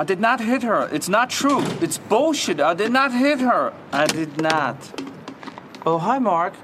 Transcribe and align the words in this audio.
I 0.00 0.02
did 0.02 0.18
not 0.18 0.40
hit 0.40 0.62
her. 0.62 0.88
It's 0.90 1.10
not 1.10 1.28
true. 1.28 1.60
It's 1.82 1.98
bullshit. 1.98 2.58
I 2.58 2.72
did 2.72 2.90
not 2.90 3.12
hit 3.12 3.40
her. 3.40 3.74
I 3.92 4.06
did 4.06 4.40
not. 4.40 4.76
Oh, 5.84 5.98
hi, 5.98 6.18
Mark. 6.18 6.54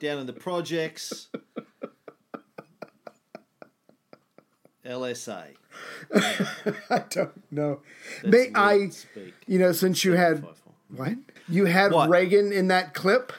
down 0.00 0.18
in 0.18 0.26
the 0.26 0.32
projects. 0.32 1.28
LSA. 4.84 5.44
I 6.90 7.04
don't 7.08 7.52
know. 7.52 7.80
May 8.24 8.50
I, 8.54 8.88
speak. 8.88 9.34
you 9.46 9.58
know, 9.60 9.70
since 9.72 10.04
you 10.04 10.12
had 10.14 10.42
154. 10.42 10.63
What 10.88 11.14
you 11.48 11.66
had 11.66 11.92
What? 11.92 12.08
Reagan 12.08 12.52
in 12.52 12.68
that 12.68 12.94
clip. 12.94 13.32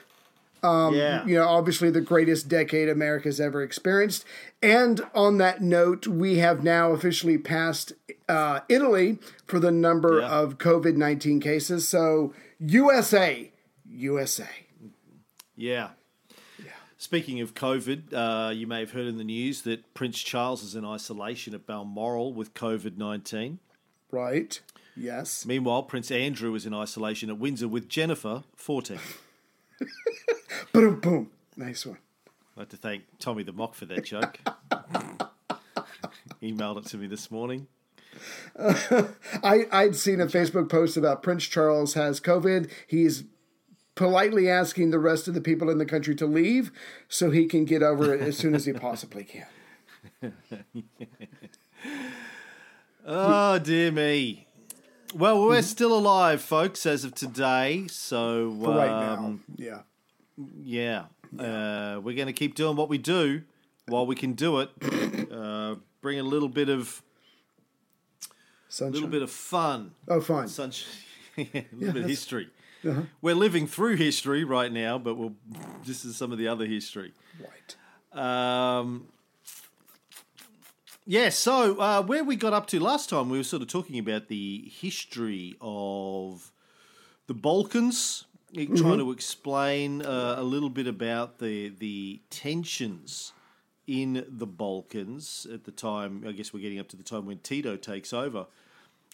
yeah. 0.64 1.26
You 1.26 1.36
know, 1.36 1.48
obviously 1.48 1.90
the 1.92 2.02
greatest 2.02 2.48
decade 2.48 2.90
America's 2.90 3.40
ever 3.40 3.62
experienced. 3.62 4.26
And 4.64 5.02
on 5.14 5.38
that 5.38 5.62
note, 5.62 6.08
we 6.08 6.38
have 6.40 6.64
now 6.64 6.92
officially 6.92 7.38
passed 7.38 7.94
uh, 8.28 8.62
Italy 8.68 9.20
for 9.46 9.60
the 9.60 9.72
number 9.72 10.20
Yeah. 10.22 10.30
of 10.30 10.58
COVID 10.58 10.96
nineteen 10.96 11.40
cases. 11.40 11.88
So 11.88 12.34
USA, 12.60 13.52
USA. 13.88 14.50
Yeah. 15.56 15.90
Speaking 16.98 17.40
of 17.42 17.54
COVID, 17.54 18.14
uh, 18.14 18.52
you 18.52 18.66
may 18.66 18.80
have 18.80 18.92
heard 18.92 19.06
in 19.06 19.18
the 19.18 19.24
news 19.24 19.62
that 19.62 19.94
Prince 19.94 20.18
Charles 20.24 20.64
is 20.64 20.74
in 20.74 20.84
isolation 20.84 21.54
at 21.54 21.68
Balmoral 21.68 22.34
with 22.34 22.56
COVID 22.56 22.98
19. 22.98 23.59
Right. 24.09 24.59
Yes. 24.98 25.46
Meanwhile, 25.46 25.84
Prince 25.84 26.12
Andrew 26.12 26.56
is 26.56 26.66
in 26.66 26.74
isolation 26.74 27.30
at 27.30 27.38
Windsor 27.38 27.68
with 27.68 27.90
Jennifer, 27.90 28.44
14. 28.56 29.00
Boom, 30.72 31.00
boom. 31.00 31.32
Nice 31.58 31.86
one. 31.86 31.98
I'd 32.56 32.59
like 32.62 32.69
to 32.69 32.78
thank 32.78 33.03
Tommy 33.19 33.44
the 33.44 33.52
Mock 33.52 33.75
for 33.75 33.86
that 33.86 34.06
joke. 34.06 34.40
Emailed 36.42 36.78
it 36.78 36.86
to 36.88 36.97
me 36.97 37.08
this 37.08 37.30
morning. 37.30 37.68
I, 38.59 39.66
I'd 39.72 39.96
seen 39.96 40.22
a 40.22 40.28
Facebook 40.28 40.69
post 40.69 40.96
about 40.96 41.24
Prince 41.24 41.46
Charles 41.46 41.94
has 41.96 42.22
COVID. 42.22 42.69
He's 42.88 43.25
politely 43.96 44.50
asking 44.50 44.92
the 44.92 45.00
rest 45.00 45.28
of 45.28 45.34
the 45.34 45.42
people 45.42 45.69
in 45.69 45.78
the 45.78 45.86
country 45.86 46.16
to 46.16 46.25
leave 46.25 46.72
so 47.09 47.31
he 47.31 47.46
can 47.46 47.66
get 47.66 47.84
over 47.84 48.14
it 48.14 48.22
as 48.22 48.38
soon 48.38 48.56
as 48.56 48.66
he 48.66 48.74
possibly 48.74 49.25
can. 49.25 50.34
Oh, 53.06 53.59
dear 53.59 53.92
me. 53.92 54.44
Well, 55.14 55.46
we're 55.46 55.62
still 55.62 55.98
alive, 55.98 56.42
folks, 56.42 56.86
as 56.86 57.06
of 57.06 57.16
today. 57.16 57.86
So, 57.88 58.48
right 58.50 58.90
now. 58.90 59.14
um, 59.14 59.44
Yeah. 59.56 59.80
yeah, 60.62 61.06
uh, 61.40 62.00
we're 62.04 62.16
going 62.16 62.28
to 62.28 62.34
keep 62.34 62.56
doing 62.56 62.76
what 62.76 62.90
we 62.90 62.98
do 62.98 63.44
while 63.88 64.06
we 64.06 64.16
can 64.16 64.34
do 64.34 64.60
it. 64.60 64.70
Uh, 65.36 65.76
bring 66.02 66.20
a 66.20 66.24
little 66.24 66.48
bit 66.48 66.70
of 66.70 67.02
Sunshine. 68.70 68.94
little 68.94 69.10
bit 69.10 69.22
of 69.22 69.30
fun 69.32 69.92
oh, 70.08 70.22
fine. 70.22 70.48
Sunshine, 70.48 70.94
a 71.38 71.44
little 71.74 71.94
bit 71.94 72.04
of 72.04 72.10
history. 72.10 72.50
Uh-huh. 72.88 73.02
We're 73.22 73.36
living 73.36 73.68
through 73.68 73.96
history 73.98 74.44
right 74.44 74.72
now, 74.72 74.98
but 74.98 75.16
we'll, 75.16 75.34
this 75.86 76.06
is 76.06 76.16
some 76.16 76.32
of 76.32 76.38
the 76.38 76.48
other 76.48 76.66
history. 76.66 77.14
Right. 77.40 78.78
Um, 78.80 79.08
yeah, 81.06 81.30
so 81.30 81.80
uh, 81.80 82.02
where 82.02 82.24
we 82.24 82.36
got 82.36 82.54
up 82.54 82.68
to 82.68 82.80
last 82.80 83.10
time, 83.10 83.30
we 83.30 83.38
were 83.38 83.44
sort 83.44 83.62
of 83.62 83.68
talking 83.68 84.00
about 84.00 84.28
the 84.28 84.72
history 84.80 85.56
of 85.62 86.52
the 87.28 87.34
Balkans, 87.34 88.26
eh, 88.58 88.66
trying 88.76 88.98
to 88.98 89.12
explain 89.12 90.02
uh, 90.02 90.36
a 90.38 90.44
little 90.44 90.70
bit 90.70 90.88
about 90.88 91.40
the 91.40 91.70
the 91.70 92.22
tensions 92.30 93.34
in 93.88 94.26
the 94.28 94.48
Balkans 94.48 95.46
at 95.54 95.64
the 95.64 95.72
time. 95.72 96.24
I 96.28 96.32
guess 96.32 96.54
we're 96.54 96.62
getting 96.62 96.80
up 96.80 96.88
to 96.90 96.98
the 96.98 97.04
time 97.04 97.26
when 97.26 97.40
Tito 97.40 97.76
takes 97.76 98.14
over. 98.14 98.48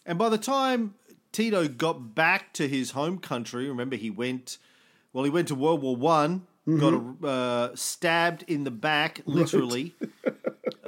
And 0.05 0.17
by 0.17 0.29
the 0.29 0.37
time 0.37 0.95
Tito 1.31 1.67
got 1.67 2.15
back 2.15 2.53
to 2.53 2.67
his 2.67 2.91
home 2.91 3.19
country, 3.19 3.67
remember 3.67 3.95
he 3.95 4.09
went, 4.09 4.57
well, 5.13 5.23
he 5.23 5.29
went 5.29 5.47
to 5.49 5.55
World 5.55 5.81
War 5.81 5.95
One, 5.95 6.47
got 6.65 7.25
uh, 7.25 7.75
stabbed 7.75 8.43
in 8.47 8.63
the 8.63 8.71
back, 8.71 9.21
literally, 9.25 9.93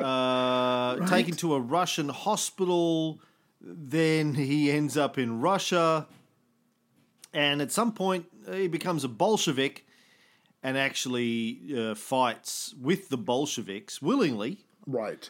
uh, 0.04 1.08
taken 1.08 1.36
to 1.38 1.54
a 1.56 1.60
Russian 1.60 2.10
hospital. 2.10 3.20
Then 3.62 4.34
he 4.34 4.70
ends 4.72 4.98
up 4.98 5.18
in 5.18 5.40
Russia, 5.40 6.08
and 7.34 7.62
at 7.62 7.72
some 7.72 7.94
point 7.94 8.26
he 8.52 8.68
becomes 8.68 9.04
a 9.04 9.08
Bolshevik 9.08 9.86
and 10.62 10.78
actually 10.78 11.60
uh, 11.78 11.96
fights 11.96 12.74
with 12.82 13.10
the 13.10 13.18
Bolsheviks 13.18 14.02
willingly 14.02 14.58
Right. 14.86 15.30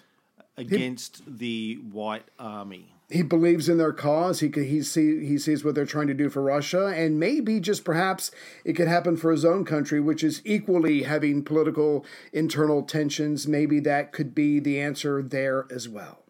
against 0.58 1.22
the 1.28 1.76
White 1.92 2.26
Army. 2.40 2.93
He 3.14 3.22
believes 3.22 3.70
in 3.70 3.78
their 3.78 3.94
cause. 3.94 4.40
He 4.40 4.50
he 4.50 4.82
see 4.82 5.24
he 5.24 5.38
sees 5.38 5.64
what 5.64 5.76
they're 5.76 5.86
trying 5.86 6.08
to 6.08 6.16
do 6.16 6.32
for 6.32 6.42
Russia, 6.42 6.88
and 6.88 7.20
maybe 7.20 7.60
just 7.60 7.86
perhaps 7.86 8.32
it 8.66 8.74
could 8.74 8.88
happen 8.88 9.18
for 9.18 9.30
his 9.30 9.46
own 9.46 9.66
country, 9.66 10.00
which 10.00 10.24
is 10.24 10.42
equally 10.44 11.04
having 11.04 11.44
political 11.44 12.04
internal 12.32 12.82
tensions. 12.82 13.48
Maybe 13.48 13.80
that 13.82 14.14
could 14.14 14.34
be 14.34 14.60
the 14.60 14.82
answer 14.82 15.22
there 15.22 15.68
as 15.70 15.88
well. 15.88 16.24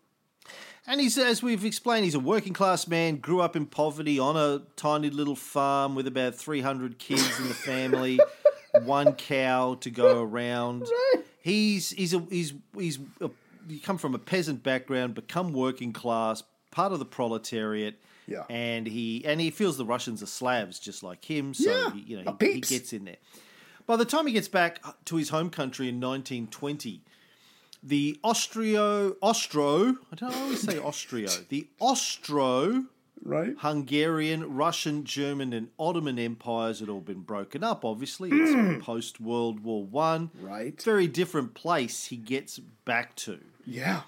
And 0.85 0.99
he's, 0.99 1.17
as 1.17 1.41
we've 1.41 1.63
explained, 1.63 2.03
he's 2.03 2.16
a 2.16 2.19
working 2.19 2.51
class 2.51 2.85
man, 2.85 3.15
grew 3.15 3.39
up 3.39 3.55
in 3.55 3.65
poverty 3.65 4.19
on 4.19 4.35
a 4.35 4.63
tiny 4.75 5.09
little 5.09 5.38
farm 5.38 5.95
with 5.95 6.05
about 6.05 6.35
300 6.35 7.00
kids 7.00 7.39
in 7.39 7.47
the 7.47 7.53
family, 7.53 8.19
one 8.83 9.13
cow 9.13 9.75
to 9.75 9.89
go 9.89 10.21
around. 10.21 10.85
He's, 11.41 11.91
he's, 11.91 12.13
a, 12.13 12.19
he's, 12.29 12.53
he's 12.77 13.00
a, 13.21 13.29
you 13.69 13.79
come 13.79 13.97
from 13.97 14.13
a 14.13 14.19
peasant 14.19 14.61
background, 14.61 15.15
become 15.15 15.53
working 15.53 15.94
class, 15.94 16.44
part 16.73 16.91
of 16.91 17.00
the 17.00 17.06
proletariat. 17.06 18.00
Yeah. 18.28 18.44
And 18.50 18.88
he 18.88 19.24
and 19.25 19.39
he 19.39 19.51
feels 19.51 19.77
the 19.77 19.86
Russians 19.86 20.24
are 20.24 20.27
Slavs 20.27 20.80
just 20.80 21.03
like 21.03 21.24
him, 21.24 21.53
so 21.53 21.69
Yeah, 21.69 21.94
he, 21.94 22.00
you 22.01 22.24
know 22.24 22.38
he, 22.39 22.53
he 22.53 22.62
gets 22.62 22.92
in 22.94 23.06
there. 23.06 23.18
By 23.86 23.98
the 23.98 24.06
time 24.06 24.27
he 24.27 24.33
gets 24.33 24.48
back 24.48 24.81
to 25.06 25.15
his 25.18 25.30
home 25.30 25.50
country 25.50 25.89
in 25.89 26.00
1920, 26.00 27.01
the 27.83 28.18
Austro 28.24 29.15
Austro 29.21 29.98
I 30.12 30.15
don't 30.15 30.36
always 30.36 30.62
say 30.62 30.80
Austrio 30.80 31.48
the 31.50 31.68
Austro 31.80 32.86
Right. 33.25 33.56
Hungarian, 33.59 34.53
Russian, 34.53 35.06
German, 35.06 35.53
and 35.53 35.69
Ottoman 35.80 36.19
empires 36.19 36.81
had 36.81 36.89
all 36.89 37.00
been 37.00 37.21
broken 37.21 37.63
up. 37.63 37.86
Obviously, 37.86 38.30
it's 38.33 38.83
post 38.86 39.21
World 39.21 39.62
War 39.62 39.81
One. 39.86 40.30
Right. 40.42 40.81
Very 40.81 41.07
different 41.07 41.53
place 41.53 42.06
he 42.07 42.18
gets 42.18 42.59
back 42.59 43.15
to. 43.18 43.39
Yeah. 43.65 44.01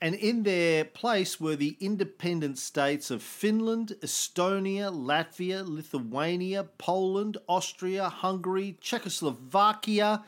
And 0.00 0.14
in 0.14 0.42
their 0.42 0.84
place 0.84 1.40
were 1.40 1.56
the 1.56 1.76
independent 1.80 2.58
states 2.58 3.10
of 3.10 3.22
Finland, 3.22 3.94
Estonia, 4.02 4.92
Latvia, 4.92 5.66
Lithuania, 5.66 6.64
Poland, 6.78 7.38
Austria, 7.48 8.08
Hungary, 8.08 8.76
Czechoslovakia, 8.80 10.24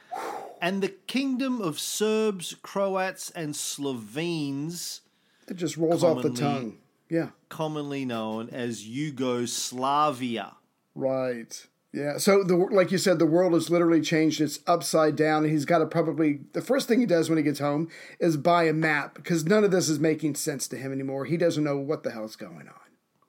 and 0.62 0.82
the 0.82 0.88
kingdom 0.88 1.60
of 1.60 1.78
Serbs, 1.78 2.54
Croats, 2.62 3.30
and 3.30 3.54
Slovenes. 3.54 5.02
It 5.48 5.56
just 5.56 5.76
rolls 5.76 6.02
off 6.02 6.22
the 6.22 6.30
tongue. 6.30 6.78
Yeah. 7.08 7.28
commonly 7.48 8.04
known 8.04 8.48
as 8.50 8.88
Yugoslavia. 8.88 10.56
Right. 10.96 11.66
Yeah. 11.96 12.18
So 12.18 12.44
the 12.44 12.54
like 12.56 12.92
you 12.92 12.98
said, 12.98 13.18
the 13.18 13.24
world 13.24 13.54
has 13.54 13.70
literally 13.70 14.02
changed. 14.02 14.42
It's 14.42 14.60
upside 14.66 15.16
down, 15.16 15.44
and 15.44 15.50
he's 15.52 15.64
got 15.64 15.78
to 15.78 15.86
probably 15.86 16.40
the 16.52 16.60
first 16.60 16.88
thing 16.88 17.00
he 17.00 17.06
does 17.06 17.30
when 17.30 17.38
he 17.38 17.42
gets 17.42 17.58
home 17.58 17.88
is 18.20 18.36
buy 18.36 18.64
a 18.64 18.74
map 18.74 19.14
because 19.14 19.46
none 19.46 19.64
of 19.64 19.70
this 19.70 19.88
is 19.88 19.98
making 19.98 20.34
sense 20.34 20.68
to 20.68 20.76
him 20.76 20.92
anymore. 20.92 21.24
He 21.24 21.38
doesn't 21.38 21.64
know 21.64 21.78
what 21.78 22.02
the 22.02 22.10
hell's 22.10 22.36
going 22.36 22.68
on. 22.68 22.74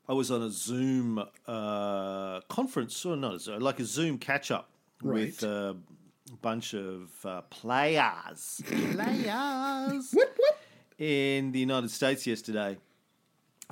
I 0.10 0.14
was 0.14 0.32
on 0.32 0.42
a 0.42 0.50
Zoom 0.50 1.24
uh, 1.48 2.42
conference, 2.50 3.06
or 3.06 3.16
not 3.16 3.36
a 3.36 3.40
Zoom, 3.40 3.60
like 3.62 3.80
a 3.80 3.86
Zoom 3.86 4.18
catch 4.18 4.52
up 4.52 4.70
with 5.02 5.44
a 5.44 5.78
bunch 6.42 6.74
of 6.74 7.10
uh, 7.24 7.42
players, 7.44 8.62
players 8.66 10.10
What? 10.12 10.34
What? 10.36 10.60
in 10.98 11.54
the 11.54 11.60
United 11.60 11.90
States 11.92 12.28
yesterday. 12.28 12.78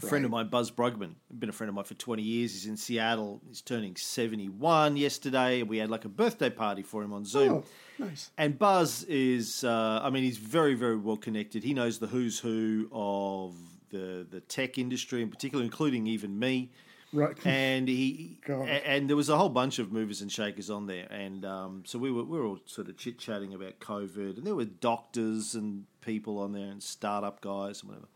A 0.04 0.06
friend 0.06 0.26
of 0.26 0.32
mine, 0.32 0.50
Buzz 0.50 0.72
Bruggeman, 0.72 1.16
been 1.40 1.48
a 1.48 1.54
friend 1.54 1.70
of 1.70 1.76
mine 1.76 1.86
for 1.86 1.94
20 1.94 2.22
years. 2.22 2.52
He's 2.52 2.66
in 2.66 2.76
Seattle. 2.76 3.42
He's 3.48 3.62
turning 3.62 3.96
71 3.96 4.98
yesterday. 4.98 5.64
We 5.64 5.78
had 5.78 5.90
like 5.90 6.04
a 6.04 6.10
birthday 6.10 6.50
party 6.50 6.84
for 6.84 7.02
him 7.02 7.14
on 7.14 7.24
Zoom. 7.24 7.50
Oh, 7.50 7.64
nice. 7.98 8.30
And 8.38 8.60
Buzz 8.60 9.04
is, 9.04 9.64
uh, 9.64 10.02
I 10.04 10.10
mean, 10.10 10.24
he's 10.24 10.36
very, 10.36 10.74
very 10.74 10.98
well 10.98 11.16
connected. 11.16 11.64
He 11.64 11.74
knows 11.74 12.00
the 12.00 12.08
who's 12.08 12.38
who 12.38 12.90
of 12.92 13.56
the, 13.90 14.28
the 14.30 14.42
tech 14.42 14.78
industry 14.78 15.22
in 15.22 15.30
particular, 15.30 15.64
including 15.64 16.08
even 16.08 16.38
me. 16.38 16.72
Right. 17.14 17.38
And 17.46 17.88
he 17.88 18.40
God. 18.46 18.68
and 18.68 19.10
there 19.10 19.16
was 19.16 19.30
a 19.30 19.38
whole 19.38 19.48
bunch 19.48 19.80
of 19.80 19.94
movers 19.94 20.22
and 20.22 20.30
shakers 20.30 20.70
on 20.70 20.88
there, 20.88 21.08
and 21.10 21.46
um, 21.46 21.84
so 21.86 21.98
we 21.98 22.12
were 22.12 22.26
we 22.26 22.38
were 22.38 22.46
all 22.46 22.60
sort 22.66 22.90
of 22.90 22.98
chit 22.98 23.18
chatting 23.18 23.54
about 23.54 23.80
COVID, 23.80 24.38
and 24.38 24.46
there 24.46 24.56
were 24.56 24.66
doctors 24.66 25.56
and 25.56 25.86
people 26.02 26.40
on 26.40 26.52
there, 26.52 26.70
and 26.70 26.84
startup 26.84 27.40
guys 27.40 27.82
and 27.82 27.90
whatever. 27.92 28.08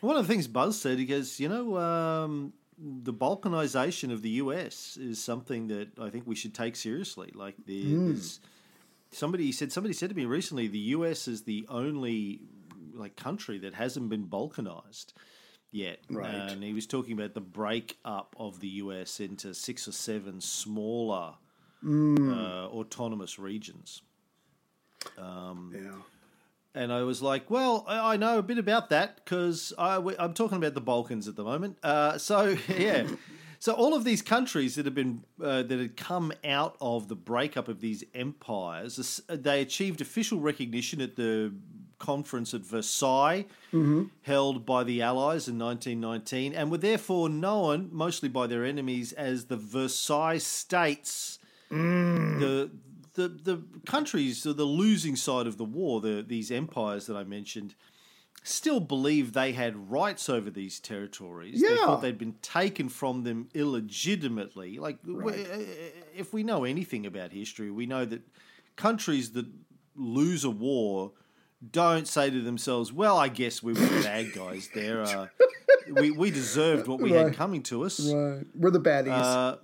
One 0.00 0.16
of 0.16 0.26
the 0.26 0.32
things 0.32 0.46
Buzz 0.46 0.78
said, 0.80 0.98
he 0.98 1.06
goes, 1.06 1.40
you 1.40 1.48
know, 1.48 1.76
um, 1.78 2.52
the 2.78 3.12
balkanization 3.14 4.12
of 4.12 4.20
the 4.22 4.30
US 4.42 4.96
is 4.98 5.22
something 5.22 5.68
that 5.68 5.98
I 5.98 6.10
think 6.10 6.26
we 6.26 6.34
should 6.34 6.54
take 6.54 6.76
seriously. 6.76 7.30
Like 7.34 7.54
there, 7.66 7.76
Hmm. 7.96 8.06
there's 8.08 8.40
somebody 9.10 9.52
said 9.52 9.72
somebody 9.72 9.94
said 9.94 10.10
to 10.10 10.16
me 10.16 10.26
recently, 10.26 10.68
the 10.68 10.78
US 10.96 11.26
is 11.28 11.42
the 11.42 11.64
only 11.68 12.40
like 12.92 13.16
country 13.16 13.58
that 13.58 13.74
hasn't 13.74 14.08
been 14.10 14.26
balkanized 14.26 15.12
yet. 15.70 16.00
Right. 16.10 16.34
And 16.34 16.62
he 16.62 16.72
was 16.74 16.86
talking 16.86 17.12
about 17.12 17.34
the 17.34 17.40
breakup 17.40 18.34
of 18.38 18.60
the 18.60 18.68
US 18.84 19.20
into 19.20 19.54
six 19.54 19.88
or 19.88 19.92
seven 19.92 20.40
smaller 20.40 21.34
Hmm. 21.80 22.30
uh, 22.30 22.66
autonomous 22.68 23.38
regions. 23.38 24.02
Yeah. 25.74 25.92
And 26.76 26.92
I 26.92 27.02
was 27.02 27.22
like, 27.22 27.50
well, 27.50 27.84
I 27.88 28.18
know 28.18 28.38
a 28.38 28.42
bit 28.42 28.58
about 28.58 28.90
that 28.90 29.16
because 29.16 29.72
I'm 29.78 30.34
talking 30.34 30.58
about 30.58 30.74
the 30.74 30.80
Balkans 30.82 31.26
at 31.26 31.34
the 31.34 31.42
moment. 31.42 31.78
Uh, 31.82 32.18
so, 32.18 32.56
yeah. 32.78 33.06
So 33.58 33.72
all 33.72 33.94
of 33.94 34.04
these 34.04 34.20
countries 34.20 34.74
that 34.74 34.84
have 34.84 34.94
been 34.94 35.24
uh, 35.42 35.62
that 35.62 35.78
had 35.80 35.96
come 35.96 36.32
out 36.44 36.76
of 36.80 37.08
the 37.08 37.16
breakup 37.16 37.68
of 37.68 37.80
these 37.80 38.04
empires, 38.14 39.22
they 39.28 39.62
achieved 39.62 40.02
official 40.02 40.38
recognition 40.38 41.00
at 41.00 41.16
the 41.16 41.54
conference 41.98 42.52
at 42.52 42.60
Versailles, 42.60 43.46
held 44.22 44.66
by 44.66 44.84
the 44.84 45.00
Allies 45.00 45.48
in 45.48 45.58
1919, 45.58 46.52
and 46.52 46.70
were 46.70 46.76
therefore 46.76 47.30
known 47.30 47.88
mostly 47.90 48.28
by 48.28 48.46
their 48.46 48.66
enemies 48.66 49.12
as 49.14 49.46
the 49.46 49.56
Versailles 49.56 50.36
states. 50.36 51.38
The 52.38 52.70
the 53.16 53.28
the 53.28 53.62
countries, 53.86 54.42
the 54.44 54.52
losing 54.64 55.16
side 55.16 55.46
of 55.46 55.56
the 55.58 55.64
war, 55.64 56.00
the 56.00 56.24
these 56.26 56.50
empires 56.50 57.06
that 57.06 57.16
I 57.16 57.24
mentioned, 57.24 57.74
still 58.44 58.78
believed 58.80 59.34
they 59.34 59.52
had 59.52 59.90
rights 59.90 60.28
over 60.28 60.50
these 60.50 60.78
territories. 60.78 61.60
They 61.60 61.68
Yeah. 61.68 61.76
thought 61.86 62.02
they'd 62.02 62.16
been 62.18 62.36
taken 62.42 62.88
from 62.88 63.24
them 63.24 63.48
illegitimately. 63.54 64.78
Like, 64.78 65.02
w- 65.04 65.28
uh, 65.30 65.58
if 66.16 66.32
we 66.32 66.42
know 66.44 66.64
anything 66.64 67.06
about 67.06 67.32
history, 67.32 67.70
we 67.70 67.86
know 67.86 68.04
that 68.04 68.22
countries 68.76 69.30
that 69.32 69.46
lose 69.96 70.44
a 70.44 70.50
war 70.50 71.12
don't 71.72 72.06
say 72.06 72.30
to 72.30 72.40
themselves, 72.42 72.92
"Well, 72.92 73.16
I 73.16 73.28
guess 73.28 73.62
we 73.62 73.72
were 73.72 73.80
the 73.80 74.02
bad 74.02 74.32
guys 74.34 74.68
there. 74.74 75.02
Uh, 75.02 75.26
we 76.00 76.10
we 76.10 76.30
deserved 76.30 76.86
what 76.86 77.00
we 77.00 77.12
Right. 77.12 77.26
had 77.26 77.34
coming 77.34 77.62
to 77.64 77.84
us." 77.84 77.98
Right. 78.00 78.44
We're 78.54 78.70
the 78.70 78.80
baddies. 78.80 79.08
Uh, 79.10 79.56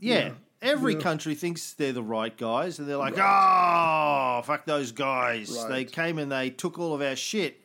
yeah. 0.00 0.32
Every 0.62 0.94
country 0.96 1.34
thinks 1.34 1.72
they're 1.74 1.92
the 1.92 2.02
right 2.02 2.36
guys, 2.36 2.78
and 2.78 2.88
they're 2.88 2.96
like, 2.96 3.18
"Oh, 3.18 4.42
fuck 4.44 4.64
those 4.64 4.92
guys! 4.92 5.54
They 5.68 5.84
came 5.84 6.18
and 6.18 6.30
they 6.32 6.50
took 6.50 6.78
all 6.78 6.94
of 6.94 7.02
our 7.02 7.16
shit." 7.16 7.60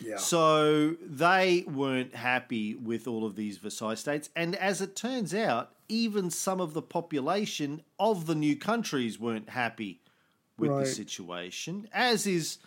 yeah. 0.00 0.16
So 0.16 0.96
they 1.00 1.64
weren't 1.66 2.14
happy 2.14 2.74
with 2.74 3.06
all 3.06 3.24
of 3.26 3.36
these 3.36 3.58
Versailles 3.58 3.94
states, 3.94 4.30
and 4.36 4.54
as 4.56 4.80
it 4.80 4.94
turns 4.96 5.34
out, 5.34 5.70
even 5.88 6.30
some 6.30 6.60
of 6.60 6.72
the 6.72 6.82
population 6.82 7.82
of 7.98 8.26
the 8.26 8.34
new 8.34 8.56
countries 8.56 9.18
weren't 9.18 9.50
happy 9.50 10.00
with 10.58 10.70
Right. 10.70 10.84
the 10.84 10.86
situation, 10.90 11.88
as 11.92 12.26
is 12.26 12.58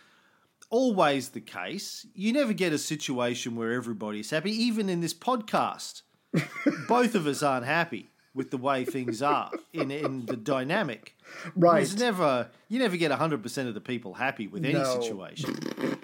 always 0.70 1.30
the 1.30 1.40
case. 1.40 2.06
You 2.14 2.32
never 2.32 2.52
get 2.52 2.72
a 2.72 2.78
situation 2.78 3.56
where 3.56 3.72
everybody's 3.72 4.30
happy, 4.30 4.52
even 4.52 4.88
in 4.88 5.00
this 5.00 5.14
podcast. 5.14 6.02
Both 6.88 7.14
of 7.14 7.26
us 7.26 7.42
aren't 7.42 7.64
happy 7.66 8.10
with 8.38 8.50
the 8.50 8.56
way 8.56 8.86
things 8.86 9.20
are 9.20 9.50
in 9.74 9.90
in 9.90 10.24
the 10.24 10.36
dynamic. 10.36 11.14
Right. 11.54 11.80
There's 11.80 11.98
never 11.98 12.48
you 12.68 12.78
never 12.78 12.96
get 12.96 13.10
hundred 13.12 13.42
percent 13.42 13.68
of 13.68 13.74
the 13.74 13.80
people 13.82 14.14
happy 14.14 14.46
with 14.46 14.64
any 14.64 14.72
No. 14.74 14.98
situation. 15.00 15.54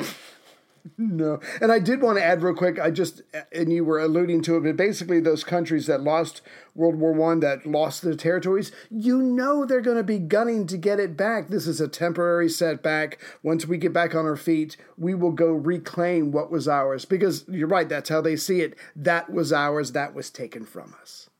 No, 0.98 1.40
and 1.62 1.72
I 1.72 1.78
did 1.78 2.02
want 2.02 2.18
to 2.18 2.24
add 2.24 2.42
real 2.42 2.54
quick. 2.54 2.78
I 2.78 2.90
just 2.90 3.22
and 3.52 3.72
you 3.72 3.86
were 3.86 3.98
alluding 3.98 4.42
to 4.42 4.58
it, 4.58 4.64
but 4.64 4.76
basically 4.76 5.18
those 5.18 5.42
countries 5.42 5.86
that 5.86 6.02
lost 6.02 6.42
World 6.74 6.96
War 6.96 7.12
One, 7.14 7.40
that 7.40 7.64
lost 7.64 8.02
their 8.02 8.14
territories, 8.14 8.70
you 8.90 9.22
know 9.22 9.64
they're 9.64 9.80
going 9.80 9.96
to 9.96 10.02
be 10.02 10.18
gunning 10.18 10.66
to 10.66 10.76
get 10.76 11.00
it 11.00 11.16
back. 11.16 11.48
This 11.48 11.66
is 11.66 11.80
a 11.80 11.88
temporary 11.88 12.50
setback. 12.50 13.18
Once 13.42 13.64
we 13.66 13.78
get 13.78 13.94
back 13.94 14.14
on 14.14 14.26
our 14.26 14.36
feet, 14.36 14.76
we 14.98 15.14
will 15.14 15.32
go 15.32 15.52
reclaim 15.52 16.30
what 16.32 16.50
was 16.50 16.68
ours. 16.68 17.06
Because 17.06 17.46
you're 17.48 17.66
right, 17.66 17.88
that's 17.88 18.10
how 18.10 18.20
they 18.20 18.36
see 18.36 18.60
it. 18.60 18.76
That 18.94 19.32
was 19.32 19.54
ours. 19.54 19.92
That 19.92 20.14
was 20.14 20.28
taken 20.28 20.66
from 20.66 20.94
us. 21.00 21.30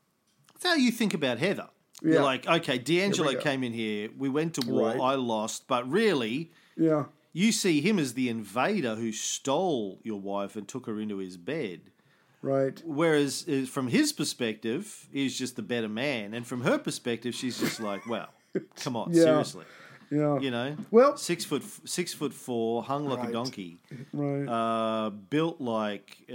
That's 0.64 0.76
how 0.76 0.81
you 0.81 0.90
think 0.90 1.12
about 1.14 1.38
Heather. 1.38 1.69
Yeah. 2.02 2.14
You're 2.14 2.22
like, 2.22 2.46
okay, 2.49 2.78
D'Angelo 2.78 3.34
came 3.38 3.62
in 3.62 3.72
here, 3.75 4.08
we 4.19 4.28
went 4.31 4.55
to 4.55 4.66
war, 4.66 4.88
Right. 4.88 5.00
I 5.00 5.14
lost, 5.14 5.69
but 5.69 5.88
really, 5.90 6.50
Yeah, 6.76 7.05
you 7.32 7.52
see 7.52 7.81
him 7.82 7.99
as 7.99 8.14
the 8.14 8.28
invader 8.31 8.94
who 8.96 9.12
stole 9.12 10.00
your 10.02 10.19
wife 10.20 10.56
and 10.56 10.66
took 10.66 10.87
her 10.87 10.99
into 10.99 11.19
his 11.19 11.37
bed. 11.37 11.81
right. 12.43 12.82
Whereas, 12.84 13.46
uh, 13.49 13.64
from 13.66 13.88
his 13.88 14.12
perspective, 14.12 15.06
he's 15.12 15.39
just 15.39 15.56
the 15.56 15.62
better 15.62 15.89
man, 15.89 16.34
and 16.34 16.46
from 16.46 16.62
her 16.62 16.79
perspective, 16.79 17.34
she's 17.34 17.58
just 17.58 17.81
like, 17.81 18.06
well, 18.06 18.29
come 18.82 18.96
on, 18.96 19.12
Yeah. 19.12 19.22
seriously, 19.24 19.65
Yeah, 20.10 20.39
you 20.41 20.50
know, 20.50 20.77
Well- 20.91 21.17
six 21.17 21.44
foot 21.44 21.62
six 21.86 22.12
foot 22.15 22.32
four, 22.34 22.82
hung 22.82 23.05
like 23.06 23.29
a 23.29 23.32
donkey, 23.32 23.79
right. 24.12 24.46
uh, 24.48 25.10
built 25.10 25.60
like 25.60 26.19
uh, 26.31 26.34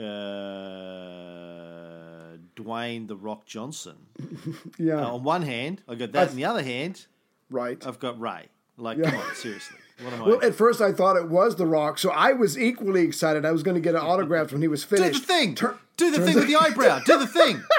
Dwayne 2.64 3.08
the 3.08 3.16
Rock 3.16 3.46
Johnson. 3.46 3.96
yeah, 4.78 5.02
Uh, 5.06 5.14
on 5.16 5.24
one 5.24 5.42
hand, 5.44 5.82
I 5.88 5.96
got 5.96 6.12
that. 6.12 6.30
on 6.30 6.36
the 6.36 6.46
other 6.46 6.64
hand, 6.64 7.06
right. 7.50 7.86
I've 7.88 8.00
got 8.00 8.20
Ray. 8.20 8.48
Like, 8.78 8.98
Yeah. 8.98 9.12
come 9.12 9.20
on, 9.22 9.36
seriously. 9.36 9.78
What 10.02 10.14
am 10.14 10.24
I? 10.24 10.28
Well, 10.28 10.44
at 10.44 10.56
first 10.56 10.80
I 10.82 10.94
thought 10.94 11.18
it 11.18 11.28
was 11.28 11.56
The 11.58 11.66
Rock, 11.66 11.98
so 12.00 12.10
I 12.12 12.32
was 12.34 12.58
equally 12.58 13.02
excited. 13.04 13.46
I 13.46 13.52
was 13.52 13.64
going 13.64 13.76
to 13.76 13.82
get 13.82 13.96
an 13.96 14.02
autograph 14.02 14.52
when 14.54 14.62
he 14.62 14.68
was 14.70 14.84
finished. 14.84 15.14
Do 15.14 15.20
the 15.20 15.26
thing. 15.26 15.56
Tur- 15.56 15.78
Do 15.98 16.12
the 16.12 16.18
turns 16.18 16.28
thing 16.30 16.36
with 16.38 16.48
the 16.48 16.56
eyebrow. 16.56 17.00
Do 17.06 17.20
the 17.20 17.28
thing. 17.28 17.62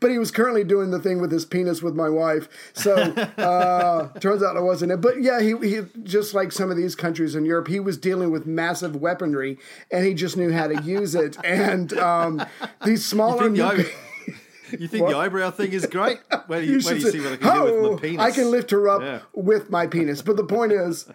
but 0.00 0.10
he 0.10 0.18
was 0.18 0.30
currently 0.30 0.64
doing 0.64 0.90
the 0.90 0.98
thing 0.98 1.20
with 1.20 1.30
his 1.32 1.44
penis 1.44 1.82
with 1.82 1.94
my 1.94 2.08
wife. 2.08 2.48
So 2.72 2.94
uh, 3.38 4.08
turns 4.18 4.42
out 4.42 4.56
it 4.56 4.62
wasn't 4.62 4.92
it. 4.92 5.00
But 5.00 5.22
yeah, 5.22 5.40
he, 5.40 5.56
he 5.58 5.80
just 6.02 6.34
like 6.34 6.52
some 6.52 6.70
of 6.70 6.76
these 6.76 6.94
countries 6.94 7.34
in 7.34 7.44
Europe, 7.44 7.68
he 7.68 7.80
was 7.80 7.96
dealing 7.98 8.30
with 8.30 8.46
massive 8.46 8.96
weaponry, 8.96 9.58
and 9.90 10.04
he 10.06 10.14
just 10.14 10.36
knew 10.36 10.52
how 10.52 10.68
to 10.68 10.82
use 10.82 11.14
it. 11.14 11.36
And 11.44 11.92
um, 11.98 12.44
these 12.84 13.04
smaller. 13.04 13.42
think 13.44 13.52
new- 13.56 13.64
eye- 13.64 13.90
You 14.78 14.88
think 14.88 15.06
the 15.08 15.16
eyebrow 15.16 15.50
thing 15.50 15.72
is 15.72 15.84
great? 15.86 16.18
Where 16.46 16.60
do 16.60 16.66
you, 16.66 16.74
You 16.74 16.80
do 16.80 16.94
you 16.96 17.10
see 17.10 17.20
what 17.20 17.32
I 17.32 17.36
can 17.36 17.46
do 17.46 17.52
"Oh, 17.52 17.90
with 17.90 17.92
my 17.92 18.08
penis? 18.08 18.20
I 18.20 18.30
can 18.30 18.50
lift 18.50 18.70
her 18.70 18.88
up 18.88 19.02
Yeah. 19.02 19.20
with 19.34 19.68
my 19.70 19.86
penis. 19.86 20.22
But 20.22 20.36
the 20.36 20.44
point 20.44 20.72
is, 20.72 21.06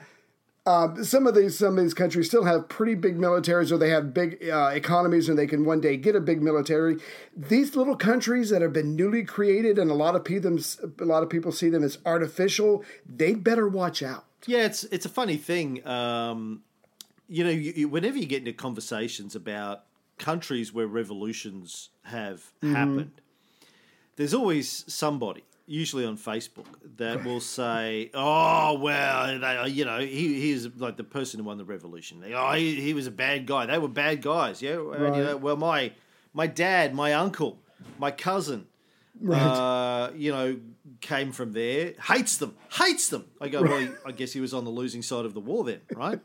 uh, 0.67 1.01
some 1.03 1.25
of 1.27 1.33
these 1.33 1.57
some 1.57 1.77
of 1.77 1.83
these 1.83 1.93
countries 1.93 2.27
still 2.27 2.43
have 2.43 2.67
pretty 2.67 2.93
big 2.93 3.17
militaries, 3.17 3.71
or 3.71 3.77
they 3.77 3.89
have 3.89 4.13
big 4.13 4.37
uh, 4.49 4.71
economies, 4.73 5.29
and 5.29 5.37
they 5.39 5.47
can 5.47 5.63
one 5.65 5.79
day 5.81 5.95
get 5.97 6.15
a 6.15 6.19
big 6.19 6.41
military. 6.41 6.97
These 7.35 7.75
little 7.75 7.95
countries 7.95 8.49
that 8.51 8.61
have 8.61 8.73
been 8.73 8.95
newly 8.95 9.23
created, 9.23 9.79
and 9.79 9.89
a 9.89 9.93
lot 9.93 10.13
of 10.15 10.23
people 10.25 10.57
a 10.99 11.05
lot 11.05 11.23
of 11.23 11.29
people 11.29 11.51
see 11.51 11.69
them 11.69 11.83
as 11.83 11.97
artificial. 12.05 12.83
They 13.21 13.33
better 13.33 13.67
watch 13.67 14.03
out. 14.03 14.25
Yeah, 14.45 14.65
it's 14.65 14.83
it's 14.85 15.05
a 15.05 15.09
funny 15.09 15.37
thing. 15.37 15.87
Um, 15.87 16.63
you 17.29 17.43
know, 17.45 17.49
you, 17.49 17.73
you, 17.75 17.89
whenever 17.89 18.17
you 18.17 18.25
get 18.25 18.39
into 18.39 18.53
conversations 18.53 19.35
about 19.35 19.83
countries 20.17 20.73
where 20.73 20.87
revolutions 20.87 21.89
have 22.03 22.51
Mm-hmm. 22.61 22.75
happened, 22.75 23.21
there's 24.17 24.33
always 24.33 24.83
somebody 24.87 25.43
usually 25.67 26.05
on 26.05 26.17
Facebook, 26.17 26.65
that 26.95 27.23
will 27.23 27.41
say, 27.41 28.09
"Oh 28.13 28.79
well, 28.79 29.39
they, 29.39 29.69
you 29.69 29.85
know, 29.85 29.99
he 29.99 30.39
he's 30.41 30.67
like 30.77 30.97
the 30.97 31.03
person 31.03 31.39
who 31.39 31.45
won 31.45 31.57
the 31.57 31.65
revolution. 31.65 32.23
Oh, 32.33 32.53
he, 32.53 32.75
he 32.75 32.93
was 32.93 33.05
a 33.05 33.11
bad 33.11 33.45
guy. 33.45 33.65
They 33.67 33.77
were 33.77 33.87
bad 33.87 34.21
guys. 34.21 34.61
Yeah, 34.61 34.79
and, 34.79 35.15
you 35.15 35.23
know, 35.23 35.37
well, 35.37 35.57
my 35.57 35.91
my 36.33 36.47
dad, 36.47 36.95
my 36.95 37.13
uncle, 37.13 37.59
my 37.99 38.11
cousin, 38.11 38.67
uh, 39.29 40.09
you 40.15 40.31
know, 40.31 40.57
came 41.01 41.31
from 41.31 41.53
there. 41.53 41.93
Hates 42.01 42.37
them. 42.37 42.55
Hates 42.71 43.09
them. 43.09 43.25
I 43.41 43.49
go, 43.49 43.61
well, 43.61 43.89
I 44.05 44.11
guess 44.11 44.33
he 44.33 44.39
was 44.39 44.53
on 44.53 44.63
the 44.63 44.71
losing 44.71 45.01
side 45.01 45.25
of 45.25 45.33
the 45.33 45.39
war 45.39 45.63
then, 45.63 45.81
right? 45.93 46.19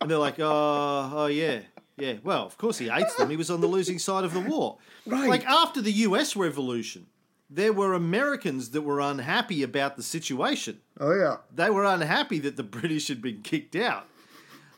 And 0.00 0.10
they're 0.10 0.18
like, 0.18 0.38
oh, 0.38 1.12
oh 1.14 1.26
yeah, 1.26 1.60
yeah. 1.96 2.14
Well, 2.22 2.44
of 2.44 2.56
course 2.58 2.78
he 2.78 2.88
hates 2.88 3.14
them. 3.16 3.30
He 3.30 3.36
was 3.36 3.50
on 3.50 3.60
the 3.60 3.66
losing 3.66 3.98
side 3.98 4.24
of 4.24 4.32
the 4.32 4.40
war. 4.40 4.78
Right. 5.06 5.28
Like 5.28 5.44
after 5.46 5.80
the 5.80 5.92
U.S. 5.92 6.36
Revolution, 6.36 7.06
there 7.54 7.72
were 7.72 7.92
Americans 7.94 8.70
that 8.70 8.82
were 8.82 9.00
unhappy 9.00 9.62
about 9.62 9.96
the 9.96 10.02
situation. 10.02 10.80
Oh 10.98 11.14
yeah. 11.14 11.36
They 11.54 11.70
were 11.70 11.84
unhappy 11.84 12.38
that 12.40 12.56
the 12.56 12.62
British 12.62 13.08
had 13.08 13.20
been 13.20 13.42
kicked 13.42 13.76
out. 13.76 14.06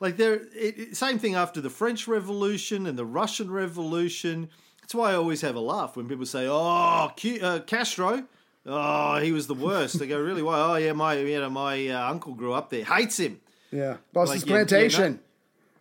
Like 0.01 0.17
there, 0.17 0.35
it, 0.35 0.79
it- 0.79 0.97
same 0.97 1.19
thing 1.19 1.35
after 1.35 1.61
the 1.61 1.71
French 1.71 2.09
Revolution 2.09 2.87
and 2.87 2.99
the 2.99 3.05
Russian 3.07 3.51
Revolution. 3.51 4.49
That's 4.81 4.95
why 4.95 5.13
I 5.13 5.15
always 5.15 5.41
have 5.41 5.55
a 5.55 5.61
laugh 5.61 5.97
when 5.97 6.09
people 6.09 6.27
say, 6.27 6.47
"Oh, 6.49 7.11
Q, 7.17 7.41
uh, 7.43 7.61
Castro, 7.61 8.25
oh, 8.67 9.17
he 9.19 9.33
was 9.33 9.47
the 9.47 9.55
worst." 9.55 9.99
They 9.99 10.07
go, 10.07 10.19
"Really? 10.21 10.43
Why?" 10.43 10.59
Oh, 10.59 10.75
yeah, 10.77 10.93
my 10.93 11.15
you 11.15 11.41
know 11.41 11.49
my 11.51 11.89
uh, 11.89 12.11
uncle 12.11 12.35
grew 12.35 12.53
up 12.53 12.69
there, 12.71 12.85
hates 12.85 13.19
him. 13.19 13.41
Yeah. 13.71 13.97
Lost 14.15 14.29
Like, 14.31 14.41
his 14.41 14.45
yeah, 14.47 14.57
yeah, 14.57 14.61
no- 14.63 14.67
plantation. 14.67 15.21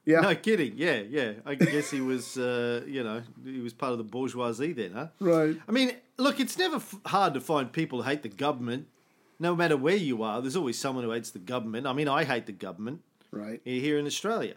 Yeah. 0.05 0.19
No 0.22 0.36
kidding. 0.36 0.74
Yeah, 0.75 1.01
yeah. 1.10 1.33
I 1.45 1.55
guess 1.55 1.89
he 1.89 2.01
was, 2.01 2.38
uh, 2.38 2.81
you 2.86 3.03
know, 3.03 3.22
he 3.45 3.60
was 3.62 3.74
part 3.74 3.93
of 3.93 3.98
the 3.98 4.03
bourgeoisie 4.03 4.74
then, 4.74 4.91
huh? 4.93 5.07
Right. 5.19 5.55
I 5.67 5.72
mean, 5.72 5.93
look, 6.17 6.39
it's 6.39 6.57
never 6.57 6.75
f- 6.77 6.95
hard 7.05 7.33
to 7.36 7.41
find 7.41 7.72
people 7.72 8.01
who 8.01 8.10
hate 8.10 8.22
the 8.24 8.29
government. 8.29 8.88
No 9.39 9.55
matter 9.55 9.75
where 9.77 9.95
you 9.95 10.22
are, 10.24 10.41
there's 10.41 10.55
always 10.55 10.77
someone 10.77 11.03
who 11.03 11.12
hates 11.12 11.31
the 11.31 11.39
government. 11.39 11.88
I 11.88 11.93
mean, 11.93 12.07
I 12.07 12.24
hate 12.25 12.45
the 12.45 12.51
government 12.51 13.01
Right. 13.31 13.62
here 13.63 13.98
in 13.98 14.05
Australia. 14.05 14.55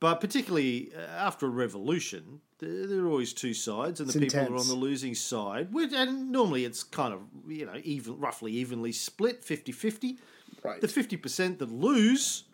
But 0.00 0.20
particularly 0.20 0.92
uh, 0.94 1.00
after 1.00 1.46
a 1.46 1.50
revolution, 1.50 2.40
there, 2.58 3.00
are 3.00 3.08
always 3.08 3.32
two 3.32 3.54
sides, 3.54 4.00
and 4.00 4.08
the 4.08 4.18
It's 4.22 4.34
people 4.34 4.48
who 4.48 4.54
are 4.56 4.58
on 4.60 4.68
the 4.68 4.74
losing 4.74 5.14
side. 5.14 5.72
Which, 5.72 5.92
and 5.92 6.30
normally 6.30 6.64
it's 6.66 6.82
kind 6.82 7.14
of, 7.14 7.20
you 7.48 7.64
know, 7.66 7.80
even 7.84 8.18
roughly 8.18 8.52
evenly 8.52 8.92
split 8.92 9.42
50 9.42 9.72
50. 9.72 10.18
Right. 10.62 10.80
The 10.80 10.86
50% 10.88 11.58
that 11.58 11.70
lose, 11.70 12.44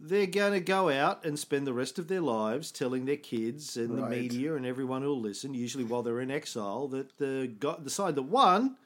they're 0.00 0.26
going 0.26 0.52
to 0.52 0.60
go 0.60 0.88
out 0.90 1.24
and 1.24 1.38
spend 1.38 1.66
the 1.66 1.72
rest 1.72 1.98
of 1.98 2.08
their 2.08 2.20
lives 2.20 2.70
telling 2.70 3.04
their 3.04 3.16
kids 3.16 3.76
and 3.76 3.98
the 3.98 4.06
media 4.08 4.54
and 4.54 4.64
everyone 4.64 5.02
who'll 5.02 5.20
listen, 5.20 5.54
usually 5.54 5.84
while 5.84 6.02
they're 6.02 6.20
in 6.20 6.30
exile, 6.30 6.88
that 6.88 7.18
the, 7.18 7.50
go- 7.58 7.78
the 7.82 7.90
side 7.90 8.14
that 8.14 8.22
won 8.22 8.76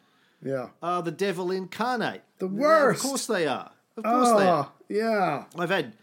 Yeah. 0.42 0.69
are 0.83 1.02
the 1.02 1.11
devil 1.11 1.50
incarnate. 1.50 2.23
The 2.38 2.47
worst. 2.49 3.04
Of 3.04 3.09
course 3.11 3.26
they 3.26 3.47
are. 3.47 3.71
Of 3.97 4.04
course 4.04 4.28
they 4.38 4.47
are. 4.49 4.71
Oh, 4.71 4.85
yeah. 4.88 5.45
I've 5.59 5.71
had 5.71 5.95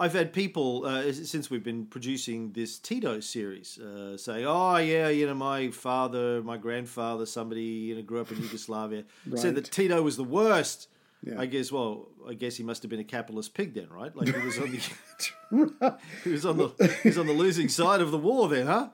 I've 0.00 0.12
had 0.12 0.32
people 0.32 0.84
uh, 0.86 1.12
since 1.12 1.50
we've 1.50 1.64
been 1.64 1.84
producing 1.86 2.52
this 2.52 2.78
Tito 2.78 3.18
series 3.18 3.78
uh, 3.80 4.16
saying, 4.16 4.44
"Oh 4.46 4.76
yeah, 4.76 5.08
you 5.08 5.26
know, 5.26 5.34
my 5.34 5.70
father, 5.72 6.40
my 6.42 6.56
grandfather, 6.56 7.26
somebody 7.26 7.62
you 7.62 7.96
know 7.96 8.02
grew 8.02 8.20
up 8.20 8.30
in 8.30 8.38
Yugoslavia, 8.42 9.02
said 9.34 9.56
that 9.56 9.64
Tito 9.72 10.00
was 10.02 10.16
the 10.16 10.22
worst." 10.22 10.86
Yeah. 11.22 11.40
I 11.40 11.46
guess. 11.46 11.72
Well, 11.72 12.08
I 12.28 12.34
guess 12.34 12.56
he 12.56 12.62
must 12.62 12.82
have 12.82 12.90
been 12.90 13.00
a 13.00 13.04
capitalist 13.04 13.54
pig 13.54 13.74
then, 13.74 13.88
right? 13.90 14.14
Like 14.14 14.28
he 14.34 14.40
was 14.46 14.58
on 14.58 14.70
the 14.70 15.94
he 16.24 16.30
was 16.30 16.46
on 16.46 16.56
the 16.58 16.68
he 17.02 17.08
was 17.08 17.18
on 17.18 17.26
the 17.26 17.32
losing 17.32 17.68
side 17.68 18.00
of 18.00 18.10
the 18.10 18.18
war 18.18 18.48
then, 18.48 18.66
huh? 18.66 18.88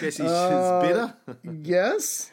Guess 0.00 0.18
he's, 0.18 0.20
Uh, 0.20 0.80
he's 0.82 0.88
bitter. 0.88 1.62
Yes. 1.62 2.32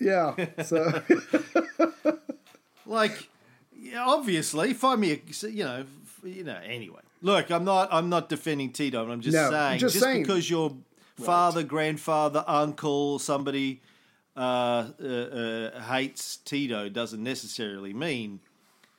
Yeah. 0.00 0.34
So 0.64 1.02
like 2.86 3.28
yeah, 3.76 4.04
obviously 4.04 4.74
find 4.74 5.00
me 5.00 5.12
a 5.12 5.46
you 5.48 5.64
know 5.64 5.84
you 6.24 6.44
know 6.44 6.58
anyway 6.64 7.00
look 7.20 7.50
i'm 7.50 7.64
not 7.64 7.88
i'm 7.92 8.08
not 8.08 8.28
defending 8.28 8.72
tito 8.72 9.10
i'm 9.10 9.20
just 9.20 9.34
No, 9.34 9.50
saying 9.50 9.78
just 9.80 9.94
just, 9.94 10.04
saying. 10.04 10.22
because 10.22 10.48
your 10.48 10.76
father 11.20 11.62
grandfather 11.62 12.44
uncle 12.46 13.18
somebody 13.18 13.80
uh, 14.36 14.88
uh, 15.02 15.06
uh, 15.06 15.80
hates 15.82 16.36
tito 16.38 16.88
doesn't 16.88 17.22
necessarily 17.22 17.92
mean 17.92 18.40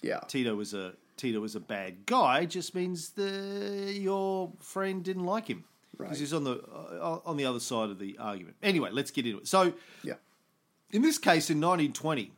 yeah. 0.03 0.19
tito 0.27 0.53
was 0.55 0.73
a 0.75 0.93
tito 1.17 1.39
was 1.39 1.55
a 1.55 1.59
bad 1.59 2.05
guy 2.05 2.45
just 2.45 2.75
means 2.75 3.09
the 3.11 3.91
your 3.97 4.51
friend 4.59 5.03
didn't 5.03 5.25
like 5.25 5.47
him 5.47 5.63
because 5.97 6.09
Right. 6.11 6.19
he's 6.19 6.33
on 6.33 6.43
the 6.43 6.55
uh, 7.01 7.19
on 7.25 7.37
the 7.37 7.45
other 7.45 7.59
side 7.59 7.89
of 7.89 7.97
the 7.99 8.17
argument 8.19 8.55
anyway 8.61 8.89
let's 8.91 9.11
get 9.11 9.25
into 9.25 9.39
it 9.39 9.47
so 9.47 9.73
Yeah. 10.03 10.15
in 10.91 11.01
this 11.01 11.17
case, 11.17 11.49
in 11.49 11.59
1920, 11.61 12.31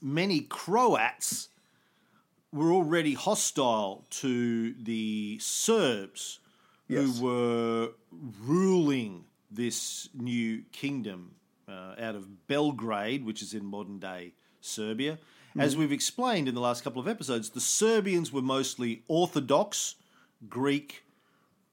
many 0.00 0.40
Croats 0.42 1.48
were 2.52 2.72
already 2.72 3.14
hostile 3.14 4.04
to 4.10 4.72
the 4.74 5.38
Serbs 5.40 6.40
Yes. 6.88 7.18
who 7.18 7.24
were 7.26 7.90
ruling 8.46 9.24
this 9.50 10.08
new 10.14 10.62
kingdom 10.72 11.32
uh, 11.68 11.94
out 12.00 12.14
of 12.14 12.46
Belgrade, 12.46 13.24
which 13.26 13.42
is 13.42 13.52
in 13.52 13.64
modern 13.66 13.98
day 13.98 14.32
Serbia. 14.62 15.18
As 15.56 15.72
mm-hmm. 15.72 15.80
we've 15.80 15.92
explained 15.92 16.48
in 16.48 16.54
the 16.54 16.60
last 16.60 16.84
couple 16.84 17.00
of 17.00 17.08
episodes, 17.08 17.50
the 17.50 17.60
Serbians 17.60 18.32
were 18.32 18.42
mostly 18.42 19.02
Orthodox, 19.08 19.94
Greek 20.48 21.04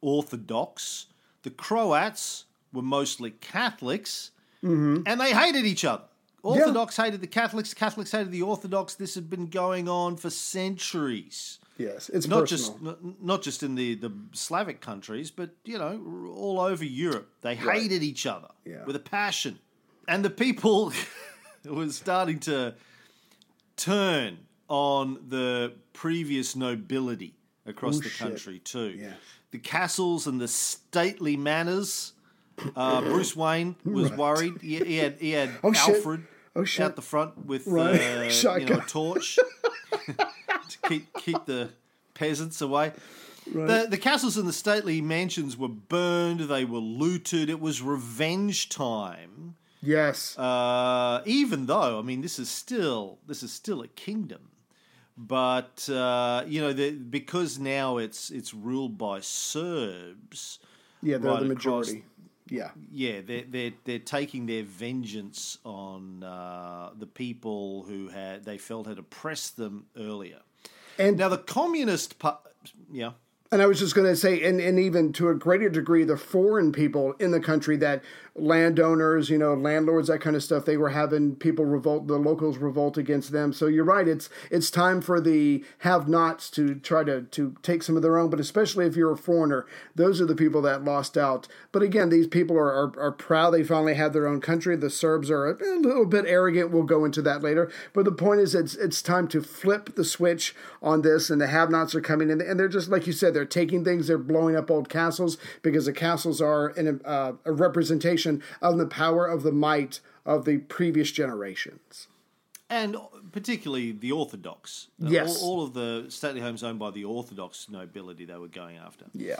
Orthodox. 0.01 1.07
The 1.43 1.49
Croats 1.49 2.45
were 2.71 2.81
mostly 2.81 3.31
Catholics, 3.31 4.31
mm-hmm. 4.63 5.03
and 5.05 5.19
they 5.19 5.33
hated 5.33 5.65
each 5.65 5.85
other. 5.85 6.03
Orthodox 6.43 6.95
hated 6.95 7.21
the 7.21 7.27
Catholics, 7.27 7.73
Catholics 7.73 8.11
hated 8.11 8.31
the 8.31 8.43
Orthodox. 8.43 8.93
This 8.93 9.15
had 9.15 9.29
been 9.29 9.47
going 9.47 9.89
on 9.89 10.15
for 10.15 10.29
centuries. 10.29 11.57
Yes. 11.77 12.09
It's 12.09 12.27
Not 12.27 12.41
personal. 12.41 12.93
just 12.93 13.21
not 13.21 13.41
just 13.41 13.63
in 13.63 13.75
the, 13.75 13.95
the 13.95 14.11
Slavic 14.31 14.79
countries, 14.79 15.31
but 15.31 15.49
you 15.65 15.77
know, 15.77 16.33
all 16.35 16.59
over 16.59 16.85
Europe. 16.85 17.29
They 17.41 17.55
hated 17.55 18.03
each 18.03 18.25
other 18.25 18.49
Yeah. 18.63 18.85
with 18.85 18.95
a 18.95 18.99
passion. 18.99 19.59
And 20.07 20.23
the 20.23 20.29
people 20.29 20.93
were 21.65 21.89
starting 21.89 22.39
to 22.41 22.75
turn 23.77 24.39
on 24.67 25.19
the 25.27 25.73
previous 25.93 26.55
nobility 26.55 27.33
across 27.65 27.97
Oh, 27.97 28.01
the 28.01 28.09
shit. 28.09 28.27
country 28.27 28.59
too. 28.59 28.95
Yeah. 28.97 29.13
The 29.51 29.59
castles 29.59 30.27
and 30.27 30.39
the 30.41 30.47
stately 30.47 31.37
manors. 31.37 32.13
Uh, 32.75 33.01
Bruce 33.09 33.35
Wayne 33.35 33.75
was 33.83 34.11
worried. 34.11 34.61
He, 34.61 34.77
he 34.79 34.97
had 34.97 35.17
he 35.19 35.31
had 35.31 35.49
Oh, 35.63 35.71
shit. 35.73 35.95
Alfred 35.95 36.23
Oh, 36.55 36.63
shit. 36.63 36.85
out 36.85 36.95
the 36.95 37.01
front 37.01 37.45
with 37.45 37.67
Right. 37.67 37.99
uh, 37.99 38.55
you 38.57 38.65
know, 38.65 38.77
a 38.77 38.81
torch 38.87 39.35
to 40.07 40.77
keep 40.87 41.13
keep 41.15 41.45
the 41.45 41.69
peasants 42.13 42.61
away. 42.61 42.93
The, 43.53 43.85
the 43.87 43.97
castles 43.97 44.37
and 44.37 44.47
the 44.47 44.53
stately 44.53 45.01
mansions 45.01 45.55
were 45.55 45.67
burned. 45.67 46.39
They 46.39 46.65
were 46.65 46.79
looted. 46.79 47.47
It 47.49 47.59
was 47.59 47.79
revenge 47.81 48.69
time. 48.69 49.55
Yes. 49.81 50.37
Uh, 50.37 51.21
even 51.25 51.65
though, 51.67 51.99
I 51.99 52.01
mean, 52.01 52.21
this 52.21 52.39
is 52.39 52.49
still 52.49 53.19
this 53.27 53.43
is 53.43 53.51
still 53.53 53.81
a 53.81 53.87
kingdom, 53.87 54.49
but 55.17 55.87
uh, 55.89 56.43
you 56.47 56.61
know, 56.61 56.73
the, 56.73 56.91
because 56.91 57.59
now 57.59 57.97
it's 57.97 58.29
it's 58.31 58.53
ruled 58.53 58.97
by 58.97 59.19
Serbs. 59.19 60.59
yeah, 61.01 61.17
they're 61.17 61.31
right 61.31 61.39
the 61.43 61.45
across- 61.51 61.87
majority. 61.87 62.05
Yeah. 62.47 62.69
Yeah, 62.91 63.21
they're 63.25 63.43
they're 63.47 63.71
they're 63.85 63.99
taking 63.99 64.45
their 64.45 64.63
vengeance 64.63 65.57
on 65.65 66.23
uh, 66.23 66.91
the 66.97 67.07
people 67.07 67.83
who 67.87 68.09
had 68.09 68.45
they 68.45 68.57
felt 68.59 68.85
had 68.87 68.99
oppressed 68.99 69.57
them 69.57 69.85
earlier. 69.97 70.39
And 70.99 71.17
Now 71.17 71.29
the 71.29 71.39
communist, 71.39 72.19
pa- 72.19 72.39
yeah. 72.91 73.11
And 73.51 73.61
I 73.61 73.67
was 73.67 73.79
just 73.79 73.95
going 73.95 74.07
to 74.07 74.15
say, 74.15 74.43
and, 74.43 74.59
and 74.59 74.79
even 74.79 75.13
to 75.13 75.29
a 75.29 75.35
greater 75.35 75.69
degree, 75.69 76.03
the 76.03 76.17
foreign 76.17 76.71
people 76.71 77.13
in 77.19 77.31
the 77.31 77.39
country 77.39 77.77
that 77.77 78.03
landowners, 78.37 79.29
you 79.29 79.37
know, 79.37 79.53
landlords, 79.53 80.09
that 80.09 80.19
kind 80.19 80.35
of 80.35 80.43
stuff, 80.43 80.65
they 80.65 80.75
were 80.75 80.89
having 80.89 81.35
people 81.35 81.63
revolt, 81.63 82.07
the 82.07 82.17
locals 82.17 82.57
revolt 82.57 82.97
against 82.97 83.31
them. 83.31 83.53
So 83.53 83.67
you're 83.67 83.85
right. 83.85 84.07
It's 84.07 84.29
it's 84.51 84.69
time 84.69 85.01
for 85.01 85.21
the 85.21 85.63
have-nots 85.79 86.49
to 86.51 86.75
try 86.75 87.03
to 87.05 87.21
to 87.21 87.55
take 87.61 87.81
some 87.81 87.95
of 87.95 88.01
their 88.01 88.17
own. 88.17 88.29
But 88.29 88.39
especially 88.39 88.85
if 88.85 88.95
you're 88.95 89.13
a 89.13 89.17
foreigner, 89.17 89.65
those 89.95 90.19
are 90.19 90.25
the 90.25 90.35
people 90.35 90.61
that 90.63 90.83
lost 90.83 91.17
out. 91.17 91.47
But 91.71 91.81
again, 91.81 92.09
these 92.09 92.27
people 92.27 92.57
are 92.57 92.71
are, 92.71 92.99
are 92.99 93.11
proud 93.11 93.51
they 93.51 93.63
finally 93.63 93.95
have 93.95 94.11
their 94.11 94.27
own 94.27 94.41
country. 94.41 94.75
The 94.75 94.89
Serbs 94.89 95.29
are 95.29 95.47
a, 95.47 95.53
a 95.53 95.79
little 95.79 96.05
bit 96.05 96.25
arrogant. 96.27 96.71
We'll 96.71 96.83
go 96.83 97.05
into 97.05 97.21
that 97.21 97.41
later. 97.41 97.71
But 97.93 98.05
the 98.05 98.11
point 98.11 98.41
is, 98.41 98.53
it's 98.53 98.75
it's 98.75 99.01
time 99.01 99.27
to 99.29 99.41
flip 99.41 99.95
the 99.95 100.03
switch 100.03 100.53
on 100.81 101.03
this, 101.03 101.29
and 101.29 101.39
the 101.39 101.47
have-nots 101.47 101.95
are 101.95 102.01
coming 102.01 102.29
in, 102.29 102.41
and 102.41 102.59
they're 102.59 102.67
just 102.67 102.89
like 102.89 103.07
you 103.07 103.13
said, 103.13 103.33
they're 103.33 103.45
taking 103.45 103.85
things, 103.85 104.07
they're 104.07 104.17
blowing 104.17 104.55
up 104.55 104.69
old 104.69 104.89
castles 104.89 105.37
because 105.61 105.85
the 105.85 105.93
castles 105.93 106.41
are 106.41 106.67
an, 106.69 106.99
uh, 107.05 107.33
a 107.45 107.51
representation 107.51 108.24
of 108.61 108.77
the 108.77 108.87
power 108.87 109.25
of 109.27 109.43
the 109.43 109.51
might 109.51 109.99
of 110.25 110.45
the 110.45 110.57
previous 110.57 111.11
generations. 111.11 112.07
and 112.69 112.97
particularly 113.31 113.91
the 113.91 114.11
Orthodox. 114.11 114.87
Yes. 114.97 115.41
all, 115.41 115.59
all 115.59 115.63
of 115.65 115.73
the 115.73 116.05
stately 116.09 116.41
homes 116.41 116.63
owned 116.63 116.79
by 116.79 116.91
the 116.91 117.05
Orthodox 117.05 117.69
nobility 117.69 118.25
they 118.25 118.37
were 118.37 118.47
going 118.47 118.77
after. 118.77 119.05
Yeah. 119.13 119.39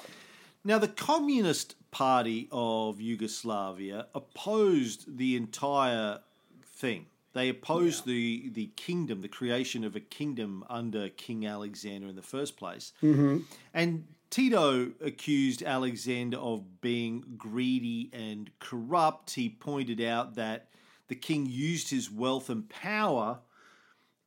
Now, 0.64 0.80
the 0.80 0.88
Communist 0.88 1.76
Party 1.92 2.48
of 2.52 3.00
Yugoslavia 3.00 4.08
opposed 4.16 5.18
the 5.18 5.36
entire 5.36 6.20
thing. 6.64 7.06
They 7.34 7.50
opposed 7.50 8.06
the 8.06 8.50
the 8.50 8.68
kingdom, 8.78 9.22
the 9.22 9.28
creation 9.28 9.84
of 9.84 9.96
a 9.96 10.00
kingdom 10.00 10.64
under 10.70 11.10
King 11.10 11.46
Alexander 11.46 12.08
in 12.08 12.16
the 12.16 12.22
first 12.22 12.56
place. 12.58 12.94
Mm-hmm. 13.04 13.40
And 13.74 14.08
Tito 14.36 14.92
accused 15.00 15.64
Alexander 15.64 16.36
of 16.36 16.82
being 16.82 17.24
greedy 17.38 18.10
and 18.12 18.52
corrupt. 18.60 19.36
He 19.36 19.48
pointed 19.48 20.02
out 20.02 20.36
that 20.36 20.68
the 21.08 21.16
king 21.16 21.46
used 21.46 21.90
his 21.90 22.12
wealth 22.12 22.50
and 22.50 22.68
power 22.68 23.40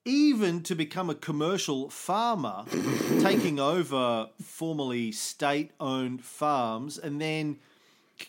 even 0.07 0.63
to 0.63 0.75
become 0.75 1.11
a 1.11 1.15
commercial 1.15 1.91
farmer, 1.91 2.65
taking 3.21 3.61
over 3.61 4.31
formerly 4.43 5.13
state 5.13 5.73
owned 5.79 6.25
farms, 6.25 6.97
and 6.97 7.21
then 7.21 7.59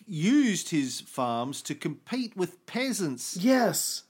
used 0.06 0.68
his 0.68 1.00
farms 1.00 1.62
to 1.62 1.74
compete 1.74 2.36
with 2.36 2.66
peasants 2.66 3.38
Yes. 3.38 4.02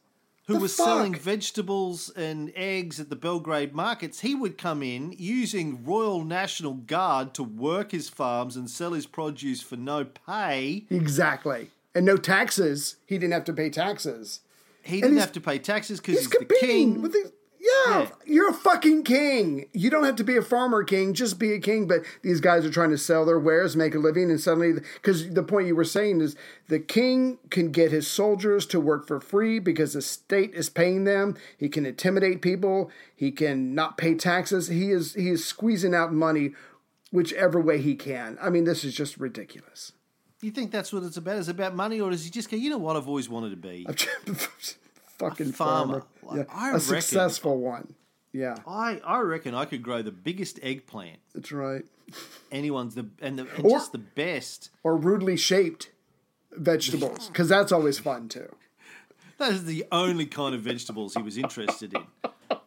Who 0.51 0.57
The 0.57 0.63
were 0.63 0.69
selling 0.69 1.15
vegetables 1.15 2.11
and 2.11 2.53
eggs 2.57 2.99
at 2.99 3.09
the 3.09 3.17
Belgrade 3.17 3.75
markets. 3.75 4.21
He 4.21 4.35
would 4.35 4.59
come 4.59 4.83
in 4.83 5.15
using 5.17 5.85
Royal 5.85 6.25
National 6.25 6.75
Guard 6.75 7.35
to 7.35 7.43
work 7.43 7.93
his 7.93 8.09
farms 8.09 8.57
and 8.57 8.69
sell 8.69 8.93
his 8.93 9.07
produce 9.07 9.63
for 9.63 9.77
no 9.77 10.05
pay. 10.05 10.87
Exactly. 10.91 11.71
And 11.95 12.05
no 12.05 12.17
taxes. 12.17 12.97
He 13.07 13.17
didn't 13.17 13.33
have 13.33 13.45
to 13.45 13.53
pay 13.53 13.71
taxes. 13.71 14.41
He 14.83 15.01
didn't 15.01 15.19
have 15.19 15.33
to 15.33 15.41
pay 15.41 15.59
taxes 15.59 16.01
because 16.01 16.21
He's 16.21 16.31
he's, 16.33 16.49
the 16.49 16.57
king. 16.61 17.03
with 17.03 17.13
the. 17.13 17.33
Yeah, 17.87 18.09
you're 18.27 18.51
a 18.51 18.55
fucking 18.55 19.05
king. 19.05 19.67
You 19.73 19.91
don't 19.91 20.05
have 20.05 20.17
to 20.17 20.25
be 20.25 20.37
a 20.37 20.43
farmer 20.43 20.85
king, 20.85 21.15
just 21.15 21.39
be 21.39 21.53
a 21.53 21.59
king. 21.59 21.87
But 21.87 22.05
these 22.23 22.41
guys 22.41 22.65
are 22.65 22.71
trying 22.71 22.91
to 22.91 22.99
sell 22.99 23.25
their 23.25 23.39
wares, 23.39 23.77
make 23.77 23.95
a 23.95 23.99
living, 23.99 24.31
and 24.31 24.41
suddenly, 24.41 24.81
because 24.95 25.31
the 25.31 25.43
point 25.43 25.67
you 25.67 25.77
were 25.77 25.85
saying 25.85 26.21
is 26.21 26.37
the 26.69 26.79
king 26.79 27.39
can 27.51 27.71
get 27.71 27.91
his 27.91 28.07
soldiers 28.07 28.67
to 28.67 28.81
work 28.81 29.07
for 29.07 29.21
free 29.21 29.59
because 29.59 29.93
the 29.95 30.03
state 30.03 30.55
is 30.55 30.69
paying 30.71 31.05
them. 31.05 31.37
He 31.57 31.69
can 31.69 31.87
intimidate 31.87 32.43
people. 32.43 32.91
He 33.15 33.31
can 33.31 33.75
not 33.75 33.97
pay 33.97 34.15
taxes. 34.15 34.69
He 34.69 34.91
is 34.91 35.15
he 35.15 35.29
is 35.31 35.45
squeezing 35.45 35.95
out 35.95 36.13
money 36.13 36.53
whichever 37.13 37.61
way 37.61 37.81
he 37.81 37.95
can. 37.95 38.39
I 38.41 38.51
mean, 38.51 38.65
this 38.65 38.85
is 38.85 38.95
just 38.95 39.19
ridiculous. 39.19 39.93
you 40.43 40.51
think 40.51 40.71
that's 40.71 40.93
what 40.93 41.03
it's 41.03 41.17
about? 41.17 41.37
Is 41.37 41.49
it 41.49 41.53
about 41.53 41.75
money, 41.75 42.01
or 42.01 42.11
does 42.11 42.25
he 42.25 42.31
just 42.31 42.51
go, 42.51 42.57
you 42.57 42.71
know 42.71 42.79
what, 42.79 42.97
I've 42.97 43.09
always 43.09 43.29
wanted 43.29 43.51
to 43.51 43.57
be? 43.57 43.87
fucking 45.21 45.53
farmer. 45.53 46.05
farmer. 46.23 46.39
Yeah, 46.41 46.45
I 46.55 46.69
a 46.71 46.73
reckon- 46.73 46.81
successful 46.81 47.59
one. 47.59 47.95
Yeah, 48.33 48.57
I, 48.67 49.01
I 49.05 49.19
reckon 49.21 49.55
I 49.55 49.65
could 49.65 49.83
grow 49.83 50.03
the 50.03 50.13
biggest 50.13 50.61
eggplant 50.63 51.19
that's 51.35 51.51
right. 51.51 51.85
anyone's 52.53 52.95
the 52.95 53.07
and, 53.21 53.39
the, 53.39 53.47
and 53.57 53.65
Or- 53.65 53.71
just 53.71 53.91
the 53.93 53.99
best. 53.99 54.71
or 54.85 54.97
rudely 54.97 55.37
shaped 55.37 55.91
vegetables 56.53 57.27
because 57.33 57.49
that's 57.49 57.73
always 57.73 57.99
fun 57.99 58.29
too. 58.29 58.55
Those 59.39 59.61
are 59.63 59.65
the 59.65 59.85
only 59.91 60.27
kind 60.27 60.55
of 60.55 60.61
vegetables 60.61 61.15
he 61.15 61.23
was 61.23 61.39
interested 61.39 61.95
in, 61.95 62.03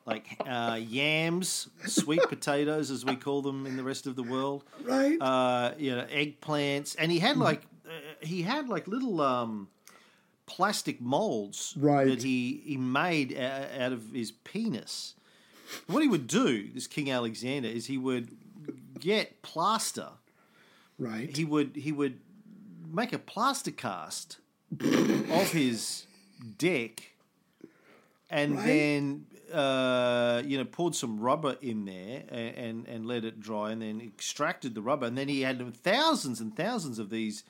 like 0.07 0.25
uh, 0.45 0.79
yams, 0.81 1.69
sweet 1.85 2.23
potatoes, 2.27 2.89
as 2.89 3.05
we 3.05 3.15
call 3.15 3.41
them 3.43 3.67
in 3.67 3.77
the 3.77 3.83
rest 3.83 4.07
of 4.07 4.15
the 4.15 4.23
world. 4.23 4.63
Right. 4.83 5.15
Uh, 5.21 5.73
you 5.77 5.95
know, 5.95 6.05
eggplants, 6.05 6.95
and 6.97 7.11
he 7.11 7.19
had 7.19 7.37
like 7.37 7.61
uh, 7.87 7.91
he 8.25 8.41
had 8.41 8.69
like 8.69 8.87
little 8.87 9.21
um, 9.21 9.67
plastic 10.45 10.99
molds 11.01 11.73
Right. 11.77 12.07
that 12.07 12.23
he 12.23 12.61
he 12.65 12.77
made 12.77 13.35
out 13.37 13.91
of 13.93 14.11
his 14.11 14.31
penis. 14.31 15.15
What 15.87 16.01
he 16.03 16.07
would 16.09 16.27
do, 16.27 16.69
this 16.73 16.87
King 16.87 17.09
Alexander, 17.09 17.67
is 17.69 17.85
he 17.87 17.97
would 17.97 18.29
get 18.99 19.41
plaster. 19.41 20.09
right. 20.99 21.35
He 21.35 21.45
would 21.45 21.75
he 21.75 21.91
would 21.91 22.19
make 22.91 23.11
a 23.13 23.19
plaster 23.19 23.71
cast 23.71 24.37
of 24.79 25.51
his 25.51 26.05
dick, 26.57 27.15
and 28.29 28.55
Right. 28.55 28.65
then 28.65 29.25
uh, 29.51 30.41
you 30.45 30.57
know 30.57 30.65
poured 30.65 30.95
some 30.95 31.19
rubber 31.19 31.57
in 31.61 31.85
there 31.85 32.23
and, 32.29 32.55
and 32.57 32.87
and 32.87 33.05
let 33.07 33.23
it 33.25 33.39
dry, 33.39 33.71
and 33.71 33.81
then 33.81 34.01
extracted 34.01 34.75
the 34.75 34.81
rubber, 34.81 35.05
and 35.07 35.17
then 35.17 35.27
he 35.27 35.41
had 35.41 35.73
thousands 35.75 36.39
and 36.39 36.55
thousands 36.55 36.99
of 36.99 37.09
these 37.09 37.43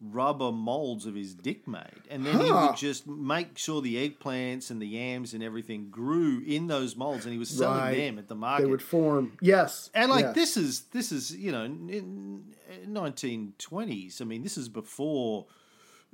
rubber 0.00 0.52
molds 0.52 1.06
of 1.06 1.14
his 1.14 1.34
dick 1.34 1.66
made, 1.66 2.02
and 2.10 2.24
then 2.26 2.38
he 2.40 2.48
Huh. 2.48 2.68
would 2.68 2.76
just 2.76 3.06
make 3.06 3.56
sure 3.56 3.80
the 3.80 3.96
eggplants 4.08 4.70
and 4.70 4.80
the 4.80 4.86
yams 4.86 5.32
and 5.32 5.42
everything 5.42 5.88
grew 5.90 6.42
in 6.46 6.66
those 6.66 6.96
molds, 6.96 7.24
and 7.24 7.32
he 7.32 7.38
was 7.38 7.48
selling 7.48 7.78
Right. 7.78 7.96
them 7.96 8.18
at 8.18 8.28
the 8.28 8.34
market. 8.34 8.64
they 8.64 8.70
would 8.70 8.82
form. 8.82 9.32
Yes. 9.40 9.90
And 9.94 10.10
like 10.10 10.26
yes. 10.26 10.34
this 10.34 10.56
is 10.58 10.80
this 10.92 11.12
is 11.12 11.34
you 11.34 11.50
know 11.50 11.64
in 11.64 12.44
nineteen 12.86 13.54
twenties. 13.58 14.20
I 14.20 14.24
mean, 14.24 14.42
this 14.42 14.58
is 14.58 14.68
before 14.68 15.46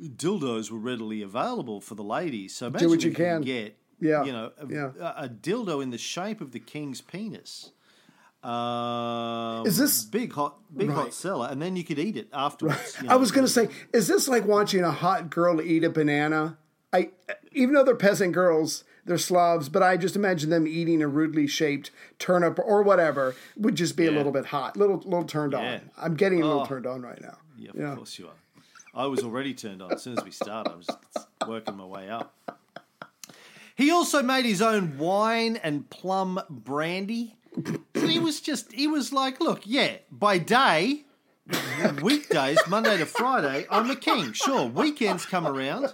dildos 0.00 0.70
were 0.70 0.78
readily 0.78 1.22
available 1.22 1.80
for 1.80 1.94
the 1.94 2.04
ladies. 2.04 2.54
So 2.54 2.66
imagine 2.68 2.88
what 2.90 3.02
you 3.02 3.10
you 3.10 3.16
can. 3.16 3.42
get 3.42 3.76
Yeah, 4.00 4.24
you 4.24 4.32
know 4.32 4.52
a, 4.58 4.66
yeah. 4.68 4.90
a, 4.98 5.24
a 5.24 5.28
dildo 5.28 5.82
in 5.82 5.90
the 5.90 5.98
shape 5.98 6.40
of 6.40 6.52
the 6.52 6.60
king's 6.60 7.00
penis. 7.00 7.70
Um, 8.42 9.66
Is 9.66 9.78
this- 9.78 10.04
big 10.04 10.32
hot 10.32 10.58
big 10.76 10.90
hot 10.90 11.04
Right. 11.04 11.14
seller? 11.14 11.48
And 11.50 11.60
then 11.62 11.76
you 11.76 11.84
could 11.84 11.98
eat 11.98 12.16
it 12.16 12.28
afterwards. 12.32 12.96
you 13.02 13.08
I 13.08 13.16
was 13.16 13.30
going 13.30 13.46
to 13.46 13.52
say, 13.52 13.68
is 13.92 14.08
this 14.08 14.26
like 14.28 14.44
watching 14.46 14.82
a 14.82 14.90
hot 14.90 15.30
girl 15.30 15.60
eat 15.60 15.84
a 15.84 15.90
banana? 15.90 16.58
I 16.92 17.10
even 17.52 17.74
though 17.74 17.84
they're 17.84 17.94
peasant 17.94 18.32
girls, 18.32 18.84
they're 19.04 19.18
Slavs, 19.18 19.68
but 19.68 19.82
I 19.82 19.96
just 19.96 20.16
imagine 20.16 20.50
them 20.50 20.66
eating 20.66 21.02
a 21.02 21.08
rudely 21.08 21.46
shaped 21.46 21.90
turnip 22.18 22.58
or 22.58 22.82
whatever 22.82 23.34
would 23.56 23.74
just 23.76 23.96
be 23.96 24.06
a 24.06 24.10
little 24.10 24.32
bit 24.32 24.46
hot, 24.46 24.76
little 24.76 24.96
little 24.98 25.24
turned 25.24 25.52
Yeah. 25.52 25.74
on. 25.74 25.90
I'm 25.96 26.14
getting 26.16 26.42
a 26.42 26.46
little 26.46 26.62
Oh. 26.62 26.66
turned 26.66 26.86
on 26.86 27.02
right 27.02 27.20
now. 27.20 27.38
Yeah, 27.56 27.70
of 27.70 27.76
Yeah. 27.76 27.94
course 27.94 28.18
you 28.18 28.26
are. 28.26 28.34
I 28.94 29.06
was 29.06 29.22
already 29.22 29.54
turned 29.54 29.80
on 29.82 29.92
as 29.92 30.02
soon 30.02 30.18
as 30.18 30.24
we 30.24 30.30
started. 30.32 30.70
I 30.72 30.76
was 30.76 30.88
working 31.48 31.76
my 31.76 31.84
way 31.86 32.10
up. 32.10 32.34
He 33.74 33.90
also 33.90 34.22
made 34.22 34.44
his 34.44 34.60
own 34.60 34.98
wine 34.98 35.56
and 35.56 35.88
plum 35.88 36.40
brandy. 36.50 37.36
So 37.96 38.06
he 38.06 38.18
was 38.18 38.40
just, 38.40 38.72
he 38.72 38.86
was 38.86 39.12
like, 39.12 39.40
look, 39.40 39.62
yeah, 39.64 39.96
by 40.10 40.38
day, 40.38 41.04
weekdays, 42.02 42.58
Monday 42.68 42.96
to 42.98 43.06
Friday, 43.06 43.66
I'm 43.70 43.90
a 43.90 43.96
king. 43.96 44.32
Sure, 44.32 44.66
weekends 44.66 45.26
come 45.26 45.46
around. 45.46 45.92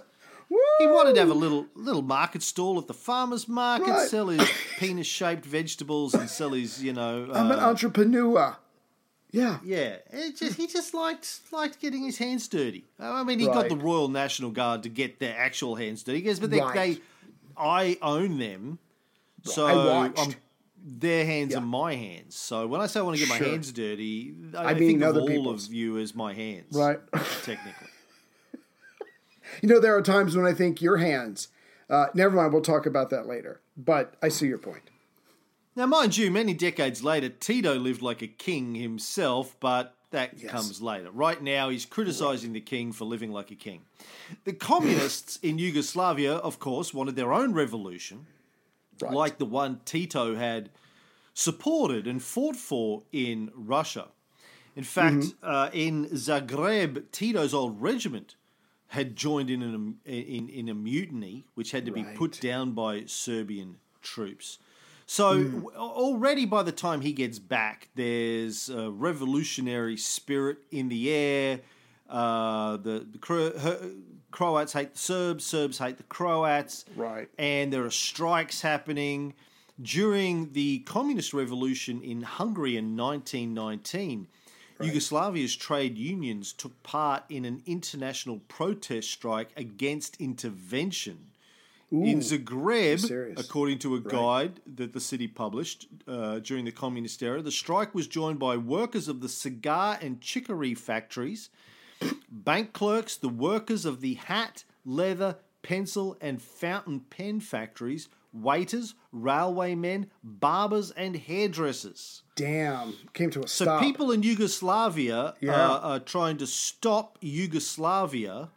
He 0.79 0.87
wanted 0.87 1.13
to 1.15 1.19
have 1.19 1.29
a 1.29 1.33
little 1.33 1.67
little 1.75 2.01
market 2.01 2.41
stall 2.41 2.79
at 2.79 2.87
the 2.87 2.93
farmer's 2.93 3.47
market, 3.47 3.89
Right. 3.91 4.07
sell 4.09 4.27
his 4.29 4.49
penis 4.79 5.05
shaped 5.05 5.45
vegetables 5.45 6.13
and 6.15 6.27
sell 6.29 6.51
his, 6.51 6.81
you 6.83 6.93
know. 6.93 7.29
I'm 7.33 7.51
an 7.51 7.59
uh, 7.59 7.67
entrepreneur. 7.67 8.55
Yeah. 9.31 9.59
yeah, 9.63 9.97
it 10.11 10.37
just 10.37 10.57
he 10.57 10.65
just 10.65 10.95
liked 10.95 11.41
liked 11.51 11.79
getting 11.79 12.03
his 12.03 12.17
hands 12.17 12.47
dirty. 12.47 12.85
I 12.99 13.21
mean, 13.23 13.37
he 13.39 13.45
got 13.45 13.69
the 13.69 13.75
Royal 13.75 14.07
National 14.07 14.49
Guard 14.49 14.81
to 14.83 14.89
get 14.89 15.19
their 15.19 15.37
actual 15.37 15.75
hands 15.75 16.01
dirty. 16.01 16.19
He 16.19 16.23
goes, 16.23 16.39
but 16.39 16.49
they, 16.49 16.61
Right. 16.61 16.73
they 16.73 17.01
I 17.55 17.97
own 18.01 18.39
them, 18.39 18.79
so 19.43 19.67
I 19.67 19.75
watched. 19.75 20.19
I'm- 20.19 20.33
their 20.83 21.25
hands 21.25 21.51
Yeah. 21.51 21.59
are 21.59 21.65
my 21.65 21.95
hands. 21.95 22.35
So 22.35 22.67
when 22.67 22.81
I 22.81 22.87
say 22.87 22.99
I 22.99 23.03
want 23.03 23.17
to 23.17 23.25
get 23.25 23.29
my 23.29 23.37
hands 23.37 23.71
dirty, 23.71 24.33
I, 24.57 24.65
I 24.65 24.73
mean 24.73 24.89
think 24.89 25.01
of 25.01 25.09
other 25.09 25.21
all 25.21 25.27
people's. 25.27 25.67
of 25.67 25.73
you 25.73 25.97
as 25.97 26.15
my 26.15 26.33
hands, 26.33 26.75
Right. 26.75 26.99
Technically, 27.43 27.87
You 29.61 29.69
know, 29.69 29.79
there 29.79 29.95
are 29.95 30.01
times 30.01 30.35
when 30.35 30.45
I 30.45 30.53
think 30.53 30.81
your 30.81 30.97
hands. 30.97 31.47
Uh, 31.89 32.07
never 32.13 32.35
mind, 32.35 32.53
we'll 32.53 32.61
talk 32.61 32.85
about 32.85 33.09
that 33.09 33.25
later. 33.27 33.61
But 33.75 34.13
I 34.21 34.29
see 34.29 34.47
your 34.47 34.59
point. 34.59 34.83
now 35.75 35.85
mind 35.87 36.17
you, 36.17 36.29
many 36.29 36.53
decades 36.53 37.03
later, 37.03 37.29
Tito 37.29 37.75
lived 37.75 38.01
like 38.01 38.21
a 38.21 38.27
king 38.27 38.75
himself, 38.75 39.55
but 39.59 39.95
that 40.11 40.33
Yes. 40.39 40.51
comes 40.51 40.81
later. 40.81 41.09
Right 41.11 41.41
now, 41.41 41.69
he's 41.69 41.85
criticizing 41.85 42.53
the 42.53 42.61
king 42.61 42.91
for 42.91 43.05
living 43.05 43.31
like 43.31 43.49
a 43.51 43.55
king. 43.55 43.81
The 44.43 44.53
communists 44.53 45.37
in 45.37 45.57
Yugoslavia, 45.57 46.33
of 46.35 46.59
course, 46.59 46.93
wanted 46.93 47.15
their 47.15 47.31
own 47.33 47.53
revolution. 47.53 48.25
Right. 49.01 49.13
like 49.13 49.37
the 49.37 49.45
one 49.45 49.81
Tito 49.85 50.35
had 50.35 50.69
supported 51.33 52.07
and 52.07 52.21
fought 52.21 52.55
for 52.55 53.03
in 53.11 53.51
Russia. 53.55 54.07
In 54.75 54.83
fact, 54.83 55.15
Mm-hmm. 55.17 55.49
uh, 55.49 55.69
in 55.73 56.05
Zagreb, 56.07 57.11
Tito's 57.11 57.53
old 57.53 57.81
regiment 57.81 58.35
had 58.87 59.15
joined 59.15 59.49
in, 59.49 59.61
an, 59.61 59.97
in 60.05 60.49
in 60.49 60.67
a 60.69 60.73
mutiny, 60.73 61.45
which 61.55 61.71
had 61.71 61.85
to 61.85 61.91
be 61.91 62.03
put 62.15 62.39
down 62.41 62.71
by 62.71 63.03
Serbian 63.05 63.77
troops. 64.01 64.57
So 65.05 65.25
Mm. 65.37 65.65
already 65.75 66.45
by 66.45 66.63
the 66.63 66.71
time 66.71 67.01
he 67.01 67.13
gets 67.13 67.39
back, 67.39 67.89
there's 67.95 68.69
a 68.69 68.89
revolutionary 68.91 69.97
spirit 69.97 70.57
in 70.71 70.89
the 70.89 71.09
air. 71.11 71.61
Uh, 72.09 72.77
the 72.77 73.05
the 73.11 73.19
Croats 74.31 74.73
hate 74.73 74.93
the 74.93 74.99
Serbs, 74.99 75.45
Serbs 75.45 75.77
hate 75.79 75.97
the 75.97 76.03
Croats, 76.03 76.85
Right. 76.95 77.29
And 77.37 77.73
there 77.73 77.83
are 77.85 77.91
strikes 77.91 78.61
happening 78.61 79.33
during 79.81 80.51
the 80.53 80.79
communist 80.79 81.33
revolution 81.33 82.01
in 82.01 82.21
Hungary 82.21 82.75
in 82.77 82.95
1919. 82.97 84.27
Yugoslavia's 84.79 85.55
trade 85.57 85.97
unions 85.97 86.53
took 86.53 86.81
part 86.83 87.23
in 87.29 87.43
an 87.43 87.61
international 87.65 88.39
protest 88.47 89.11
strike 89.11 89.49
against 89.57 90.15
intervention. 90.21 91.17
in 91.91 92.19
Zagreb, 92.19 93.37
according 93.37 93.79
to 93.79 93.95
a 93.95 93.99
guide 93.99 94.61
that 94.75 94.93
the 94.93 94.99
city 94.99 95.27
published 95.27 95.87
uh, 96.07 96.39
during 96.39 96.63
the 96.63 96.71
communist 96.71 97.21
era, 97.23 97.41
the 97.41 97.51
strike 97.51 97.93
was 97.95 98.07
joined 98.07 98.39
by 98.39 98.55
workers 98.55 99.07
of 99.07 99.19
the 99.21 99.27
cigar 99.29 99.97
and 100.01 100.21
chicory 100.21 100.75
factories, 100.75 101.49
bank 102.31 102.73
clerks, 102.73 103.15
the 103.17 103.29
workers 103.29 103.85
of 103.85 104.01
the 104.01 104.15
hat, 104.15 104.63
leather, 104.85 105.37
pencil, 105.61 106.17
and 106.21 106.41
fountain 106.41 107.01
pen 107.01 107.39
factories, 107.39 108.07
waiters, 108.31 108.93
railway 109.11 109.73
men, 109.75 110.09
barbers, 110.23 110.91
and 110.91 111.15
hairdressers. 111.15 112.21
Damn, 112.35 112.93
came 113.13 113.29
to 113.31 113.39
a 113.43 113.47
So 113.47 113.65
stop. 113.65 113.81
people 113.81 114.11
in 114.11 114.23
Yugoslavia 114.23 115.35
Yeah. 115.41 115.53
are, 115.53 115.79
are 115.79 115.99
trying 115.99 116.37
to 116.37 116.47
stop 116.47 117.17
Yugoslavia 117.21 118.49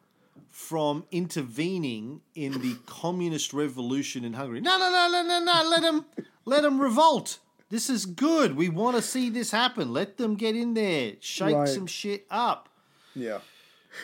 from 0.51 1.05
intervening 1.11 2.21
in 2.35 2.53
the 2.61 2.77
communist 2.87 3.53
revolution 3.53 4.25
in 4.25 4.35
Hungary. 4.35 4.61
No, 4.61 4.77
no, 4.79 4.91
no, 4.91 5.09
no, 5.11 5.23
no, 5.27 5.45
no. 5.45 5.69
Let 5.71 5.83
them, 5.83 6.05
let 6.45 6.63
them 6.63 6.81
revolt. 6.81 7.39
This 7.71 7.89
is 7.89 8.05
good. 8.05 8.55
We 8.55 8.69
want 8.69 8.97
to 8.97 9.03
see 9.03 9.31
this 9.31 9.51
happen. 9.51 9.93
Let 9.93 10.19
them 10.19 10.35
get 10.35 10.55
in 10.55 10.75
there, 10.75 11.15
shake 11.21 11.55
Right. 11.57 11.69
some 11.69 11.87
shit 11.87 12.27
up. 12.31 12.69
Yeah. 13.15 13.39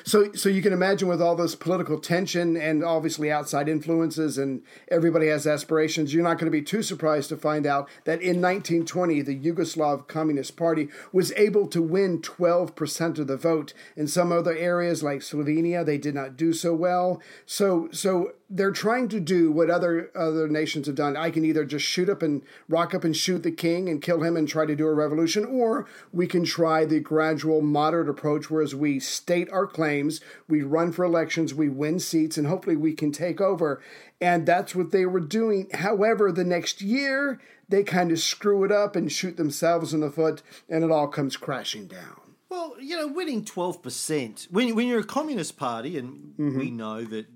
So, 0.04 0.32
so 0.32 0.48
you 0.48 0.62
can 0.62 0.72
imagine 0.72 1.08
with 1.08 1.22
all 1.22 1.36
this 1.36 1.54
political 1.54 1.98
tension 1.98 2.56
and 2.56 2.84
obviously 2.84 3.30
outside 3.30 3.68
influences, 3.68 4.38
and 4.38 4.62
everybody 4.90 5.28
has 5.28 5.46
aspirations. 5.46 6.12
You're 6.12 6.24
not 6.24 6.38
going 6.38 6.50
to 6.50 6.58
be 6.58 6.62
too 6.62 6.82
surprised 6.82 7.28
to 7.30 7.36
find 7.36 7.66
out 7.66 7.88
that 8.04 8.20
in 8.20 8.40
1920, 8.40 9.22
the 9.22 9.38
Yugoslav 9.38 10.06
Communist 10.08 10.56
Party 10.56 10.88
was 11.12 11.32
able 11.32 11.66
to 11.68 11.82
win 11.82 12.20
12% 12.20 13.18
of 13.18 13.26
the 13.26 13.36
vote. 13.36 13.72
In 13.96 14.06
some 14.06 14.32
other 14.32 14.56
areas 14.56 15.02
like 15.02 15.20
Slovenia, 15.20 15.84
they 15.84 15.98
did 15.98 16.14
not 16.14 16.36
do 16.36 16.52
so 16.52 16.74
well. 16.74 17.20
So, 17.46 17.88
so 17.92 18.32
they're 18.50 18.70
trying 18.70 19.08
to 19.08 19.20
do 19.20 19.52
what 19.52 19.68
other 19.68 20.10
other 20.14 20.48
nations 20.48 20.86
have 20.86 20.96
done. 20.96 21.16
I 21.16 21.30
can 21.30 21.44
either 21.44 21.64
just 21.64 21.84
shoot 21.84 22.08
up 22.08 22.22
and 22.22 22.42
rock 22.68 22.94
up 22.94 23.04
and 23.04 23.16
shoot 23.16 23.42
the 23.42 23.50
king 23.50 23.88
and 23.88 24.00
kill 24.00 24.22
him 24.22 24.36
and 24.36 24.48
try 24.48 24.64
to 24.64 24.74
do 24.74 24.86
a 24.86 24.94
revolution, 24.94 25.44
or 25.44 25.86
we 26.12 26.26
can 26.26 26.44
try 26.44 26.84
the 26.84 27.00
gradual, 27.00 27.60
moderate 27.60 28.08
approach, 28.08 28.50
whereas 28.50 28.74
we 28.74 29.00
state 29.00 29.50
our 29.50 29.66
claims, 29.66 30.20
we 30.48 30.62
run 30.62 30.92
for 30.92 31.04
elections, 31.04 31.52
we 31.52 31.68
win 31.68 31.98
seats, 31.98 32.38
and 32.38 32.46
hopefully 32.46 32.76
we 32.76 32.94
can 32.94 33.12
take 33.12 33.40
over. 33.40 33.82
And 34.20 34.46
that's 34.46 34.74
what 34.74 34.90
they 34.90 35.06
were 35.06 35.20
doing. 35.20 35.68
However, 35.74 36.32
the 36.32 36.44
next 36.44 36.80
year 36.80 37.40
they 37.68 37.82
kind 37.82 38.10
of 38.10 38.18
screw 38.18 38.64
it 38.64 38.72
up 38.72 38.96
and 38.96 39.12
shoot 39.12 39.36
themselves 39.36 39.92
in 39.92 40.00
the 40.00 40.10
foot, 40.10 40.42
and 40.68 40.82
it 40.82 40.90
all 40.90 41.08
comes 41.08 41.36
crashing 41.36 41.86
down. 41.86 42.20
Well, 42.48 42.76
you 42.80 42.96
know, 42.96 43.08
winning 43.08 43.44
twelve 43.44 43.82
percent 43.82 44.48
when 44.50 44.74
when 44.74 44.88
you're 44.88 45.00
a 45.00 45.04
communist 45.04 45.58
party, 45.58 45.98
and 45.98 46.32
we 46.38 46.44
mm-hmm. 46.44 46.76
know 46.76 47.04
that 47.04 47.26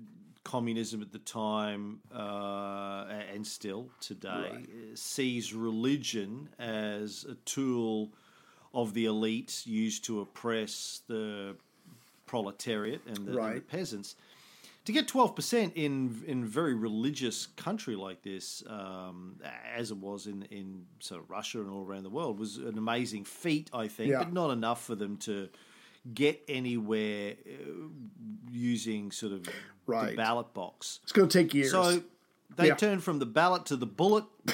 communism 0.43 1.01
at 1.01 1.11
the 1.11 1.19
time 1.19 1.99
uh, 2.13 3.05
and 3.33 3.45
still 3.47 3.89
today 4.01 4.51
uh, 4.51 4.95
sees 4.95 5.53
religion 5.53 6.49
as 6.59 7.25
a 7.29 7.35
tool 7.45 8.11
of 8.73 8.93
the 8.93 9.05
elites 9.05 9.65
used 9.65 10.03
to 10.05 10.19
oppress 10.21 11.01
the 11.07 11.55
proletariat 12.25 13.01
and 13.07 13.25
the, 13.27 13.37
and 13.39 13.57
the 13.57 13.61
peasants. 13.61 14.15
To 14.85 14.91
get 14.91 15.07
twelve 15.07 15.33
percent 15.33 15.73
in 15.75 16.23
in 16.27 16.43
a 16.43 16.45
very 16.45 16.73
religious 16.73 17.45
country 17.45 17.95
like 17.95 18.21
this, 18.21 18.63
um, 18.67 19.39
as 19.73 19.91
it 19.91 19.97
was 19.97 20.27
in 20.27 20.43
in 20.51 20.85
sort 20.99 21.21
of 21.23 21.29
Russia 21.29 21.61
and 21.61 21.69
all 21.69 21.85
around 21.85 22.03
the 22.03 22.09
world, 22.09 22.37
was 22.37 22.57
an 22.57 22.77
amazing 22.77 23.23
feat, 23.23 23.69
I 23.73 23.87
think, 23.87 24.11
Yeah. 24.11 24.19
but 24.23 24.33
not 24.33 24.51
enough 24.51 24.83
for 24.83 24.95
them 24.95 25.15
to 25.17 25.47
get 26.11 26.41
anywhere 26.47 27.35
uh, 27.45 27.87
using 28.51 29.11
sort 29.11 29.33
of 29.33 29.43
the 29.43 30.13
ballot 30.15 30.53
box. 30.53 30.99
It's 31.03 31.11
going 31.11 31.27
to 31.29 31.37
take 31.37 31.53
years. 31.53 31.71
So 31.71 32.03
they 32.55 32.67
Yeah. 32.67 32.75
turned 32.75 33.03
from 33.03 33.19
the 33.19 33.25
ballot 33.25 33.65
to 33.67 33.75
the 33.75 33.85
bullet, 33.85 34.25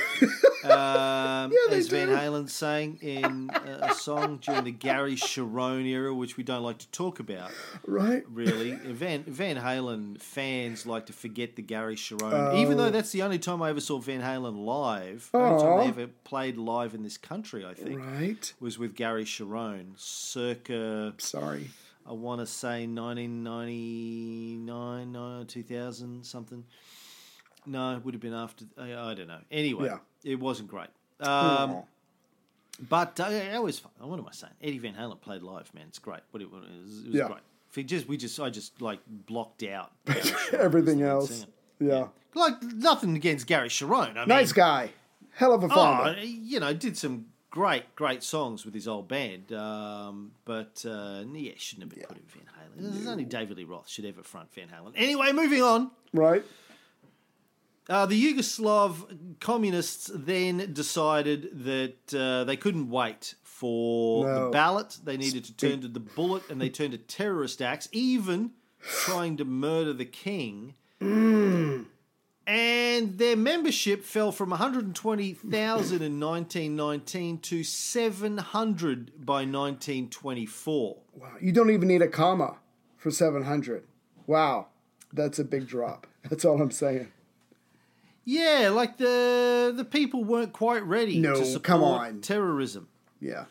um, 0.63 1.51
they 1.69 1.77
as 1.77 1.87
Van. 1.87 2.09
Halen 2.09 2.49
sang 2.49 2.97
in 3.01 3.49
a, 3.49 3.93
song 3.93 4.37
during 4.41 4.63
the 4.65 4.71
Gary 4.71 5.15
Cherone 5.15 5.85
era, 5.85 6.13
which 6.13 6.37
we 6.37 6.43
don't 6.43 6.63
like 6.63 6.77
to 6.79 6.87
talk 6.91 7.19
about. 7.19 7.51
right? 7.85 8.23
Really, 8.29 8.71
Van 8.73 9.23
Van 9.23 9.57
Halen 9.57 10.19
fans 10.21 10.85
like 10.85 11.05
to 11.07 11.13
forget 11.13 11.55
the 11.55 11.61
Gary 11.61 11.95
Cherone, 11.95 12.55
even 12.55 12.77
though 12.77 12.89
that's 12.91 13.11
the 13.11 13.21
only 13.23 13.39
time 13.39 13.61
I 13.61 13.69
ever 13.69 13.81
saw 13.81 13.99
Van 13.99 14.21
Halen 14.21 14.65
live. 14.65 15.29
Only 15.33 15.61
time 15.63 15.79
they 15.79 15.87
ever 16.03 16.07
played 16.23 16.57
live 16.57 16.93
in 16.93 17.03
this 17.03 17.17
country, 17.17 17.65
I 17.65 17.73
think, 17.73 17.99
Right. 17.99 18.53
was 18.59 18.77
with 18.77 18.95
Gary 18.95 19.25
Cherone, 19.25 19.93
circa 19.97 21.13
Sorry. 21.17 21.69
I 22.07 22.13
want 22.13 22.39
to 22.41 22.45
say 22.47 22.87
1999, 22.87 25.11
no, 25.11 25.43
2000, 25.47 26.25
something. 26.25 26.63
No, 27.69 27.95
it 27.95 28.03
would 28.05 28.13
have 28.13 28.21
been 28.21 28.33
after. 28.33 28.65
I, 28.77 28.93
I 28.93 29.13
don't 29.13 29.27
know. 29.27 29.39
Anyway, 29.51 29.85
Yeah. 29.85 29.99
it 30.23 30.39
wasn't 30.39 30.69
great. 30.69 30.87
Um, 31.19 31.83
but 32.89 33.19
uh, 33.19 33.29
it 33.29 33.61
was 33.61 33.79
fun. 33.79 33.91
What 33.99 34.19
am 34.19 34.25
I 34.27 34.31
saying? 34.31 34.53
Eddie 34.61 34.79
Van 34.79 34.93
Halen 34.93 35.19
played 35.21 35.41
live, 35.43 35.73
man. 35.73 35.85
It's 35.89 35.99
great. 35.99 36.21
What 36.31 36.41
it 36.41 36.51
was, 36.51 36.63
it 36.65 37.07
was 37.07 37.15
Yeah. 37.15 37.27
great. 37.27 37.39
He 37.75 37.83
just, 37.83 38.07
we 38.07 38.17
just, 38.17 38.39
I 38.39 38.49
just 38.49 38.81
like 38.81 38.99
blocked 39.07 39.63
out 39.63 39.91
Everything 40.53 41.01
else. 41.03 41.29
singer. 41.41 41.51
Yeah. 41.79 42.07
Like 42.33 42.61
nothing 42.63 43.15
against 43.15 43.47
Gary 43.47 43.69
Cherone. 43.69 44.11
I 44.15 44.19
mean, 44.19 44.27
Nice 44.29 44.51
guy. 44.53 44.91
Hell 45.35 45.53
of 45.53 45.63
a 45.63 45.67
Oh, 45.67 45.69
father. 45.69 46.19
you 46.21 46.59
know, 46.59 46.73
did 46.73 46.97
some 46.97 47.27
great, 47.51 47.95
great 47.95 48.23
songs 48.23 48.65
with 48.65 48.73
his 48.73 48.87
old 48.87 49.07
band. 49.07 49.51
Um, 49.53 50.31
but 50.45 50.83
uh, 50.87 51.23
yeah, 51.33 51.51
shouldn't 51.57 51.91
have 51.91 51.95
been 51.99 52.07
put 52.07 52.17
in 52.17 52.23
Van 52.27 52.43
Halen. 52.89 52.93
There's 52.93 53.07
only 53.07 53.25
David 53.25 53.57
Lee 53.57 53.63
Roth 53.65 53.87
should 53.89 54.05
ever 54.05 54.23
front 54.23 54.53
Van 54.53 54.67
Halen. 54.67 54.93
Anyway, 54.95 55.31
moving 55.31 55.61
on. 55.61 55.91
right? 56.13 56.43
Uh, 57.89 58.05
the 58.05 58.33
Yugoslav 58.33 59.39
communists 59.39 60.11
then 60.13 60.71
decided 60.73 61.65
that 61.65 62.13
uh, 62.13 62.43
they 62.43 62.55
couldn't 62.55 62.89
wait 62.89 63.33
for 63.41 64.25
the 64.25 64.49
ballot. 64.51 64.99
They 65.03 65.17
needed 65.17 65.43
to 65.45 65.53
turn 65.53 65.81
to 65.81 65.87
the 65.87 65.99
bullet, 65.99 66.43
and 66.49 66.61
they 66.61 66.69
turned 66.69 66.91
to 66.91 66.99
terrorist 66.99 67.63
acts, 67.63 67.89
even 67.91 68.51
trying 68.79 69.37
to 69.37 69.45
murder 69.45 69.91
the 69.91 70.05
king. 70.05 70.75
And 71.01 71.87
their 73.17 73.35
membership 73.35 74.03
fell 74.03 74.31
from 74.31 74.51
120,000 74.51 76.01
in 76.01 76.19
1919 76.19 77.39
to 77.39 77.63
700 77.63 79.25
by 79.25 79.45
1924. 79.45 80.97
Wow. 81.13 81.27
You 81.39 81.51
don't 81.51 81.69
even 81.69 81.87
need 81.87 82.01
a 82.01 82.07
comma 82.07 82.57
for 82.97 83.11
700. 83.11 83.83
Wow. 84.25 84.67
That's 85.13 85.39
a 85.39 85.43
big 85.43 85.67
drop. 85.67 86.07
That's 86.29 86.45
all 86.45 86.61
I'm 86.61 86.71
saying. 86.71 87.11
Yeah, 88.29 88.69
like 88.69 88.97
the 88.97 89.73
the 89.75 89.83
people 89.83 90.23
weren't 90.23 90.53
quite 90.53 90.83
ready 90.83 91.17
No, 91.19 91.33
to 91.33 91.45
support 91.45 91.63
come 91.63 91.83
on. 91.83 92.21
terrorism. 92.21 92.87
Yeah. 93.19 93.45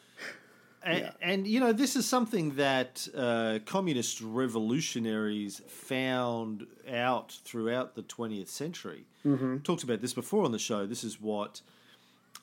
And, 0.84 1.12
and 1.20 1.46
you 1.48 1.58
know, 1.58 1.72
this 1.72 1.96
is 1.96 2.06
something 2.08 2.54
that 2.54 3.08
uh, 3.14 3.58
communist 3.66 4.20
revolutionaries 4.20 5.60
found 5.66 6.66
out 6.88 7.36
throughout 7.44 7.96
the 7.96 8.04
20th 8.04 8.46
century. 8.48 9.04
Mm-hmm. 9.26 9.58
Talked 9.58 9.82
about 9.82 10.00
this 10.00 10.14
before 10.14 10.44
on 10.44 10.52
the 10.52 10.58
show. 10.60 10.86
This 10.86 11.02
is 11.02 11.20
what 11.20 11.60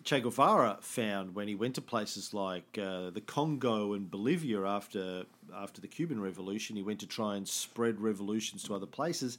Che 0.03 0.19
Guevara 0.19 0.77
found 0.81 1.35
when 1.35 1.47
he 1.47 1.55
went 1.55 1.75
to 1.75 1.81
places 1.81 2.33
like 2.33 2.77
uh, 2.77 3.11
the 3.11 3.21
Congo 3.25 3.93
and 3.93 4.11
Bolivia 4.11 4.65
after 4.65 5.23
after 5.55 5.79
the 5.79 5.87
Cuban 5.87 6.19
Revolution. 6.19 6.75
He 6.75 6.83
went 6.83 6.99
to 6.99 7.07
try 7.07 7.37
and 7.37 7.47
spread 7.47 8.01
revolutions 8.01 8.63
to 8.63 8.75
other 8.75 8.85
places. 8.85 9.37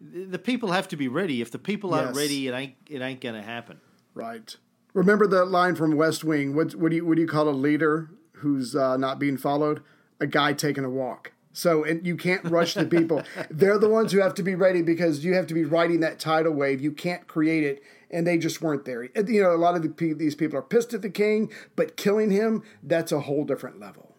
The 0.00 0.38
people 0.38 0.72
have 0.72 0.88
to 0.88 0.96
be 0.96 1.08
ready. 1.08 1.40
If 1.40 1.50
the 1.50 1.58
people 1.58 1.94
aren't 1.94 2.16
ready, 2.16 2.48
it 2.48 2.52
ain't 2.52 2.74
it 2.88 3.00
ain't 3.00 3.20
going 3.20 3.34
to 3.34 3.42
happen. 3.42 3.80
Right. 4.14 4.56
Remember 4.92 5.26
that 5.26 5.46
line 5.46 5.74
from 5.74 5.96
West 5.96 6.22
Wing? 6.22 6.54
What, 6.54 6.74
what 6.74 6.90
do 6.90 6.96
you 6.96 7.06
what 7.06 7.16
do 7.16 7.22
you 7.22 7.28
call 7.28 7.48
a 7.48 7.50
leader 7.50 8.10
who's 8.34 8.76
uh, 8.76 8.96
not 8.96 9.18
being 9.18 9.36
followed? 9.36 9.82
A 10.20 10.26
guy 10.26 10.52
taking 10.52 10.84
a 10.84 10.90
walk. 10.90 11.32
So 11.52 11.84
and 11.84 12.04
you 12.06 12.16
can't 12.16 12.44
rush 12.44 12.74
the 12.74 12.84
people. 12.84 13.22
They're 13.50 13.78
the 13.78 13.88
ones 13.88 14.12
who 14.12 14.20
have 14.20 14.34
to 14.34 14.42
be 14.42 14.54
ready 14.54 14.82
because 14.82 15.24
you 15.24 15.34
have 15.34 15.46
to 15.48 15.54
be 15.54 15.64
riding 15.64 16.00
that 16.00 16.18
tidal 16.18 16.52
wave. 16.52 16.80
You 16.80 16.92
can't 16.92 17.26
create 17.26 17.64
it, 17.64 17.82
and 18.10 18.26
they 18.26 18.38
just 18.38 18.60
weren't 18.60 18.84
there. 18.84 19.04
You 19.04 19.42
know, 19.42 19.52
a 19.52 19.56
lot 19.56 19.76
of 19.76 19.82
the, 19.82 20.14
these 20.14 20.34
people 20.34 20.58
are 20.58 20.62
pissed 20.62 20.94
at 20.94 21.02
the 21.02 21.10
king, 21.10 21.52
but 21.76 21.96
killing 21.96 22.30
him 22.30 22.62
that's 22.82 23.12
a 23.12 23.20
whole 23.20 23.44
different 23.44 23.78
level. 23.78 24.16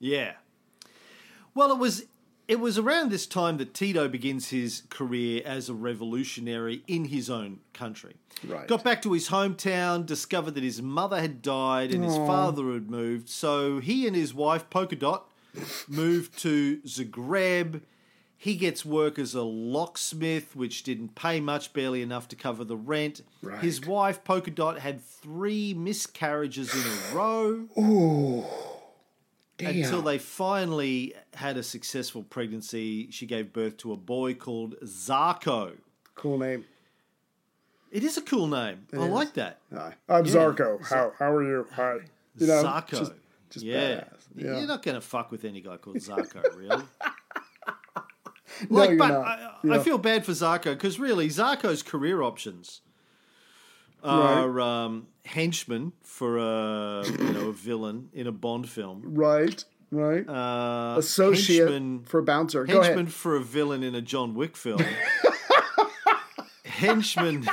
Yeah. 0.00 0.32
Well, 1.54 1.70
it 1.70 1.78
was 1.78 2.04
it 2.46 2.60
was 2.60 2.78
around 2.78 3.10
this 3.10 3.26
time 3.26 3.56
that 3.56 3.74
Tito 3.74 4.08
begins 4.08 4.50
his 4.50 4.82
career 4.90 5.42
as 5.44 5.68
a 5.68 5.74
revolutionary 5.74 6.82
in 6.86 7.06
his 7.06 7.30
own 7.30 7.60
country. 7.72 8.16
Right. 8.46 8.68
Got 8.68 8.84
back 8.84 9.00
to 9.02 9.12
his 9.12 9.28
hometown, 9.28 10.04
discovered 10.04 10.52
that 10.52 10.62
his 10.62 10.82
mother 10.82 11.20
had 11.20 11.40
died 11.40 11.92
and 11.92 12.04
his 12.04 12.16
father 12.16 12.72
had 12.72 12.90
moved, 12.90 13.28
so 13.28 13.78
he 13.78 14.06
and 14.06 14.14
his 14.14 14.34
wife 14.34 14.68
Polka 14.68 14.96
Dot 14.96 15.30
moved 15.88 16.38
to 16.40 16.78
Zagreb. 16.82 17.80
He 18.36 18.56
gets 18.56 18.84
work 18.84 19.18
as 19.18 19.34
a 19.34 19.42
locksmith, 19.42 20.54
which 20.54 20.82
didn't 20.82 21.14
pay 21.14 21.40
much, 21.40 21.72
barely 21.72 22.02
enough 22.02 22.28
to 22.28 22.36
cover 22.36 22.62
the 22.62 22.76
rent. 22.76 23.22
Right. 23.40 23.62
His 23.62 23.86
wife, 23.86 24.22
Polka 24.22 24.50
Dot, 24.50 24.80
had 24.80 25.02
three 25.02 25.72
miscarriages 25.72 26.74
in 26.74 26.82
a 26.82 27.16
row 27.16 27.68
Damn. 29.56 29.84
until 29.84 30.02
they 30.02 30.18
finally 30.18 31.14
had 31.34 31.56
a 31.56 31.62
successful 31.62 32.22
pregnancy. 32.24 33.10
She 33.10 33.24
gave 33.26 33.52
birth 33.52 33.76
to 33.78 33.92
a 33.92 33.96
boy 33.96 34.34
called 34.34 34.74
Zarko. 34.84 35.76
cool 36.16 36.38
name. 36.38 36.64
It 37.92 38.02
is 38.02 38.16
a 38.16 38.22
cool 38.22 38.48
name. 38.48 38.86
I 38.92 39.06
like 39.06 39.34
that. 39.34 39.60
Hi. 39.72 39.94
I'm 40.08 40.24
Zarko. 40.24 40.84
How 40.84 41.12
how 41.18 41.30
are 41.32 41.44
you? 41.44 41.66
Hi. 41.72 41.98
You 42.36 42.46
know, 42.48 42.64
Zarko. 42.64 42.90
just- 42.90 43.12
just 43.50 43.64
yeah. 43.64 44.04
Yeah. 44.34 44.58
You're 44.58 44.66
not 44.66 44.82
going 44.82 44.96
to 44.96 45.00
fuck 45.00 45.30
with 45.30 45.44
any 45.44 45.60
guy 45.60 45.76
called 45.76 45.98
Zarko, 45.98 46.42
really. 46.56 46.82
No, 48.68 48.78
like, 48.80 48.88
you're 48.90 48.98
but. 48.98 49.12
I, 49.12 49.50
I 49.70 49.78
feel 49.78 49.98
bad 49.98 50.24
for 50.24 50.32
Zarko 50.32 50.72
because 50.72 50.98
really 50.98 51.28
Zarko's 51.28 51.82
career 51.84 52.20
options 52.22 52.80
are 54.02 54.60
um, 54.60 55.06
henchman 55.24 55.92
for 56.02 56.38
a 56.38 57.04
you 57.06 57.32
know 57.32 57.48
a 57.48 57.52
villain 57.52 58.08
in 58.12 58.26
a 58.26 58.32
Bond 58.32 58.68
film, 58.68 59.02
Right, 59.04 59.64
right. 59.90 60.28
uh, 60.28 60.96
Associate 60.98 61.60
henchman, 61.60 62.04
for 62.04 62.22
bouncer. 62.22 62.64
Go 62.64 62.82
henchman 62.82 63.06
for 63.06 63.36
a 63.36 63.40
villain 63.40 63.82
in 63.82 63.94
a 63.94 64.00
John 64.02 64.34
Wick 64.34 64.56
film, 64.56 64.82
henchman, 66.64 67.46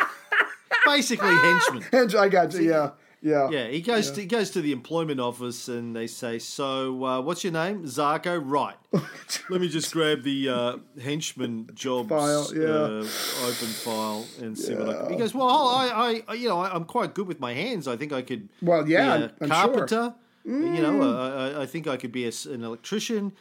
basically 0.85 1.33
henchman. 1.35 1.83
And 1.91 2.15
I 2.15 2.29
got 2.29 2.53
you. 2.53 2.69
Yeah, 2.69 2.91
yeah. 3.21 3.49
Yeah, 3.49 3.67
he 3.67 3.81
goes 3.81 4.11
to 4.11 4.21
he 4.21 4.27
goes 4.27 4.49
to 4.51 4.61
the 4.61 4.71
employment 4.71 5.19
office 5.19 5.67
and 5.67 5.95
they 5.95 6.07
say, 6.07 6.39
"So, 6.39 7.05
uh, 7.05 7.21
what's 7.21 7.43
your 7.43 7.53
name, 7.53 7.83
Zarko?" 7.85 8.41
Right. 8.43 8.75
Let 9.49 9.61
me 9.61 9.69
just 9.69 9.91
grab 9.93 10.23
the 10.23 10.49
uh, 10.49 10.77
henchman 11.01 11.69
jobs 11.73 12.09
File, 12.09 12.47
yeah. 12.55 12.65
uh, 12.67 13.47
open 13.47 13.67
file 13.85 14.25
and 14.41 14.57
see 14.57 14.75
what 14.75 14.89
I. 14.89 14.93
Can. 15.03 15.11
He 15.11 15.17
goes, 15.17 15.33
"Well, 15.33 15.47
I, 15.47 16.21
I, 16.27 16.33
you 16.33 16.49
know, 16.49 16.59
I, 16.59 16.73
I'm 16.73 16.85
quite 16.85 17.13
good 17.13 17.27
with 17.27 17.39
my 17.39 17.53
hands. 17.53 17.87
I 17.87 17.95
think 17.95 18.11
I 18.11 18.21
could. 18.21 18.49
Well, 18.61 18.87
yeah, 18.87 19.17
be 19.17 19.23
a 19.23 19.25
I'm- 19.27 19.31
I'm 19.41 19.47
sure. 19.47 19.55
carpenter. 19.55 20.15
You 20.43 20.81
know, 20.81 21.01
uh, 21.03 21.53
I, 21.59 21.61
I 21.61 21.65
think 21.67 21.87
I 21.87 21.97
could 21.97 22.11
be 22.11 22.25
a 22.25 22.31
an 22.49 22.63
electrician." 22.63 23.33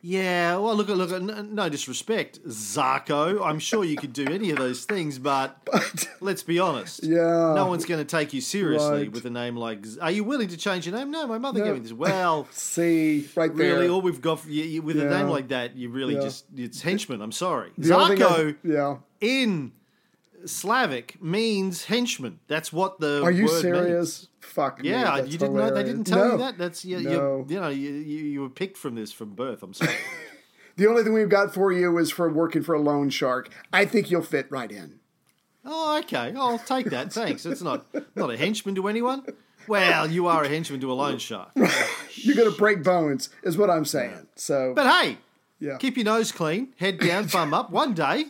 Yeah, 0.00 0.56
well, 0.58 0.76
look 0.76 0.88
at 0.88 0.96
look 0.96 1.10
at 1.10 1.22
no 1.22 1.68
disrespect, 1.68 2.38
Zarko. 2.46 3.44
I'm 3.44 3.58
sure 3.58 3.84
you 3.84 3.96
could 3.96 4.12
do 4.12 4.26
any 4.30 4.50
of 4.50 4.58
those 4.58 4.84
things, 4.84 5.18
but 5.18 5.58
but 5.64 6.08
let's 6.20 6.42
be 6.44 6.60
honest. 6.60 7.02
Yeah. 7.02 7.54
no 7.54 7.66
one's 7.66 7.84
going 7.84 7.98
to 7.98 8.04
take 8.04 8.32
you 8.32 8.40
seriously 8.40 8.90
Right. 9.04 9.12
with 9.12 9.24
a 9.24 9.30
name 9.30 9.56
like. 9.56 9.84
Are 10.00 10.10
you 10.12 10.22
willing 10.22 10.48
to 10.48 10.56
change 10.56 10.86
your 10.86 10.96
name? 10.96 11.10
No, 11.10 11.26
my 11.26 11.38
mother 11.38 11.64
gave 11.64 11.74
me 11.74 11.80
this. 11.80 11.92
Well, 11.92 12.46
See, 12.52 13.28
right 13.34 13.54
there. 13.54 13.74
really, 13.74 13.88
all 13.88 14.00
we've 14.00 14.20
got 14.20 14.46
you, 14.46 14.62
you- 14.64 14.82
with 14.82 15.00
a 15.00 15.04
name 15.04 15.28
like 15.28 15.48
that, 15.48 15.76
you 15.76 15.88
really 15.90 16.14
Yeah. 16.14 16.20
just 16.22 16.44
it's 16.56 16.80
henchman. 16.80 17.20
I'm 17.20 17.32
sorry, 17.32 17.72
The 17.76 17.96
only 17.96 18.16
thing 18.16 18.24
I- 18.24 18.28
Zarko 18.28 18.56
yeah. 18.62 18.96
in 19.20 19.72
Slavic 20.48 21.22
means 21.22 21.84
henchman. 21.84 22.40
That's 22.48 22.72
what 22.72 22.98
the 23.00 23.22
Are 23.22 23.30
you 23.30 23.46
word 23.46 23.60
serious? 23.62 24.20
means. 24.22 24.28
Fuck. 24.40 24.80
Yeah, 24.82 25.18
you 25.18 25.38
didn't 25.38 25.54
know. 25.54 25.70
They 25.72 25.84
didn't 25.84 26.04
tell 26.04 26.24
No. 26.24 26.32
you 26.32 26.38
that. 26.38 26.58
That's 26.58 26.84
you. 26.84 27.00
No. 27.00 27.10
You, 27.10 27.46
you 27.54 27.60
know, 27.60 27.68
you, 27.68 27.90
you 27.90 28.40
were 28.40 28.48
picked 28.48 28.76
from 28.78 28.94
this 28.94 29.12
from 29.12 29.34
birth. 29.34 29.62
I'm 29.62 29.74
sorry. 29.74 29.94
The 30.76 30.86
only 30.88 31.02
thing 31.02 31.12
we've 31.12 31.28
got 31.28 31.52
for 31.52 31.72
you 31.72 31.98
is 31.98 32.12
for 32.12 32.32
working 32.32 32.62
for 32.62 32.72
a 32.72 32.80
loan 32.80 33.10
shark. 33.10 33.50
I 33.72 33.84
think 33.84 34.12
you'll 34.12 34.22
fit 34.22 34.46
right 34.48 34.70
in. 34.70 35.00
Oh, 35.64 35.98
okay. 35.98 36.32
I'll 36.36 36.60
take 36.60 36.90
that. 36.90 37.12
Thanks. 37.12 37.44
It's 37.44 37.60
not 37.62 37.84
not 38.14 38.30
a 38.30 38.36
henchman 38.36 38.76
to 38.76 38.86
anyone. 38.86 39.24
Well, 39.66 40.08
you 40.08 40.28
are 40.28 40.44
a 40.44 40.48
henchman 40.48 40.78
to 40.82 40.92
a 40.92 40.94
loan 40.94 41.18
shark. 41.18 41.50
You're 42.14 42.36
gonna 42.36 42.52
break 42.52 42.84
bones, 42.84 43.28
is 43.42 43.58
what 43.58 43.70
I'm 43.70 43.84
saying. 43.84 44.28
So, 44.36 44.72
But 44.72 44.86
hey, 44.88 45.18
yeah, 45.58 45.78
keep 45.78 45.96
your 45.96 46.04
nose 46.04 46.30
clean, 46.30 46.68
head 46.76 47.00
down, 47.00 47.26
thumb 47.26 47.52
up. 47.52 47.70
One 47.72 47.92
day, 47.92 48.26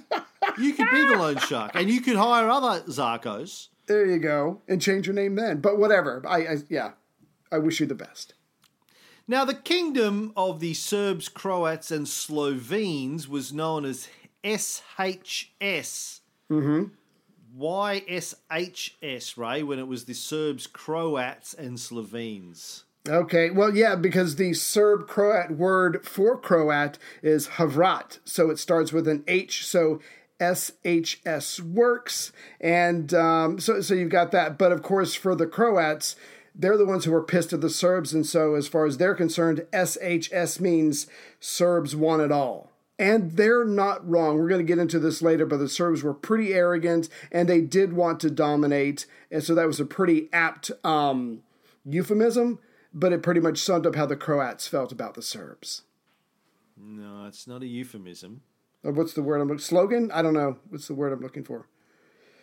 you 0.58 0.72
could 0.72 0.90
be 0.90 1.04
the 1.04 1.16
loan 1.16 1.38
shark, 1.38 1.72
and 1.74 1.90
you 1.90 2.00
could 2.00 2.16
hire 2.16 2.48
other 2.48 2.82
Zarkos. 2.82 3.68
there 3.87 4.06
you 4.06 4.18
go, 4.18 4.62
and 4.68 4.80
change 4.80 5.06
your 5.06 5.14
name 5.14 5.34
then. 5.34 5.61
But 5.61 5.78
whatever. 5.78 6.22
I, 6.26 6.38
I 6.38 6.56
yeah, 6.68 6.92
I 7.50 7.58
wish 7.58 7.80
you 7.80 7.87
the 7.87 7.94
best. 7.94 8.34
Now, 9.30 9.44
the 9.44 9.54
kingdom 9.54 10.32
of 10.38 10.58
the 10.58 10.72
Serbs, 10.72 11.28
Croats, 11.28 11.90
and 11.90 12.08
Slovenes 12.08 13.28
was 13.28 13.52
known 13.52 13.84
as 13.84 14.08
SHS. 14.42 16.20
Mm-hmm. 16.50 16.84
Why 17.54 18.00
SHS, 18.08 19.37
Ray, 19.37 19.62
when 19.62 19.78
it 19.78 19.87
was 19.87 20.06
the 20.06 20.14
Serbs, 20.14 20.66
Croats, 20.66 21.52
and 21.52 21.78
Slovenes? 21.78 22.84
Okay, 23.06 23.50
well, 23.50 23.74
yeah, 23.74 23.96
because 23.96 24.37
the 24.37 24.54
Serb 24.54 25.06
Croat 25.06 25.50
word 25.50 26.04
for 26.04 26.38
Croat 26.38 26.98
is 27.22 27.48
Havrat, 27.48 28.18
so 28.24 28.50
it 28.50 28.58
starts 28.58 28.92
with 28.92 29.08
an 29.08 29.24
H, 29.26 29.66
so 29.66 30.00
SHS 30.40 31.61
works, 31.61 32.33
and 32.61 33.12
um, 33.14 33.59
so 33.59 33.81
so 33.81 33.94
you've 33.94 34.11
got 34.11 34.31
that. 34.33 34.59
But 34.59 34.72
of 34.72 34.83
course, 34.83 35.14
for 35.14 35.35
the 35.35 35.46
Croats, 35.46 36.16
they're 36.55 36.77
the 36.77 36.87
ones 36.87 37.05
who 37.05 37.14
are 37.14 37.22
pissed 37.22 37.53
at 37.53 37.61
the 37.61 37.70
Serbs, 37.70 38.12
and 38.12 38.27
so 38.27 38.55
as 38.55 38.66
far 38.66 38.85
as 38.85 38.98
they're 38.98 39.14
concerned, 39.14 39.66
SHS 39.72 40.61
means 40.61 41.07
Serbs 41.40 41.94
want 41.94 42.22
it 42.22 42.33
all. 42.33 42.72
And 42.98 43.33
they're 43.33 43.64
not 43.64 44.09
wrong. 44.09 44.38
We're 44.38 44.48
going 44.48 44.66
to 44.66 44.70
get 44.70 44.81
into 44.81 44.98
this 44.98 45.22
later, 45.22 45.46
but 45.46 45.59
the 45.59 45.68
Serbs 45.68 46.03
were 46.03 46.14
pretty 46.14 46.53
arrogant 46.53 47.09
and 47.31 47.48
they 47.48 47.61
did 47.61 47.92
want 47.92 48.18
to 48.20 48.31
dominate. 48.31 49.07
And 49.31 49.44
so 49.44 49.55
that 49.55 49.68
was 49.68 49.79
a 49.79 49.85
pretty 49.85 50.29
apt 50.33 50.72
um, 50.83 51.42
euphemism, 51.85 52.59
but 52.92 53.12
it 53.12 53.22
pretty 53.22 53.38
much 53.38 53.59
summed 53.59 53.87
up 53.87 53.94
how 53.94 54.07
the 54.07 54.16
Croats 54.16 54.66
felt 54.66 54.90
about 54.90 55.14
the 55.14 55.22
Serbs. 55.22 55.83
No, 56.77 57.27
it's 57.27 57.46
not 57.46 57.62
a 57.62 57.66
euphemism. 57.66 58.42
What's 58.82 59.12
the 59.14 59.22
word 59.22 59.40
I'm 59.40 59.48
looking 59.48 59.58
slogan? 59.60 60.10
I 60.12 60.22
don't 60.22 60.34
know. 60.34 60.58
What's 60.68 60.86
the 60.88 60.94
word 60.94 61.12
I'm 61.12 61.20
looking 61.20 61.44
for? 61.44 61.66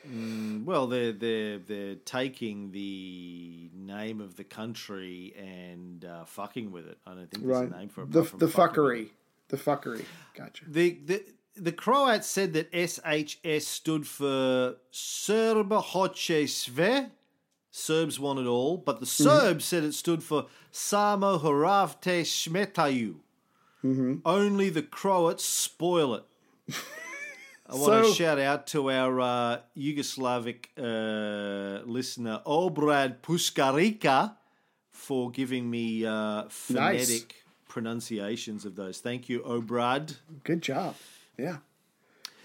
Well, 0.07 0.85
they're 0.85 1.13
they're 1.13 1.57
they're 1.57 1.95
taking 1.95 2.71
the 2.71 3.71
name 3.73 4.21
of 4.21 4.35
the 4.35 4.43
country 4.43 5.33
and 5.35 6.05
uh, 6.05 6.25
fucking 6.25 6.71
with 6.71 6.85
it. 6.87 6.99
I 7.07 7.15
don't 7.15 7.31
think 7.31 7.43
there's 7.43 7.57
Right. 7.61 7.71
a 7.73 7.77
name 7.79 7.89
for 7.89 8.03
it. 8.03 8.11
The 8.11 8.21
the 8.37 8.45
fuckery. 8.47 9.09
The 9.47 9.57
fuckery. 9.57 10.05
Gotcha. 10.37 10.65
The 10.67 10.99
the 11.05 11.25
the 11.55 11.71
Croats 11.71 12.27
said 12.27 12.53
that 12.53 12.71
SHS 12.71 13.61
stood 13.63 14.05
for 14.05 14.75
Serba 14.91 15.81
hoće 15.81 16.47
sve. 16.47 17.09
Serbs 17.71 18.19
want 18.19 18.39
it 18.39 18.45
all, 18.45 18.77
but 18.77 18.99
the 18.99 19.05
Serbs 19.05 19.65
said 19.65 19.83
it 19.83 19.93
stood 19.93 20.21
for 20.23 20.45
Samo 20.71 21.39
Horavte 21.41 22.21
Smetaju. 22.21 23.15
Only 24.25 24.69
the 24.69 24.81
Croats 24.81 25.45
spoil 25.45 26.15
it. 26.15 26.23
I 27.67 27.75
want 27.75 28.05
to 28.05 28.13
shout 28.13 28.39
out 28.39 28.67
to 28.67 28.91
our 28.91 29.19
uh, 29.19 29.57
Yugoslavic 29.75 30.67
uh, 30.77 31.83
listener, 31.85 32.41
Obrad 32.45 33.21
Puskarica, 33.21 34.35
for 34.91 35.31
giving 35.31 35.69
me 35.69 36.05
uh, 36.05 36.43
phonetic 36.49 37.43
pronunciations 37.67 38.65
of 38.65 38.75
those. 38.75 38.99
Thank 38.99 39.29
you, 39.29 39.39
Obrad. 39.41 40.15
Good 40.43 40.61
job. 40.61 40.95
Yeah. 41.37 41.57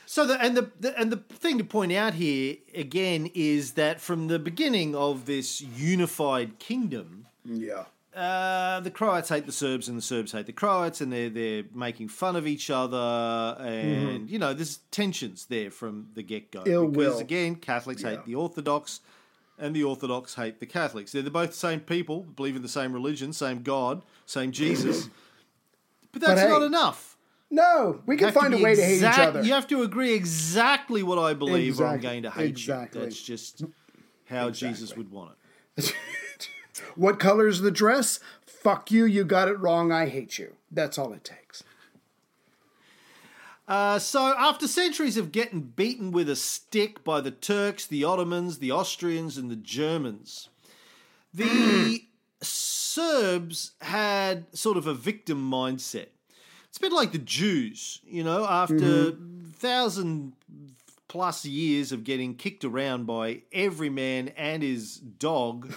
So 0.07 0.27
the 0.27 0.41
and 0.43 0.57
the, 0.57 0.71
the 0.81 0.99
and 0.99 1.13
the 1.13 1.19
thing 1.19 1.59
to 1.59 1.65
point 1.65 1.93
out 1.93 2.15
here 2.15 2.57
again 2.75 3.31
is 3.35 3.73
that 3.73 4.01
from 4.01 4.27
the 4.27 4.39
beginning 4.41 4.97
of 4.97 5.27
this 5.27 5.61
unified 5.61 6.59
kingdom, 6.59 7.27
Yeah. 7.45 7.85
Uh, 8.15 8.81
the 8.81 8.91
Croats 8.91 9.29
hate 9.29 9.47
the 9.47 9.53
Serbs 9.53 9.89
and 9.89 9.97
the 9.97 10.03
Serbs 10.03 10.33
hate 10.33 10.47
the 10.47 10.53
Croats, 10.53 11.01
and 11.01 11.13
they're 11.13 11.31
they're 11.31 11.65
making 11.73 12.09
fun 12.09 12.35
of 12.37 12.47
each 12.47 12.69
other, 12.71 13.57
and 13.61 14.29
you 14.29 14.39
know 14.39 14.53
there's 14.53 14.79
tensions 14.91 15.47
there 15.47 15.71
from 15.71 16.09
the 16.15 16.23
get 16.23 16.51
go. 16.51 16.61
Mm-hmm. 16.61 16.71
Ill 16.71 16.89
because 16.89 17.15
will. 17.15 17.21
again, 17.21 17.55
Catholics 17.57 18.03
Yeah. 18.03 18.11
hate 18.11 18.25
the 18.25 18.35
Orthodox, 18.35 19.01
and 19.59 19.77
the 19.77 19.85
Orthodox 19.85 20.35
hate 20.35 20.59
the 20.59 20.67
Catholics. 20.67 21.13
They're 21.13 21.23
both 21.23 21.51
the 21.51 21.57
same 21.57 21.81
people, 21.81 22.23
believe 22.23 22.57
in 22.57 22.63
the 22.63 22.69
same 22.69 22.93
religion, 22.93 23.33
same 23.33 23.63
God, 23.63 24.03
same 24.27 24.53
Jesus. 24.53 25.09
But 26.13 26.23
that's 26.23 26.41
hey, 26.41 26.49
not 26.49 26.63
enough. 26.63 27.17
No, 27.53 28.01
we 28.05 28.17
can 28.17 28.33
find 28.33 28.53
a 28.53 28.59
way 28.59 28.75
to 28.75 28.83
hate 28.83 28.99
each 28.99 29.05
other. 29.05 29.43
You 29.43 29.53
have 29.53 29.69
to 29.69 29.83
agree 29.83 30.13
exactly 30.13 31.05
what 31.05 31.21
I 31.21 31.35
believe, 31.35 31.81
or 31.81 31.87
I'm 31.87 32.01
going 32.01 32.25
to 32.25 32.31
hate 32.31 32.51
exactly. 32.51 33.01
you. 33.01 33.07
That's 33.07 33.23
just 33.23 33.63
how 34.29 34.51
Jesus 34.51 34.97
would 34.97 35.13
want 35.13 35.37
it. 35.77 35.95
What 36.97 37.19
color's 37.19 37.61
the 37.61 37.71
dress? 37.71 38.21
Fuck 38.45 38.91
you, 38.91 39.05
you 39.05 39.25
got 39.25 39.49
it 39.49 39.59
wrong, 39.59 39.93
I 39.93 40.07
hate 40.07 40.39
you. 40.39 40.55
That's 40.71 40.99
all 40.99 41.13
it 41.13 41.25
takes. 41.25 41.65
Uh, 43.67 44.01
so, 44.01 44.35
after 44.37 44.67
centuries 44.67 45.17
of 45.17 45.31
getting 45.31 45.61
beaten 45.61 46.11
with 46.11 46.29
a 46.29 46.35
stick 46.35 47.05
by 47.05 47.21
the 47.21 47.31
Turks, 47.31 47.87
the 47.87 48.03
Ottomans, 48.03 48.59
the 48.59 48.73
Austrians, 48.73 49.39
and 49.39 49.49
the 49.49 49.57
Germans, 49.57 50.49
the 51.33 52.05
Serbs 52.43 53.73
had 53.81 54.47
sort 54.57 54.77
of 54.77 54.89
a 54.89 54.95
victim 54.95 55.49
mindset. 55.49 56.09
It's 56.69 56.79
a 56.79 56.81
bit 56.81 56.93
like 56.93 57.13
the 57.13 57.19
Jews, 57.19 58.01
you 58.05 58.25
know, 58.25 58.45
after 58.45 59.13
thousand 59.55 60.33
plus 61.07 61.45
years 61.45 61.93
of 61.93 62.05
getting 62.05 62.35
kicked 62.35 62.65
around 62.65 63.07
by 63.07 63.43
every 63.53 63.91
man 63.91 64.29
and 64.37 64.63
his 64.63 64.97
dog. 64.97 65.73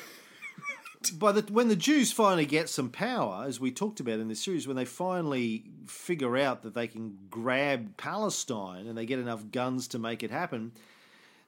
By 1.12 1.32
the 1.32 1.42
when 1.54 1.68
the 1.68 1.76
Jews 1.76 2.12
finally 2.12 2.46
get 2.46 2.70
some 2.70 2.90
power, 2.90 3.46
as 3.48 3.60
we 3.60 3.72
talked 3.72 4.00
about 4.00 4.20
in 4.20 4.28
this 4.28 4.42
series, 4.44 4.68
when 4.68 4.76
they 4.76 4.86
finally 4.86 5.64
figure 5.88 6.38
out 6.38 6.64
that 6.64 6.74
they 6.74 6.88
can 6.88 7.18
grab 7.30 7.98
Palestine 7.98 8.88
and 8.88 8.98
they 8.98 9.06
get 9.06 9.20
enough 9.20 9.44
guns 9.52 9.88
to 9.90 10.00
make 10.00 10.24
it 10.24 10.32
happen, 10.32 10.72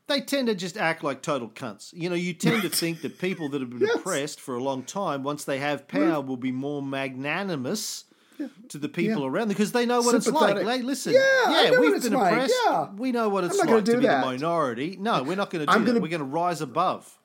they 0.08 0.22
tend 0.22 0.48
to 0.48 0.56
just 0.56 0.78
act 0.78 1.04
like 1.04 1.22
total 1.22 1.50
cunts. 1.50 1.94
You 1.94 2.10
know, 2.10 2.16
you 2.16 2.34
tend 2.34 2.62
to 2.64 2.70
think 2.84 3.02
that 3.02 3.20
people 3.20 3.50
that 3.50 3.62
have 3.62 3.70
been 3.70 3.90
oppressed 3.90 4.40
for 4.40 4.56
a 4.56 4.64
long 4.64 4.84
time, 4.84 5.24
once 5.24 5.44
they 5.46 5.60
have 5.60 5.88
power, 5.88 6.22
will 6.22 6.38
be 6.38 6.52
more 6.52 6.82
magnanimous. 6.82 8.06
To 8.68 8.78
the 8.78 8.90
people 8.90 9.22
Yeah. 9.22 9.28
around 9.30 9.48
them 9.48 9.56
because 9.56 9.72
they 9.72 9.86
know 9.86 10.02
what 10.02 10.14
it's 10.14 10.28
like. 10.28 10.58
Hey, 10.58 10.82
listen, 10.82 11.14
Yeah, 11.14 11.70
know 11.72 11.80
we've 11.80 12.04
been 12.04 12.12
like. 12.12 12.34
oppressed. 12.34 12.54
Yeah. 12.66 12.90
We 12.92 13.14
know 13.14 13.30
what 13.30 13.46
it's 13.46 13.58
like 13.58 13.86
to 13.86 13.96
be 13.96 14.06
that. 14.06 14.20
the 14.20 14.26
minority. 14.26 14.98
No, 15.00 15.24
we're 15.24 15.38
not 15.38 15.50
going 15.52 15.62
to 15.62 15.66
do 15.68 15.72
I'm 15.72 15.86
that. 15.86 15.92
gonna- 15.92 16.02
We're 16.02 16.10
going 16.10 16.20
to 16.20 16.26
rise 16.26 16.60
above. 16.60 17.18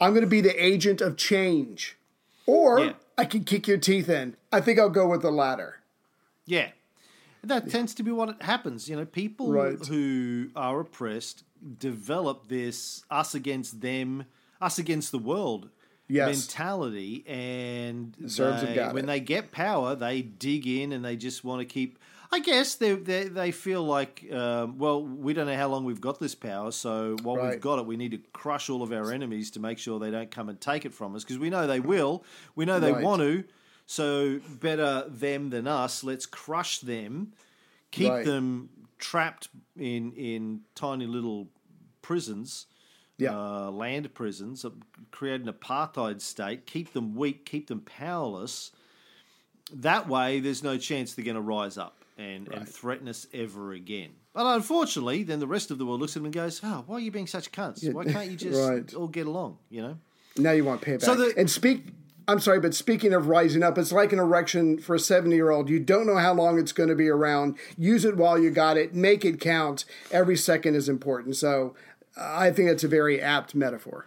I'm 0.00 0.12
going 0.12 0.22
to 0.24 0.28
be 0.30 0.40
the 0.40 0.62
agent 0.64 1.00
of 1.00 1.16
change. 1.16 1.96
Or 2.46 2.78
Yeah. 2.80 2.92
I 3.18 3.24
can 3.24 3.44
kick 3.44 3.66
your 3.66 3.78
teeth 3.78 4.08
in. 4.08 4.36
I 4.52 4.60
think 4.60 4.78
I'll 4.78 4.90
go 4.90 5.08
with 5.08 5.22
the 5.22 5.30
latter. 5.30 5.80
Yeah. 6.46 6.70
that 7.42 7.70
tends 7.70 7.94
to 7.94 8.02
be 8.02 8.10
what 8.10 8.28
it 8.28 8.42
happens. 8.42 8.88
You 8.88 8.96
know, 8.96 9.04
people 9.04 9.52
Right. 9.52 9.78
who 9.86 10.48
are 10.56 10.80
oppressed 10.80 11.44
develop 11.78 12.48
this 12.48 13.04
us 13.08 13.36
against 13.36 13.80
them, 13.82 14.24
us 14.60 14.78
against 14.80 15.12
the 15.12 15.18
world 15.18 15.68
Yes. 16.08 16.48
mentality, 16.48 17.24
and 17.28 18.14
they- 18.18 18.88
when 18.92 19.04
it. 19.04 19.06
they 19.06 19.20
get 19.20 19.52
power, 19.52 19.94
they 19.94 20.22
dig 20.22 20.66
in 20.66 20.90
and 20.92 21.04
they 21.04 21.14
just 21.16 21.44
want 21.44 21.60
to 21.60 21.64
keep. 21.64 21.98
I 22.32 22.40
guess 22.40 22.74
they 22.74 22.94
they, 22.94 23.24
they 23.24 23.50
feel 23.52 23.84
like, 23.84 24.24
um, 24.32 24.78
well, 24.78 25.02
we 25.04 25.32
don't 25.32 25.46
know 25.46 25.56
how 25.56 25.68
long 25.68 25.84
we've 25.84 26.00
got 26.00 26.18
this 26.18 26.34
power, 26.34 26.72
so 26.72 27.16
while 27.22 27.36
Right. 27.36 27.50
we've 27.50 27.60
got 27.60 27.78
it, 27.78 27.86
we 27.86 27.96
need 27.96 28.10
to 28.12 28.18
crush 28.32 28.68
all 28.68 28.82
of 28.82 28.92
our 28.92 29.12
enemies 29.12 29.50
to 29.52 29.60
make 29.60 29.78
sure 29.78 29.98
they 29.98 30.10
don't 30.10 30.30
come 30.30 30.48
and 30.48 30.60
take 30.60 30.84
it 30.84 30.92
from 30.92 31.14
us 31.14 31.22
because 31.24 31.38
we 31.38 31.50
know 31.50 31.66
they 31.66 31.80
will. 31.80 32.24
We 32.54 32.64
know 32.64 32.80
they 32.80 32.92
Right. 32.92 33.04
want 33.04 33.22
to. 33.22 33.44
So 33.86 34.40
better 34.60 35.04
them 35.08 35.50
than 35.50 35.68
us. 35.68 36.02
Let's 36.02 36.26
crush 36.26 36.80
them, 36.80 37.32
keep 37.92 38.12
Right. 38.12 38.24
them 38.24 38.70
trapped 38.98 39.48
in 39.78 40.12
in 40.12 40.62
tiny 40.74 41.06
little 41.06 41.48
prisons, 42.02 42.66
Yeah. 43.18 43.36
uh, 43.36 43.70
land 43.70 44.12
prisons, 44.14 44.64
uh, 44.64 44.70
create 45.12 45.40
an 45.40 45.52
apartheid 45.52 46.20
state, 46.20 46.66
keep 46.66 46.92
them 46.92 47.14
weak, 47.14 47.44
keep 47.44 47.68
them 47.68 47.80
powerless. 47.80 48.72
That 49.72 50.08
way, 50.08 50.40
there's 50.40 50.62
no 50.64 50.76
chance 50.78 51.14
they're 51.14 51.24
going 51.24 51.34
to 51.36 51.40
rise 51.40 51.78
up 51.78 52.04
and, 52.16 52.48
and 52.48 52.68
threaten 52.68 53.08
us 53.08 53.26
ever 53.34 53.72
again. 53.72 54.10
But 54.32 54.46
unfortunately, 54.56 55.22
then 55.22 55.40
the 55.40 55.46
rest 55.46 55.70
of 55.70 55.78
the 55.78 55.86
world 55.86 56.00
looks 56.00 56.12
at 56.12 56.20
them 56.20 56.26
and 56.26 56.34
goes, 56.34 56.60
"Oh, 56.62 56.84
why 56.86 56.96
are 56.96 57.00
you 57.00 57.10
being 57.10 57.26
such 57.26 57.52
cunts? 57.52 57.90
Why 57.92 58.04
can't 58.04 58.30
you 58.30 58.36
just 58.48 58.60
Right. 58.68 58.94
all 58.94 59.08
get 59.08 59.26
along?" 59.26 59.58
You 59.70 59.82
know. 59.82 59.98
Now 60.36 60.50
you 60.52 60.64
want 60.64 60.82
payback. 60.82 61.02
So 61.02 61.14
the- 61.14 61.34
and 61.36 61.50
speak. 61.50 61.84
I'm 62.28 62.40
sorry, 62.40 62.58
but 62.58 62.74
speaking 62.74 63.14
of 63.14 63.28
rising 63.28 63.62
up, 63.62 63.78
it's 63.78 63.92
like 63.92 64.12
an 64.12 64.18
erection 64.18 64.78
for 64.78 64.96
a 64.96 64.98
70 64.98 65.36
year 65.36 65.50
old. 65.50 65.70
You 65.70 65.78
don't 65.78 66.08
know 66.08 66.16
how 66.16 66.34
long 66.34 66.58
it's 66.58 66.72
going 66.72 66.88
to 66.88 66.96
be 66.96 67.08
around. 67.08 67.56
Use 67.78 68.04
it 68.04 68.16
while 68.16 68.36
you 68.36 68.50
got 68.50 68.76
it. 68.76 68.94
Make 68.96 69.24
it 69.24 69.38
count. 69.38 69.84
Every 70.10 70.36
second 70.36 70.74
is 70.74 70.88
important. 70.88 71.36
So 71.36 71.76
I 72.20 72.50
think 72.50 72.68
it's 72.68 72.82
a 72.82 72.88
very 72.88 73.22
apt 73.22 73.54
metaphor. 73.54 74.06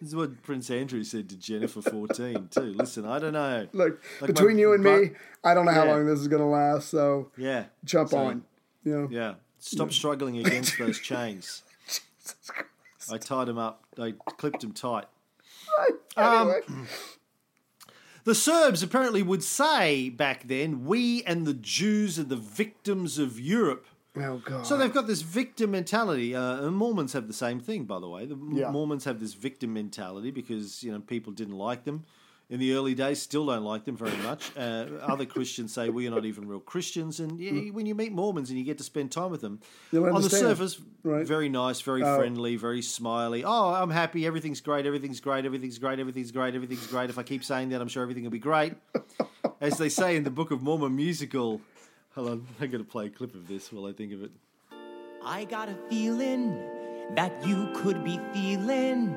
This 0.00 0.08
is 0.10 0.16
what 0.16 0.42
Prince 0.42 0.70
Andrew 0.70 1.04
said 1.04 1.28
to 1.28 1.36
Jennifer 1.36 1.82
14 1.82 2.48
too. 2.50 2.60
Listen, 2.74 3.04
I 3.04 3.18
don't 3.18 3.34
know. 3.34 3.68
Look, 3.72 4.02
Like 4.20 4.28
between 4.28 4.56
my 4.56 4.60
you 4.60 4.72
and 4.72 4.82
me, 4.82 5.10
I 5.44 5.52
don't 5.54 5.66
know 5.66 5.72
how 5.72 5.84
Yeah. 5.84 5.92
long 5.92 6.06
this 6.06 6.20
is 6.20 6.28
going 6.28 6.40
to 6.42 6.48
last. 6.48 6.88
So 6.88 7.30
Yeah. 7.36 7.64
jump 7.84 8.10
So, 8.10 8.16
on. 8.18 8.44
You 8.82 8.92
know? 8.92 9.08
Yeah. 9.10 9.34
Stop 9.58 9.92
struggling 9.92 10.38
against 10.38 10.78
those 10.78 10.98
chains. 11.02 11.62
I 13.12 13.18
tied 13.18 13.48
them 13.48 13.58
up. 13.58 13.84
I 13.98 14.12
clipped 14.12 14.60
them 14.60 14.72
tight. 14.72 15.04
Um, 16.16 16.48
anyway. 16.50 16.60
The 18.24 18.34
Serbs 18.34 18.82
apparently 18.82 19.22
would 19.22 19.42
say 19.42 20.10
back 20.10 20.46
then, 20.46 20.84
we 20.84 21.22
and 21.24 21.46
the 21.46 21.54
Jews 21.54 22.18
are 22.18 22.22
the 22.24 22.36
victims 22.36 23.18
of 23.18 23.40
Europe. 23.40 23.86
Oh, 24.16 24.38
God. 24.44 24.66
So 24.66 24.76
they've 24.76 24.92
got 24.92 25.06
this 25.06 25.22
victim 25.22 25.70
mentality. 25.72 26.34
Uh, 26.34 26.66
and 26.66 26.76
Mormons 26.76 27.12
have 27.12 27.26
the 27.26 27.32
same 27.32 27.60
thing, 27.60 27.84
by 27.84 28.00
the 28.00 28.08
way. 28.08 28.26
The 28.26 28.36
Yeah. 28.52 28.70
Mormons 28.70 29.04
have 29.04 29.20
this 29.20 29.34
victim 29.34 29.72
mentality 29.72 30.30
because 30.30 30.82
you 30.82 30.92
know 30.92 31.00
people 31.00 31.32
didn't 31.32 31.56
like 31.56 31.84
them 31.84 32.04
in 32.48 32.58
the 32.58 32.72
early 32.72 32.94
days. 32.96 33.22
Still 33.22 33.46
don't 33.46 33.62
like 33.62 33.84
them 33.84 33.96
very 33.96 34.16
much. 34.24 34.50
Uh, 34.56 34.86
other 35.02 35.24
Christians 35.24 35.72
say 35.72 35.88
we 35.88 36.08
are 36.08 36.10
not 36.10 36.24
even 36.24 36.48
real 36.48 36.58
Christians. 36.58 37.20
And 37.20 37.38
yeah, 37.38 37.70
when 37.70 37.86
you 37.86 37.94
meet 37.94 38.10
Mormons 38.12 38.50
and 38.50 38.58
you 38.58 38.64
get 38.64 38.78
to 38.78 38.84
spend 38.84 39.12
time 39.12 39.30
with 39.30 39.40
them, 39.42 39.58
Mm. 39.60 39.92
You'll 39.92 40.14
on 40.16 40.22
the 40.22 40.30
surface, 40.30 40.80
Right. 41.04 41.24
very 41.24 41.48
nice, 41.48 41.80
very 41.80 42.02
Oh. 42.02 42.16
friendly, 42.16 42.56
very 42.56 42.82
smiley. 42.82 43.44
Oh, 43.44 43.72
I'm 43.74 43.90
happy. 43.90 44.26
Everything's 44.26 44.60
great. 44.60 44.84
Everything's 44.86 45.20
great. 45.20 45.44
Everything's 45.44 45.78
great. 45.78 46.00
Everything's 46.00 46.32
great. 46.32 46.54
Everything's 46.56 46.86
great. 46.88 47.10
If 47.10 47.18
I 47.18 47.22
keep 47.22 47.44
saying 47.44 47.68
that, 47.68 47.80
I'm 47.80 47.88
sure 47.88 48.02
everything 48.02 48.24
will 48.24 48.30
be 48.32 48.38
great. 48.40 48.72
As 49.60 49.78
they 49.78 49.88
say 49.88 50.16
in 50.16 50.24
the 50.24 50.30
Book 50.30 50.50
of 50.50 50.62
Mormon 50.62 50.96
musical. 50.96 51.60
Hold 52.16 52.28
on, 52.28 52.46
I'm 52.60 52.70
going 52.70 52.84
to 52.84 52.90
play 52.90 53.06
a 53.06 53.08
clip 53.08 53.36
of 53.36 53.46
this 53.46 53.72
while 53.72 53.86
I 53.86 53.92
think 53.92 54.12
of 54.12 54.24
it. 54.24 54.32
I 55.24 55.44
got 55.44 55.68
a 55.68 55.76
feeling 55.88 56.58
that 57.14 57.46
you 57.46 57.70
could 57.72 58.02
be 58.02 58.18
feeling 58.32 59.14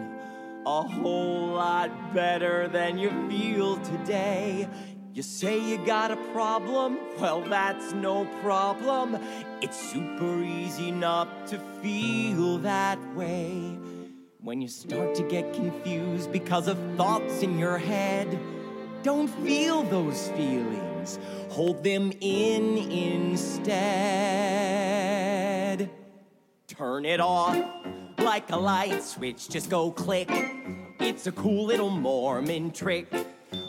a 0.67 0.83
whole 0.83 1.47
lot 1.47 2.13
better 2.13 2.67
than 2.67 2.99
you 2.99 3.09
feel 3.27 3.77
today. 3.77 4.69
You 5.11 5.23
say 5.23 5.59
you 5.59 5.83
got 5.83 6.11
a 6.11 6.17
problem? 6.33 6.99
Well, 7.19 7.41
that's 7.41 7.93
no 7.93 8.25
problem. 8.43 9.17
It's 9.61 9.91
super 9.91 10.43
easy 10.43 10.91
not 10.91 11.47
to 11.47 11.57
feel 11.81 12.59
that 12.59 12.99
way. 13.15 13.75
When 14.39 14.61
you 14.61 14.67
start 14.67 15.15
to 15.15 15.23
get 15.23 15.51
confused 15.53 16.31
because 16.31 16.67
of 16.67 16.77
thoughts 16.95 17.41
in 17.41 17.57
your 17.57 17.79
head, 17.79 18.37
don't 19.01 19.29
feel 19.43 19.81
those 19.81 20.29
feelings. 20.29 20.92
Hold 21.49 21.83
them 21.83 22.11
in 22.21 22.77
instead. 22.77 23.73
Turn 26.67 27.05
it 27.05 27.19
off 27.19 27.57
like 28.17 28.51
a 28.51 28.57
light 28.57 29.03
switch, 29.03 29.49
just 29.49 29.69
go 29.69 29.91
click. 29.91 30.29
It's 30.99 31.27
a 31.27 31.31
cool 31.31 31.65
little 31.65 31.89
Mormon 31.89 32.71
trick. 32.71 33.07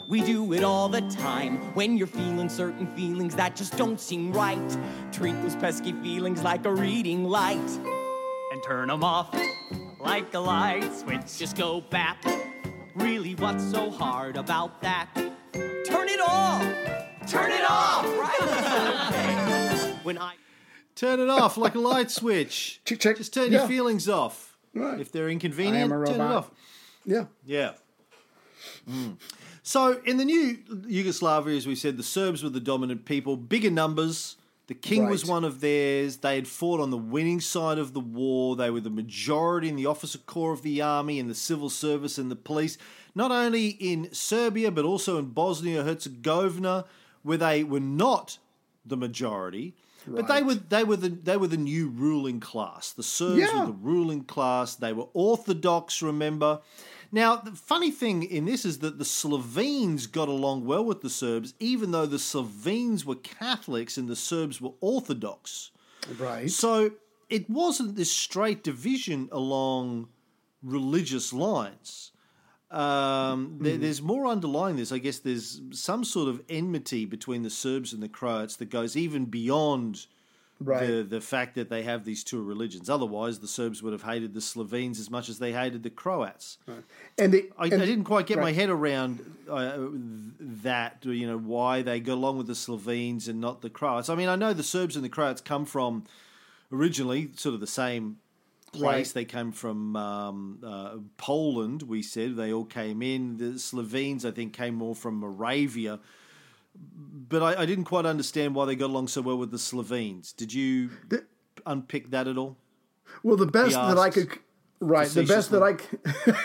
We 0.07 0.21
do 0.21 0.53
it 0.53 0.63
all 0.63 0.87
the 0.87 1.01
time 1.01 1.57
when 1.73 1.97
you're 1.97 2.07
feeling 2.07 2.47
certain 2.47 2.87
feelings 2.95 3.35
that 3.35 3.55
just 3.55 3.77
don't 3.77 3.99
seem 3.99 4.31
right. 4.31 4.77
Treat 5.11 5.33
those 5.41 5.55
pesky 5.55 5.93
feelings 5.93 6.43
like 6.43 6.65
a 6.65 6.73
reading 6.73 7.25
light 7.25 7.79
and 8.51 8.63
turn 8.63 8.87
them 8.87 9.03
off 9.03 9.35
like 9.99 10.33
a 10.33 10.39
light 10.39 10.95
switch. 10.95 11.37
Just 11.37 11.57
go 11.57 11.81
bap. 11.81 12.23
Really, 12.95 13.35
what's 13.35 13.63
so 13.63 13.89
hard 13.89 14.37
about 14.37 14.81
that? 14.81 15.09
Turn 15.85 16.07
it 16.07 16.21
off! 16.21 16.61
Turn 17.27 17.51
it 17.51 17.69
off! 17.69 18.05
Right? 18.25 19.95
when 20.03 20.17
I. 20.17 20.35
Turn 20.95 21.19
it 21.19 21.29
off 21.29 21.57
like 21.57 21.75
a 21.75 21.79
light 21.79 22.11
switch. 22.11 22.79
Check, 22.85 22.99
check. 22.99 23.17
Just 23.17 23.33
turn 23.33 23.51
Yeah. 23.51 23.59
your 23.59 23.67
feelings 23.67 24.07
off. 24.07 24.57
Right. 24.73 24.99
If 24.99 25.11
they're 25.11 25.29
inconvenient, 25.29 25.91
am 25.91 26.01
a 26.01 26.05
turn 26.05 26.15
it 26.15 26.21
off. 26.21 26.51
Yeah. 27.05 27.25
Yeah. 27.45 27.71
Mm. 28.89 29.17
So 29.63 29.99
in 30.05 30.17
the 30.17 30.25
new 30.25 30.57
Yugoslavia, 30.87 31.55
as 31.57 31.65
we 31.67 31.75
said, 31.75 31.97
the 31.97 32.03
Serbs 32.03 32.43
were 32.43 32.49
the 32.49 32.59
dominant 32.59 33.05
people, 33.05 33.35
bigger 33.37 33.71
numbers. 33.71 34.35
The 34.67 34.73
king 34.73 35.07
was 35.09 35.25
one 35.25 35.43
of 35.43 35.61
theirs. 35.61 36.17
They 36.17 36.35
had 36.35 36.47
fought 36.47 36.79
on 36.79 36.89
the 36.89 36.97
winning 36.97 37.39
side 37.39 37.77
of 37.77 37.93
the 37.93 37.99
war. 37.99 38.55
They 38.55 38.69
were 38.71 38.81
the 38.81 38.89
majority 38.89 39.69
in 39.69 39.75
the 39.75 39.85
officer 39.85 40.17
corps 40.17 40.53
of 40.53 40.61
the 40.63 40.81
army 40.81 41.19
and 41.19 41.29
the 41.29 41.35
civil 41.35 41.69
service 41.69 42.17
and 42.17 42.31
the 42.31 42.35
police, 42.35 42.77
not 43.13 43.31
only 43.31 43.69
in 43.69 44.11
Serbia 44.11 44.71
but 44.71 44.83
also 44.85 45.17
in 45.19 45.25
Bosnia 45.25 45.83
Herzegovina, 45.83 46.85
where 47.25 47.37
they 47.37 47.63
were 47.63 47.79
not 47.79 48.37
the 48.85 48.95
majority. 48.95 49.73
But 50.07 50.27
they 50.27 50.43
were 50.43 50.53
they 50.55 50.83
were 50.83 50.97
the 50.97 51.09
they 51.09 51.35
were 51.35 51.47
the 51.47 51.57
new 51.57 51.87
ruling 51.89 52.39
class. 52.39 52.91
The 52.91 53.01
Serbs 53.01 53.39
Yeah. 53.39 53.59
were 53.61 53.65
the 53.65 53.71
ruling 53.73 54.23
class. 54.23 54.75
They 54.75 54.93
were 54.93 55.07
orthodox, 55.13 56.01
remember. 56.03 56.61
Now, 57.11 57.37
the 57.37 57.51
funny 57.53 57.89
thing 57.91 58.23
in 58.23 58.45
this 58.45 58.65
is 58.65 58.79
that 58.79 58.99
the 58.99 59.05
Slovenes 59.05 60.05
got 60.05 60.27
along 60.27 60.65
well 60.65 60.85
with 60.85 61.01
the 61.01 61.09
Serbs, 61.09 61.53
even 61.59 61.91
though 61.91 62.05
the 62.05 62.19
Slovenes 62.19 63.03
were 63.05 63.15
Catholics 63.15 63.97
and 63.97 64.07
the 64.07 64.15
Serbs 64.15 64.61
were 64.61 64.73
Orthodox. 64.79 65.71
Right. 66.19 66.51
So 66.51 66.91
it 67.29 67.49
wasn't 67.49 67.95
this 67.95 68.11
straight 68.11 68.63
division 68.63 69.29
along 69.31 70.09
religious 70.61 71.33
lines. 71.33 72.11
Um, 72.75 73.57
there, 73.61 73.77
there's 73.77 74.01
more 74.01 74.27
underlying 74.27 74.75
this. 74.75 74.91
I 74.91 74.97
guess 74.97 75.19
there's 75.19 75.61
some 75.71 76.03
sort 76.03 76.27
of 76.27 76.41
enmity 76.49 77.05
between 77.05 77.43
the 77.43 77.49
Serbs 77.49 77.93
and 77.93 78.03
the 78.03 78.09
Croats 78.09 78.57
that 78.57 78.69
goes 78.69 78.97
even 78.97 79.25
beyond 79.25 80.07
Right. 80.61 80.87
the 80.87 81.03
the 81.03 81.19
fact 81.19 81.55
that 81.55 81.69
they 81.69 81.83
have 81.83 82.05
these 82.05 82.23
two 82.23 82.41
religions. 82.41 82.89
Otherwise, 82.89 83.39
the 83.39 83.47
Serbs 83.47 83.83
would 83.83 83.91
have 83.91 84.03
hated 84.03 84.33
the 84.33 84.39
Slovenes 84.39 85.01
as 85.01 85.11
much 85.11 85.27
as 85.27 85.37
they 85.37 85.51
hated 85.51 85.83
the 85.83 85.89
Croats. 85.89 86.59
and 87.17 87.33
the, 87.33 87.51
I, 87.57 87.65
and, 87.65 87.81
I 87.81 87.85
didn't 87.85 88.05
quite 88.05 88.25
get 88.25 88.39
my 88.39 88.53
head 88.53 88.69
around 88.69 89.19
uh, 89.49 89.77
that. 90.39 90.99
You 91.03 91.27
know 91.27 91.37
why 91.37 91.81
they 91.81 91.99
go 91.99 92.13
along 92.13 92.37
with 92.37 92.47
the 92.47 92.55
Slovenes 92.55 93.27
and 93.27 93.41
not 93.41 93.63
the 93.63 93.69
Croats. 93.69 94.07
I 94.07 94.15
mean, 94.15 94.29
I 94.29 94.37
know 94.37 94.53
the 94.53 94.63
Serbs 94.63 94.95
and 94.95 95.03
the 95.03 95.09
Croats 95.09 95.41
come 95.41 95.65
from 95.65 96.05
originally 96.71 97.31
sort 97.35 97.53
of 97.53 97.59
the 97.59 97.67
same 97.67 98.19
place. 98.75 99.09
Right. 99.09 99.13
They 99.13 99.25
came 99.25 99.51
from 99.51 99.95
um, 99.95 100.59
uh, 100.65 100.97
Poland. 101.17 101.83
We 101.83 102.01
said 102.01 102.35
they 102.35 102.53
all 102.53 102.65
came 102.65 103.01
in. 103.01 103.37
The 103.37 103.59
Slovenes, 103.59 104.25
I 104.25 104.31
think, 104.31 104.53
came 104.53 104.75
more 104.75 104.95
from 104.95 105.19
Moravia. 105.19 105.99
But 106.75 107.41
I, 107.41 107.61
I 107.61 107.65
didn't 107.65 107.85
quite 107.85 108.05
understand 108.05 108.53
why 108.53 108.65
they 108.65 108.75
got 108.75 108.87
along 108.87 109.07
so 109.07 109.21
well 109.21 109.37
with 109.37 109.51
the 109.51 109.57
Slovenes. 109.57 110.33
Did 110.33 110.53
you 110.53 110.89
unpick 111.65 112.11
that 112.11 112.27
at 112.27 112.37
all? 112.37 112.57
Well, 113.23 113.37
the 113.37 113.45
best 113.45 113.75
that 113.75 113.97
I 113.97 114.09
could 114.09 114.39
right, 114.79 115.07
the 115.07 115.23
best 115.23 115.51
that 115.51 115.63
I 115.63 115.73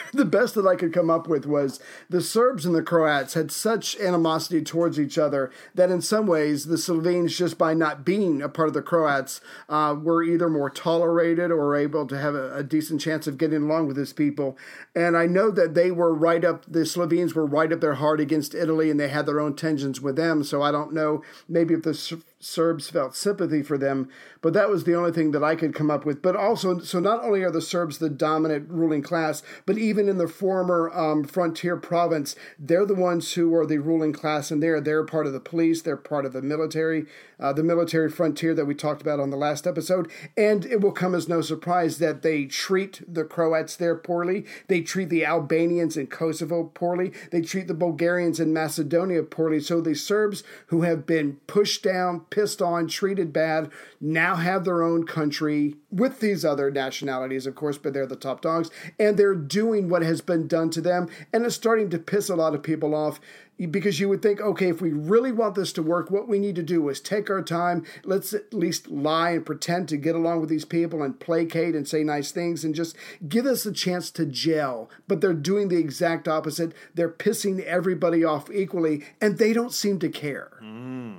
the 0.13 0.25
best 0.25 0.55
that 0.55 0.67
I 0.67 0.77
could 0.77 0.93
come 0.93 1.11
up 1.11 1.29
with 1.29 1.47
was 1.47 1.81
the 2.09 2.21
Serbs 2.21 2.65
and 2.65 2.75
the 2.75 2.83
Croats 2.83 3.35
had 3.35 3.51
such 3.51 3.97
animosity 3.99 4.63
towards 4.63 4.99
each 4.99 5.19
other 5.19 5.51
that 5.75 5.91
in 5.91 6.01
some 6.01 6.27
ways 6.27 6.67
the 6.67 6.79
Slovenes, 6.79 7.37
just 7.37 7.59
by 7.59 7.75
not 7.75 8.05
being 8.05 8.43
a 8.43 8.49
part 8.49 8.69
of 8.69 8.75
the 8.75 8.83
Croats, 8.83 9.41
uh, 9.69 9.97
were 10.01 10.23
either 10.23 10.49
more 10.49 10.71
tolerated 10.71 11.51
or 11.51 11.77
able 11.77 12.07
to 12.07 12.19
have 12.19 12.35
a, 12.35 12.55
a 12.57 12.63
decent 12.63 13.01
chance 13.01 13.27
of 13.27 13.39
getting 13.39 13.63
along 13.63 13.87
with 13.87 13.97
these 13.97 14.13
people. 14.13 14.57
And 14.95 15.17
I 15.17 15.27
know 15.27 15.51
that 15.51 15.75
they 15.75 15.91
were 15.91 16.15
right 16.15 16.45
up 16.45 16.65
the 16.67 16.87
Slovenes 16.87 17.35
were 17.35 17.47
right 17.47 17.73
up 17.73 17.81
their 17.81 17.95
heart 17.95 18.21
against 18.21 18.55
Italy, 18.55 18.91
and 18.91 18.99
they 18.99 19.09
had 19.09 19.27
their 19.27 19.41
own 19.41 19.55
tensions 19.55 20.01
with 20.01 20.17
them. 20.17 20.45
So 20.45 20.63
I 20.63 20.71
don't 20.71 20.93
know 20.93 21.23
maybe 21.49 21.75
if 21.75 21.83
the 21.83 22.23
Serbs 22.43 22.89
felt 22.89 23.15
sympathy 23.15 23.63
for 23.63 23.77
them, 23.77 24.09
but 24.41 24.55
that 24.55 24.71
was 24.71 24.85
the 24.85 24.95
only 24.95 25.13
thing 25.13 25.31
that 25.33 25.45
I 25.45 25.55
could 25.55 25.75
come 25.75 25.91
up 25.91 26.07
with. 26.07 26.23
But 26.23 26.35
also, 26.35 26.79
so 26.79 26.99
not 26.99 27.23
only 27.23 27.43
are 27.43 27.51
the 27.51 27.61
Serbs 27.61 27.99
the 27.99 28.09
dominant 28.09 28.71
ruling 28.71 29.03
class, 29.03 29.43
but 29.67 29.77
even 29.77 30.09
in 30.09 30.17
the 30.17 30.27
former 30.27 30.91
um, 30.95 31.23
frontier 31.23 31.77
province, 31.77 32.35
they're 32.59 32.87
the 32.87 32.95
ones 32.95 33.35
who 33.35 33.55
are 33.55 33.67
the 33.67 33.77
ruling 33.77 34.15
class, 34.15 34.51
and 34.51 34.63
they're 34.63 34.81
they're 34.81 35.05
part 35.05 35.27
of 35.27 35.35
the 35.35 35.41
police, 35.41 35.83
they're 35.83 35.99
part 35.99 36.25
of 36.25 36.33
the 36.33 36.41
military, 36.41 37.05
uh, 37.39 37.53
the 37.53 37.63
military 37.63 38.09
frontier 38.09 38.55
that 38.55 38.65
we 38.65 38.75
talked 38.75 39.03
about 39.03 39.21
on 39.21 39.29
the 39.29 39.37
last 39.37 39.67
episode. 39.67 40.11
And 40.35 40.65
it 40.65 40.81
will 40.81 40.93
come 40.93 41.15
as 41.15 41.29
no 41.29 41.43
surprise 41.43 41.99
that 41.99 42.23
they 42.23 42.47
treat 42.47 43.03
the 43.07 43.25
Croats 43.25 43.77
there 43.77 43.97
poorly, 43.97 44.47
they 44.69 44.81
treat 44.81 45.11
the 45.11 45.27
Albanians 45.27 45.99
in 45.99 46.07
Kosovo 46.07 46.65
poorly, 46.65 47.13
they 47.31 47.43
treat 47.43 47.69
the 47.69 47.75
Bulgarians 47.75 48.41
in 48.41 48.55
Macedonia 48.55 49.23
poorly. 49.25 49.61
So 49.61 49.83
the 49.83 49.95
Serbs 49.95 50.43
who 50.69 50.83
have 50.83 51.05
been 51.05 51.39
pushed 51.47 51.83
down 51.83 52.25
pissed 52.31 52.63
on, 52.63 52.89
treated 52.89 53.33
bad, 53.33 53.71
now 54.01 54.37
have 54.37 54.65
their 54.65 54.83
own 54.83 55.05
country 55.07 55.75
with 55.91 56.21
these 56.21 56.45
other 56.45 56.71
nationalities, 56.71 57.47
of 57.47 57.55
course, 57.55 57.77
but 57.77 57.93
they're 57.93 58.07
the 58.07 58.17
top 58.17 58.41
dogs, 58.41 58.71
and 58.99 59.17
they're 59.17 59.35
doing 59.35 59.89
what 59.89 60.03
has 60.03 60.21
been 60.21 60.47
done 60.47 60.71
to 60.71 60.81
them, 60.81 61.09
and 61.33 61.45
it's 61.45 61.55
starting 61.55 61.91
to 61.91 61.99
piss 61.99 62.29
a 62.29 62.37
lot 62.37 62.55
of 62.55 62.63
people 62.63 62.95
off 62.95 63.21
because 63.69 64.01
you 64.01 64.09
would 64.09 64.23
think, 64.23 64.41
okay, 64.41 64.69
if 64.69 64.81
we 64.81 64.91
really 64.91 65.33
want 65.33 65.55
this 65.55 65.73
to 65.75 65.83
work, 65.83 66.11
what 66.11 66.29
we 66.29 66.39
need 66.39 66.55
to 66.57 66.63
do 66.63 66.89
is 66.89 67.01
take 67.01 67.29
our 67.29 67.43
time. 67.43 67.85
Let's 68.05 68.33
at 68.33 68.55
least 68.55 68.89
lie 68.89 69.31
and 69.31 69.45
pretend 69.45 69.89
to 69.89 69.97
get 69.97 70.15
along 70.15 70.41
with 70.41 70.49
these 70.49 70.65
people 70.65 71.03
and 71.03 71.19
placate 71.19 71.75
and 71.75 71.87
say 71.87 72.03
nice 72.03 72.31
things 72.31 72.65
and 72.65 72.75
just 72.75 72.97
give 73.29 73.45
us 73.45 73.67
a 73.67 73.73
chance 73.73 74.11
to 74.13 74.25
gel. 74.25 74.89
But 75.07 75.21
they're 75.21 75.35
doing 75.35 75.69
the 75.69 75.77
exact 75.77 76.27
opposite. 76.27 76.73
They're 76.95 77.11
pissing 77.11 77.63
everybody 77.65 78.25
off 78.25 78.51
equally, 78.51 79.05
and 79.21 79.37
they 79.37 79.53
don't 79.53 79.73
seem 79.75 79.99
to 79.99 80.09
care. 80.09 80.53
Mm. 80.63 81.19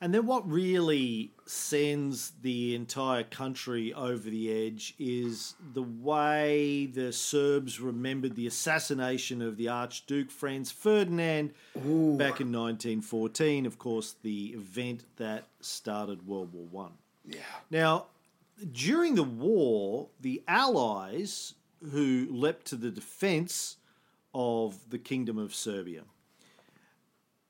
And 0.00 0.12
then 0.12 0.26
what 0.26 0.48
really 0.50 1.32
sends 1.46 2.32
the 2.42 2.74
entire 2.74 3.22
country 3.22 3.94
over 3.94 4.28
the 4.28 4.66
edge 4.66 4.94
is 4.98 5.54
the 5.72 5.82
way 5.82 6.86
the 6.86 7.12
Serbs 7.12 7.80
remembered 7.80 8.36
the 8.36 8.46
assassination 8.46 9.40
of 9.40 9.56
the 9.56 9.68
Archduke 9.68 10.30
Franz 10.30 10.70
Ferdinand 10.70 11.54
back 11.74 12.40
in 12.40 12.52
1914. 12.52 13.64
Of 13.64 13.78
course, 13.78 14.16
the 14.22 14.48
event 14.48 15.04
that 15.16 15.44
started 15.60 16.26
World 16.26 16.52
War 16.52 16.66
One. 16.70 16.92
Yeah. 17.26 17.40
Now, 17.70 18.06
during 18.72 19.14
the 19.14 19.22
war, 19.22 20.08
the 20.20 20.42
Allies 20.46 21.54
who 21.90 22.26
leapt 22.30 22.66
to 22.66 22.76
the 22.76 22.90
defense 22.90 23.76
of 24.34 24.90
the 24.90 24.98
Kingdom 24.98 25.38
of 25.38 25.54
Serbia 25.54 26.02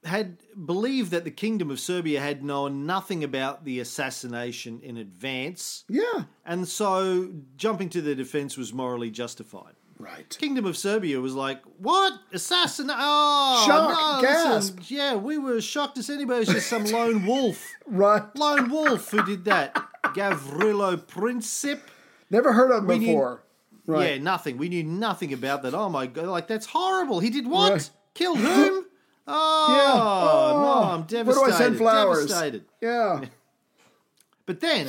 had 0.07 0.38
believed 0.66 1.11
that 1.11 1.24
the 1.24 1.30
Kingdom 1.30 1.70
of 1.70 1.78
Serbia 1.80 2.20
had 2.20 2.42
known 2.44 2.86
nothing 2.86 3.22
about 3.24 3.64
the 3.64 3.80
assassination 3.80 4.80
in 4.82 4.96
advance, 4.96 5.84
Yeah. 5.88 6.24
and 6.44 6.66
so 6.66 7.30
jumping 7.57 7.88
to 7.90 8.00
their 8.02 8.14
defense 8.14 8.57
was 8.57 8.72
morally 8.72 9.11
justified. 9.11 9.74
Right. 9.98 10.36
Kingdom 10.38 10.66
of 10.66 10.76
Serbia 10.76 11.20
was 11.20 11.34
like, 11.34 11.62
"What 11.78 12.12
assassin? 12.30 12.90
Oh, 12.92 13.64
Shock, 13.66 14.22
no, 14.22 14.28
listen, 14.28 14.76
gasp. 14.76 14.90
yeah, 14.90 15.14
we 15.14 15.38
were 15.38 15.57
as 15.57 15.64
shocked 15.64 15.96
as 15.96 16.11
anybody. 16.11 16.42
It 16.42 16.48
was 16.48 16.57
just 16.57 16.68
some 16.68 16.84
lone 16.92 17.24
wolf, 17.24 17.64
Right. 17.86 18.22
lone 18.36 18.68
wolf 18.70 19.11
who 19.11 19.24
did 19.24 19.46
that. 19.46 19.74
Gavrilo 20.04 20.96
Princip. 20.98 21.80
Never 22.30 22.52
heard 22.52 22.70
of 22.72 22.84
We 22.84 22.94
him 22.96 23.00
knew- 23.00 23.07
before. 23.09 23.42
Right. 23.86 24.16
Yeah, 24.16 24.18
nothing. 24.22 24.59
We 24.59 24.68
knew 24.68 24.82
nothing 24.82 25.32
about 25.32 25.62
that. 25.62 25.72
Oh 25.72 25.88
my 25.88 26.07
god, 26.07 26.26
like 26.26 26.48
that's 26.48 26.66
horrible. 26.66 27.20
He 27.20 27.30
did 27.30 27.46
what? 27.46 27.72
Right. 27.72 27.90
Killed 28.14 28.38
whom? 28.38 28.84
Oh, 29.26 29.66
Yeah. 29.68 29.94
no, 29.94 30.02
oh. 30.02 30.82
I'm 30.84 30.98
Where 31.00 31.06
devastated. 31.08 31.46
do 31.48 31.52
I 31.52 31.58
send 31.58 31.76
flowers? 31.78 32.26
Devastated. 32.26 32.64
Yeah. 32.80 33.24
But 34.46 34.60
then, 34.60 34.86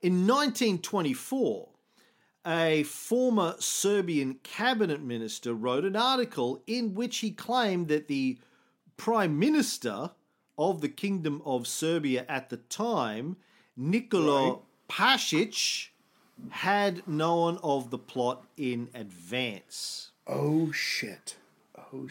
in 0.00 0.26
1924, 0.26 1.68
a 2.46 2.82
former 2.84 3.54
Serbian 3.58 4.34
cabinet 4.42 5.02
minister 5.02 5.52
wrote 5.52 5.84
an 5.84 5.96
article 5.96 6.62
in 6.66 6.94
which 6.94 7.18
he 7.18 7.30
claimed 7.30 7.88
that 7.88 8.08
the 8.08 8.38
prime 8.96 9.38
minister 9.38 10.12
of 10.56 10.80
the 10.80 10.88
Kingdom 10.88 11.42
of 11.44 11.66
Serbia 11.66 12.24
at 12.28 12.48
the 12.48 12.56
time, 12.56 13.36
Nikola 13.76 14.60
Pasic, 14.88 15.88
had 16.50 17.06
known 17.06 17.58
of 17.62 17.90
the 17.90 17.98
plot 17.98 18.46
in 18.56 18.88
advance. 18.94 20.12
Oh 20.26 20.72
shit. 20.72 21.36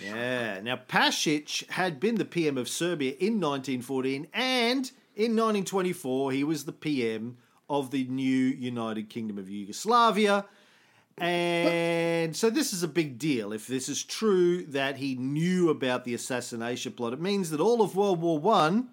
Yeah. 0.01 0.59
Now, 0.61 0.77
Pasic 0.77 1.69
had 1.71 1.99
been 1.99 2.15
the 2.15 2.25
PM 2.25 2.57
of 2.57 2.67
Serbia 2.69 3.11
in 3.19 3.39
1914, 3.39 4.27
and 4.33 4.91
in 5.15 5.35
1924, 5.35 6.31
he 6.31 6.43
was 6.43 6.65
the 6.65 6.71
PM 6.71 7.37
of 7.69 7.91
the 7.91 8.05
new 8.05 8.27
United 8.27 9.09
Kingdom 9.09 9.37
of 9.37 9.49
Yugoslavia. 9.49 10.45
And 11.19 12.35
so, 12.35 12.49
this 12.49 12.73
is 12.73 12.83
a 12.83 12.87
big 12.87 13.17
deal. 13.17 13.51
If 13.51 13.65
this 13.65 13.89
is 13.89 14.03
true 14.03 14.63
that 14.67 14.97
he 14.97 15.15
knew 15.15 15.69
about 15.69 16.05
the 16.05 16.13
assassination 16.13 16.91
plot, 16.93 17.13
it 17.13 17.19
means 17.21 17.49
that 17.49 17.59
all 17.59 17.81
of 17.81 17.95
World 17.95 18.21
War 18.21 18.37
One 18.37 18.89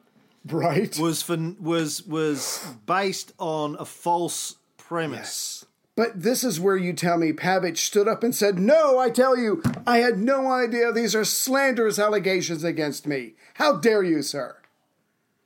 Right. 0.47 0.99
was 0.99 1.23
for, 1.23 1.37
was 1.61 2.03
was 2.07 2.67
based 2.87 3.33
on 3.39 3.77
a 3.79 3.85
false 3.85 4.57
premise. 4.77 5.65
But 5.97 6.23
this 6.23 6.43
is 6.43 6.59
where 6.59 6.77
you 6.77 6.93
tell 6.93 7.19
me 7.19 7.33
Pavich 7.33 7.79
stood 7.79 8.09
up 8.09 8.25
and 8.25 8.35
said, 8.35 8.59
No, 8.59 8.99
I 8.99 9.11
tell 9.11 9.37
you, 9.37 9.63
I 9.87 9.99
had 9.99 10.19
no 10.19 10.51
idea 10.51 10.91
these 10.91 11.15
are 11.15 11.25
slanderous 11.25 11.99
allegations 11.99 12.65
against 12.65 13.07
me. 13.07 13.35
How 13.55 13.77
dare 13.77 14.03
you, 14.03 14.23
sir? 14.23 14.57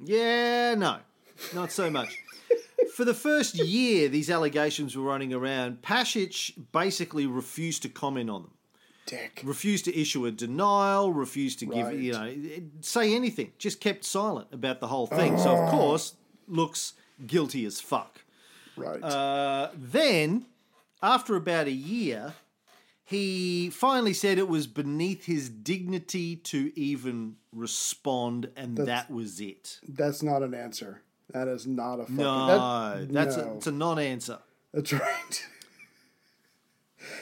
Yeah, 0.00 0.74
no, 0.74 0.98
not 1.54 1.70
so 1.70 1.90
much. 1.90 2.16
For 2.94 3.04
the 3.04 3.14
first 3.14 3.56
year 3.56 4.08
these 4.08 4.30
allegations 4.30 4.96
were 4.96 5.04
running 5.04 5.34
around, 5.34 5.82
Pasic 5.82 6.52
basically 6.72 7.26
refused 7.26 7.82
to 7.82 7.88
comment 7.88 8.30
on 8.30 8.42
them. 8.42 8.52
Dick. 9.06 9.40
Refused 9.44 9.86
to 9.86 9.98
issue 9.98 10.26
a 10.26 10.30
denial, 10.30 11.12
refused 11.12 11.58
to 11.60 11.66
give, 11.66 11.86
Right. 11.86 11.96
you 11.96 12.12
know, 12.12 12.34
say 12.80 13.14
anything. 13.14 13.52
Just 13.58 13.80
kept 13.80 14.04
silent 14.04 14.48
about 14.52 14.80
the 14.80 14.88
whole 14.88 15.06
thing. 15.06 15.38
So, 15.38 15.56
of 15.56 15.68
oh. 15.68 15.70
course, 15.70 16.14
looks 16.46 16.92
guilty 17.26 17.64
as 17.64 17.80
fuck. 17.80 18.20
Right. 18.78 19.02
Uh, 19.02 19.70
then, 19.76 20.46
after 21.02 21.36
about 21.36 21.66
a 21.66 21.72
year, 21.72 22.34
he 23.04 23.70
finally 23.70 24.12
said 24.14 24.38
it 24.38 24.48
was 24.48 24.66
beneath 24.66 25.24
his 25.26 25.48
dignity 25.48 26.36
to 26.36 26.72
even 26.78 27.36
respond, 27.54 28.50
and 28.56 28.76
that 28.76 29.10
was 29.10 29.40
it. 29.40 29.80
That's 29.88 30.22
not 30.22 30.42
an 30.42 30.54
answer. 30.54 31.02
That 31.30 31.48
is 31.48 31.66
not 31.66 31.94
a 32.00 32.02
fucking. 32.02 32.16
No, 32.16 32.46
that- 32.98 33.12
that's 33.12 33.36
no. 33.36 33.44
A, 33.44 33.56
it's 33.56 33.66
a 33.66 33.72
non-answer. 33.72 34.38
That's 34.72 34.92
right. 34.94 35.46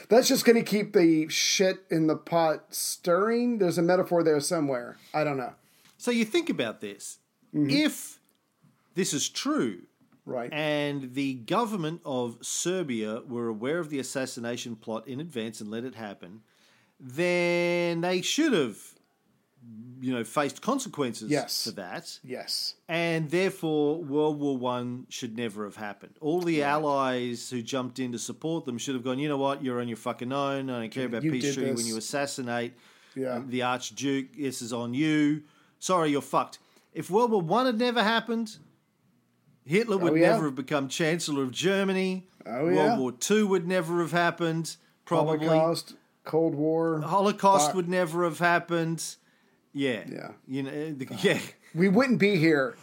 That's 0.09 0.27
just 0.27 0.43
going 0.45 0.55
to 0.57 0.63
keep 0.63 0.93
the 0.93 1.27
shit 1.29 1.79
in 1.89 2.07
the 2.07 2.15
pot 2.15 2.73
stirring. 2.73 3.59
There's 3.59 3.77
a 3.77 3.81
metaphor 3.81 4.23
there 4.23 4.39
somewhere. 4.39 4.97
I 5.13 5.23
don't 5.23 5.37
know. 5.37 5.53
So 5.97 6.11
you 6.11 6.25
think 6.25 6.49
about 6.49 6.81
this: 6.81 7.19
Mm-hmm. 7.55 7.69
if 7.69 8.19
this 8.95 9.13
is 9.13 9.29
true, 9.29 9.83
Right. 10.27 10.51
and 10.51 11.13
the 11.13 11.35
government 11.35 12.01
of 12.05 12.37
Serbia 12.41 13.21
were 13.27 13.47
aware 13.47 13.79
of 13.79 13.89
the 13.89 13.99
assassination 13.99 14.75
plot 14.75 15.07
in 15.07 15.19
advance 15.21 15.61
and 15.61 15.71
let 15.71 15.83
it 15.85 15.95
happen, 15.95 16.41
then 16.99 18.01
they 18.01 18.21
should 18.21 18.53
have, 18.53 18.77
you 20.01 20.11
know, 20.13 20.23
faced 20.23 20.61
consequences 20.61 21.29
Yes. 21.31 21.63
for 21.65 21.71
that. 21.71 22.19
yes. 22.23 22.75
and 22.89 23.29
therefore 23.31 24.03
World 24.03 24.39
War 24.39 24.57
One 24.57 25.05
should 25.09 25.35
never 25.37 25.63
have 25.63 25.75
happened. 25.77 26.15
All 26.21 26.41
the 26.41 26.63
allies 26.63 27.49
who 27.49 27.61
jumped 27.61 27.99
in 27.99 28.11
to 28.11 28.19
support 28.19 28.65
them 28.65 28.77
should 28.77 28.95
have 28.95 29.03
gone. 29.03 29.19
You 29.19 29.29
know 29.29 29.37
what? 29.37 29.63
You're 29.63 29.79
on 29.81 29.87
your 29.87 29.97
fucking 29.97 30.31
own. 30.31 30.69
I 30.69 30.81
don't 30.81 30.89
care 30.91 31.05
about 31.05 31.23
You 31.23 31.31
peace 31.31 31.53
treaty 31.53 31.71
when 31.73 31.85
you 31.85 31.97
assassinate 31.97 32.73
Yeah. 33.15 33.37
Uh, 33.37 33.41
the 33.47 33.63
Archduke. 33.63 34.35
This 34.37 34.61
is 34.61 34.71
on 34.73 34.93
you. 34.93 35.43
Sorry, 35.79 36.11
you're 36.11 36.21
fucked. 36.21 36.59
If 36.93 37.09
World 37.09 37.31
War 37.31 37.41
One 37.41 37.65
had 37.65 37.77
never 37.79 38.03
happened, 38.03 38.57
Hitler 39.67 39.95
oh, 39.95 39.99
would 39.99 40.13
Oh, 40.13 40.15
yeah. 40.15 40.31
never 40.31 40.45
have 40.45 40.55
become 40.55 40.87
Chancellor 40.87 41.43
of 41.43 41.51
Germany. 41.51 42.27
Oh, 42.45 42.69
yeah. 42.69 42.87
World. 42.87 42.99
War 42.99 43.11
Two 43.11 43.47
would 43.47 43.67
never 43.67 43.99
have 44.01 44.11
happened. 44.11 44.75
Probably 45.05 45.45
Holocaust, 45.47 45.95
Cold 46.23 46.55
War. 46.55 47.01
Holocaust 47.01 47.75
would 47.75 47.87
never 47.89 48.23
have 48.23 48.39
happened. 48.39 49.03
Yeah, 49.73 50.03
Yeah. 50.09 50.31
You 50.47 50.63
know, 50.63 50.71
eh, 50.71 50.93
the, 50.95 51.07
yeah. 51.21 51.39
We 51.75 51.87
wouldn't 51.89 52.19
be 52.19 52.37
here 52.37 52.75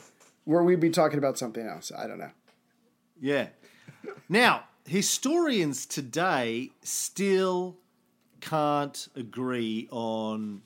where 0.44 0.62
we'd 0.62 0.80
be 0.80 0.90
talking 0.90 1.18
about 1.18 1.38
something 1.38 1.66
else. 1.66 1.90
I 1.96 2.06
don't 2.06 2.18
know. 2.18 2.30
Yeah. 3.20 3.48
Now, 4.28 4.64
historians 4.86 5.86
today 5.86 6.70
still 6.82 7.78
can't 8.40 9.08
agree 9.16 9.88
on 9.90 10.62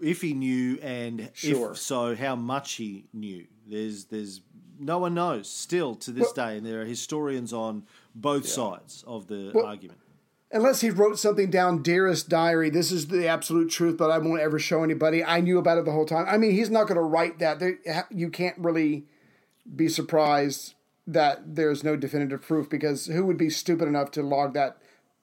if 0.00 0.20
he 0.20 0.34
knew 0.34 0.78
and 0.82 1.30
Sure. 1.34 1.72
if 1.72 1.78
so, 1.78 2.14
how 2.14 2.36
much 2.36 2.74
he 2.74 3.06
knew. 3.12 3.46
There's 3.66 4.04
there's 4.06 4.40
no 4.78 4.98
one 4.98 5.14
knows 5.14 5.48
still 5.50 5.94
to 5.96 6.10
this 6.10 6.32
Well- 6.36 6.46
day, 6.48 6.56
and 6.58 6.66
there 6.66 6.82
are 6.82 6.84
historians 6.84 7.52
on 7.52 7.84
both 8.14 8.46
sides 8.46 9.04
of 9.06 9.26
the 9.26 9.50
Well- 9.54 9.66
argument. 9.66 9.98
Unless 10.50 10.80
he 10.80 10.88
wrote 10.88 11.18
something 11.18 11.50
down, 11.50 11.82
dearest 11.82 12.30
diary, 12.30 12.70
this 12.70 12.90
is 12.90 13.08
the 13.08 13.26
absolute 13.28 13.68
truth, 13.70 13.98
but 13.98 14.10
I 14.10 14.16
won't 14.16 14.40
ever 14.40 14.58
show 14.58 14.82
anybody. 14.82 15.22
I 15.22 15.40
knew 15.42 15.58
about 15.58 15.76
it 15.76 15.84
the 15.84 15.92
whole 15.92 16.06
time. 16.06 16.24
I 16.26 16.38
mean, 16.38 16.52
he's 16.52 16.70
not 16.70 16.84
going 16.84 16.96
to 16.96 17.02
write 17.02 17.38
that. 17.40 17.58
There, 17.58 17.78
you 18.10 18.30
can't 18.30 18.56
really 18.56 19.06
be 19.76 19.88
surprised 19.90 20.72
that 21.06 21.54
there's 21.54 21.84
no 21.84 21.96
definitive 21.96 22.40
proof 22.40 22.70
because 22.70 23.06
who 23.06 23.26
would 23.26 23.36
be 23.36 23.50
stupid 23.50 23.88
enough 23.88 24.10
to 24.12 24.22
log 24.22 24.54
that 24.54 24.78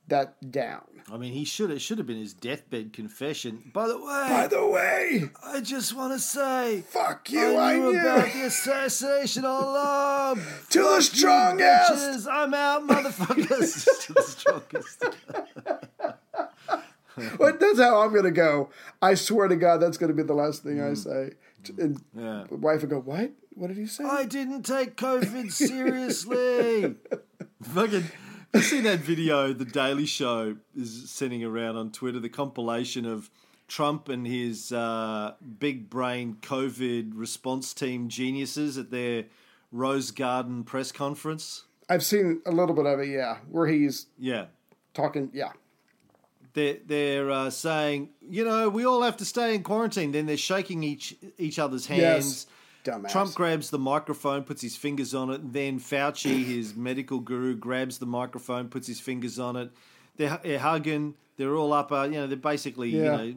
that 0.08 0.52
down? 0.52 0.95
I 1.12 1.18
mean, 1.18 1.34
he 1.34 1.46
should 1.46 1.70
it 1.70 1.80
should 1.82 2.00
have 2.00 2.08
been 2.08 2.18
his 2.18 2.34
deathbed 2.34 2.92
confession. 2.92 3.72
By 3.74 3.88
the 3.88 3.98
way, 3.98 4.26
By 4.30 4.48
the 4.48 4.66
way, 4.66 5.30
I 5.44 5.62
just 5.62 5.96
want 5.96 6.14
to 6.14 6.20
say, 6.20 6.82
fuck 6.90 7.30
you, 7.30 7.56
I, 7.58 7.74
I 7.74 7.78
knew 7.78 7.92
knew. 7.92 8.00
about 8.02 8.26
the 8.34 8.46
assassination 8.46 9.46
all 9.46 9.72
along. 9.74 10.42
To 10.72 10.80
the 10.82 11.02
strongest! 11.02 11.92
Bitches, 11.92 12.28
I'm 12.32 12.54
out, 12.56 12.88
motherfuckers. 12.88 13.86
to 14.08 14.14
the 14.14 14.22
strongest. 14.24 15.04
But 17.38 17.62
that's 17.62 17.80
how 17.80 18.02
I'm 18.02 18.12
going 18.12 18.26
to 18.26 18.32
go. 18.32 18.70
I 19.02 19.14
swear 19.14 19.48
to 19.48 19.56
God, 19.56 19.78
that's 19.78 19.98
going 19.98 20.10
to 20.10 20.14
be 20.14 20.24
the 20.24 20.34
last 20.34 20.64
thing 20.64 20.82
I 20.82 20.96
say. 20.96 21.32
And 21.80 21.96
Mm. 22.16 22.50
Yeah. 22.52 22.58
wife 22.58 22.82
would 22.82 22.90
go, 22.90 23.00
What? 23.00 23.32
What 23.54 23.68
did 23.70 23.78
he 23.78 23.86
say? 23.88 24.04
I 24.04 24.26
didn't 24.26 24.64
take 24.64 24.98
COVID 24.98 25.50
seriously. 25.52 26.96
Fucking. 27.64 28.04
You 28.56 28.62
see 28.62 28.80
that 28.82 29.00
video 29.00 29.52
the 29.52 29.66
Daily 29.66 30.06
Show 30.06 30.56
is 30.78 31.10
sending 31.10 31.44
around 31.44 31.76
on 31.76 31.92
Twitter, 31.92 32.22
the 32.22 32.30
compilation 32.30 33.06
of 33.06 33.30
Trump 33.68 34.08
and 34.08 34.26
his 34.26 34.72
uh, 34.72 35.34
big 35.60 35.90
brain 35.90 36.38
COVID 36.42 37.12
response 37.16 37.74
team 37.74 38.08
geniuses 38.08 38.78
at 38.78 38.92
their 38.92 39.26
Rose 39.74 40.12
Garden 40.12 40.64
press 40.64 40.94
conference? 40.94 41.64
I've 41.90 42.04
seen 42.04 42.42
a 42.46 42.52
little 42.52 42.74
bit 42.74 42.86
of 42.86 43.02
it, 43.02 43.10
yeah, 43.10 43.40
where 43.52 43.68
he's 43.68 44.06
Yeah. 44.18 44.46
talking, 44.94 45.32
yeah. 45.34 45.52
They're, 46.54 46.78
they're 46.86 47.30
uh, 47.32 47.50
saying, 47.50 48.12
you 48.22 48.46
know, 48.46 48.70
we 48.70 48.86
all 48.86 49.02
have 49.02 49.18
to 49.18 49.26
stay 49.26 49.54
in 49.54 49.64
quarantine. 49.64 50.14
Then 50.14 50.28
they're 50.28 50.38
shaking 50.38 50.82
each 50.82 51.14
each 51.38 51.60
other's 51.60 51.88
hands. 51.88 52.00
Yes. 52.02 52.48
Dumbass. 52.86 53.12
Trump 53.12 53.34
grabs 53.34 53.70
the 53.72 53.80
microphone, 53.80 54.44
puts 54.44 54.62
his 54.62 54.76
fingers 54.78 55.14
on 55.14 55.30
it. 55.32 55.42
and 55.42 55.52
Then 55.52 55.80
Fauci, 55.80 56.46
his 56.46 56.76
medical 56.76 57.20
guru, 57.20 57.56
grabs 57.56 57.98
the 57.98 58.06
microphone, 58.06 58.70
puts 58.70 58.88
his 58.88 59.00
fingers 59.02 59.40
on 59.40 59.56
it. 59.58 59.72
They're, 60.16 60.40
they're 60.44 60.60
hugging. 60.60 61.16
They're 61.38 61.56
all 61.56 61.74
up. 61.74 61.92
Uh, 61.92 62.04
you 62.04 62.12
know, 62.12 62.28
they're 62.28 62.38
basically 62.38 62.90
Yeah. 62.92 63.22
you 63.24 63.34
know 63.34 63.36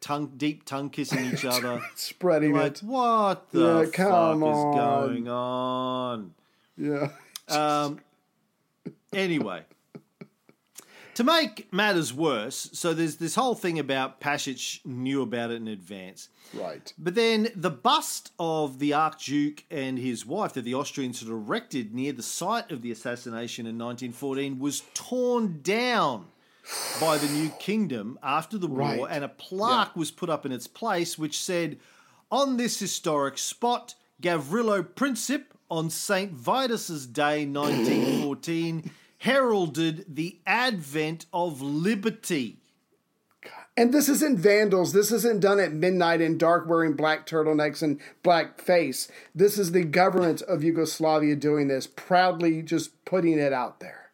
tongue 0.00 0.32
deep 0.36 0.64
tongue 0.64 0.88
kissing 0.90 1.26
each 1.32 1.44
other. 1.54 1.80
Spreading 1.94 2.54
like 2.54 2.78
it. 2.78 2.82
what 2.82 3.50
the 3.52 3.60
Yeah, 3.60 3.84
fuck 3.84 4.36
is 4.36 4.42
on. 4.42 4.74
going 4.74 5.28
on? 5.28 6.34
Yeah. 6.76 7.08
Um, 7.48 7.98
anyway, 9.12 9.62
to 11.20 11.24
make 11.24 11.70
matters 11.70 12.14
worse, 12.14 12.70
so 12.72 12.94
there's 12.94 13.16
this 13.16 13.34
whole 13.34 13.54
thing 13.54 13.78
about 13.78 14.22
Pasic 14.22 14.80
knew 14.86 15.20
about 15.20 15.50
it 15.50 15.56
in 15.56 15.68
advance. 15.68 16.30
Right. 16.54 16.90
But 16.98 17.14
then 17.14 17.48
the 17.54 17.68
bust 17.68 18.32
of 18.38 18.78
the 18.78 18.94
Archduke 18.94 19.64
and 19.70 19.98
his 19.98 20.24
wife 20.24 20.54
that 20.54 20.62
the 20.62 20.74
Austrians 20.74 21.20
had 21.20 21.28
erected 21.28 21.94
near 21.94 22.12
the 22.14 22.22
site 22.22 22.70
of 22.72 22.80
the 22.80 22.90
assassination 22.90 23.66
in 23.66 23.76
1914 23.76 24.58
was 24.58 24.82
torn 24.94 25.60
down 25.60 26.24
by 26.98 27.18
the 27.18 27.28
new 27.28 27.50
kingdom 27.58 28.18
after 28.22 28.56
the 28.56 28.66
war, 28.66 28.78
Right. 28.78 29.06
and 29.10 29.22
a 29.22 29.28
plaque 29.28 29.94
was 29.94 30.10
put 30.10 30.30
up 30.30 30.46
in 30.46 30.52
its 30.52 30.66
place 30.66 31.18
which 31.18 31.38
said, 31.38 31.78
On 32.30 32.56
this 32.56 32.78
historic 32.78 33.36
spot, 33.36 33.94
Gavrilo 34.22 34.82
Princip, 34.82 35.44
on 35.70 35.90
St. 35.90 36.32
Vitus's 36.32 37.06
Day 37.06 37.44
1914, 37.44 38.90
heralded 39.20 40.04
the 40.08 40.40
advent 40.46 41.26
of 41.32 41.60
liberty. 41.60 42.56
And 43.76 43.92
this 43.94 44.08
isn't 44.08 44.38
vandals. 44.38 44.92
This 44.92 45.12
isn't 45.12 45.40
done 45.40 45.60
at 45.60 45.72
midnight 45.72 46.20
in 46.20 46.38
dark 46.38 46.66
wearing 46.66 46.94
black 46.94 47.26
turtlenecks 47.26 47.82
and 47.82 48.00
black 48.22 48.60
face. 48.60 49.10
This 49.34 49.58
is 49.58 49.72
the 49.72 49.84
government 49.84 50.42
of 50.42 50.64
Yugoslavia 50.64 51.36
doing 51.36 51.68
this, 51.68 51.86
proudly 51.86 52.62
just 52.62 53.04
putting 53.04 53.38
it 53.38 53.52
out 53.52 53.80
there. 53.80 54.10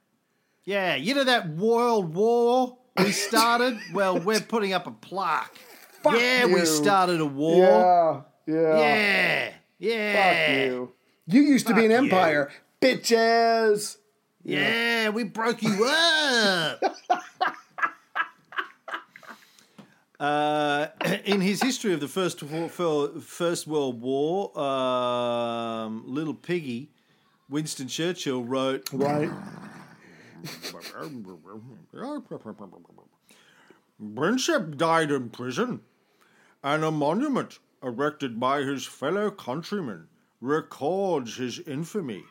Yeah, 0.65 0.97
you 0.97 1.15
know 1.15 1.25
that 1.25 1.51
world 1.51 2.15
war 2.15 2.77
we 2.99 3.13
started? 3.13 3.79
well, 3.95 4.19
we're 4.19 4.41
putting 4.41 4.73
up 4.73 4.89
a 4.89 4.93
plaque. 4.93 5.57
Fuck 6.03 6.19
yeah, 6.19 6.47
you. 6.47 6.55
we 6.55 6.65
started 6.65 7.21
a 7.21 7.27
war. 7.27 8.25
Yeah, 8.47 8.55
yeah. 8.55 8.79
Yeah, 8.79 9.53
yeah. 9.79 10.15
Fuck 10.49 10.57
you. 10.57 10.93
You 11.29 11.43
used 11.43 11.67
to 11.69 11.75
be 11.75 11.87
an 11.87 11.93
Fuck 11.93 12.01
you. 12.01 12.07
empire, 12.07 12.51
bitches. 12.81 13.99
Yeah, 14.47 15.09
we 15.09 15.25
broke 15.25 15.63
you 15.63 15.85
up. 15.85 16.81
Uh, 20.19 20.89
in 21.27 21.43
his 21.43 21.63
history 21.63 21.93
of 21.93 22.01
the 22.01 22.09
First, 22.09 22.41
First 22.41 23.67
World 23.67 24.01
War, 24.01 24.59
um, 24.59 26.05
Little 26.07 26.33
Piggy, 26.33 26.89
Winston 27.51 27.87
Churchill 27.87 28.43
wrote, 28.43 28.89
Right. 28.95 29.29
Died 34.79 35.11
in 35.11 35.29
prison, 35.29 35.83
and 36.65 36.83
a 36.83 36.91
monument 36.91 37.59
erected 37.83 38.41
by 38.41 38.63
his 38.63 38.87
fellow 38.87 39.31
countrymen 39.31 40.09
records 40.41 41.37
his 41.37 41.59
infamy 41.59 42.25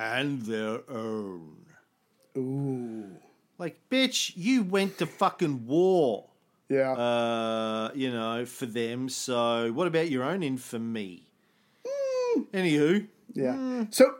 and 0.00 0.42
their 0.42 0.80
own. 0.90 1.56
Ooh. 2.36 3.04
Like, 3.58 3.78
bitch, 3.90 4.32
you 4.34 4.62
went 4.62 4.96
to 4.98 5.06
fucking 5.06 5.66
war. 5.66 6.24
Yeah. 6.70 6.92
uh, 6.92 7.90
you 7.94 8.10
know, 8.12 8.46
for 8.46 8.64
them. 8.66 9.08
So, 9.08 9.72
what 9.72 9.86
about 9.88 10.08
your 10.08 10.22
own 10.22 10.42
infamy? 10.42 11.26
Anywho, 12.52 13.06
Yeah. 13.34 13.86
So, 13.90 14.14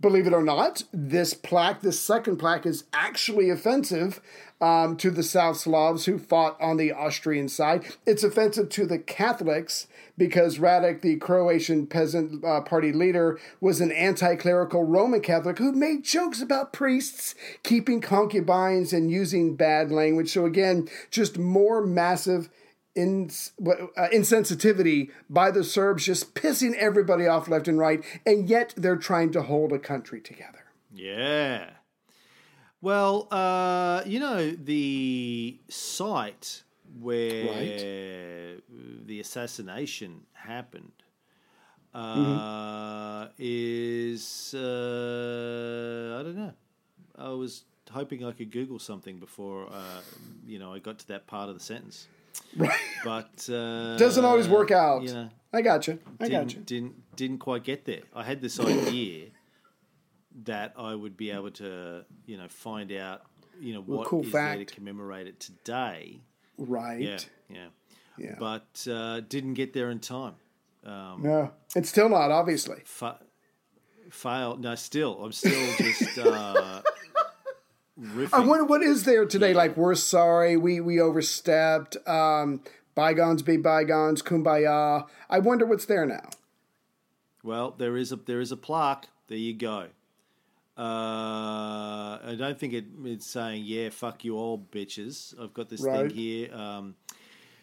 believe 0.00 0.26
it 0.26 0.34
or 0.34 0.42
not, 0.42 0.84
this 0.92 1.34
plaque, 1.34 1.82
this 1.82 1.98
second 1.98 2.36
plaque, 2.36 2.66
is 2.66 2.84
actually 2.92 3.50
offensive 3.50 4.20
um, 4.60 4.96
to 4.96 5.10
the 5.10 5.22
South 5.22 5.56
Slavs 5.56 6.06
who 6.06 6.18
fought 6.18 6.60
on 6.60 6.76
the 6.76 6.92
Austrian 6.92 7.48
side. 7.48 7.84
It's 8.06 8.24
offensive 8.24 8.68
to 8.70 8.86
the 8.86 8.98
Catholics 8.98 9.86
because 10.18 10.58
Radic, 10.58 11.02
the 11.02 11.16
Croatian 11.16 11.86
peasant 11.86 12.44
uh, 12.44 12.60
party 12.62 12.92
leader, 12.92 13.38
was 13.60 13.80
an 13.80 13.92
anti 13.92 14.36
clerical 14.36 14.84
Roman 14.84 15.20
Catholic 15.20 15.58
who 15.58 15.72
made 15.72 16.04
jokes 16.04 16.40
about 16.40 16.72
priests 16.72 17.34
keeping 17.62 18.00
concubines 18.00 18.92
and 18.92 19.10
using 19.10 19.56
bad 19.56 19.90
language. 19.90 20.30
So, 20.30 20.46
again, 20.46 20.88
just 21.10 21.38
more 21.38 21.84
massive 21.84 22.48
ins- 22.96 23.52
uh, 23.64 24.08
insensitivity 24.12 25.10
by 25.30 25.50
the 25.50 25.62
Serbs, 25.62 26.06
just 26.06 26.34
pissing 26.34 26.74
everybody 26.74 27.26
off 27.26 27.46
left 27.48 27.68
and 27.68 27.78
right, 27.78 28.02
and 28.24 28.48
yet 28.48 28.74
they're 28.76 28.96
trying 28.96 29.30
to 29.32 29.42
hold 29.42 29.72
a 29.72 29.78
country 29.78 30.20
together. 30.20 30.64
yeah. 30.92 31.70
Well, 32.82 33.26
uh, 33.32 34.02
you 34.06 34.20
know, 34.20 34.50
the 34.50 35.58
site 35.68 36.62
where 37.00 38.58
the 39.06 39.18
assassination 39.18 40.20
happened 40.34 40.92
uh, 41.94 43.28
is, 43.38 44.54
uh, 44.54 46.18
I 46.20 46.22
don't 46.22 46.36
know. 46.36 46.52
I 47.18 47.30
was 47.30 47.64
hoping 47.90 48.24
I 48.24 48.32
could 48.32 48.52
Google 48.52 48.78
something 48.78 49.18
before, 49.18 49.68
uh, 49.72 50.02
you 50.46 50.58
know, 50.58 50.72
I 50.72 50.78
got 50.78 50.98
to 51.00 51.08
that 51.08 51.26
part 51.26 51.48
of 51.48 51.54
the 51.54 51.64
sentence. 51.64 52.06
Right. 52.56 52.70
But 53.04 53.48
uh, 53.50 53.96
Doesn't 53.96 54.24
always 54.24 54.48
work 54.48 54.70
out. 54.70 55.02
You 55.02 55.12
know, 55.14 55.28
I 55.52 55.62
got 55.62 55.86
you. 55.86 55.98
I 56.20 56.28
got 56.28 56.52
you. 56.54 56.60
didn't 56.60 57.16
didn't 57.16 57.38
quite 57.38 57.64
get 57.64 57.84
there. 57.84 58.02
I 58.14 58.24
had 58.24 58.40
this 58.40 58.58
idea 58.60 59.26
that 60.44 60.74
I 60.76 60.94
would 60.94 61.16
be 61.16 61.30
able 61.30 61.50
to, 61.52 62.04
you 62.26 62.36
know, 62.36 62.48
find 62.48 62.92
out, 62.92 63.22
you 63.60 63.72
know, 63.74 63.80
what 63.80 64.02
is 64.02 64.08
cool 64.08 64.22
there 64.22 64.56
to 64.56 64.64
commemorate 64.66 65.26
it 65.26 65.40
today. 65.40 66.20
Right. 66.58 67.00
Yeah, 67.00 67.18
yeah, 67.50 67.66
Yeah. 68.18 68.34
But 68.38 68.86
uh, 68.90 69.20
didn't 69.20 69.54
get 69.54 69.72
there 69.72 69.90
in 69.90 69.98
time. 70.00 70.34
Um, 70.84 71.22
No, 71.22 71.50
it's 71.74 71.88
still 71.88 72.08
not, 72.08 72.30
obviously. 72.30 72.82
fa- 72.84 73.18
failed. 74.10 74.60
No, 74.60 74.74
still, 74.74 75.22
I'm 75.24 75.32
still 75.32 75.74
just 75.78 76.18
uh, 76.18 76.82
riffing. 78.00 78.28
I 78.32 78.40
wonder 78.40 78.64
what 78.64 78.82
is 78.82 79.04
there 79.04 79.24
today. 79.26 79.54
Like, 79.54 79.76
we're 79.76 79.94
sorry, 79.94 80.56
we, 80.56 80.80
we 80.80 81.00
overstepped. 81.00 81.96
Um, 82.06 82.60
bygones 82.94 83.42
be 83.42 83.56
bygones, 83.56 84.22
kumbaya. 84.22 85.06
I 85.30 85.38
wonder 85.38 85.66
what's 85.66 85.86
there 85.86 86.06
now. 86.06 86.28
Well, 87.42 87.70
there 87.72 87.96
is 87.96 88.10
a 88.12 88.16
there 88.16 88.40
is 88.40 88.50
a 88.52 88.56
plaque. 88.56 89.08
There 89.28 89.38
you 89.38 89.54
go. 89.54 89.86
Uh, 90.78 92.18
I 92.22 92.34
don't 92.36 92.58
think 92.58 92.74
it, 92.74 92.84
it's 93.04 93.26
saying 93.26 93.62
yeah, 93.64 93.88
fuck 93.90 94.24
you 94.24 94.36
all, 94.36 94.58
bitches. 94.58 95.34
I've 95.40 95.54
got 95.54 95.68
this 95.68 95.80
Right. 95.80 96.08
thing 96.08 96.10
here. 96.10 96.54
Um, 96.54 96.96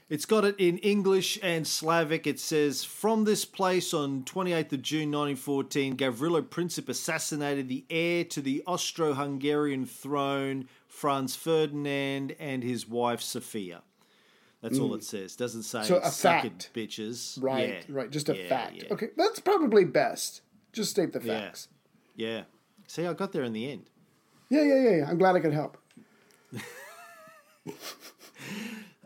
It's 0.10 0.26
got 0.26 0.45
it 0.45 0.56
in 0.60 0.78
English 0.80 1.39
and 1.41 1.66
Slavic. 1.66 2.28
It 2.28 2.39
says, 2.39 2.84
From 2.84 3.24
this 3.24 3.45
place 3.45 3.93
on 3.93 4.24
28th 4.24 4.74
of 4.74 4.82
June 4.82 5.12
1914, 5.12 5.95
Gavrilo 5.97 6.41
Princip 6.41 6.89
assassinated 6.89 7.68
the 7.70 7.86
heir 7.89 8.24
to 8.26 8.41
the 8.41 8.62
Austro 8.68 9.14
Hungarian 9.14 9.86
throne, 9.86 10.68
Franz 10.88 11.36
Ferdinand, 11.36 12.36
and 12.39 12.64
his 12.64 12.88
wife 12.88 13.22
Sophia. 13.22 13.82
That's 14.62 14.80
all 14.80 14.93
it 14.93 15.04
says. 15.04 15.36
Doesn't 15.36 15.64
say 15.64 15.80
Mm. 15.80 15.86
So 15.86 15.97
a 15.97 16.10
fact. 16.10 16.70
bitches. 16.74 17.41
Right, 17.41 17.68
Yeah. 17.70 17.82
right. 17.89 18.10
Just 18.10 18.30
a 18.30 18.36
Yeah, 18.38 18.47
fact. 18.47 18.76
yeah. 18.76 18.93
Okay, 18.93 19.10
that's 19.18 19.39
probably 19.39 19.84
best. 19.84 20.41
Just 20.72 20.91
state 20.91 21.12
the 21.12 21.20
facts. 21.20 21.68
Yeah. 22.16 22.43
See, 22.88 23.06
I 23.06 23.14
got 23.14 23.34
there 23.34 23.43
in 23.43 23.51
the 23.54 23.70
end. 23.70 23.89
Yeah, 24.49 24.62
yeah, 24.64 24.76
yeah. 24.84 24.95
yeah. 24.97 25.10
I'm 25.10 25.18
glad 25.18 25.36
I 25.36 25.39
could 25.41 25.54
help. 25.54 25.78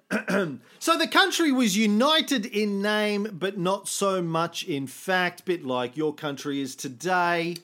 So 0.79 0.97
the 0.97 1.07
country 1.07 1.51
was 1.51 1.75
united 1.75 2.45
in 2.45 2.81
name, 2.81 3.27
but 3.33 3.57
not 3.57 3.87
so 3.87 4.21
much 4.21 4.63
in 4.63 4.85
fact, 4.87 5.43
bit 5.43 5.65
like 5.65 5.97
your 5.97 6.13
country 6.13 6.61
is 6.61 6.75
today. 6.75 7.55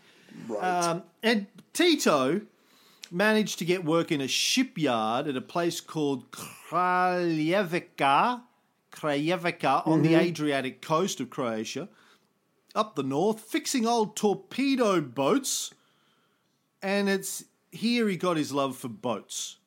Right. 0.48 0.64
Um, 0.64 1.04
and 1.22 1.46
Tito 1.74 2.42
managed 3.12 3.60
to 3.60 3.66
get 3.66 3.86
work 3.86 4.12
in 4.12 4.20
a 4.20 4.28
shipyard 4.28 5.28
at 5.28 5.38
a 5.38 5.42
place 5.42 5.80
called 5.80 6.32
Kraljevica, 6.32 7.62
Kraljevica 8.92 9.88
on 9.88 10.02
the 10.02 10.16
Adriatic 10.16 10.82
coast 10.82 11.20
of 11.20 11.30
Croatia, 11.30 11.88
up 12.74 12.96
the 12.96 13.04
north, 13.04 13.42
fixing 13.42 13.86
old 13.86 14.16
torpedo 14.16 15.00
boats. 15.00 15.72
And 16.82 17.08
it's 17.08 17.44
here 17.72 18.10
he 18.10 18.18
got 18.18 18.38
his 18.38 18.52
love 18.52 18.76
for 18.76 18.90
boats. 18.90 19.58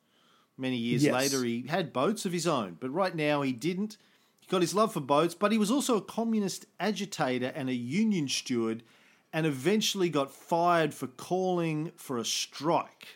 Many 0.59 0.76
years 0.76 1.04
Yes. 1.04 1.12
later, 1.12 1.44
he 1.44 1.66
had 1.68 1.92
boats 1.92 2.24
of 2.24 2.32
his 2.32 2.46
own, 2.46 2.76
but 2.80 2.90
right 2.90 3.14
now 3.14 3.42
he 3.42 3.52
didn't. 3.52 3.98
He 4.40 4.46
got 4.48 4.62
his 4.62 4.74
love 4.74 4.92
for 4.92 5.00
boats, 5.00 5.34
but 5.34 5.52
he 5.52 5.59
was 5.59 5.70
also 5.70 5.96
a 5.96 6.00
communist 6.02 6.66
agitator 6.80 7.52
and 7.54 7.68
a 7.68 7.74
union 7.74 8.28
steward, 8.28 8.82
and 9.32 9.44
eventually 9.44 10.09
got 10.09 10.32
fired 10.32 10.94
for 10.94 11.09
calling 11.09 11.92
for 11.96 12.16
a 12.16 12.24
strike. 12.24 13.15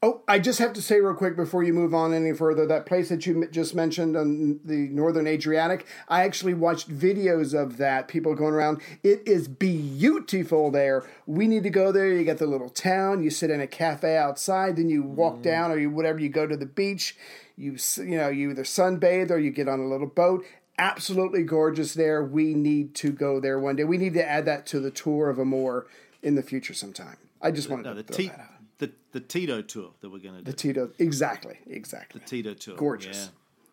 Oh, 0.00 0.22
I 0.28 0.38
just 0.38 0.60
have 0.60 0.72
to 0.74 0.82
say 0.82 1.00
real 1.00 1.14
quick 1.14 1.34
before 1.34 1.64
you 1.64 1.74
move 1.74 1.92
on 1.92 2.14
any 2.14 2.32
further 2.32 2.64
that 2.66 2.86
place 2.86 3.08
that 3.08 3.26
you 3.26 3.42
m- 3.42 3.50
just 3.50 3.74
mentioned 3.74 4.16
on 4.16 4.60
the 4.64 4.88
Northern 4.90 5.26
Adriatic, 5.26 5.86
I 6.06 6.22
actually 6.22 6.54
watched 6.54 6.88
videos 6.88 7.52
of 7.52 7.78
that, 7.78 8.06
people 8.06 8.36
going 8.36 8.54
around. 8.54 8.80
It 9.02 9.26
is 9.26 9.48
beautiful 9.48 10.70
there. 10.70 11.04
We 11.26 11.48
need 11.48 11.64
to 11.64 11.70
go 11.70 11.90
there. 11.90 12.08
You 12.12 12.22
get 12.22 12.38
the 12.38 12.46
little 12.46 12.68
town, 12.68 13.24
you 13.24 13.30
sit 13.30 13.50
in 13.50 13.60
a 13.60 13.66
cafe 13.66 14.16
outside, 14.16 14.76
then 14.76 14.88
you 14.88 15.02
walk 15.02 15.34
mm-hmm. 15.34 15.42
down 15.42 15.70
or 15.72 15.78
you 15.78 15.90
whatever, 15.90 16.20
you 16.20 16.28
go 16.28 16.46
to 16.46 16.56
the 16.56 16.66
beach. 16.66 17.16
You 17.56 17.76
you 17.96 18.16
know, 18.16 18.28
you 18.28 18.50
either 18.50 18.62
sunbathe 18.62 19.32
or 19.32 19.38
you 19.38 19.50
get 19.50 19.66
on 19.68 19.80
a 19.80 19.88
little 19.88 20.06
boat. 20.06 20.44
Absolutely 20.78 21.42
gorgeous 21.42 21.94
there. 21.94 22.22
We 22.22 22.54
need 22.54 22.94
to 22.96 23.10
go 23.10 23.40
there 23.40 23.58
one 23.58 23.74
day. 23.74 23.82
We 23.82 23.98
need 23.98 24.14
to 24.14 24.24
add 24.24 24.44
that 24.44 24.64
to 24.66 24.78
the 24.78 24.92
tour 24.92 25.28
of 25.28 25.40
Amore 25.40 25.88
in 26.22 26.36
the 26.36 26.42
future 26.44 26.72
sometime. 26.72 27.16
I 27.42 27.50
just 27.50 27.68
wanted 27.68 27.86
No, 27.86 27.94
to 27.94 27.96
the, 27.96 28.02
throw 28.04 28.16
T- 28.16 28.28
that 28.28 28.38
out. 28.38 28.57
The 28.78 28.92
the 29.12 29.20
Tito 29.20 29.62
tour 29.62 29.90
that 30.00 30.10
we're 30.10 30.18
going 30.18 30.34
to 30.36 30.42
do. 30.42 30.50
The 30.50 30.56
Tito, 30.56 30.90
exactly, 30.98 31.58
exactly. 31.66 32.20
The 32.20 32.26
Tito 32.26 32.54
tour. 32.54 32.76
Gorgeous. 32.76 33.30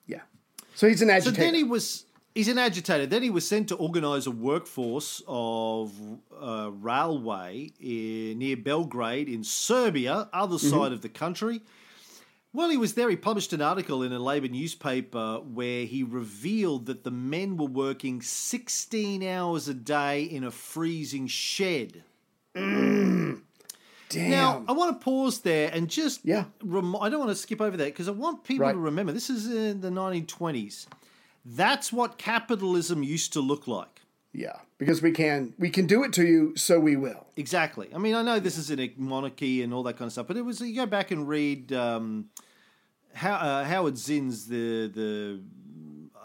Yeah. 0.08 0.18
Yeah. 0.18 0.22
So 0.76 0.88
he's 0.88 1.01
an 1.01 1.10
agitator. 1.10 1.36
So 1.36 1.41
then 1.41 1.53
he 1.56 1.64
was 1.64 2.06
he's 2.34 2.47
an 2.47 2.58
agitator. 2.58 3.06
Then 3.06 3.24
he 3.24 3.30
was 3.30 3.47
sent 3.47 3.70
to 3.70 3.76
organise 3.76 4.26
a 4.28 4.32
workforce 4.32 5.22
of 5.28 5.91
uh, 6.39 6.70
railway 6.74 7.72
in, 7.80 8.39
near 8.39 8.58
Belgrade 8.58 9.30
in 9.30 9.43
Serbia, 9.43 10.30
other 10.34 10.56
Mm-hmm. 10.58 10.70
side 10.70 10.91
of 10.91 11.01
the 11.01 11.10
country. 11.10 11.62
While 12.51 12.70
he 12.70 12.78
was 12.78 12.93
there, 12.93 13.10
he 13.10 13.18
published 13.18 13.51
an 13.51 13.62
article 13.62 14.01
in 14.01 14.14
a 14.14 14.20
Labour 14.20 14.47
newspaper 14.47 15.39
where 15.39 15.86
he 15.86 16.03
revealed 16.03 16.86
that 16.86 17.03
the 17.03 17.12
men 17.12 17.58
were 17.58 17.66
working 17.68 18.22
16 18.22 19.22
hours 19.24 19.68
a 19.68 19.74
day 19.74 20.24
in 20.24 20.45
a 20.45 20.51
freezing 20.51 21.28
shed. 21.28 22.03
Damn. 24.10 24.30
Now, 24.30 24.64
I 24.68 24.72
want 24.74 24.99
to 24.99 25.03
pause 25.03 25.39
there 25.41 25.72
and 25.74 25.89
just 25.89 26.22
Yeah. 26.24 26.45
rem- 26.64 26.95
I 26.95 27.10
don't 27.10 27.20
want 27.20 27.32
to 27.32 27.36
skip 27.36 27.60
over 27.62 27.76
that 27.78 27.86
because 27.86 28.08
I 28.08 28.12
want 28.12 28.43
people 28.43 28.66
Right. 28.66 28.74
to 28.74 28.78
remember 28.78 29.12
this 29.12 29.30
is 29.30 29.47
in 29.51 29.82
the 29.82 29.89
1920s. 29.91 30.88
That's 31.45 31.91
what 31.93 32.18
capitalism 32.18 33.03
used 33.03 33.34
to 33.34 33.39
look 33.41 33.68
like. 33.68 34.01
yeah, 34.38 34.58
because 34.78 35.01
we 35.01 35.12
can 35.12 35.53
we 35.58 35.70
can 35.70 35.88
do 35.88 36.03
it 36.03 36.12
to 36.12 36.26
you, 36.26 36.53
so 36.58 36.78
we 36.78 36.97
will. 36.97 37.26
Exactly. 37.38 37.88
I 37.95 37.97
mean, 37.97 38.16
I 38.16 38.22
know 38.22 38.38
this 38.39 38.58
is 38.58 38.70
in 38.70 38.80
a 38.82 38.91
monarchy 38.97 39.62
and 39.64 39.74
all 39.74 39.82
that 39.84 39.93
kind 39.97 40.08
of 40.08 40.12
stuff, 40.12 40.28
but 40.28 40.36
it 40.36 40.41
was 40.43 40.60
you 40.60 40.76
go 40.76 40.86
back 40.86 41.12
and 41.12 41.26
read 41.26 41.72
um, 41.72 42.26
how, 43.14 43.36
uh, 43.36 43.64
Howard 43.64 43.97
Zinn's 43.97 44.47
the 44.47 44.88
the 44.93 45.39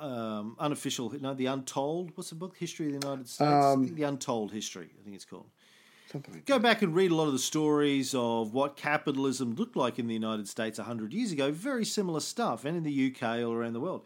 um, 0.04 0.56
unofficial, 0.58 1.12
no, 1.20 1.34
the 1.34 1.46
Untold. 1.46 2.10
What's 2.16 2.30
the 2.30 2.34
book? 2.36 2.56
History 2.56 2.86
of 2.92 3.00
the 3.00 3.06
United 3.06 3.28
States. 3.28 3.42
Um, 3.64 3.94
the 3.94 4.02
Untold 4.04 4.50
History. 4.50 4.90
I 4.98 5.04
think 5.04 5.14
it's 5.14 5.24
called. 5.26 5.46
Something 6.10 6.42
Go 6.44 6.58
back 6.58 6.82
and 6.82 6.94
read 6.94 7.12
a 7.12 7.14
lot 7.14 7.26
of 7.26 7.32
the 7.32 7.38
stories 7.38 8.14
of 8.14 8.52
what 8.52 8.76
capitalism 8.76 9.54
looked 9.54 9.76
like 9.76 9.98
in 9.98 10.08
the 10.08 10.14
United 10.14 10.48
States 10.48 10.78
100 10.78 11.12
years 11.12 11.30
ago. 11.30 11.52
Very 11.52 11.84
similar 11.84 12.20
stuff, 12.20 12.64
and 12.64 12.76
in 12.76 12.82
the 12.82 13.14
UK, 13.14 13.44
all 13.44 13.52
around 13.52 13.74
the 13.74 13.80
world. 13.80 14.04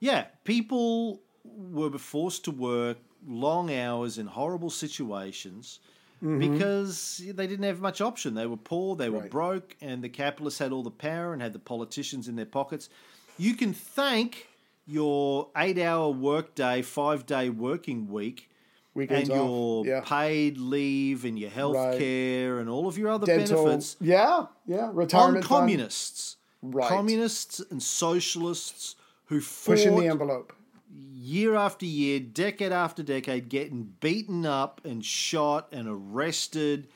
Yeah, 0.00 0.26
people 0.44 1.22
were 1.44 1.90
forced 1.98 2.44
to 2.44 2.50
work 2.50 2.98
long 3.26 3.72
hours 3.72 4.18
in 4.18 4.26
horrible 4.26 4.70
situations 4.70 5.80
mm-hmm. 6.22 6.38
because 6.38 7.22
they 7.26 7.46
didn't 7.46 7.64
have 7.64 7.80
much 7.80 8.02
option. 8.02 8.34
They 8.34 8.46
were 8.46 8.58
poor, 8.58 8.94
they 8.96 9.08
were 9.08 9.20
Right. 9.20 9.30
broke, 9.30 9.76
and 9.80 10.04
the 10.04 10.10
capitalists 10.10 10.58
had 10.58 10.72
all 10.72 10.82
the 10.82 10.90
power 10.90 11.32
and 11.32 11.40
had 11.40 11.54
the 11.54 11.58
politicians 11.58 12.28
in 12.28 12.36
their 12.36 12.46
pockets. 12.46 12.90
You 13.38 13.54
can 13.54 13.72
thank 13.72 14.48
your 14.86 15.48
eight 15.56 15.78
hour 15.78 16.10
workday, 16.10 16.82
five 16.82 17.24
day 17.24 17.48
working 17.48 18.08
week 18.10 18.49
Weekends 18.94 19.28
and 19.28 19.38
off. 19.40 19.86
your 19.86 19.94
Yeah. 19.96 20.00
paid 20.04 20.58
leave 20.58 21.24
and 21.24 21.38
your 21.38 21.50
health 21.50 21.76
Right. 21.76 21.98
care 21.98 22.58
and 22.58 22.68
all 22.68 22.86
of 22.88 22.98
your 22.98 23.08
other 23.10 23.26
dental. 23.26 23.64
benefits 23.64 23.96
Yeah, 24.00 24.46
yeah. 24.66 24.86
on 24.88 24.94
Retirement 24.96 25.44
fund. 25.44 25.48
communists. 25.60 26.36
Right. 26.62 26.88
Communists 26.88 27.60
and 27.70 27.82
socialists 27.82 28.96
who 29.26 29.40
fought 29.40 29.72
pushing 29.76 29.96
the 29.96 30.06
envelope. 30.08 30.52
year 30.92 31.54
after 31.54 31.86
year, 31.86 32.18
decade 32.20 32.72
after 32.72 33.02
decade, 33.02 33.48
getting 33.48 33.94
beaten 34.00 34.44
up 34.44 34.80
and 34.84 35.04
shot 35.04 35.68
and 35.72 35.86
arrested. 35.88 36.88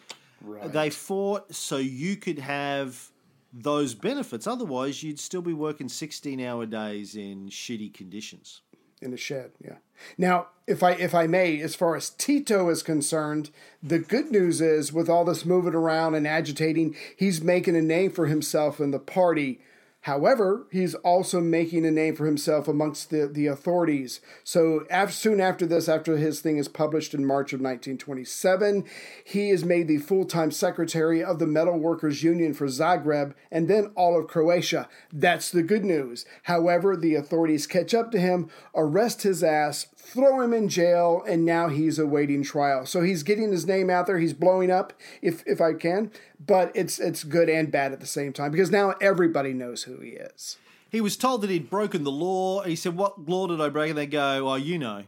Right. 0.42 0.70
They 0.70 0.90
fought 0.90 1.55
so 1.55 1.76
you 1.78 2.16
could 2.16 2.40
have 2.40 3.11
those 3.53 3.95
benefits. 3.95 4.47
Otherwise, 4.49 5.03
you'd 5.05 5.20
still 5.20 5.40
be 5.42 5.53
working 5.55 5.88
16 5.88 6.40
hour 6.40 6.66
days 6.66 7.14
in 7.14 7.49
shitty 7.49 7.95
conditions. 7.95 8.61
In 9.05 9.11
the 9.11 9.16
shed. 9.16 9.52
Yeah. 9.62 9.76
Now, 10.18 10.48
if 10.66 10.82
I 10.82 10.92
if 10.92 11.14
I 11.14 11.26
may, 11.26 11.61
as 11.61 11.74
far 11.74 11.94
as 11.94 12.11
Tito 12.11 12.68
is 12.70 12.82
concerned, 12.82 13.50
the 13.82 13.98
good 13.98 14.30
news 14.30 14.61
is 14.61 14.92
with 14.92 15.09
all 15.09 15.24
this 15.24 15.44
moving 15.44 15.74
around 15.74 16.14
and 16.14 16.26
agitating, 16.26 16.96
he's 17.16 17.42
making 17.42 17.76
a 17.76 17.82
name 17.82 18.11
for 18.11 18.26
himself 18.26 18.80
in 18.80 18.90
the 18.90 18.98
party. 18.98 19.61
However, 20.05 20.66
he's 20.70 20.94
also 20.96 21.40
making 21.40 21.86
a 21.86 21.90
name 21.90 22.14
for 22.14 22.26
himself 22.26 22.68
amongst 22.68 23.09
the, 23.09 23.26
the 23.26 23.46
authorities. 23.46 24.20
So, 24.44 24.84
soon 25.09 25.40
after 25.40 25.64
this, 25.64 25.88
after 25.88 26.18
his 26.18 26.40
thing 26.40 26.59
is 26.59 26.68
published 26.68 27.14
in 27.14 27.24
March 27.24 27.55
of 27.55 27.61
1927, 27.61 28.84
he 29.24 29.48
is 29.48 29.64
made 29.64 29.88
the 29.88 29.96
full 29.96 30.26
time 30.26 30.50
secretary 30.50 31.24
of 31.24 31.38
the 31.38 31.46
Metal 31.46 31.78
Workers 31.78 32.22
Union 32.22 32.52
for 32.52 32.66
Zagreb 32.66 33.32
and 33.50 33.66
then 33.66 33.92
all 33.94 34.18
of 34.18 34.26
Croatia. 34.26 34.90
That's 35.11 35.50
the 35.50 35.62
good 35.62 35.86
news. 35.86 36.26
However, 36.42 36.98
the 36.98 37.14
authorities 37.14 37.66
catch 37.66 37.94
up 37.94 38.12
to 38.12 38.20
him, 38.20 38.50
arrest 38.74 39.22
his 39.22 39.42
ass, 39.42 39.86
throw 40.05 40.40
him 40.40 40.52
in 40.52 40.68
jail, 40.68 41.22
and 41.26 41.44
now 41.44 41.68
he's 41.68 41.98
awaiting 41.98 42.42
trial. 42.42 42.86
So 42.86 43.02
he's 43.02 43.22
getting 43.22 43.50
his 43.50 43.66
name 43.66 43.90
out 43.90 44.07
there. 44.07 44.18
He's 44.18 44.32
blowing 44.34 44.70
up, 44.70 44.92
if 45.22 45.42
if 45.46 45.61
I 45.61 45.74
can, 45.74 46.11
but 46.44 46.70
it's 46.74 46.98
it's 46.98 47.24
good 47.24 47.48
and 47.48 47.70
bad 47.70 47.92
at 47.92 48.00
the 48.00 48.07
same 48.07 48.32
time 48.32 48.50
because 48.50 48.70
now 48.70 48.94
everybody 49.00 49.52
knows 49.52 49.84
who 49.84 49.98
he 50.00 50.11
is. 50.11 50.59
He 50.94 51.00
was 51.00 51.16
told 51.16 51.40
that 51.42 51.50
he'd 51.50 51.68
broken 51.68 52.05
the 52.05 52.12
law. 52.12 52.62
He 52.62 52.76
said, 52.76 52.96
What 52.96 53.28
law 53.28 53.48
did 53.48 53.61
I 53.61 53.68
break? 53.68 53.90
And 53.90 53.98
they 53.98 54.07
go, 54.07 54.48
Oh, 54.48 54.55
you 54.55 54.78
know. 54.78 55.02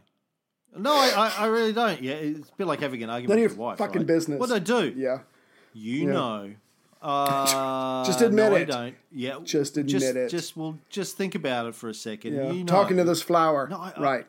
No, 0.75 0.91
I, 0.91 1.33
I, 1.37 1.45
really 1.45 1.71
don't. 1.71 2.03
Yeah, 2.03 2.15
it's 2.15 2.49
a 2.49 2.55
bit 2.57 2.67
like 2.67 2.81
having 2.81 3.01
an 3.03 3.09
argument 3.09 3.39
with 3.41 3.51
your 3.51 3.57
wife. 3.57 3.77
fucking 3.77 4.01
right? 4.01 4.07
business. 4.07 4.37
What 4.37 4.49
did 4.49 4.55
I 4.55 4.59
do? 4.59 4.93
Yeah. 4.97 5.19
You 5.73 6.07
know. 6.07 6.51
Uh, 6.99 8.03
Just 8.03 8.21
admit 8.21 8.51
no, 8.51 8.57
it. 8.57 8.61
I 8.61 8.63
don't. 8.63 8.95
Yeah. 9.11 9.37
Just 9.43 9.77
admit 9.77 9.91
just, 9.91 10.15
it. 10.15 10.29
Just 10.29 10.57
well, 10.57 10.79
just 10.89 11.15
think 11.15 11.35
about 11.35 11.67
it 11.67 11.75
for 11.75 11.89
a 11.89 11.93
second. 11.93 12.33
Yeah. 12.33 12.51
You 12.51 12.63
know. 12.63 12.65
Talking 12.65 12.97
to 12.97 13.03
this 13.03 13.21
flower. 13.21 13.67
No, 13.69 13.77
I- 13.77 13.93
right. 13.99 14.27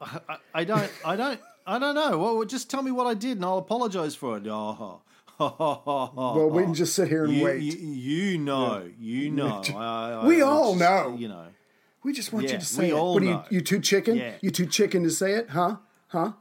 I, 0.00 0.36
I 0.54 0.64
don't. 0.64 0.90
I 1.04 1.16
don't. 1.16 1.40
I 1.66 1.78
don't 1.78 1.94
know. 1.94 2.18
Well, 2.18 2.44
just 2.44 2.70
tell 2.70 2.82
me 2.82 2.90
what 2.90 3.06
I 3.06 3.14
did, 3.14 3.36
and 3.38 3.44
I'll 3.44 3.58
apologize 3.58 4.14
for 4.14 4.36
it. 4.38 4.46
Oh, 4.46 5.02
Well, 5.40 6.50
we 6.50 6.62
can 6.64 6.74
just 6.74 6.94
sit 6.94 7.08
here 7.08 7.24
and 7.24 7.32
you, 7.34 7.44
wait. 7.44 7.62
You, 7.62 7.72
you 7.78 8.38
know. 8.38 8.88
You 8.98 9.30
know. 9.38 9.62
I- 9.76 10.12
I- 10.22 10.26
We 10.26 10.42
I 10.42 10.46
all 10.46 10.74
just- 10.76 10.80
know. 10.80 11.16
You 11.18 11.28
know. 11.28 11.46
we 12.02 12.12
just 12.12 12.32
want 12.32 12.50
you 12.50 12.58
to 12.58 12.64
say 12.64 12.84
we 12.84 12.90
it. 12.90 12.94
all 12.94 13.14
what 13.14 13.22
are 13.22 13.26
you, 13.26 13.42
you 13.50 13.60
too 13.60 13.80
chicken? 13.80 14.16
Yeah. 14.16 14.32
You 14.40 14.50
too 14.50 14.66
chicken 14.66 15.02
to 15.04 15.10
say 15.10 15.32
it? 15.34 15.50
Huh? 15.50 15.76
Huh? 16.08 16.32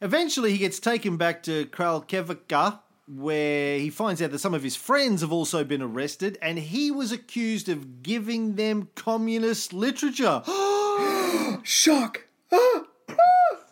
Eventually, 0.00 0.50
he 0.52 0.58
gets 0.58 0.80
taken 0.80 1.16
back 1.16 1.42
to 1.44 1.66
Kraljevica, 1.66 2.80
where 3.06 3.78
he 3.78 3.88
finds 3.90 4.20
out 4.20 4.30
that 4.32 4.38
some 4.40 4.54
of 4.54 4.62
his 4.62 4.74
friends 4.74 5.20
have 5.20 5.30
also 5.32 5.62
been 5.62 5.82
arrested, 5.82 6.38
and 6.42 6.58
he 6.58 6.90
was 6.90 7.12
accused 7.12 7.68
of 7.68 8.02
giving 8.02 8.56
them 8.56 8.88
communist 8.96 9.72
literature. 9.72 10.42
Shock. 11.62 12.24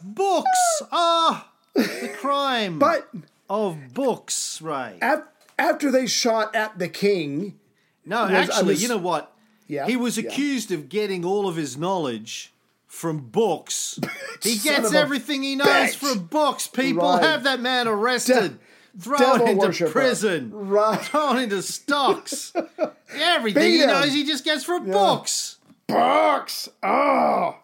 books! 0.02 0.82
Ah! 0.92 1.48
the 1.74 2.12
crime 2.18 2.78
But 2.80 3.08
of 3.48 3.94
books, 3.94 4.60
right? 4.62 4.98
af- 5.02 5.24
after 5.58 5.90
they 5.90 6.06
shot 6.06 6.54
at 6.54 6.78
the 6.78 6.88
king, 6.88 7.58
No, 8.04 8.22
was- 8.24 8.32
actually, 8.32 8.64
was- 8.74 8.82
you 8.82 8.88
know 8.88 8.96
what? 8.98 9.32
Yeah, 9.66 9.86
He 9.86 9.96
was 9.96 10.18
yeah. 10.18 10.28
accused 10.28 10.72
of 10.72 10.88
getting 10.88 11.24
all 11.24 11.46
of 11.46 11.54
his 11.56 11.76
knowledge 11.76 12.52
from 12.88 13.18
books. 13.18 14.00
he 14.42 14.56
gets 14.58 14.92
everything 14.92 15.42
he 15.44 15.54
knows 15.54 15.68
bitch. 15.68 15.94
from 15.94 16.26
books. 16.26 16.66
People 16.66 17.08
Right. 17.08 17.22
have 17.22 17.44
that 17.44 17.60
man 17.60 17.86
arrested. 17.86 18.58
Thrown 18.98 19.20
devil 19.20 19.46
into 19.46 19.66
worshipper. 19.66 19.90
prison, 19.92 20.50
Right. 20.52 21.00
thrown 21.00 21.38
into 21.38 21.62
stocks. 21.62 22.52
Everything 23.14 23.62
Beat 23.62 23.70
he 23.74 23.78
him. 23.82 23.86
knows, 23.86 24.12
he 24.12 24.24
just 24.24 24.44
gets 24.44 24.64
from 24.64 24.90
books. 24.90 25.58
Bucks. 25.90 26.68
Oh. 26.82 27.56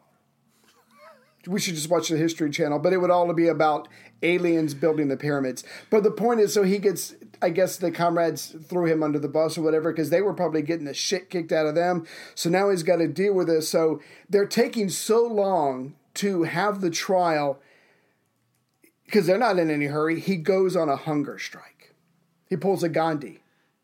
We 1.47 1.61
should 1.61 1.77
just 1.77 1.89
watch 1.89 2.09
the 2.09 2.17
History 2.17 2.51
Channel, 2.51 2.81
but 2.81 2.93
it 2.93 2.97
would 2.99 3.11
all 3.11 3.33
be 3.33 3.47
about 3.47 3.87
aliens 4.23 4.75
building 4.75 5.07
the 5.09 5.17
pyramids. 5.17 5.63
But 5.91 6.03
the 6.03 6.11
point 6.11 6.41
is, 6.41 6.53
so 6.53 6.65
he 6.65 6.79
gets, 6.79 7.15
I 7.41 7.51
guess 7.51 7.77
the 7.77 7.93
comrades 7.93 8.57
threw 8.67 8.87
him 8.87 9.03
under 9.05 9.21
the 9.21 9.29
bus 9.29 9.57
or 9.57 9.63
whatever 9.63 9.93
because 9.93 10.11
they 10.11 10.23
were 10.23 10.35
probably 10.35 10.63
getting 10.63 10.87
the 10.87 10.95
shit 10.95 11.31
kicked 11.31 11.53
out 11.53 11.67
of 11.67 11.77
them. 11.77 12.05
So 12.35 12.51
now 12.51 12.71
he's 12.71 12.83
got 12.83 12.97
to 12.97 13.07
deal 13.07 13.33
with 13.33 13.47
this. 13.47 13.69
So 13.69 14.01
they're 14.29 14.47
taking 14.47 14.89
so 14.89 15.25
long 15.25 15.95
to 16.15 16.43
have 16.45 16.81
the 16.81 16.91
trial 16.91 17.61
because 19.05 19.27
they're 19.29 19.39
not 19.39 19.59
in 19.61 19.71
any 19.71 19.87
hurry. 19.87 20.19
He 20.19 20.37
goes 20.37 20.75
on 20.75 20.89
a 20.89 20.97
hunger 20.97 21.39
strike. 21.39 21.95
He 22.49 22.57
pulls 22.57 22.83
a 22.83 22.89
Gandhi. 22.89 23.41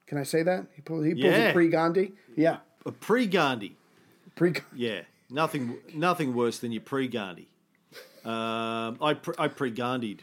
Can 0.09 0.19
I 0.19 0.25
say 0.25 0.43
that? 0.43 0.67
He 0.75 0.83
pulls, 0.83 1.05
he 1.07 1.13
pulls 1.15 1.27
Yeah. 1.27 1.51
a 1.51 1.53
pre 1.53 1.69
Gandhi. 1.69 2.13
Yeah, 2.37 2.57
A 2.85 2.91
pre-Gandhi. 2.93 3.77
Pre. 4.35 4.55
Yeah, 4.75 5.03
nothing, 5.31 5.79
nothing 5.95 6.35
worse 6.35 6.59
than 6.59 6.73
your 6.73 6.83
pre-Gandhi. 6.83 7.49
Um, 8.25 8.99
I 9.03 9.15
pre- 9.21 9.35
I 9.39 9.49
pre-Gandhied 9.49 10.21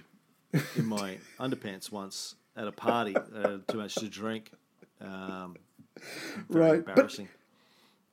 in 0.76 0.86
my 0.86 1.18
underpants 1.39 1.91
once 1.91 2.36
at 2.55 2.68
a 2.68 2.72
party. 2.72 3.16
Uh, 3.16 3.57
too 3.68 3.78
much 3.78 3.95
to 3.95 4.07
drink. 4.10 4.51
Um, 5.01 5.57
Right, 6.47 6.84
but 6.86 6.91
embarrassing. 6.91 7.28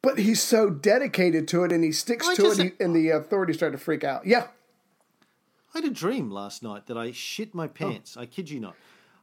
But 0.03 0.19
he's 0.19 0.43
so 0.43 0.71
dedicated 0.71 1.49
to 1.49 1.65
it, 1.65 1.73
and 1.73 1.83
he 1.85 1.93
sticks 1.93 2.29
I 2.29 2.35
to 2.35 2.51
it, 2.51 2.75
and 2.81 2.95
the 2.95 3.11
authorities 3.11 3.57
start 3.57 3.73
to 3.73 3.79
freak 3.79 4.03
out. 4.05 4.27
Yeah, 4.27 4.49
I 5.75 5.79
had 5.79 5.85
a 5.85 5.91
dream 5.91 6.31
last 6.31 6.63
night 6.63 6.87
that 6.87 6.97
I 6.97 7.13
shit 7.13 7.55
my 7.55 7.67
pants. 7.69 8.17
I 8.17 8.27
kid 8.27 8.51
you 8.51 8.61
not. 8.61 8.75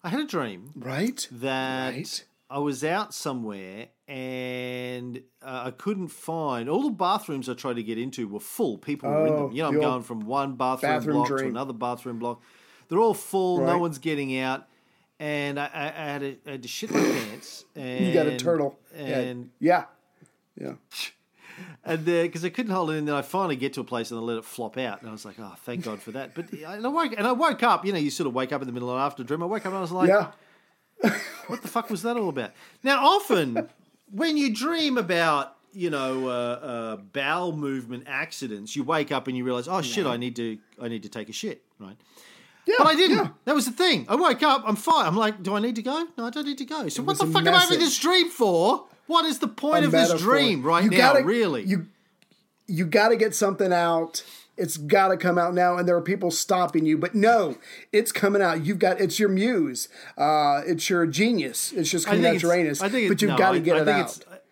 I 0.03 0.09
had 0.09 0.19
a 0.19 0.25
dream 0.25 0.71
right. 0.75 1.27
that 1.31 1.93
Right. 1.93 2.23
I 2.49 2.59
was 2.59 2.83
out 2.83 3.13
somewhere 3.13 3.87
and 4.13 5.23
uh, 5.41 5.63
I 5.65 5.71
couldn't 5.71 6.09
find 6.09 6.69
all 6.69 6.83
the 6.83 6.91
bathrooms 6.91 7.49
I 7.49 7.55
tried 7.55 7.77
to 7.77 7.83
get 7.83 7.97
into 7.97 8.27
were 8.27 8.39
full. 8.39 8.77
People 8.77 9.09
were 9.09 9.25
in 9.25 9.33
Oh, 9.33 9.47
them. 9.47 9.55
You 9.55 9.63
know, 9.63 9.69
I'm 9.69 9.79
going 9.79 10.03
from 10.03 10.19
one 10.27 10.53
bathroom, 10.55 10.91
bathroom 10.91 11.15
block 11.15 11.27
to 11.29 11.47
another 11.47 11.73
bathroom 11.73 12.19
block. 12.19 12.39
They're 12.89 12.99
all 12.99 13.15
full. 13.15 13.65
No 13.65 13.79
one's 13.79 13.97
getting 13.97 14.37
out. 14.37 14.67
And 15.19 15.59
I, 15.59 15.65
I, 15.65 15.85
I, 15.85 15.89
had, 15.89 16.21
to, 16.21 16.37
I 16.45 16.51
had 16.51 16.61
to 16.61 16.67
shit 16.67 16.91
my 16.91 16.99
pants. 17.01 17.65
And, 17.75 18.05
You 18.05 18.13
got 18.13 18.27
a 18.27 18.37
turtle. 18.37 18.77
And 18.95 19.49
yeah, 19.59 19.85
yeah. 20.61 20.73
and 21.83 22.05
because 22.05 22.45
I 22.45 22.49
couldn't 22.49 22.71
hold 22.71 22.91
it 22.91 22.97
in, 22.97 23.05
then 23.05 23.15
I 23.15 23.23
finally 23.23 23.55
get 23.55 23.73
to 23.73 23.81
a 23.81 23.83
place 23.83 24.11
and 24.11 24.19
I 24.19 24.23
let 24.23 24.37
it 24.37 24.45
flop 24.45 24.77
out, 24.77 24.99
and 25.01 25.09
I 25.09 25.11
was 25.11 25.25
like, 25.25 25.39
"Oh, 25.39 25.53
thank 25.63 25.85
God 25.85 26.01
for 26.01 26.11
that." 26.11 26.35
But 26.35 26.51
and 26.51 26.85
I 26.85 26.89
woke 26.89 27.13
and 27.17 27.25
I 27.25 27.31
woke 27.31 27.63
up. 27.63 27.83
You 27.83 27.93
know, 27.93 27.99
you 27.99 28.11
sort 28.11 28.27
of 28.27 28.35
wake 28.35 28.51
up 28.51 28.61
in 28.61 28.67
the 28.67 28.73
middle 28.73 28.91
of 28.91 28.99
after 28.99 29.23
dream. 29.23 29.41
I 29.41 29.47
woke 29.47 29.65
up 29.65 29.71
and 29.71 29.77
I 29.77 29.81
was 29.81 29.91
like, 29.91 30.09
yeah. 30.09 30.31
"What 31.47 31.63
the 31.63 31.67
fuck 31.67 31.89
was 31.89 32.03
that 32.03 32.15
all 32.15 32.29
about?" 32.29 32.51
Now, 32.83 33.03
often 33.05 33.69
when 34.11 34.37
you 34.37 34.53
dream 34.53 34.97
about 34.97 35.55
you 35.71 35.89
know 35.89 36.27
uh, 36.27 36.31
uh, 36.31 36.95
bowel 36.97 37.51
movement 37.55 38.03
accidents, 38.07 38.75
you 38.75 38.83
wake 38.83 39.11
up 39.11 39.27
and 39.27 39.35
you 39.37 39.43
realize, 39.43 39.67
"Oh 39.67 39.81
shit, 39.81 40.05
I 40.05 40.17
need 40.17 40.35
to 40.37 40.57
I 40.81 40.87
need 40.87 41.03
to 41.03 41.09
take 41.09 41.29
a 41.29 41.33
shit." 41.33 41.63
Right. 41.79 41.97
Yeah, 42.65 42.75
But 42.77 42.87
I 42.87 42.95
didn't. 42.95 43.17
yeah. 43.17 43.27
That 43.43 43.55
was 43.55 43.65
the 43.65 43.71
thing. 43.73 44.05
I 44.07 44.15
woke 44.15 44.41
up. 44.41 44.63
I'm 44.65 44.77
fine. 44.77 45.05
I'm 45.05 45.17
like, 45.17 45.43
do 45.43 45.53
I 45.53 45.59
need 45.59 45.75
to 45.75 45.81
go? 45.81 46.07
No, 46.17 46.25
I 46.27 46.29
don't 46.29 46.45
need 46.45 46.59
to 46.59 46.65
go. 46.65 46.87
So 46.87 47.03
what 47.03 47.17
the 47.17 47.25
fuck 47.27 47.45
am 47.45 47.53
I 47.53 47.59
having 47.59 47.79
this 47.79 47.99
dream 47.99 48.29
for? 48.29 48.85
What 49.07 49.25
is 49.25 49.39
the 49.39 49.49
point 49.49 49.83
A 49.83 49.87
of 49.87 49.91
this 49.91 50.13
dream 50.21 50.63
right 50.63 50.81
You 50.85 50.89
now? 50.91 50.97
gotta- 51.13 51.25
really? 51.25 51.63
You 51.63 51.87
you 52.67 52.85
got 52.85 53.09
to 53.09 53.17
get 53.17 53.35
something 53.35 53.73
out. 53.73 54.23
It's 54.55 54.77
got 54.77 55.07
to 55.07 55.17
come 55.17 55.37
out 55.37 55.53
now, 55.55 55.77
and 55.77 55.87
there 55.87 55.95
are 55.95 56.01
people 56.01 56.29
stopping 56.29 56.85
you. 56.85 56.97
But 56.97 57.15
no, 57.15 57.57
it's 57.91 58.11
coming 58.11 58.41
out. 58.41 58.63
You've 58.65 58.79
got 58.79 59.01
it's 59.01 59.19
your 59.19 59.29
muse. 59.29 59.89
Uh, 60.17 60.61
it's 60.65 60.89
your 60.89 61.07
genius. 61.07 61.71
It's 61.71 61.89
just 61.89 62.05
coming 62.05 62.25
out 62.25 62.41
Uranus. 62.41 62.81
I 62.81 62.89
think 62.89 63.09
but 63.09 63.21
you've 63.21 63.31
no, 63.31 63.37
got 63.37 63.51
to 63.53 63.57
I- 63.57 63.61
get 63.61 63.77
I 63.77 63.79
it 63.81 63.85
think 63.85 63.97
out. 63.97 64.05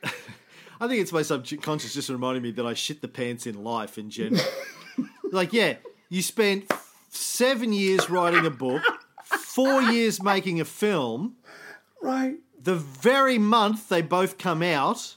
It's, 0.03 0.13
I 0.81 0.87
think 0.87 1.01
it's 1.01 1.11
my 1.11 1.21
subconscious 1.21 1.93
just 1.93 2.09
reminding 2.09 2.41
me 2.41 2.51
that 2.53 2.65
I 2.65 2.73
shit 2.73 3.01
the 3.01 3.07
pants 3.07 3.45
in 3.45 3.63
life 3.63 3.99
in 3.99 4.09
general. 4.09 4.41
like, 5.31 5.53
yeah, 5.53 5.75
you 6.09 6.23
spent 6.23 6.71
seven 7.09 7.71
years 7.71 8.09
writing 8.09 8.47
a 8.47 8.49
book, 8.49 8.81
four 9.23 9.83
years 9.83 10.23
making 10.23 10.59
a 10.59 10.65
film. 10.65 11.35
Right. 12.01 12.37
The 12.59 12.75
very 12.75 13.37
month 13.37 13.89
they 13.89 14.01
both 14.01 14.39
come 14.39 14.63
out, 14.63 15.15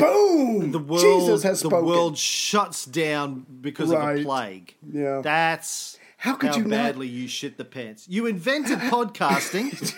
Boom. 0.00 0.72
the 0.72 0.78
world 0.78 1.02
Jesus 1.02 1.42
has 1.42 1.60
the 1.62 1.68
spoken. 1.68 1.86
world 1.86 2.18
shuts 2.18 2.84
down 2.84 3.46
because 3.60 3.90
of 3.90 4.00
a 4.00 4.22
plague. 4.22 4.74
Yeah. 4.92 5.20
That's 5.22 5.98
How 6.18 6.34
could 6.34 6.56
you 6.56 6.62
not- 6.62 6.70
badly 6.70 7.06
you 7.08 7.28
shit 7.28 7.56
the 7.56 7.64
pants. 7.64 8.06
You 8.08 8.26
invented 8.26 8.78
podcasting, 8.94 9.94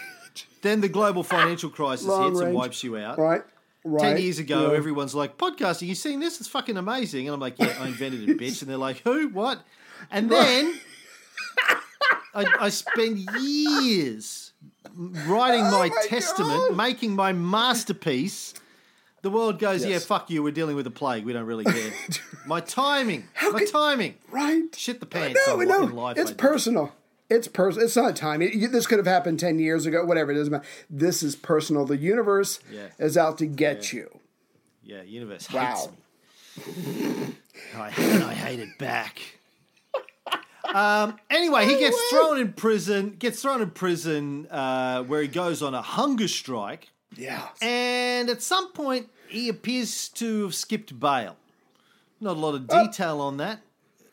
then 0.63 0.81
the 0.81 0.89
global 0.89 1.23
financial 1.23 1.71
crisis 1.71 2.07
Long 2.07 2.31
hits 2.33 2.41
and 2.41 2.55
wipes 2.55 2.83
you 2.85 2.97
out. 2.97 3.19
Right. 3.19 3.43
Right. 3.85 4.01
Ten 4.15 4.19
years 4.23 4.39
ago, 4.39 4.71
Yeah. 4.71 4.77
everyone's 4.77 5.13
like, 5.15 5.37
"Podcasting, 5.39 5.89
you 5.89 5.97
seen 5.97 6.21
this? 6.21 6.39
It's 6.39 6.49
fucking 6.49 6.77
amazing." 6.77 7.27
And 7.27 7.35
I'm 7.35 7.41
like, 7.41 7.59
"Yeah, 7.59 7.77
I 7.81 7.89
invented 7.89 8.29
it, 8.29 8.39
bitch." 8.41 8.63
And 8.63 8.71
they're 8.71 8.77
like, 8.77 8.99
"Who? 9.01 9.29
What?" 9.31 9.61
And 10.11 10.31
then 10.31 10.79
I, 12.35 12.45
I 12.61 12.69
spend 12.69 13.19
years 13.41 14.53
writing 15.27 15.65
oh 15.67 15.71
my, 15.71 15.87
Oh 15.87 15.95
my 15.95 16.07
testament, 16.09 16.69
God. 16.69 16.77
making 16.77 17.17
my 17.17 17.33
masterpiece. 17.33 18.55
The 19.23 19.31
world 19.31 19.59
goes, 19.59 19.85
"Yeah, 19.85 19.99
fuck 20.01 20.31
you. 20.31 20.43
We're 20.43 20.53
dealing 20.53 20.77
with 20.77 20.87
a 20.87 20.91
plague. 20.91 21.25
We 21.25 21.33
don't 21.33 21.47
really 21.47 21.65
care." 21.65 21.93
my 22.47 22.61
timing, 22.61 23.29
my 23.41 23.61
could- 23.61 23.71
timing. 23.71 24.17
Right. 24.31 24.65
Shit 24.77 25.01
the 25.01 25.07
pants. 25.07 25.41
No, 25.47 25.57
no, 25.57 25.79
life. 25.85 26.19
It's 26.19 26.33
personal. 26.33 26.93
It's 27.31 27.49
personal. 27.49 27.87
It's 27.87 27.97
not 27.97 28.17
time. 28.17 28.43
It, 28.43 28.53
you- 28.55 28.69
this 28.69 28.87
could 28.87 28.99
have 28.99 29.07
happened 29.07 29.39
ten 29.41 29.59
years 29.59 29.87
ago. 29.87 30.05
Whatever 30.05 30.33
it 30.33 30.35
doesn't 30.35 30.51
matter. 30.53 30.65
This 30.91 31.23
is 31.23 31.37
personal. 31.37 31.85
The 31.87 31.97
universe 31.97 32.59
Yeah. 32.71 32.89
is 32.99 33.17
out 33.17 33.39
to 33.39 33.47
get 33.47 33.93
you. 33.93 34.19
Yeah, 34.85 35.03
universe 35.03 35.49
Wow. 35.53 35.89
hates 36.57 36.67
me. 36.67 37.35
I, 37.77 37.89
and 37.97 38.25
I 38.25 38.35
hate 38.35 38.59
it 38.61 38.77
back. 38.79 39.21
Um, 40.75 41.19
anyway, 41.29 41.67
he 41.67 41.79
gets 41.79 42.01
thrown 42.09 42.39
in 42.41 42.55
prison. 42.55 43.17
Gets 43.19 43.43
thrown 43.43 43.61
in 43.61 43.71
prison 43.73 44.47
uh, 44.51 45.03
where 45.03 45.21
he 45.21 45.29
goes 45.29 45.61
on 45.63 45.75
a 45.75 45.83
hunger 45.83 46.29
strike, 46.29 46.89
Yeah. 47.15 47.47
and 47.61 48.31
at 48.31 48.41
some 48.43 48.73
point 48.73 49.11
he 49.33 49.49
appears 49.49 50.09
to 50.11 50.45
have 50.45 50.55
skipped 50.55 50.99
bail. 50.99 51.37
Not 52.21 52.37
a 52.37 52.41
lot 52.41 52.55
of 52.55 52.71
uh, 52.71 52.85
detail 52.85 53.21
on 53.21 53.39
that, 53.39 53.61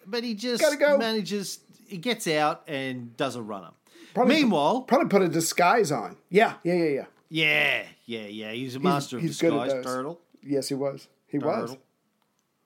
but 0.06 0.24
he 0.24 0.34
just 0.34 0.64
go. 0.80 0.98
manages. 0.98 1.60
He 1.88 1.98
gets 1.98 2.28
out 2.28 2.64
and 2.68 3.16
does 3.18 3.36
a 3.36 3.42
runner. 3.42 3.72
Probably- 4.14 4.36
Meanwhile, 4.36 4.82
Probably 4.82 5.08
put 5.08 5.22
a 5.22 5.28
disguise 5.28 5.92
on. 5.92 6.18
Yeah. 6.30 6.56
Yeah. 6.64 6.74
Yeah. 6.74 6.84
Yeah. 6.92 7.06
yeah, 7.30 7.84
yeah, 8.06 8.28
yeah, 8.28 8.52
he's 8.54 8.76
a 8.76 8.80
master 8.80 9.18
of 9.18 9.22
he's 9.22 9.40
good 9.40 9.52
disguise. 9.52 9.86
Turtle. 9.86 10.20
Yes, 10.44 10.68
he 10.70 10.74
was. 10.74 11.08
He 11.28 11.38
was. 11.38 11.78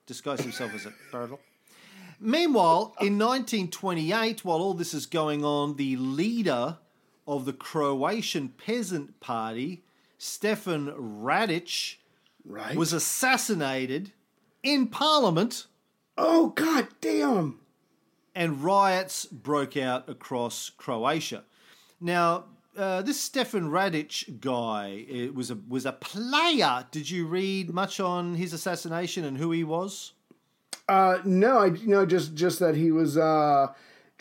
Disguised 0.06 0.42
himself 0.42 0.74
as 0.74 0.86
a 0.86 0.92
turtle. 1.10 1.40
Meanwhile, 2.20 2.94
in 3.00 3.18
1928, 3.18 4.44
while 4.44 4.58
all 4.58 4.74
this 4.74 4.94
is 4.94 5.04
going 5.06 5.44
on, 5.44 5.76
the 5.76 5.96
leader 5.96 6.78
of 7.26 7.44
the 7.44 7.52
Croatian 7.52 8.48
Peasant 8.50 9.20
Party, 9.20 9.84
Stefan 10.16 10.86
Radic, 10.96 11.96
Right. 12.44 12.76
was 12.76 12.92
assassinated 12.92 14.12
in 14.62 14.88
Parliament, 14.88 15.66
oh 16.18 16.48
God 16.48 16.88
damn. 17.00 17.60
and 18.34 18.62
riots 18.62 19.24
broke 19.26 19.76
out 19.76 20.08
across 20.08 20.70
Croatia. 20.70 21.44
Now, 22.00 22.44
uh, 22.76 23.02
this 23.02 23.20
Stefan 23.20 23.70
Radic 23.70 24.40
guy 24.40 25.06
it 25.08 25.34
was 25.34 25.50
a 25.50 25.58
was 25.68 25.86
a 25.86 25.92
player. 25.92 26.84
Did 26.90 27.08
you 27.08 27.26
read 27.26 27.72
much 27.72 28.00
on 28.00 28.34
his 28.34 28.52
assassination 28.52 29.24
and 29.24 29.38
who 29.38 29.50
he 29.52 29.64
was? 29.64 30.12
Uh, 30.88 31.18
no, 31.24 31.58
I 31.58 31.66
you 31.66 31.88
know 31.88 32.04
just 32.04 32.34
just 32.34 32.58
that 32.58 32.74
he 32.76 32.90
was 32.90 33.16
uh 33.16 33.68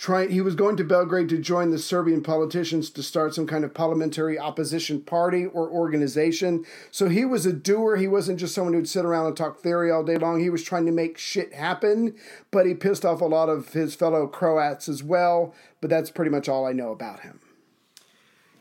trying. 0.03 0.29
He 0.29 0.41
was 0.41 0.53
going 0.55 0.75
to 0.75 0.83
Belgrade 0.83 1.29
to 1.29 1.37
join 1.37 1.71
the 1.71 1.79
Serbian 1.79 2.21
politicians 2.21 2.89
to 2.89 3.01
start 3.01 3.33
some 3.33 3.47
kind 3.47 3.63
of 3.63 3.73
parliamentary 3.73 4.37
opposition 4.37 4.99
party 4.99 5.45
or 5.45 5.69
organization. 5.69 6.65
So 6.91 7.07
he 7.07 7.23
was 7.23 7.45
a 7.45 7.53
doer. 7.53 7.95
He 7.95 8.09
wasn't 8.09 8.37
just 8.37 8.53
someone 8.53 8.73
who'd 8.73 8.89
sit 8.89 9.05
around 9.05 9.27
and 9.27 9.37
talk 9.37 9.61
theory 9.61 9.89
all 9.89 10.03
day 10.03 10.17
long. 10.17 10.41
He 10.41 10.49
was 10.49 10.61
trying 10.61 10.85
to 10.87 10.91
make 10.91 11.17
shit 11.17 11.53
happen. 11.53 12.15
But 12.51 12.65
he 12.65 12.73
pissed 12.73 13.05
off 13.05 13.21
a 13.21 13.25
lot 13.25 13.47
of 13.47 13.71
his 13.71 13.95
fellow 13.95 14.27
Croats 14.27 14.89
as 14.89 15.01
well. 15.01 15.55
But 15.79 15.89
that's 15.89 16.11
pretty 16.11 16.31
much 16.31 16.49
all 16.49 16.65
I 16.65 16.73
know 16.73 16.91
about 16.91 17.21
him. 17.21 17.39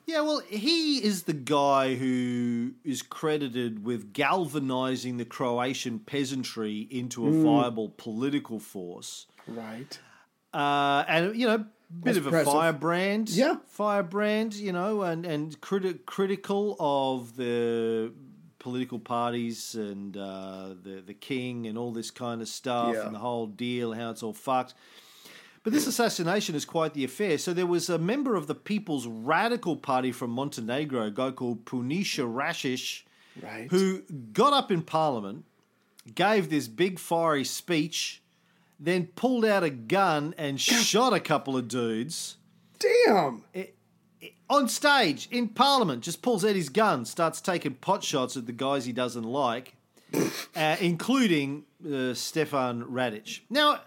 Yeah, 0.07 0.21
well, 0.21 0.43
he 0.49 1.03
is 1.03 1.25
the 1.25 1.33
guy 1.33 1.97
who 1.97 2.73
is 2.85 3.03
credited 3.03 3.85
with 3.85 4.13
galvanizing 4.13 5.17
the 5.17 5.25
Croatian 5.25 5.99
peasantry 5.99 6.87
into 6.91 7.27
a 7.27 7.31
Mm. 7.31 7.43
viable 7.43 7.89
political 7.97 8.61
force. 8.61 9.27
Right. 9.49 9.99
Uh, 10.53 11.05
and, 11.09 11.37
you 11.37 11.47
know, 11.47 11.65
bit 12.03 12.17
of 12.17 12.27
a 12.27 12.45
firebrand. 12.45 13.29
Yeah. 13.31 13.57
Firebrand, 13.69 14.55
you 14.55 14.73
know, 14.73 15.03
and, 15.03 15.25
and 15.27 15.61
criti- 15.61 16.05
critical 16.07 16.77
of 16.81 17.37
the 17.37 18.13
political 18.59 18.99
parties 18.99 19.75
and 19.75 20.17
uh, 20.17 20.69
the, 20.83 21.03
the 21.05 21.15
king 21.15 21.67
and 21.67 21.77
all 21.77 21.93
this 21.93 22.11
kind 22.11 22.41
of 22.41 22.49
stuff 22.49 22.95
Yeah. 22.95 23.07
and 23.07 23.15
the 23.15 23.19
whole 23.19 23.47
deal, 23.47 23.93
how 23.93 24.11
it's 24.11 24.23
all 24.23 24.33
fucked. 24.33 24.75
But 25.65 25.73
this 25.73 25.87
assassination 25.87 26.55
is 26.55 26.65
quite 26.65 26.93
the 26.95 27.05
affair. 27.05 27.39
So 27.39 27.53
there 27.53 27.67
was 27.67 27.89
a 27.89 27.99
member 27.99 28.35
of 28.37 28.47
the 28.47 28.55
People's 28.55 29.07
Radical 29.07 29.77
Party 29.77 30.13
from 30.13 30.31
Montenegro, 30.31 31.07
a 31.07 31.11
guy 31.11 31.31
called 31.31 31.65
Punisha 31.65 32.25
Racic, 32.25 33.03
Right. 33.43 33.69
who 33.71 34.03
got 34.33 34.53
up 34.53 34.71
in 34.71 34.83
Parliament, 34.83 35.45
gave 36.15 36.51
this 36.51 36.69
big 36.69 36.99
fiery 36.99 37.45
speech, 37.45 38.22
then 38.85 39.07
pulled 39.15 39.45
out 39.45 39.63
a 39.63 39.71
gun 39.71 40.35
and 40.37 40.61
shot 40.61 41.13
a 41.13 41.21
couple 41.21 41.57
of 41.57 41.69
dudes 41.69 42.37
Damn. 42.79 43.45
on 44.51 44.69
stage 44.69 45.29
in 45.31 45.49
Parliament. 45.49 46.03
Just 46.03 46.21
pulls 46.23 46.45
out 46.45 46.57
his 46.57 46.69
gun, 46.69 47.05
starts 47.05 47.41
taking 47.41 47.75
pot 47.75 48.03
shots 48.03 48.37
at 48.37 48.47
the 48.47 48.53
guys 48.53 48.85
he 48.85 48.93
doesn't 48.93 49.23
like, 49.25 49.75
uh, 50.57 50.77
including 50.81 51.65
uh, 51.91 52.13
Stefan 52.15 52.83
Radic. 52.85 53.41
Now, 53.49 53.81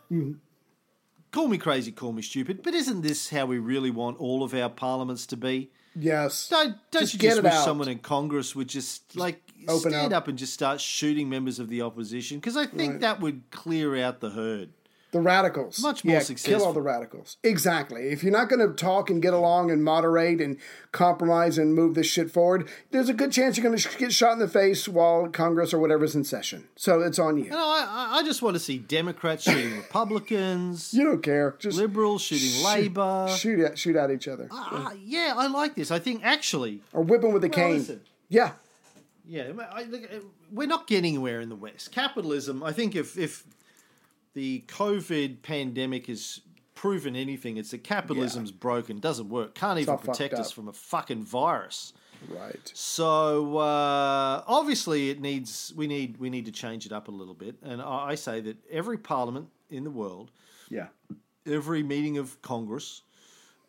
call 1.31 1.47
me 1.47 1.57
crazy, 1.57 1.91
call 1.91 2.13
me 2.13 2.21
stupid, 2.21 2.63
but 2.63 2.73
isn't 2.73 3.01
this 3.01 3.29
how 3.29 3.45
we 3.45 3.57
really 3.57 3.91
want 3.91 4.19
all 4.19 4.43
of 4.43 4.53
our 4.53 4.69
parliaments 4.69 5.25
to 5.27 5.37
be? 5.37 5.71
Yes. 5.97 6.49
Don't 6.49 6.75
don't 6.91 7.01
Just 7.03 7.13
you 7.13 7.19
just 7.19 7.41
wish 7.41 7.53
out. 7.53 7.63
someone 7.63 7.87
in 7.87 7.99
Congress 7.99 8.53
would 8.53 8.67
just 8.67 9.15
like 9.15 9.41
open 9.69 9.91
stand 9.91 10.11
up. 10.13 10.23
up. 10.23 10.27
and 10.27 10.37
just 10.37 10.53
start 10.53 10.81
shooting 10.81 11.29
members 11.29 11.57
of 11.57 11.69
the 11.69 11.81
opposition? 11.83 12.37
Because 12.37 12.57
I 12.57 12.65
think 12.65 12.93
Right. 12.93 13.01
that 13.01 13.21
would 13.21 13.49
clear 13.49 13.95
out 14.03 14.19
the 14.19 14.31
herd. 14.31 14.71
The 15.15 15.21
radicals. 15.21 15.81
Much 15.81 16.03
more 16.03 16.15
yeah, 16.15 16.19
successful. 16.19 16.57
Kill 16.59 16.67
all 16.67 16.73
the 16.73 16.81
radicals. 16.81 17.37
Exactly. 17.41 18.09
If 18.09 18.21
you're 18.21 18.33
not 18.33 18.49
going 18.49 18.59
to 18.67 18.73
talk 18.75 19.09
and 19.09 19.21
get 19.21 19.33
along 19.33 19.71
and 19.71 19.81
moderate 19.81 20.41
and 20.41 20.57
compromise 20.91 21.57
and 21.57 21.73
move 21.73 21.95
this 21.95 22.05
shit 22.07 22.29
forward, 22.29 22.67
there's 22.91 23.07
a 23.07 23.13
good 23.13 23.31
chance 23.31 23.55
you're 23.55 23.63
going 23.65 23.77
to 23.77 23.97
get 23.97 24.11
shot 24.11 24.33
in 24.33 24.39
the 24.39 24.47
face 24.49 24.89
while 24.89 25.27
Congress 25.29 25.73
or 25.73 25.79
whatever's 25.79 26.15
in 26.15 26.25
session. 26.25 26.67
So 26.75 26.99
it's 26.99 27.17
on 27.17 27.37
you. 27.37 27.45
You 27.45 27.49
know, 27.51 27.57
I, 27.57 27.85
I- 27.89 28.17
I 28.17 28.23
just 28.23 28.41
want 28.41 28.55
to 28.55 28.59
see 28.59 28.77
Democrats 28.77 29.43
shooting 29.49 29.77
Republicans, 29.77 30.93
You 30.93 31.05
don't 31.05 31.23
care. 31.23 31.55
Just 31.59 31.77
liberals 31.77 32.21
shooting 32.21 32.61
Labor. 32.65 33.27
shoot 33.29 33.59
at 33.61 33.77
shoot 33.77 33.95
at 33.95 34.11
each 34.11 34.27
other 34.27 34.49
Uh, 34.51 34.91
yeah, 35.01 35.33
I 35.37 35.47
like 35.47 35.75
this. 35.75 35.91
I 35.91 35.99
think 35.99 36.21
actually, 36.25 36.81
or 36.91 37.03
whip 37.03 37.21
them 37.21 37.31
with 37.33 37.43
a 37.45 37.47
Well, 37.47 37.55
cane. 37.55 37.73
listen. 37.77 38.01
Yeah. 38.27 38.51
yeah, 39.25 39.51
I, 39.71 39.83
look, 39.83 40.03
uh, 40.03 40.17
we're 40.51 40.67
not 40.67 40.87
getting 40.87 41.13
anywhere 41.15 41.39
in 41.39 41.47
the 41.49 41.55
West. 41.55 41.91
Capitalism. 41.93 42.63
I 42.63 42.73
think 42.73 42.95
if 42.95 43.17
if 43.17 43.43
the 44.35 44.63
COVID 44.67 45.41
pandemic 45.41 46.05
has 46.07 46.41
proven 46.75 47.15
anything, 47.15 47.57
it's 47.57 47.71
that 47.71 47.83
capitalism's 47.83 48.51
broken, 48.51 48.99
doesn't 48.99 49.29
work, 49.29 49.55
can't 49.55 49.79
even 49.79 49.97
protect 49.97 50.35
us 50.35 50.51
from 50.51 50.67
a 50.67 50.73
fucking 50.73 51.23
virus. 51.23 51.93
Right. 52.29 52.71
So 52.73 53.57
uh, 53.57 54.43
obviously, 54.47 55.09
it 55.09 55.19
needs 55.21 55.73
we 55.75 55.87
need 55.87 56.17
we 56.17 56.29
need 56.29 56.45
to 56.45 56.51
change 56.51 56.85
it 56.85 56.91
up 56.91 57.07
a 57.07 57.11
little 57.11 57.33
bit. 57.33 57.55
And 57.63 57.81
I, 57.81 58.09
I 58.11 58.15
say 58.15 58.41
that 58.41 58.57
every 58.69 58.97
parliament 58.97 59.47
in 59.69 59.83
the 59.83 59.91
world, 59.91 60.31
Yeah. 60.69 60.87
every 61.45 61.81
meeting 61.83 62.17
of 62.17 62.41
Congress, 62.41 63.01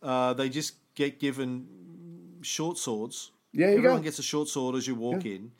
uh, 0.02 0.32
they 0.34 0.48
just 0.48 0.74
get 0.94 1.18
given 1.20 1.66
short 2.42 2.78
swords. 2.78 3.30
Yeah, 3.52 3.70
you 3.70 3.76
Everyone 3.78 3.98
go. 3.98 4.04
gets 4.04 4.18
a 4.18 4.22
short 4.22 4.48
sword 4.48 4.74
as 4.74 4.86
you 4.86 4.94
walk 4.94 5.24
in. 5.26 5.50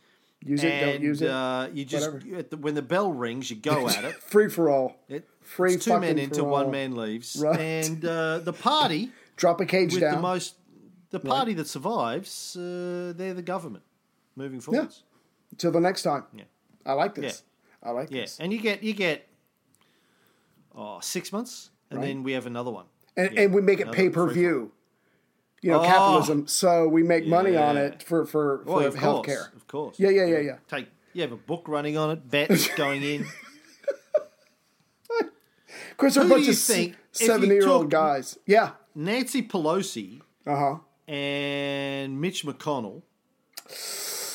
Use 0.45 0.63
it. 0.63 0.71
and, 0.73 0.93
don't 0.93 1.03
use 1.03 1.23
it. 1.23 1.31
Uh, 1.31 1.69
you 1.73 1.85
just 1.85 2.09
at 2.37 2.51
the, 2.51 2.57
when 2.57 2.75
the 2.75 2.83
bell 2.83 3.13
rings, 3.13 3.51
you 3.51 3.57
go 3.57 3.89
at 3.95 4.05
it. 4.05 4.23
Free 4.23 4.49
for 4.49 4.71
all. 4.71 4.97
It 5.09 5.29
Free 5.41 5.75
it's 5.75 5.85
two 5.85 5.99
men 5.99 6.19
into 6.19 6.45
one 6.45 6.67
all. 6.67 6.71
man 6.71 6.95
leaves, 6.97 7.37
Right. 7.41 7.59
and 7.61 8.05
uh, 8.05 8.39
the 8.41 8.53
party 8.53 9.11
Drop 9.37 9.61
a 9.61 9.67
cage 9.67 9.93
with 9.93 10.01
down. 10.01 10.15
the 10.17 10.21
most 10.21 10.55
the 11.11 11.21
party 11.21 11.53
that 11.55 11.67
survives, 11.69 12.57
uh, 12.57 13.13
they're 13.17 13.35
the 13.35 13.43
government 13.43 13.85
moving 14.35 14.61
forwards. 14.61 15.03
Till 15.59 15.71
the 15.71 15.81
next 15.81 16.03
time. 16.03 16.25
Yeah. 16.35 16.45
I 16.85 16.93
like 16.95 17.15
this. 17.15 17.43
I 17.83 17.91
like 17.91 18.11
Yeah, 18.11 18.23
this. 18.23 18.39
and 18.41 18.53
you 18.53 18.61
get 18.61 18.83
you 18.83 18.93
get 18.93 19.27
oh 20.75 20.99
six 21.01 21.33
months, 21.33 21.71
and 21.91 22.01
Right. 22.01 22.07
then 22.07 22.23
we 22.23 22.33
have 22.33 22.47
another 22.47 22.71
one. 22.71 22.87
And, 23.17 23.33
Yeah, 23.33 23.41
and 23.43 23.55
we 23.55 23.63
make 23.63 23.81
it 23.81 23.93
pay 23.93 24.11
per 24.11 24.27
view. 24.29 24.73
You 25.63 25.71
know, 25.73 25.81
Oh. 25.81 25.85
capitalism. 25.85 26.47
So 26.47 26.87
we 26.89 27.03
make 27.03 27.27
money 27.27 27.57
on 27.57 27.77
it 27.77 28.03
for 28.03 28.25
for 28.27 28.63
Oh, 28.67 28.81
for 28.81 28.87
of 28.87 28.95
health 28.95 29.25
course, 29.27 29.27
care. 29.27 29.53
of 29.57 29.67
course. 29.67 29.99
Yeah, 29.99 30.11
yeah, 30.11 30.27
yeah, 30.27 30.39
yeah. 30.41 30.57
Take 30.69 30.87
you 31.13 31.23
have 31.23 31.33
a 31.33 31.37
book 31.37 31.65
running 31.67 31.97
on 31.97 32.11
it, 32.11 32.31
bets 32.31 32.69
going 32.77 33.03
in. 33.03 33.27
Of 35.91 35.97
course, 35.97 36.15
they're 36.15 36.25
a 36.25 36.27
Who 36.27 36.31
do 36.31 36.35
bunch 36.37 36.47
you 36.47 36.53
of 36.53 36.59
think, 36.59 36.93
if 37.15 37.21
you 37.21 37.27
seventy 37.27 37.55
year 37.55 37.69
old 37.69 37.91
guys. 37.91 38.39
Yeah. 38.47 38.73
Nancy 38.95 39.43
Pelosi 39.43 40.21
Uh 40.47 40.57
huh. 40.57 40.77
and 41.13 42.21
Mitch 42.21 42.45
McConnell, 42.45 43.03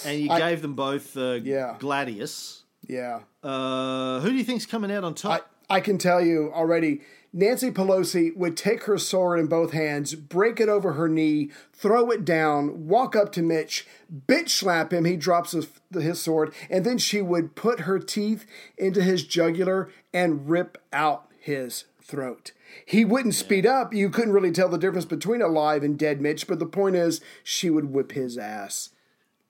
and 0.06 0.20
you 0.22 0.30
I- 0.32 0.40
gave 0.40 0.62
them 0.62 0.74
both 0.76 1.16
uh, 1.18 1.40
Yeah. 1.44 1.78
Gladius. 1.80 2.64
Yeah. 2.88 3.22
Uh, 3.44 4.20
who 4.22 4.30
do 4.30 4.36
you 4.36 4.44
think's 4.44 4.66
coming 4.66 4.92
out 4.92 5.04
on 5.04 5.14
top? 5.14 5.48
I 5.72 5.80
can 5.80 5.98
tell 5.98 6.20
you 6.20 6.52
already, 6.54 7.00
Nancy 7.32 7.72
Pelosi 7.72 8.36
would 8.36 8.58
take 8.58 8.84
her 8.84 8.98
sword 8.98 9.40
in 9.40 9.48
both 9.48 9.72
hands, 9.72 10.16
break 10.16 10.60
it 10.60 10.68
over 10.68 10.94
her 10.94 11.08
knee, 11.08 11.50
throw 11.72 12.12
it 12.12 12.26
down, 12.26 12.90
walk 12.90 13.16
up 13.16 13.32
to 13.34 13.42
Mitch, 13.42 13.88
bitch 14.28 14.50
slap 14.50 14.92
him. 14.92 15.06
He 15.06 15.16
drops 15.16 15.54
his, 15.54 15.68
his 15.94 16.22
sword, 16.22 16.54
and 16.70 16.86
then 16.86 16.98
she 16.98 17.22
would 17.22 17.56
put 17.56 17.82
her 17.82 18.00
teeth 18.00 18.46
into 18.78 19.02
his 19.02 19.26
jugular 19.26 19.90
and 20.14 20.50
rip 20.50 20.78
out 20.92 21.28
his 21.40 21.86
throat. 22.02 22.52
He 22.86 23.06
wouldn't 23.06 23.36
speed 23.36 23.66
up. 23.66 23.94
You 23.94 24.10
couldn't 24.10 24.34
really 24.34 24.52
tell 24.52 24.68
the 24.68 24.78
difference 24.78 25.06
between 25.06 25.42
alive 25.42 25.84
and 25.84 25.98
dead 25.98 26.20
Mitch, 26.20 26.48
but 26.48 26.60
the 26.60 26.66
point 26.66 26.98
is, 26.98 27.22
she 27.46 27.70
would 27.70 27.94
whip 27.94 28.12
his 28.12 28.38
ass. 28.38 28.90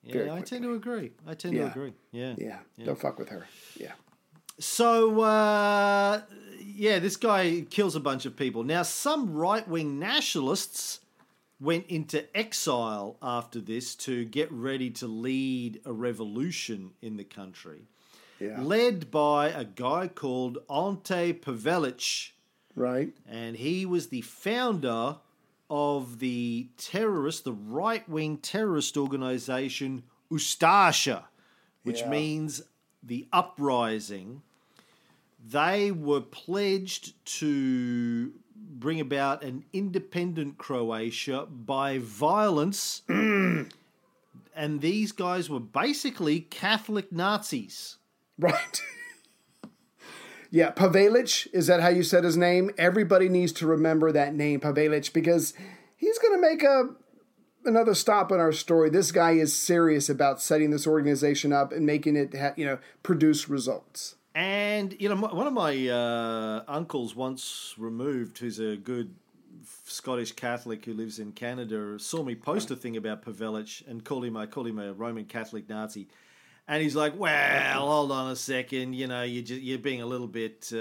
yeah, 0.03 0.31
I 0.33 0.41
tend 0.41 0.63
to 0.65 0.75
agree. 0.75 1.13
I 1.25 1.33
tend 1.33 1.55
Yeah. 1.55 1.65
to 1.65 1.71
agree. 1.71 1.93
Yeah. 2.11 2.35
Yeah, 2.37 2.59
don't 2.85 2.99
fuck 2.99 3.17
with 3.17 3.29
her. 3.29 3.47
Yeah. 3.75 3.93
So, 4.59 5.21
uh, 5.21 6.21
yeah, 6.59 6.99
this 6.99 7.17
guy 7.17 7.61
kills 7.69 7.95
a 7.95 7.99
bunch 7.99 8.25
of 8.25 8.35
people. 8.35 8.63
Now, 8.63 8.83
some 8.83 9.33
right 9.33 9.67
wing 9.67 9.99
nationalists 9.99 10.99
went 11.59 11.85
into 11.87 12.25
exile 12.35 13.17
after 13.21 13.59
this 13.59 13.95
to 13.95 14.25
get 14.25 14.51
ready 14.51 14.89
to 14.89 15.07
lead 15.07 15.79
a 15.85 15.93
revolution 15.93 16.91
in 17.01 17.17
the 17.17 17.23
country, 17.23 17.81
Yeah. 18.39 18.61
led 18.61 19.11
by 19.11 19.49
a 19.49 19.63
guy 19.63 20.07
called 20.07 20.57
Ante 20.69 21.33
Pavelic. 21.33 22.31
Right? 22.75 23.13
And 23.27 23.57
he 23.57 23.85
was 23.85 24.07
the 24.07 24.21
founder 24.21 25.17
of 25.69 26.19
the 26.19 26.69
terrorist, 26.77 27.43
the 27.43 27.53
right 27.53 28.07
wing 28.09 28.37
terrorist 28.37 28.97
organization 28.97 30.03
Ustasha, 30.31 31.25
which 31.83 31.99
Yeah. 32.01 32.09
means 32.09 32.61
the 33.03 33.27
uprising. 33.31 34.41
They 35.47 35.91
were 35.91 36.21
pledged 36.21 37.13
to 37.39 38.31
bring 38.55 38.99
about 38.99 39.43
an 39.43 39.63
independent 39.73 40.57
Croatia 40.57 41.47
by 41.49 41.97
violence. 41.99 43.01
and 43.09 44.81
these 44.81 45.11
guys 45.11 45.49
were 45.49 45.59
basically 45.59 46.41
Catholic 46.41 47.11
Nazis. 47.11 47.97
Right. 48.37 48.81
yeah, 50.51 50.71
Pavelic, 50.71 51.47
is 51.53 51.67
that 51.67 51.81
how 51.81 51.89
you 51.89 52.03
said 52.03 52.23
his 52.23 52.37
name? 52.37 52.71
Everybody 52.77 53.29
needs 53.29 53.51
to 53.53 53.67
remember 53.67 54.11
that 54.11 54.35
name, 54.35 54.59
Pavelic, 54.59 55.13
because 55.13 55.53
he's 55.95 56.19
going 56.19 56.33
to 56.33 56.41
make 56.41 56.63
a 56.63 56.89
another 57.65 57.93
stop 57.93 58.31
in 58.31 58.39
our 58.39 58.51
story. 58.51 58.89
This 58.89 59.11
guy 59.11 59.31
is 59.31 59.53
serious 59.55 60.09
about 60.09 60.41
setting 60.41 60.71
this 60.71 60.85
organization 60.87 61.53
up 61.53 61.71
and 61.71 61.85
making 61.85 62.15
it, 62.15 62.35
ha- 62.35 62.53
you 62.55 62.65
know, 62.65 62.79
produce 63.03 63.49
results. 63.49 64.15
And 64.33 64.95
you 64.99 65.09
know, 65.09 65.15
my- 65.15 65.33
one 65.33 65.47
of 65.47 65.53
my 65.53 65.87
uh, 65.89 66.63
uncles 66.67 67.15
once 67.15 67.75
removed, 67.77 68.37
who's 68.39 68.59
a 68.59 68.77
good 68.77 69.13
Scottish 69.85 70.31
Catholic 70.31 70.85
who 70.85 70.93
lives 70.93 71.19
in 71.19 71.33
Canada, 71.33 71.99
saw 71.99 72.23
me 72.23 72.35
post 72.35 72.71
a 72.71 72.75
thing 72.75 72.95
about 72.97 73.23
Pavelic 73.23 73.85
and 73.87 74.03
called 74.05 74.23
him 74.25 74.37
I 74.37 74.45
called 74.45 74.67
him 74.67 74.79
a 74.79 74.93
Roman 74.93 75.25
Catholic 75.25 75.67
Nazi. 75.69 76.07
And 76.67 76.81
he's 76.81 76.95
like, 76.95 77.19
"Well, 77.19 77.85
hold 77.87 78.11
on 78.13 78.31
a 78.31 78.35
second. 78.35 78.93
You 78.93 79.07
know, 79.07 79.23
you're 79.23 79.43
just, 79.43 79.61
you're 79.61 79.79
being 79.79 80.01
a 80.01 80.05
little 80.05 80.27
bit 80.27 80.69
uh, 80.73 80.77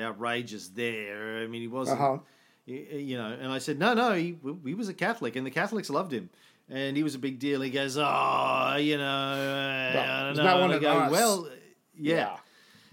outrageous 0.00 0.68
there. 0.68 1.38
I 1.42 1.46
mean, 1.48 1.62
he 1.62 1.66
wasn't, 1.68 2.00
Uh-huh. 2.00 2.18
You 2.66 3.16
know." 3.16 3.36
And 3.40 3.50
I 3.52 3.58
said, 3.58 3.78
"No, 3.78 3.94
no, 3.94 4.12
he, 4.12 4.36
he 4.64 4.74
was 4.74 4.88
a 4.88 4.94
Catholic, 4.94 5.36
and 5.36 5.46
the 5.46 5.50
Catholics 5.50 5.90
loved 5.90 6.12
him, 6.12 6.30
and 6.68 6.96
he 6.96 7.02
was 7.02 7.14
a 7.14 7.18
big 7.18 7.38
deal." 7.38 7.60
He 7.60 7.70
goes, 7.70 7.96
"Oh, 7.96 8.76
you 8.78 8.96
know, 8.96 9.04
uh, 9.04 10.00
I 10.00 10.22
don't 10.24 10.36
know." 10.36 10.42
not 10.44 10.60
one 10.60 10.70
And 10.70 10.76
of 10.76 10.82
go, 10.82 10.90
us. 10.90 11.10
Well, 11.10 11.48
yeah. 11.96 12.36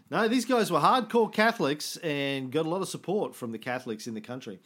No, 0.10 0.28
these 0.28 0.44
guys 0.44 0.70
were 0.70 0.80
hardcore 0.80 1.32
Catholics 1.32 1.96
and 1.98 2.52
got 2.52 2.66
a 2.66 2.70
lot 2.70 2.82
of 2.82 2.90
support 2.90 3.34
from 3.34 3.54
the 3.54 3.58
Catholics 3.58 4.08
in 4.08 4.14
the 4.14 4.20
country. 4.22 4.60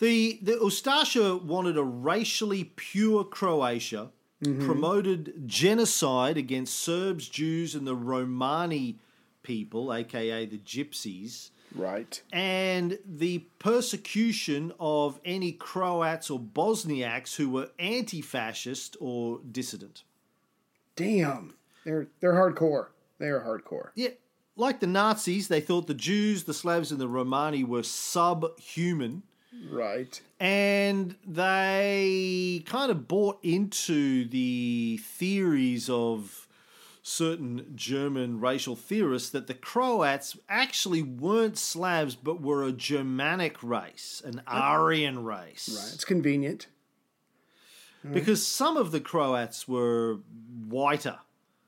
The 0.00 0.40
the 0.42 0.54
Ustasha 0.54 1.40
wanted 1.40 1.76
a 1.78 1.84
racially 1.84 2.64
pure 2.64 3.22
Croatia, 3.22 4.10
promoted 4.42 5.46
genocide 5.46 6.36
against 6.36 6.74
Serbs, 6.80 7.28
Jews, 7.28 7.76
and 7.76 7.86
the 7.86 7.94
Romani 7.94 8.98
people, 9.44 9.94
aka 9.94 10.46
the 10.46 10.58
Gypsies, 10.58 11.50
Right. 11.74 12.20
and 12.32 12.98
the 13.06 13.38
persecution 13.58 14.72
of 14.78 15.18
any 15.24 15.52
Croats 15.52 16.30
or 16.30 16.38
Bosniaks 16.40 17.36
who 17.36 17.48
were 17.50 17.70
anti-fascist 17.78 18.96
or 19.00 19.40
dissident. 19.50 20.02
Damn. 20.96 21.54
They're 21.84 22.08
they're 22.20 22.34
hardcore. 22.34 22.88
They 23.18 23.26
are 23.28 23.40
hardcore. 23.40 23.90
Yeah, 23.94 24.10
like 24.56 24.80
the 24.80 24.86
Nazis, 24.86 25.48
they 25.48 25.60
thought 25.60 25.86
the 25.86 25.94
Jews, 25.94 26.44
the 26.44 26.54
Slavs, 26.54 26.90
and 26.92 27.00
the 27.00 27.08
Romani 27.08 27.64
were 27.64 27.82
subhuman. 27.82 29.22
Right. 29.70 30.18
and 30.40 31.14
they 31.26 32.62
kind 32.66 32.90
of 32.90 33.06
bought 33.06 33.38
into 33.42 34.24
the 34.26 34.98
theories 35.02 35.90
of 35.90 36.41
certain 37.02 37.72
German 37.74 38.40
racial 38.40 38.76
theorists 38.76 39.30
that 39.30 39.48
the 39.48 39.54
Croats 39.54 40.36
actually 40.48 41.02
weren't 41.02 41.58
Slavs 41.58 42.14
but 42.14 42.40
were 42.40 42.62
a 42.64 42.72
Germanic 42.72 43.62
race, 43.62 44.22
an 44.24 44.40
Aryan 44.46 45.24
race. 45.24 45.68
Right. 45.68 45.94
It's 45.94 46.04
convenient. 46.04 46.68
Because 48.12 48.44
some 48.44 48.76
of 48.76 48.90
the 48.90 49.00
Croats 49.00 49.68
were 49.68 50.18
whiter 50.68 51.18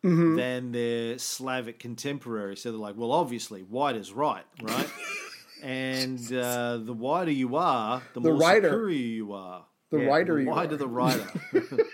than 0.02 0.72
their 0.72 1.16
Slavic 1.18 1.78
contemporaries. 1.78 2.60
So 2.62 2.70
they're 2.72 2.78
like, 2.80 2.96
well, 2.96 3.12
obviously, 3.12 3.62
white 3.62 3.96
is 3.96 4.12
right, 4.12 4.44
right? 4.60 4.88
and 5.62 6.18
uh, 6.32 6.78
the 6.78 6.92
whiter 6.92 7.30
you 7.30 7.56
are, 7.56 8.02
the, 8.14 8.20
The 8.20 8.30
more 8.30 8.38
righter. 8.38 8.68
superior 8.68 8.96
you 8.96 9.32
are. 9.32 9.64
The 9.90 9.98
righter 9.98 10.34
the 10.34 10.42
you 10.42 10.48
whiter 10.50 10.74
are. 10.74 10.78
the 10.78 10.88
righter. 10.88 11.26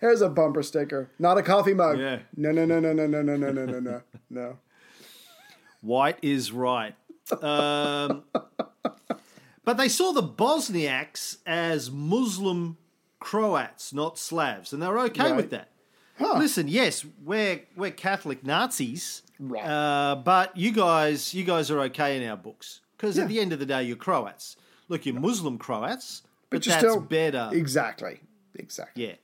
There's 0.00 0.20
a 0.22 0.28
bumper 0.28 0.62
sticker. 0.62 1.10
Not 1.18 1.38
a 1.38 1.42
coffee 1.42 1.74
mug. 1.74 1.98
Yeah. 1.98 2.20
No, 2.36 2.52
no, 2.52 2.64
no, 2.64 2.78
no, 2.80 2.92
no, 2.92 3.06
no, 3.06 3.22
no, 3.22 3.36
no, 3.36 3.50
no, 3.52 3.64
no, 3.66 3.80
no. 3.80 4.02
No. 4.30 4.58
White 5.80 6.18
is 6.22 6.50
right. 6.52 6.94
Um, 7.42 8.24
but 9.64 9.76
they 9.76 9.88
saw 9.88 10.12
the 10.12 10.22
Bosniaks 10.22 11.38
as 11.46 11.90
Muslim 11.90 12.76
Croats, 13.20 13.92
not 13.92 14.18
Slavs, 14.18 14.72
and 14.72 14.82
they 14.82 14.86
were 14.88 14.98
okay 15.00 15.32
with 15.32 15.52
Right. 15.52 15.64
that. 16.20 16.38
Listen, 16.38 16.66
yes, 16.68 17.04
we're 17.24 17.60
we're 17.76 17.90
Catholic 17.92 18.44
Nazis, 18.44 19.22
Right. 19.38 19.64
uh, 19.64 20.16
but 20.16 20.56
you 20.56 20.72
guys 20.72 21.32
you 21.32 21.44
guys 21.44 21.70
are 21.70 21.80
okay 21.82 22.20
in 22.20 22.28
our 22.28 22.36
books 22.36 22.80
because 22.96 23.16
Yeah. 23.16 23.22
at 23.24 23.28
the 23.28 23.38
end 23.40 23.52
of 23.52 23.58
the 23.60 23.66
day, 23.66 23.84
you're 23.84 23.96
Croats. 23.96 24.56
Look, 24.88 25.06
you're 25.06 25.14
Muslim 25.18 25.58
Croats, 25.58 26.22
but, 26.50 26.66
you're 26.66 26.72
that's 26.74 26.84
still- 26.92 27.00
better. 27.00 27.50
Exactly. 27.52 28.20
Exactly. 28.56 29.04
yeah, 29.06 29.14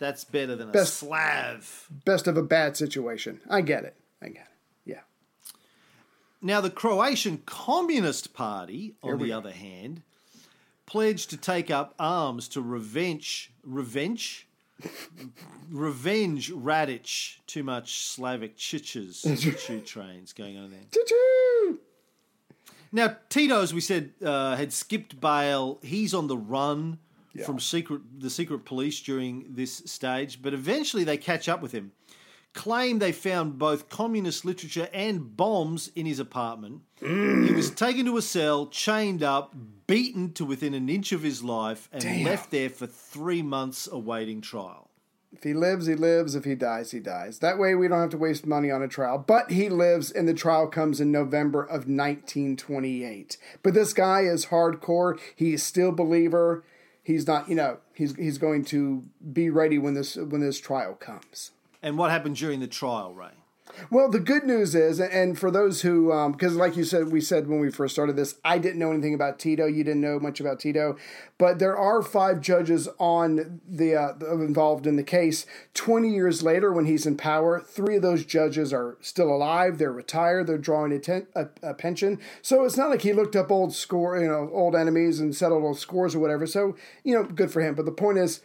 that's 0.00 0.24
better 0.24 0.56
than 0.56 0.70
a 0.70 0.72
Best- 0.72 0.94
Slav. 0.94 1.86
Best 2.04 2.26
of 2.26 2.36
a 2.36 2.42
bad 2.42 2.76
situation. 2.76 3.40
I 3.48 3.60
get 3.60 3.84
it. 3.84 3.94
I 4.20 4.28
get 4.28 4.42
it. 4.42 4.90
Yeah. 4.90 5.00
Now, 6.42 6.60
the 6.60 6.70
Croatian 6.70 7.42
Communist 7.46 8.32
Party, 8.34 8.96
on 9.02 9.18
the 9.18 9.28
go. 9.28 9.38
other 9.38 9.52
hand, 9.52 10.02
pledged 10.86 11.30
to 11.30 11.36
take 11.36 11.70
up 11.70 11.94
arms 11.98 12.48
to 12.48 12.60
revenge, 12.60 13.52
revenge, 13.62 14.48
revenge 15.70 16.50
Radic. 16.50 17.36
Too 17.46 17.62
much 17.62 18.06
Slavic 18.06 18.56
chiches, 18.56 19.22
choo 19.60 19.80
trains 19.80 20.32
going 20.32 20.56
on 20.58 20.70
there. 20.70 20.80
Choo-choo! 20.92 21.78
Now, 22.92 23.16
Tito, 23.28 23.60
as 23.62 23.72
we 23.72 23.80
said, 23.80 24.10
uh, 24.24 24.56
had 24.56 24.72
skipped 24.72 25.20
bail. 25.20 25.78
He's 25.82 26.12
on 26.12 26.26
the 26.26 26.36
run 26.36 26.98
Yeah. 27.32 27.44
from 27.44 27.60
secret 27.60 28.02
the 28.18 28.30
secret 28.30 28.64
police 28.64 29.00
during 29.00 29.46
this 29.50 29.82
stage, 29.86 30.42
but 30.42 30.52
eventually 30.52 31.04
they 31.04 31.16
catch 31.16 31.48
up 31.48 31.62
with 31.62 31.72
him. 31.72 31.92
Claim 32.52 32.98
they 32.98 33.12
found 33.12 33.58
both 33.58 33.88
communist 33.88 34.44
literature 34.44 34.88
and 34.92 35.36
bombs 35.36 35.88
in 35.94 36.04
his 36.06 36.18
apartment. 36.18 36.82
Mm. 37.00 37.46
He 37.46 37.52
was 37.54 37.70
taken 37.70 38.04
to 38.06 38.16
a 38.16 38.22
cell, 38.22 38.66
chained 38.66 39.22
up, 39.22 39.54
beaten 39.86 40.32
to 40.32 40.44
within 40.44 40.74
an 40.74 40.88
inch 40.88 41.12
of 41.12 41.22
his 41.22 41.44
life, 41.44 41.88
and 41.92 42.02
Damn. 42.02 42.24
left 42.24 42.50
there 42.50 42.68
for 42.68 42.88
three 42.88 43.42
months 43.42 43.88
awaiting 43.90 44.40
trial. 44.40 44.90
If 45.32 45.44
he 45.44 45.54
lives, 45.54 45.86
he 45.86 45.94
lives. 45.94 46.34
If 46.34 46.44
he 46.44 46.56
dies, 46.56 46.90
he 46.90 46.98
dies. 46.98 47.38
That 47.38 47.56
way, 47.56 47.76
we 47.76 47.86
don't 47.86 48.00
have 48.00 48.10
to 48.10 48.18
waste 48.18 48.46
money 48.46 48.68
on 48.72 48.82
a 48.82 48.88
trial. 48.88 49.16
But 49.16 49.52
he 49.52 49.68
lives, 49.68 50.10
and 50.10 50.28
the 50.28 50.34
trial 50.34 50.66
comes 50.66 51.00
in 51.00 51.12
November 51.12 51.62
of 51.62 51.86
1928. 51.86 53.36
But 53.62 53.74
this 53.74 53.92
guy 53.92 54.22
is 54.22 54.46
hardcore. 54.46 55.20
He 55.36 55.52
is 55.52 55.62
still 55.62 55.92
believer. 55.92 56.64
He's 57.10 57.26
not, 57.26 57.48
you 57.48 57.56
know, 57.56 57.78
he's 57.92 58.14
he's 58.14 58.38
going 58.38 58.64
to 58.66 59.02
be 59.32 59.50
ready 59.50 59.78
when 59.78 59.94
this 59.94 60.16
when 60.16 60.40
this 60.40 60.60
trial 60.60 60.94
comes. 60.94 61.50
And 61.82 61.98
what 61.98 62.10
happened 62.10 62.36
during 62.36 62.60
the 62.60 62.68
trial, 62.68 63.14
Ray? 63.14 63.39
Well, 63.90 64.10
the 64.10 64.20
good 64.20 64.44
news 64.44 64.74
is, 64.74 65.00
and 65.00 65.38
for 65.38 65.50
those 65.50 65.82
who, 65.82 66.08
because 66.32 66.56
like 66.56 66.76
you 66.76 66.84
said, 66.84 67.10
we 67.10 67.20
said 67.20 67.48
when 67.48 67.60
we 67.60 67.70
first 67.70 67.94
started 67.94 68.16
this, 68.16 68.36
I 68.44 68.58
didn't 68.58 68.78
know 68.78 68.90
anything 68.92 69.14
about 69.14 69.38
Tito. 69.38 69.66
You 69.66 69.84
didn't 69.84 70.00
know 70.00 70.18
much 70.20 70.40
about 70.40 70.60
Tito, 70.60 70.96
but 71.38 71.58
there 71.58 71.76
are 71.76 72.02
five 72.02 72.40
judges 72.40 72.88
on 72.98 73.60
the 73.68 73.94
uh, 73.96 74.14
involved 74.32 74.86
in 74.86 74.96
the 74.96 75.02
case. 75.02 75.46
Twenty 75.74 76.10
years 76.10 76.42
later, 76.42 76.72
when 76.72 76.86
he's 76.86 77.06
in 77.06 77.16
power, 77.16 77.60
three 77.60 77.96
of 77.96 78.02
those 78.02 78.24
judges 78.24 78.72
are 78.72 78.96
still 79.00 79.30
alive. 79.34 79.78
They're 79.78 79.92
retired. 79.92 80.46
They're 80.46 80.58
drawing 80.58 80.92
a, 80.92 80.98
ten, 80.98 81.26
a, 81.34 81.48
a 81.62 81.74
pension. 81.74 82.18
So 82.42 82.64
it's 82.64 82.76
not 82.76 82.90
like 82.90 83.02
he 83.02 83.12
looked 83.12 83.36
up 83.36 83.50
old 83.50 83.74
score, 83.74 84.20
you 84.20 84.28
know, 84.28 84.50
old 84.52 84.74
enemies 84.74 85.20
and 85.20 85.34
settled 85.34 85.64
old 85.64 85.78
scores 85.78 86.14
or 86.14 86.18
whatever. 86.18 86.46
So 86.46 86.76
you 87.04 87.14
know, 87.14 87.24
good 87.24 87.50
for 87.50 87.60
him. 87.60 87.74
But 87.74 87.86
the 87.86 87.92
point 87.92 88.18
is 88.18 88.40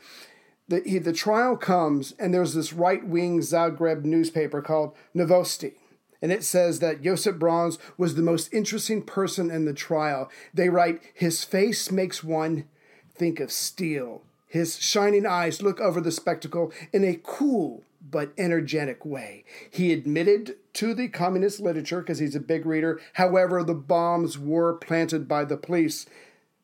the, 0.68 0.82
he, 0.86 0.97
the 0.97 1.13
trial 1.13 1.55
comes, 1.57 2.13
and 2.20 2.34
there's 2.34 2.53
this 2.53 2.74
right 2.74 3.05
wing 3.05 3.39
Zagreb 3.39 4.03
newspaper 4.03 4.61
called 4.61 4.95
Novosti. 5.16 5.74
And 6.22 6.32
it 6.32 6.43
says 6.43 6.80
that 6.80 7.03
Josip 7.03 7.38
Broz 7.38 7.78
was 7.97 8.16
the 8.16 8.24
most 8.24 8.51
interesting 8.53 9.03
person 9.03 9.51
in 9.51 9.66
the 9.66 9.74
trial. 9.74 10.30
They 10.53 10.70
write, 10.70 11.01
His 11.13 11.43
face 11.43 11.91
makes 11.91 12.24
one 12.24 12.66
think 13.13 13.39
of 13.39 13.51
steel. 13.51 14.24
His 14.47 14.80
shining 14.80 15.26
eyes 15.26 15.61
look 15.61 15.80
over 15.80 16.01
the 16.01 16.11
spectacle 16.11 16.72
in 16.93 17.03
a 17.03 17.20
cool 17.22 17.84
but 18.09 18.32
energetic 18.38 19.05
way. 19.05 19.43
He 19.70 19.91
admitted 19.91 20.55
to 20.74 20.93
the 20.93 21.09
communist 21.09 21.59
literature 21.59 21.99
because 21.99 22.20
he's 22.20 22.36
a 22.36 22.39
big 22.39 22.66
reader. 22.66 22.99
However, 23.13 23.63
the 23.63 23.74
bombs 23.74 24.38
were 24.39 24.74
planted 24.74 25.28
by 25.28 25.45
the 25.45 25.57
police. 25.57 26.05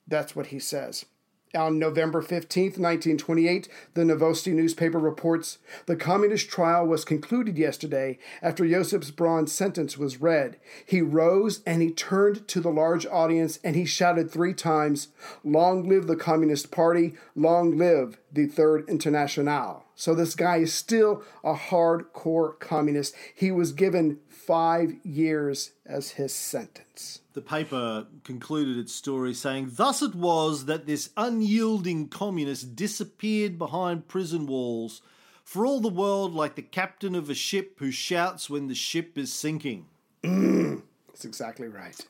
That's 0.07 0.35
what 0.35 0.47
he 0.47 0.59
says. 0.59 1.05
On 1.53 1.77
November 1.77 2.21
15th, 2.21 2.79
1928, 2.79 3.67
the 3.93 4.03
Novosti 4.03 4.53
newspaper 4.53 4.97
reports 4.97 5.57
the 5.85 5.97
communist 5.97 6.47
trial 6.47 6.87
was 6.87 7.03
concluded 7.03 7.57
yesterday 7.57 8.17
after 8.41 8.65
Josip 8.65 9.03
Broz's 9.17 9.51
sentence 9.51 9.97
was 9.97 10.21
read. 10.21 10.55
He 10.85 11.01
rose 11.01 11.61
and 11.65 11.81
he 11.81 11.91
turned 11.91 12.47
to 12.47 12.61
the 12.61 12.69
large 12.69 13.05
audience 13.05 13.59
and 13.65 13.75
he 13.75 13.83
shouted 13.83 14.31
three 14.31 14.53
times, 14.53 15.09
Long 15.43 15.89
live 15.89 16.07
the 16.07 16.15
Communist 16.15 16.71
Party, 16.71 17.15
long 17.35 17.77
live 17.77 18.17
the 18.31 18.45
Third 18.45 18.87
International. 18.87 19.83
So 19.93 20.15
this 20.15 20.35
guy 20.35 20.57
is 20.57 20.73
still 20.73 21.21
a 21.43 21.53
hardcore 21.53 22.57
communist. 22.59 23.13
He 23.35 23.51
was 23.51 23.73
given 23.73 24.19
five 24.45 24.95
years 25.03 25.71
as 25.85 26.11
his 26.11 26.33
sentence. 26.33 27.19
The 27.33 27.41
paper 27.41 28.07
concluded 28.23 28.77
its 28.77 28.93
story 28.93 29.33
saying, 29.33 29.71
Thus 29.73 30.01
it 30.01 30.15
was 30.15 30.65
that 30.65 30.85
this 30.85 31.09
unyielding 31.15 32.09
communist 32.09 32.75
disappeared 32.75 33.57
behind 33.57 34.07
prison 34.07 34.47
walls, 34.47 35.01
for 35.43 35.65
all 35.65 35.79
the 35.79 35.89
world 35.89 36.33
like 36.33 36.55
the 36.55 36.61
captain 36.61 37.15
of 37.15 37.29
a 37.29 37.35
ship 37.35 37.79
who 37.79 37.91
shouts 37.91 38.49
when 38.49 38.67
the 38.67 38.75
ship 38.75 39.17
is 39.17 39.31
sinking. 39.31 39.85
Mm, 40.23 40.81
that's 41.07 41.25
exactly 41.25 41.67
right. 41.67 42.05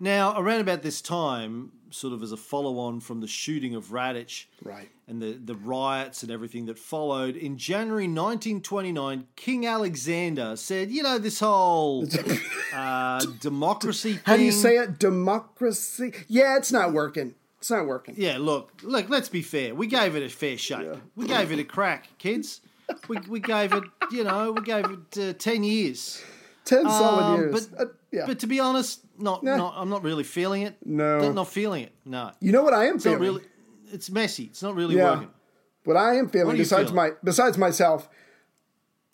Now, 0.00 0.38
around 0.38 0.60
about 0.60 0.82
this 0.82 1.00
time, 1.00 1.72
sort 1.90 2.12
of 2.12 2.22
as 2.22 2.32
a 2.32 2.36
follow 2.36 2.78
on 2.78 3.00
from 3.00 3.20
the 3.20 3.26
shooting 3.26 3.74
of 3.74 3.86
Radic 3.86 4.44
Right. 4.62 4.88
and 5.06 5.20
the, 5.22 5.32
the 5.32 5.54
riots 5.54 6.22
and 6.22 6.30
everything 6.32 6.66
that 6.66 6.78
followed, 6.78 7.36
in 7.36 7.56
January 7.58 8.04
1929, 8.04 9.26
King 9.36 9.66
Alexander 9.66 10.56
said, 10.56 10.90
You 10.90 11.02
know, 11.02 11.18
this 11.18 11.40
whole 11.40 12.06
uh, 12.74 13.24
democracy 13.40 14.12
thing. 14.14 14.22
How 14.24 14.36
do 14.36 14.42
you 14.44 14.52
say 14.52 14.76
it? 14.76 14.98
Democracy? 14.98 16.12
Yeah, 16.28 16.56
it's 16.56 16.72
not 16.72 16.92
working. 16.92 17.34
It's 17.58 17.70
not 17.70 17.86
working. 17.86 18.14
Yeah, 18.16 18.38
look, 18.38 18.70
look. 18.82 19.08
Let's 19.08 19.28
be 19.28 19.42
fair. 19.42 19.74
We 19.74 19.86
gave 19.88 20.14
it 20.14 20.22
a 20.22 20.28
fair 20.28 20.56
shake. 20.56 20.86
We 21.16 21.26
gave 21.26 21.50
it 21.50 21.58
a 21.58 21.64
crack, 21.64 22.06
kids. 22.18 22.60
We, 23.08 23.18
we 23.28 23.40
gave 23.40 23.72
it, 23.74 23.82
you 24.12 24.24
know, 24.24 24.52
we 24.52 24.62
gave 24.62 24.84
it 24.86 25.18
uh, 25.18 25.32
ten 25.34 25.64
years. 25.64 26.22
Ten 26.64 26.84
solid 26.84 27.22
Um, 27.24 27.40
years. 27.40 27.66
But, 27.66 27.80
Uh, 27.80 27.90
yeah. 28.12 28.24
but 28.26 28.38
to 28.38 28.46
be 28.46 28.60
honest, 28.60 29.00
not, 29.20 29.42
Nah. 29.42 29.56
not. 29.56 29.74
I'm 29.76 29.88
not 29.88 30.02
really 30.02 30.24
feeling 30.24 30.62
it. 30.62 30.76
No. 30.84 31.20
not, 31.20 31.34
not 31.34 31.48
feeling 31.48 31.84
it. 31.84 31.92
No, 32.04 32.32
you 32.40 32.52
know 32.52 32.62
what 32.62 32.74
I 32.74 32.86
am 32.86 32.96
it's 32.96 33.04
feeling? 33.04 33.18
really. 33.20 33.42
It's 33.92 34.10
messy. 34.10 34.44
It's 34.44 34.62
not 34.62 34.74
really 34.74 34.96
Yeah. 34.96 35.14
working. 35.14 35.30
What 35.84 35.96
I 35.96 36.14
am 36.16 36.28
feeling, 36.28 36.46
What 36.48 36.52
are 36.54 36.56
you 36.56 36.62
besides 36.64 36.90
feeling? 36.90 36.96
my 36.96 37.16
besides 37.24 37.56
myself, 37.56 38.08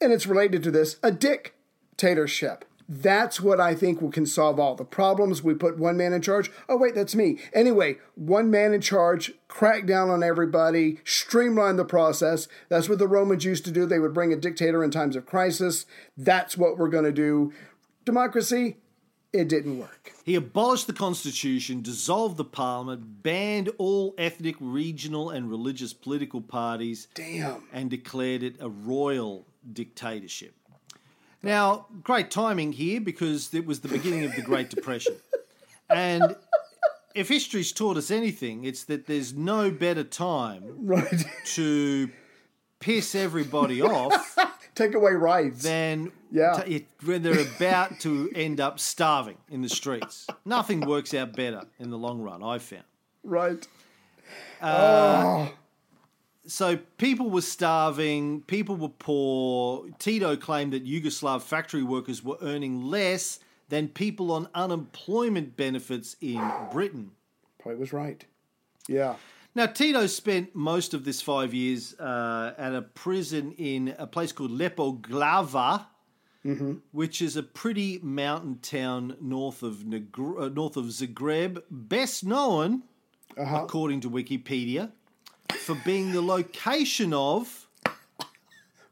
and 0.01 0.13
it's 0.13 0.27
related 0.27 0.63
to 0.65 0.71
this, 0.71 0.97
a 1.03 1.13
dictatorship. 1.13 2.65
That's 2.87 3.41
what 3.41 3.61
I 3.61 3.75
think 3.75 4.03
will 4.03 4.11
can 4.11 4.27
solve 4.27 4.61
all 4.61 4.75
the 4.75 4.85
problems. 4.85 5.43
We 5.43 5.55
put 5.55 5.79
one 5.79 5.97
man 5.97 6.13
in 6.13 6.21
charge. 6.21 6.51
Oh 6.69 6.77
wait, 6.77 6.95
that's 6.95 7.15
me. 7.15 7.39
Anyway, 7.55 7.97
one 8.15 8.51
man 8.51 8.75
in 8.75 8.83
charge, 8.83 9.33
crack 9.49 9.87
down 9.87 10.11
on 10.11 10.23
everybody, 10.23 10.99
streamline 11.05 11.77
the 11.77 11.85
process. 11.87 12.47
That's 12.69 12.89
what 12.89 12.99
the 12.99 13.09
Romans 13.09 13.45
used 13.45 13.65
to 13.65 13.71
do. 13.71 13.87
They 13.87 13.99
would 13.99 14.13
bring 14.13 14.35
a 14.35 14.37
dictator 14.37 14.85
in 14.85 14.91
times 14.91 15.17
of 15.17 15.25
crisis. 15.25 15.87
That's 16.19 16.59
what 16.59 16.77
we're 16.77 16.89
going 16.91 17.05
to 17.05 17.13
do. 17.13 17.53
Democracy, 18.05 18.77
it 19.35 19.49
didn't 19.49 19.79
work. 19.79 20.13
He 20.25 20.37
abolished 20.37 20.87
the 20.87 20.93
constitution, 20.93 21.83
dissolved 21.83 22.37
the 22.37 22.45
parliament, 22.45 23.23
banned 23.23 23.69
all 23.79 24.15
ethnic, 24.17 24.57
regional, 24.61 25.31
and 25.31 25.51
religious 25.51 25.93
political 25.93 26.41
parties, 26.41 27.09
Damn. 27.15 27.65
and 27.73 27.91
declared 27.91 28.43
it 28.43 28.57
a 28.61 28.69
royal 28.69 29.45
dictatorship. 29.71 30.55
Now, 31.43 31.87
great 32.03 32.31
timing 32.31 32.73
here 32.73 33.01
because 33.01 33.53
it 33.53 33.67
was 33.67 33.81
the 33.81 33.89
beginning 33.89 34.25
of 34.25 34.35
the 34.35 34.41
Great 34.43 34.71
Depression. 34.71 35.17
And 35.91 36.37
if 37.15 37.29
history's 37.29 37.71
taught 37.73 37.97
us 37.99 38.11
anything, 38.11 38.65
it's 38.65 38.85
that 38.85 39.07
there's 39.07 39.35
no 39.35 39.71
better 39.71 40.05
time 40.05 40.63
Right. 40.87 41.25
to 41.55 42.09
piss 42.81 43.15
everybody 43.15 43.83
off 43.83 44.37
Take 44.75 44.95
away 44.95 45.13
rights. 45.13 45.63
than 45.63 46.11
Yeah. 46.31 46.63
t- 46.65 46.87
when 47.05 47.23
they're 47.23 47.41
about 47.57 48.01
to 48.01 48.31
end 48.35 48.61
up 48.61 48.79
starving 48.81 49.37
in 49.51 49.63
the 49.63 49.69
streets. 49.69 50.27
Nothing 50.45 50.81
works 50.81 51.15
out 51.15 51.35
better 51.35 51.63
in 51.79 51.91
the 51.91 51.99
long 51.99 52.21
run, 52.21 52.43
I've 52.43 52.63
found. 52.63 52.85
right. 53.23 53.67
Uh, 54.61 55.23
oh. 55.49 55.53
So 56.47 56.77
people 56.99 57.31
were 57.31 57.41
starving, 57.43 58.43
people 58.43 58.77
were 58.77 58.89
poor. 58.91 59.87
Tito 59.99 60.37
claimed 60.37 60.73
that 60.73 60.85
Yugoslav 60.87 61.43
factory 61.43 61.83
workers 61.83 62.23
were 62.23 62.37
earning 62.43 62.83
less 62.85 63.41
than 63.71 63.89
people 63.89 64.31
on 64.33 64.49
unemployment 64.55 65.57
benefits 65.57 66.17
in 66.21 66.43
Britain. 66.71 67.13
Probably 67.59 67.81
was 67.81 67.93
right. 67.93 68.25
Yeah. 68.89 69.17
Now, 69.55 69.67
Tito 69.67 70.07
spent 70.09 70.55
most 70.55 70.95
of 70.95 71.05
this 71.05 71.21
five 71.23 71.55
years 71.55 71.95
uh, 72.01 72.55
at 72.59 72.75
a 72.75 72.83
prison 72.83 73.53
in 73.53 73.95
a 73.99 74.07
place 74.07 74.33
called 74.33 74.51
Lepoglava, 74.51 75.87
which 76.93 77.23
is 77.23 77.37
a 77.37 77.43
pretty 77.43 78.01
mountain 78.03 78.59
town 78.61 79.17
north 79.21 79.63
of 79.63 79.77
Negr- 79.77 80.43
uh, 80.43 80.49
north 80.49 80.77
of 80.77 80.87
Zagreb, 80.87 81.63
best 81.71 82.25
known, 82.25 82.83
according 83.37 84.01
to 84.01 84.11
Wikipedia, 84.11 84.91
for 85.61 85.77
being 85.85 86.13
the 86.13 86.21
location 86.21 87.15
of 87.15 87.69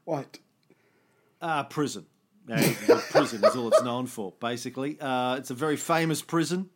What? 0.05 0.39
uh, 1.41 1.63
prison. 1.65 2.05
Prison 3.11 3.43
is 3.43 3.55
all 3.55 3.67
it's 3.67 3.83
known 3.83 4.05
for, 4.07 4.33
basically. 4.39 4.97
Uh, 4.99 5.35
it's 5.35 5.51
a 5.51 5.53
very 5.53 5.77
famous 5.77 6.21
prison. 6.21 6.69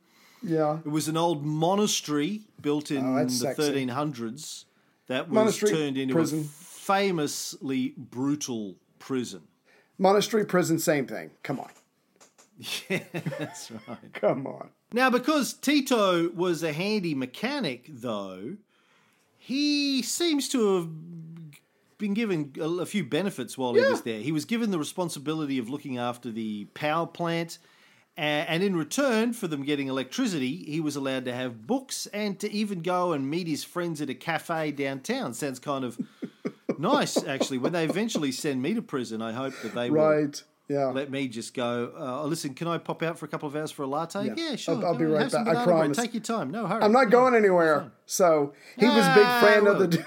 Yeah. 0.44 0.80
It 0.86 0.90
was 0.90 1.08
an 1.08 1.18
old 1.18 1.46
monastery 1.46 2.42
built 2.62 2.92
in 2.92 3.18
Oh, 3.18 3.24
the 3.24 3.30
sexy. 3.30 3.62
1300s 3.88 4.66
that 5.08 5.28
was 5.30 5.34
Monastery, 5.36 5.72
turned 5.72 5.98
into 5.98 6.14
prison. 6.14 6.40
a 6.42 6.44
famously 6.44 7.94
brutal 7.98 8.76
prison. 9.00 9.42
Monastery, 9.98 10.46
prison, 10.46 10.80
same 10.80 11.08
thing. 11.08 11.32
Come 11.44 11.60
on. 11.60 11.70
Yeah, 12.90 13.04
that's 13.38 13.70
right. 13.88 14.14
Come 14.14 14.48
on. 14.48 14.70
Now, 14.92 15.10
because 15.12 15.54
Tito 15.54 16.30
was 16.30 16.64
a 16.64 16.74
handy 16.74 17.14
mechanic, 17.14 17.86
though, 17.88 18.56
he 19.38 20.02
seems 20.02 20.50
to 20.50 20.76
have 20.78 20.90
been 22.00 22.16
given 22.16 22.54
a, 22.60 22.86
few 22.86 23.04
benefits 23.04 23.58
while 23.60 23.74
he 23.76 23.82
was 23.82 24.02
there. 24.02 24.20
He 24.22 24.32
was 24.32 24.46
given 24.46 24.72
the 24.72 24.80
responsibility 24.80 25.60
of 25.60 25.70
looking 25.70 25.98
after 26.00 26.32
the 26.32 26.66
power 26.74 27.06
plant, 27.06 27.60
and 28.26 28.64
in 28.64 28.76
return 28.76 29.34
for 29.34 29.48
them 29.48 29.64
getting 29.64 29.88
electricity, 29.88 30.56
he 30.66 30.80
was 30.80 30.96
allowed 30.96 31.26
to 31.26 31.34
have 31.34 31.68
books 31.68 32.08
and 32.08 32.40
to 32.40 32.52
even 32.52 32.82
go 32.82 33.14
and 33.14 33.30
meet 33.30 33.48
his 33.48 33.64
friends 33.64 34.02
at 34.02 34.10
a 34.10 34.16
cafe 34.16 34.72
downtown. 34.72 35.34
Sounds 35.34 35.60
kind 35.60 35.86
of 35.86 36.00
nice, 36.80 37.24
actually. 37.24 37.58
When 37.60 37.74
they 37.74 37.86
eventually 37.86 38.32
send 38.32 38.62
me 38.62 38.74
to 38.74 38.82
prison, 38.82 39.22
I 39.22 39.32
hope 39.34 39.54
that 39.62 39.76
they 39.76 39.90
will 39.90 40.32
Yeah. 40.68 40.88
let 40.88 41.12
me 41.12 41.28
just 41.28 41.54
go. 41.54 41.92
Uh, 41.98 42.24
listen, 42.26 42.54
can 42.56 42.68
I 42.68 42.78
pop 42.80 43.04
out 43.04 43.18
for 43.20 43.26
a 43.26 43.30
couple 43.30 43.48
of 43.48 43.56
hours 43.56 43.72
for 43.72 43.84
a 43.84 43.88
latte? 43.88 44.34
Yeah, 44.36 44.56
sure. 44.56 44.76
I'll- 44.76 44.88
I'll 44.88 44.96
be 44.96 45.06
right 45.06 45.22
have 45.22 45.32
back. 45.32 45.42
I 45.42 45.44
banana 45.52 45.66
bread. 45.66 45.78
promise. 45.78 45.98
Take 45.98 46.14
your 46.16 46.24
time. 46.24 46.50
No 46.52 46.66
hurry. 46.68 46.82
I'm 46.84 46.92
not 46.92 47.10
going 47.12 47.36
anywhere. 47.36 47.92
So 48.06 48.54
he 48.78 48.86
was 48.86 48.96
a 49.06 49.14
big 49.16 49.26
Ah, 49.26 49.42
fan 49.42 49.68
of 49.68 49.80
the. 49.80 50.06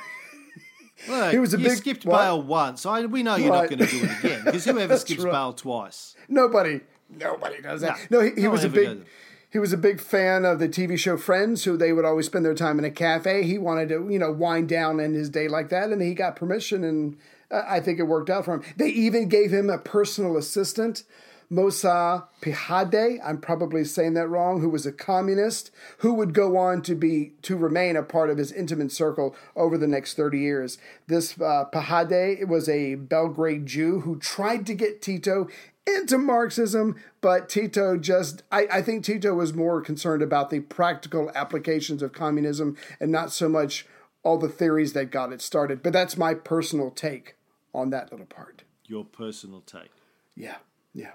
Look, 1.08 1.30
he 1.32 1.38
was 1.38 1.54
a 1.54 1.58
you 1.60 1.68
not 1.68 1.76
skipped 1.78 2.04
what? 2.04 2.18
bail 2.18 2.42
once. 2.42 2.84
I, 2.84 3.06
we 3.06 3.22
know 3.22 3.36
you're 3.36 3.50
Right. 3.52 3.70
not 3.70 3.78
going 3.78 3.88
to 3.88 3.98
do 3.98 4.04
it 4.04 4.18
again 4.24 4.44
because 4.44 4.64
whoever 4.64 4.96
skips 5.06 5.22
right. 5.22 5.32
bail 5.32 5.52
twice. 5.54 6.14
Nobody. 6.28 6.80
Nobody 7.18 7.60
does 7.60 7.80
that. 7.80 7.98
No, 8.10 8.20
No, 8.20 8.26
he, 8.26 8.42
he 8.42 8.48
was 8.48 8.64
a 8.64 8.68
big. 8.68 9.04
He 9.52 9.58
was 9.58 9.72
a 9.72 9.76
big 9.76 10.00
fan 10.00 10.44
of 10.44 10.60
the 10.60 10.68
TV 10.68 10.96
show 10.96 11.16
Friends, 11.16 11.64
who 11.64 11.76
they 11.76 11.92
would 11.92 12.04
always 12.04 12.26
spend 12.26 12.44
their 12.44 12.54
time 12.54 12.78
in 12.78 12.84
a 12.84 12.90
cafe. 12.90 13.42
He 13.42 13.58
wanted 13.58 13.88
to, 13.88 14.08
you 14.08 14.18
know, 14.18 14.30
wind 14.30 14.68
down 14.68 15.00
in 15.00 15.14
his 15.14 15.28
day 15.28 15.48
like 15.48 15.70
that, 15.70 15.90
and 15.90 16.00
he 16.00 16.14
got 16.14 16.36
permission, 16.36 16.84
and 16.84 17.16
uh, 17.50 17.62
I 17.66 17.80
think 17.80 17.98
it 17.98 18.04
worked 18.04 18.30
out 18.30 18.44
for 18.44 18.54
him. 18.54 18.62
They 18.76 18.90
even 18.90 19.28
gave 19.28 19.50
him 19.50 19.68
a 19.68 19.78
personal 19.78 20.36
assistant, 20.36 21.02
Mosa 21.50 22.28
Pihade. 22.40 23.18
I'm 23.24 23.40
probably 23.40 23.82
saying 23.82 24.14
that 24.14 24.28
wrong. 24.28 24.60
Who 24.60 24.68
was 24.68 24.86
a 24.86 24.92
communist 24.92 25.72
who 25.98 26.14
would 26.14 26.32
go 26.32 26.56
on 26.56 26.80
to 26.82 26.94
be 26.94 27.32
to 27.42 27.56
remain 27.56 27.96
a 27.96 28.04
part 28.04 28.30
of 28.30 28.38
his 28.38 28.52
intimate 28.52 28.92
circle 28.92 29.34
over 29.56 29.76
the 29.76 29.88
next 29.88 30.14
30 30.14 30.38
years. 30.38 30.78
This 31.08 31.40
uh, 31.40 31.64
Pihade 31.72 32.46
was 32.46 32.68
a 32.68 32.94
Belgrade 32.94 33.66
Jew 33.66 34.00
who 34.02 34.16
tried 34.20 34.64
to 34.66 34.74
get 34.74 35.02
Tito 35.02 35.48
into 35.96 36.18
Marxism, 36.18 36.96
but 37.20 37.48
Tito 37.48 37.96
just, 37.96 38.42
I, 38.50 38.66
I 38.70 38.82
think 38.82 39.04
Tito 39.04 39.34
was 39.34 39.54
more 39.54 39.80
concerned 39.80 40.22
about 40.22 40.50
the 40.50 40.60
practical 40.60 41.30
applications 41.34 42.02
of 42.02 42.12
communism 42.12 42.76
and 43.00 43.10
not 43.12 43.32
so 43.32 43.48
much 43.48 43.86
all 44.22 44.38
the 44.38 44.48
theories 44.48 44.92
that 44.92 45.10
got 45.10 45.32
it 45.32 45.40
started. 45.40 45.82
But 45.82 45.92
that's 45.92 46.16
my 46.16 46.34
personal 46.34 46.90
take 46.90 47.36
on 47.74 47.90
that 47.90 48.10
little 48.10 48.26
part. 48.26 48.64
Your 48.86 49.04
personal 49.04 49.60
take. 49.60 49.90
Yeah, 50.34 50.56
yeah. 50.94 51.12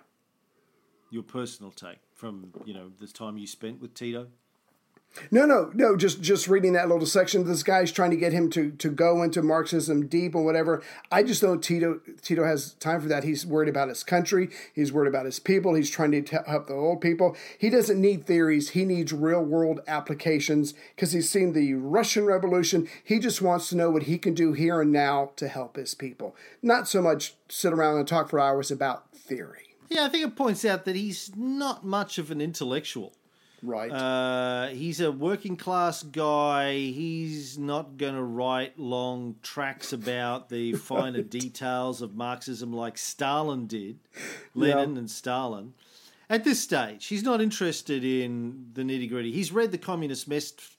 Your 1.10 1.24
personal 1.24 1.72
take 1.72 2.00
from 2.14 2.52
you 2.66 2.74
know 2.74 2.92
the 3.00 3.08
time 3.08 3.38
you 3.38 3.48
spent 3.48 3.82
with 3.82 3.94
Tito. 3.94 4.28
No, 5.32 5.46
no, 5.46 5.72
no. 5.74 5.96
Just 5.96 6.22
just 6.22 6.48
reading 6.48 6.74
that 6.74 6.90
little 6.90 7.06
section. 7.06 7.46
This 7.46 7.64
guy's 7.64 7.92
trying 7.92 8.12
to 8.12 8.18
get 8.18 8.34
him 8.34 8.50
to 8.52 8.72
to 8.72 8.90
go 8.90 9.24
into 9.24 9.42
Marxism 9.42 10.08
deep 10.08 10.36
or 10.36 10.44
whatever. 10.44 10.84
I 11.12 11.24
just 11.24 11.42
don't. 11.42 11.64
Tito 11.64 12.00
Tito 12.22 12.44
has 12.44 12.74
time 12.74 13.02
for 13.02 13.08
that. 13.08 13.24
He's 13.24 13.46
worried 13.46 13.70
about 13.70 13.90
his 13.90 14.04
country. 14.04 14.50
He's 14.74 14.92
worried 14.92 15.08
about 15.08 15.26
his 15.26 15.40
people. 15.40 15.74
He's 15.74 15.90
trying 15.90 16.12
to 16.12 16.44
help 16.48 16.68
the 16.68 16.74
old 16.74 17.02
people. 17.02 17.36
He 17.58 17.70
doesn't 17.70 18.00
need 18.00 18.26
theories. 18.26 18.70
He 18.70 18.86
needs 18.86 19.14
real 19.14 19.44
world 19.44 19.80
applications 19.88 20.74
because 20.96 21.14
he's 21.14 21.30
seen 21.30 21.54
the 21.54 21.74
Russian 21.76 22.26
Revolution. 22.26 22.88
He 23.04 23.20
just 23.20 23.42
wants 23.42 23.70
to 23.70 23.78
know 23.78 23.90
what 23.90 24.04
he 24.04 24.18
can 24.18 24.34
do 24.34 24.54
here 24.54 24.82
and 24.82 24.92
now 24.92 25.32
to 25.38 25.48
help 25.48 25.76
his 25.76 25.96
people. 25.96 26.36
Not 26.62 26.88
so 26.88 27.02
much 27.02 27.36
sit 27.50 27.74
around 27.74 27.98
and 27.98 28.08
talk 28.08 28.30
for 28.30 28.40
hours 28.40 28.72
about 28.72 29.12
theory. 29.16 29.76
Yeah, 29.90 30.06
I 30.06 30.10
think 30.10 30.26
it 30.26 30.36
points 30.36 30.66
out 30.66 30.86
that 30.86 30.96
he's 30.96 31.32
not 31.36 31.86
much 31.86 32.18
of 32.18 32.32
an 32.32 32.42
intellectual. 32.42 33.14
Right. 33.64 33.92
Uh, 33.92 34.68
he's 34.68 35.00
a 35.02 35.12
working 35.12 35.58
class 35.58 36.04
guy. 36.04 36.74
He's 36.76 37.58
not 37.58 37.98
going 37.98 38.16
to 38.16 38.24
write 38.24 38.78
long 38.78 39.36
tracks 39.42 39.94
about 39.94 40.50
the 40.50 40.74
finer 40.74 41.22
details 41.22 42.02
of 42.02 42.16
Marxism 42.16 42.74
like 42.74 42.98
Stalin 42.98 43.68
did, 43.68 43.98
Lenin 44.54 44.98
and 44.98 45.10
Stalin. 45.10 45.74
At 46.30 46.44
this 46.44 46.60
stage, 46.60 47.06
he's 47.06 47.22
not 47.24 47.40
interested 47.40 48.04
in 48.04 48.72
the 48.74 48.82
nitty 48.82 49.10
gritty. 49.10 49.32
He's 49.32 49.52
read 49.52 49.72
the 49.72 49.78
Communist 49.78 50.28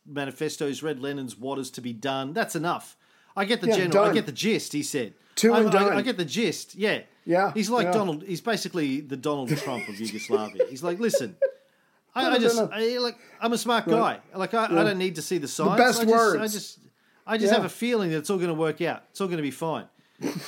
Manifesto. 0.04 0.66
He's 0.66 0.82
read 0.82 0.98
Lenin's 0.98 1.38
"What 1.38 1.58
Is 1.60 1.70
to 1.72 1.80
Be 1.80 1.92
Done." 1.92 2.32
That's 2.32 2.56
enough. 2.56 2.96
I 3.36 3.44
get 3.44 3.60
the 3.60 3.68
Yeah, 3.68 3.76
general. 3.76 4.04
I 4.06 4.12
get 4.12 4.26
the 4.26 4.32
gist. 4.32 4.72
He 4.72 4.82
said. 4.82 5.14
Two 5.36 5.52
I, 5.52 5.60
and 5.60 5.68
I- 5.68 5.72
done. 5.72 5.92
I 5.92 6.02
get 6.02 6.16
the 6.16 6.24
gist. 6.24 6.74
Yeah. 6.74 7.02
Yeah, 7.28 7.52
He's 7.54 7.68
like 7.68 7.86
yeah. 7.86 7.92
Donald. 7.92 8.22
He's 8.22 8.40
basically 8.40 9.00
the 9.00 9.16
Donald 9.16 9.48
Trump 9.56 9.88
of 9.88 9.98
Yugoslavia. 10.00 10.64
He's 10.70 10.84
like, 10.84 11.00
listen. 11.00 11.36
I, 12.16 12.30
I 12.32 12.38
just. 12.38 12.58
I, 12.72 12.98
like 12.98 13.16
I'm 13.40 13.52
a 13.52 13.58
smart 13.58 13.86
guy. 13.86 14.20
Like 14.34 14.54
I, 14.54 14.64
I 14.64 14.68
don't 14.84 14.98
need 14.98 15.14
to 15.16 15.22
see 15.22 15.38
the 15.38 15.48
signs. 15.48 15.76
best 15.78 16.00
I 16.00 16.04
just, 16.04 16.36
I 16.36 16.46
just 16.48 16.78
I 17.26 17.38
just 17.38 17.50
Yeah. 17.52 17.56
have 17.56 17.64
a 17.66 17.68
feeling 17.68 18.10
that 18.10 18.18
it's 18.18 18.30
all 18.30 18.38
going 18.38 18.48
to 18.48 18.54
work 18.54 18.80
out. 18.80 19.04
It's 19.10 19.20
all 19.20 19.26
going 19.28 19.36
to 19.38 19.42
be 19.42 19.50
fine. 19.50 19.86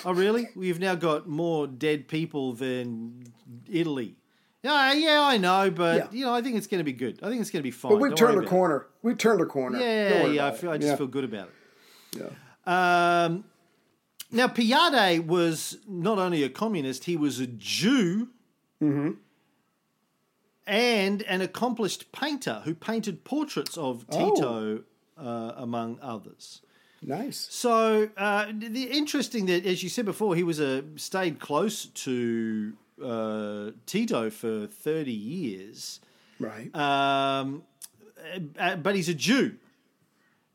oh 0.05 0.13
really? 0.13 0.49
We've 0.57 0.81
now 0.81 0.95
got 0.95 1.29
more 1.29 1.67
dead 1.67 2.09
people 2.09 2.55
than 2.55 3.25
Italy. 3.71 4.17
Yeah, 4.63 4.93
yeah, 4.93 5.21
I 5.23 5.37
know, 5.39 5.71
but 5.71 5.97
Yeah. 5.97 6.07
you 6.11 6.25
know, 6.25 6.35
I 6.35 6.43
think 6.43 6.57
it's 6.57 6.67
going 6.67 6.79
to 6.81 6.85
be 6.85 6.93
good. 6.93 7.21
I 7.23 7.29
think 7.29 7.41
it's 7.41 7.51
going 7.51 7.61
to 7.61 7.67
be 7.67 7.71
fine. 7.71 7.93
but 7.93 8.01
we've 8.01 8.11
Don't 8.11 8.19
turned 8.19 8.35
a 8.35 8.39
about 8.39 8.47
it. 8.47 8.51
corner. 8.51 8.87
We've 9.03 9.19
turned 9.19 9.41
a 9.41 9.47
corner. 9.47 9.79
Yeah, 9.79 10.27
yeah. 10.27 10.47
I 10.47 10.51
feel 10.51 10.71
I 10.71 10.79
just 10.79 10.89
Yeah. 10.89 10.97
feel 10.97 11.07
good 11.07 11.25
about 11.25 11.49
it. 11.49 12.23
Yeah. 12.67 13.25
Um, 13.25 13.45
now, 14.33 14.49
Pijade 14.49 15.27
was 15.27 15.79
not 15.87 16.19
only 16.19 16.43
a 16.43 16.49
communist, 16.49 17.05
he 17.05 17.17
was 17.17 17.39
a 17.41 17.47
Jew 17.47 18.29
and 20.69 21.23
an 21.23 21.41
accomplished 21.41 22.13
painter 22.13 22.61
who 22.65 22.75
painted 22.75 23.25
portraits 23.25 23.77
of 23.77 24.07
Tito, 24.11 24.83
uh, 25.17 25.53
among 25.57 25.99
others. 26.01 26.61
Nice. 27.03 27.49
So, 27.51 28.11
uh, 28.17 28.47
the 28.53 28.85
interesting 28.85 29.47
that, 29.47 29.65
as 29.65 29.83
you 29.83 29.89
said 29.89 30.05
before, 30.05 30.35
he 30.37 30.43
was 30.45 30.61
a 30.61 30.85
stayed 30.97 31.39
close 31.41 31.87
to 31.87 32.73
uh, 33.03 33.71
Tito 33.87 34.31
for 34.31 34.67
30 34.67 35.13
years. 35.13 36.01
Right. 36.39 36.75
Um, 36.75 37.63
uh, 38.59 38.77
but 38.77 38.95
he's 38.95 39.09
a 39.09 39.15
Jew. 39.15 39.57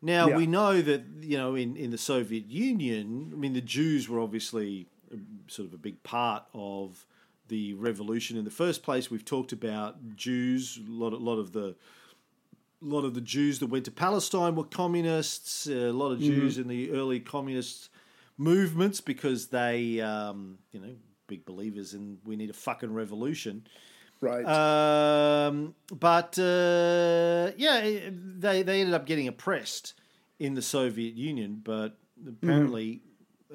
Now, 0.02 0.28
Yeah. 0.28 0.38
we 0.38 0.46
know 0.48 0.82
that, 0.82 1.04
you 1.22 1.38
know, 1.38 1.56
in, 1.56 1.76
in 1.78 1.92
the 1.92 1.98
Soviet 1.98 2.48
Union, 2.50 3.32
I 3.34 3.38
mean, 3.38 3.54
the 3.54 3.62
Jews 3.62 4.10
were 4.10 4.20
obviously 4.20 4.88
uh, 5.12 5.16
sort 5.48 5.70
of 5.70 5.74
a 5.74 5.78
big 5.78 6.04
part 6.04 6.44
of 6.54 7.06
the 7.48 7.74
revolution 7.74 8.38
in 8.38 8.46
the 8.46 8.52
first 8.52 8.84
place. 8.84 9.12
We've 9.12 9.26
talked 9.26 9.52
about 9.52 10.16
Jews, 10.16 10.80
a 10.80 10.92
lot, 10.92 11.14
a 11.14 11.18
lot 11.18 11.38
of 11.38 11.52
the 11.52 11.76
a 12.82 12.86
lot 12.86 13.06
of 13.06 13.14
the 13.14 13.22
Jews 13.22 13.60
that 13.60 13.68
went 13.68 13.86
to 13.86 13.92
Palestine 13.92 14.56
were 14.56 14.66
communists. 14.66 15.68
A 15.68 15.92
lot 15.92 16.12
of 16.12 16.20
Jews 16.20 16.58
in 16.58 16.68
the 16.68 16.92
early 16.92 17.20
communist 17.20 17.90
movements 18.38 19.00
because 19.00 19.48
they, 19.48 20.02
um, 20.02 20.58
you 20.72 20.80
know, 20.82 20.96
big 21.28 21.46
believers 21.46 21.94
in 21.94 22.18
we 22.26 22.36
need 22.36 22.50
a 22.50 22.54
fucking 22.54 22.94
revolution. 22.94 23.66
right. 24.20 24.46
Um, 24.46 25.76
but 25.92 26.38
uh, 26.38 27.52
yeah, 27.58 27.82
they 27.82 28.64
they 28.64 28.82
ended 28.82 28.94
up 28.94 29.06
getting 29.06 29.28
oppressed 29.28 29.94
in 30.40 30.56
the 30.56 30.62
Soviet 30.62 31.16
Union, 31.16 31.62
but 31.64 31.98
apparently, 32.28 33.02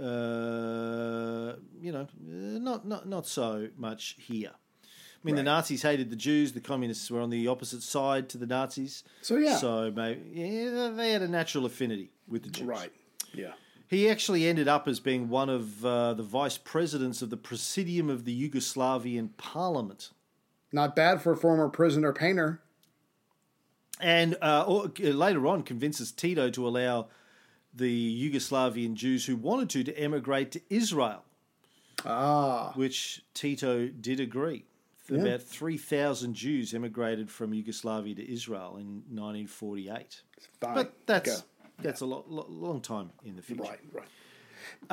uh, 0.00 1.56
you 1.80 1.92
know, 1.92 2.02
uh, 2.02 2.58
not 2.58 2.86
not 2.86 3.08
not 3.08 3.26
so 3.26 3.68
much 3.76 4.16
here. 4.18 4.52
I 4.52 5.20
mean, 5.24 5.34
the 5.34 5.42
Nazis 5.42 5.82
hated 5.82 6.10
the 6.10 6.16
Jews. 6.16 6.52
The 6.52 6.60
communists 6.60 7.10
were 7.10 7.20
on 7.20 7.30
the 7.30 7.48
opposite 7.48 7.82
side 7.82 8.28
to 8.30 8.38
the 8.38 8.46
Nazis. 8.46 9.02
So, 9.20 9.36
yeah. 9.36 9.56
So 9.56 9.90
maybe 9.90 10.22
yeah, 10.32 10.90
they 10.94 11.10
had 11.10 11.22
a 11.22 11.28
natural 11.28 11.66
affinity 11.66 12.12
with 12.28 12.44
the 12.44 12.50
Jews. 12.50 12.66
right. 12.66 12.92
Yeah. 13.34 13.52
He 13.88 14.08
actually 14.08 14.46
ended 14.46 14.68
up 14.68 14.86
as 14.86 15.00
being 15.00 15.28
one 15.28 15.48
of 15.48 15.84
uh, 15.84 16.14
the 16.14 16.22
vice 16.22 16.56
presidents 16.58 17.20
of 17.22 17.30
the 17.30 17.36
Presidium 17.36 18.10
of 18.10 18.24
the 18.26 18.48
Yugoslavian 18.48 19.30
Parliament. 19.38 20.10
Not 20.72 20.94
bad 20.94 21.20
for 21.22 21.32
a 21.32 21.36
former 21.36 21.68
prisoner 21.68 22.12
painter. 22.12 22.60
and 24.00 24.36
uh, 24.40 24.64
uh, 24.68 24.88
later 25.02 25.46
on 25.46 25.62
convinces 25.62 26.12
Tito 26.12 26.50
to 26.50 26.68
allow 26.68 27.08
the 27.78 28.30
Yugoslavian 28.32 28.94
Jews 28.94 29.26
who 29.26 29.36
wanted 29.36 29.70
to 29.70 29.84
to 29.84 29.94
emigrate 29.98 30.50
to 30.52 30.60
Israel, 30.68 31.24
Ah. 32.04 32.72
which 32.74 33.22
Tito 33.34 33.88
did 33.88 34.20
agree. 34.20 34.64
About 35.10 35.42
3,000 35.42 36.34
Jews 36.34 36.74
emigrated 36.74 37.30
from 37.30 37.54
Yugoslavia 37.54 38.14
to 38.16 38.30
Israel 38.30 38.76
in 38.76 39.04
1948. 39.08 40.20
Fine. 40.60 40.74
But 40.74 41.06
that's 41.06 41.30
Okay. 41.30 41.42
that's 41.80 42.02
a 42.02 42.06
lo- 42.06 42.26
lo- 42.28 42.46
long 42.50 42.82
time 42.82 43.12
in 43.24 43.34
the 43.36 43.40
future. 43.42 43.62
Right, 43.62 43.80
right. 44.90 44.92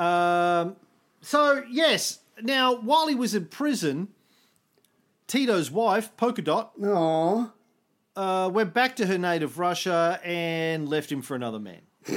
Um, 0.62 0.76
so 1.20 1.62
yes, 1.68 2.20
now 2.40 2.74
while 2.74 3.08
he 3.08 3.14
was 3.14 3.34
in 3.34 3.44
prison, 3.46 4.08
Tito's 5.26 5.70
wife, 5.70 6.16
Polka 6.16 6.40
Dot, 6.40 6.72
Aw. 6.82 7.50
uh, 8.16 8.50
went 8.50 8.72
back 8.72 8.96
to 8.96 9.06
her 9.06 9.18
native 9.18 9.58
Russia 9.58 10.18
and 10.24 10.88
left 10.88 11.12
him 11.12 11.20
for 11.20 11.34
another 11.34 11.58
man. 11.58 11.82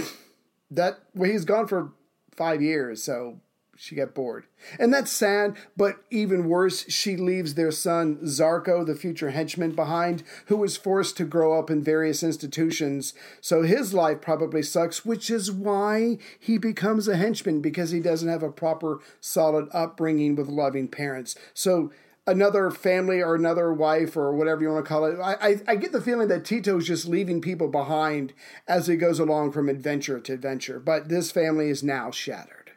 That 0.72 1.00
well, 1.16 1.30
he's 1.30 1.46
gone 1.46 1.68
for 1.68 1.92
five 2.32 2.62
years, 2.62 3.04
so 3.04 3.40
she 3.82 3.96
got 3.96 4.14
bored. 4.14 4.44
And 4.78 4.94
that's 4.94 5.10
sad, 5.10 5.56
but 5.78 6.04
even 6.12 6.50
worse, 6.50 6.86
she 6.90 7.16
leaves 7.16 7.54
their 7.54 7.72
son 7.72 8.18
Zarko, 8.24 8.86
the 8.86 8.94
future 8.94 9.30
henchman, 9.30 9.72
behind, 9.72 10.22
who 10.48 10.58
was 10.58 10.76
forced 10.76 11.16
to 11.16 11.24
grow 11.24 11.58
up 11.58 11.70
in 11.70 11.82
various 11.82 12.22
institutions. 12.22 13.14
So 13.40 13.62
his 13.62 13.94
life 13.94 14.20
probably 14.20 14.64
sucks, 14.64 15.06
which 15.06 15.30
is 15.30 15.50
why 15.50 16.18
he 16.38 16.58
becomes 16.58 17.08
a 17.08 17.16
henchman, 17.16 17.62
because 17.62 17.92
he 17.92 18.02
doesn't 18.02 18.28
have 18.28 18.44
a 18.44 18.52
proper, 18.52 19.00
solid 19.22 19.70
upbringing 19.72 20.36
with 20.36 20.50
loving 20.50 20.90
parents. 20.90 21.38
So 21.54 21.90
another 22.30 22.72
family 22.72 23.22
or 23.22 23.36
another 23.36 23.74
wife 23.74 24.16
or 24.16 24.32
whatever 24.34 24.62
you 24.62 24.70
want 24.70 24.86
to 24.86 24.90
call 24.90 25.06
it. 25.06 25.20
I, 25.20 25.34
I, 25.50 25.56
I 25.70 25.76
get 25.76 25.92
the 25.92 26.02
feeling 26.02 26.28
that 26.30 26.46
Tito's 26.46 26.88
just 26.88 27.08
leaving 27.08 27.42
people 27.42 27.68
behind 27.68 28.34
as 28.68 28.88
he 28.88 28.96
goes 28.96 29.20
along 29.20 29.52
from 29.52 29.68
adventure 29.70 30.20
to 30.20 30.34
adventure. 30.34 30.80
But 30.80 31.10
this 31.10 31.32
family 31.32 31.70
is 31.70 31.84
now 31.84 32.12
shattered. 32.12 32.72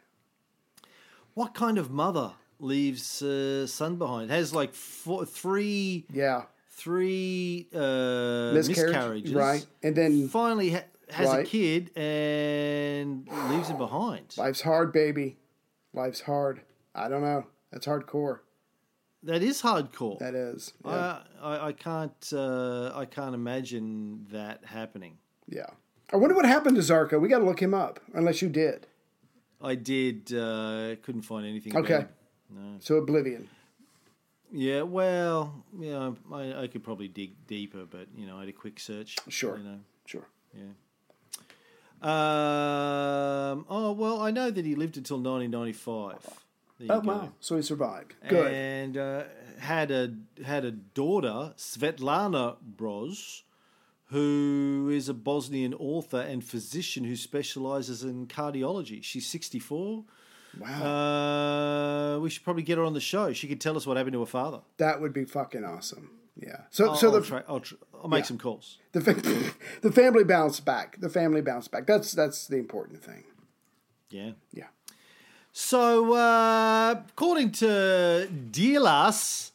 What 1.33 1.53
kind 1.53 1.77
of 1.77 1.89
mother 1.91 2.33
leaves 2.59 3.21
uh, 3.21 3.65
son 3.67 3.95
behind? 3.97 4.29
Has 4.31 4.53
like 4.53 4.73
four, 4.73 5.25
three, 5.25 6.05
Yeah. 6.11 6.43
three 6.71 7.67
uh, 7.73 8.51
Miscarriage, 8.53 8.93
miscarriages, 8.93 9.33
right. 9.33 9.65
And 9.81 9.95
then- 9.95 10.27
finally 10.27 10.71
ha- 10.71 10.83
has 11.09 11.31
a 11.33 11.43
kid 11.43 11.91
and 11.97 13.27
leaves 13.49 13.67
him 13.69 13.77
behind. 13.77 14.33
Life's 14.37 14.61
hard, 14.61 14.91
baby. 14.91 15.37
Life's 15.93 16.21
hard. 16.21 16.61
I 16.95 17.07
don't 17.09 17.21
know. 17.21 17.45
That's 17.71 17.85
hardcore. 17.87 18.39
That 19.23 19.41
is 19.41 19.61
hardcore. 19.61 20.19
That 20.19 20.35
is. 20.35 20.73
Yeah. 20.85 21.19
I, 21.41 21.55
I, 21.55 21.67
I 21.67 21.71
can't 21.73 22.33
uh, 22.33 22.91
I 22.93 23.05
can't 23.05 23.33
imagine 23.35 24.27
that 24.31 24.65
happening. 24.65 25.17
yeah. 25.47 25.67
I 26.11 26.17
wonder 26.17 26.35
what 26.35 26.45
happened 26.45 26.75
to 26.75 26.81
Zarko. 26.83 27.19
We 27.19 27.27
got 27.27 27.39
to 27.39 27.45
look 27.45 27.59
him 27.59 27.73
up, 27.73 27.99
unless 28.13 28.39
you 28.41 28.49
did. 28.49 28.85
I 29.59 29.73
did 29.73 30.31
uh, 30.31 30.95
couldn't 31.01 31.23
find 31.23 31.47
anything. 31.47 31.75
Okay. 31.75 32.05
him. 32.51 32.77
So 32.79 32.97
Oblivion. 32.97 33.49
Yeah, 34.51 34.83
well, 34.83 35.63
yeah, 35.79 36.11
I, 36.31 36.63
I 36.63 36.67
could 36.67 36.83
probably 36.83 37.07
dig 37.07 37.31
deeper, 37.47 37.85
but 37.89 38.07
you 38.15 38.27
know, 38.27 38.37
I 38.37 38.41
had 38.41 38.49
a 38.49 38.53
quick 38.53 38.79
search. 38.79 39.15
Sure. 39.27 39.57
You 39.57 39.63
know, 39.63 39.79
Sure. 40.05 40.27
Yeah. 40.53 40.73
Um, 42.03 43.65
oh 43.69 43.93
well, 43.93 44.21
I 44.21 44.29
know 44.29 44.51
that 44.51 44.65
he 44.65 44.75
lived 44.75 44.97
until 44.97 45.17
1995. 45.17 46.42
Oh 46.89 47.01
go. 47.01 47.07
wow! 47.11 47.33
So 47.39 47.55
he 47.55 47.61
survived. 47.61 48.13
Good. 48.27 48.51
And 48.53 48.97
uh, 48.97 49.23
had 49.59 49.91
a 49.91 50.13
had 50.43 50.65
a 50.65 50.71
daughter, 50.71 51.53
Svetlana 51.57 52.57
Broz, 52.75 53.41
who 54.07 54.89
is 54.91 55.09
a 55.09 55.13
Bosnian 55.13 55.73
author 55.73 56.19
and 56.21 56.43
physician 56.43 57.03
who 57.03 57.15
specializes 57.15 58.03
in 58.03 58.27
cardiology. 58.27 59.03
She's 59.03 59.27
64. 59.27 60.03
wow. 60.59 60.67
Uh, 62.17 62.19
we 62.19 62.29
should 62.29 62.43
probably 62.43 62.63
get 62.63 62.77
her 62.77 62.83
on 62.83 62.93
the 62.93 62.99
show. 63.01 63.33
She 63.33 63.47
could 63.47 63.59
tell 63.61 63.75
us 63.77 63.87
what 63.87 63.97
happened 63.97 64.13
to 64.13 64.19
her 64.19 64.25
father. 64.25 64.61
that 64.77 65.01
would 65.01 65.13
be 65.13 65.25
fucking 65.25 65.63
awesome. 65.63 66.09
Yeah. 66.35 66.61
So 66.71 66.89
I'll, 66.89 66.95
so 66.95 67.07
I'll 67.07 67.13
the 67.13 67.21
try, 67.27 67.43
I'll, 67.47 67.59
tr- 67.59 67.75
I'll 68.01 68.09
make 68.09 68.23
Yeah. 68.23 68.27
some 68.27 68.37
calls. 68.39 68.79
the 68.91 69.01
fa- 69.01 69.13
the 69.81 69.91
family 69.91 70.23
bounced 70.23 70.65
back. 70.65 70.99
The 70.99 71.09
family 71.09 71.41
bounced 71.41 71.69
back. 71.71 71.85
That's 71.85 72.11
that's 72.11 72.47
the 72.47 72.57
important 72.57 73.03
thing. 73.03 73.23
Yeah. 74.09 74.31
Yeah. 74.51 74.65
So, 75.55 76.15
uh, 76.15 76.95
according 77.09 77.51
to 77.51 78.27
Djilas, 78.49 79.51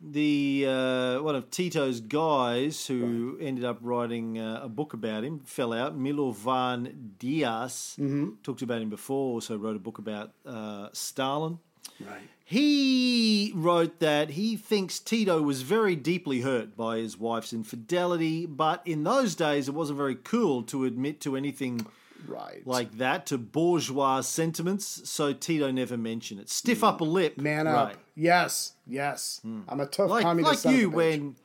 the 0.00 0.66
uh, 0.66 1.22
one 1.22 1.36
of 1.36 1.48
Tito's 1.52 2.00
guys 2.00 2.88
who 2.88 3.38
ended 3.40 3.64
up 3.64 3.78
writing 3.80 4.40
uh, 4.40 4.62
a 4.64 4.68
book 4.68 4.94
about 4.94 5.22
him, 5.22 5.38
fell 5.44 5.72
out. 5.72 5.96
Milovan 5.96 7.12
Djilas 7.20 7.96
talked 8.42 8.62
about 8.62 8.82
him 8.82 8.90
before. 8.90 9.34
Also 9.34 9.56
wrote 9.56 9.76
a 9.76 9.78
book 9.78 9.98
about 9.98 10.32
uh, 10.44 10.88
Stalin. 10.92 11.60
Right. 12.00 12.18
He 12.44 13.52
wrote 13.54 14.00
that 14.00 14.30
he 14.30 14.56
thinks 14.56 14.98
Tito 14.98 15.40
was 15.40 15.62
very 15.62 15.94
deeply 15.94 16.40
hurt 16.40 16.76
by 16.76 16.98
his 16.98 17.16
wife's 17.16 17.52
infidelity, 17.52 18.44
but 18.44 18.82
in 18.84 19.04
those 19.04 19.36
days 19.36 19.68
it 19.68 19.74
wasn't 19.74 19.98
very 19.98 20.16
cool 20.16 20.64
to 20.64 20.84
admit 20.84 21.20
to 21.20 21.36
anything 21.36 21.86
Right. 22.26 22.66
like 22.66 22.98
that 22.98 23.26
to 23.26 23.38
bourgeois 23.38 24.20
sentiments, 24.22 25.08
so 25.08 25.32
Tito 25.32 25.70
never 25.70 25.96
mentioned 25.96 26.40
it. 26.40 26.48
Stiff 26.50 26.82
upper 26.82 27.04
lip, 27.04 27.38
man 27.38 27.66
up. 27.66 27.88
right. 27.88 27.96
Yes. 28.16 28.72
Yes. 28.86 29.40
I'm 29.44 29.80
a 29.80 29.86
tough 29.86 30.10
Like, 30.10 30.22
communist. 30.24 30.50
like 30.50 30.58
son 30.58 30.74
of 30.74 30.80
you 30.80 30.88
a 30.88 30.90
bitch. 30.92 30.94
when 30.94 31.36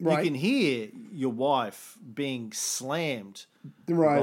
Right. 0.00 0.18
you 0.24 0.30
can 0.30 0.34
hear 0.38 0.88
your 1.12 1.32
wife 1.32 1.98
being 2.14 2.52
slammed 2.52 3.46
Right. 3.88 4.22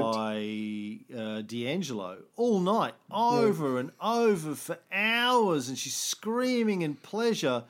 by 1.10 1.14
uh, 1.18 1.42
D'Angelo 1.42 2.22
all 2.36 2.60
night, 2.60 2.94
over 3.10 3.78
and 3.78 3.90
over 4.00 4.54
for 4.54 4.78
hours, 4.90 5.68
and 5.68 5.76
she's 5.76 5.94
screaming 5.96 6.80
in 6.82 6.94
pleasure, 6.94 7.64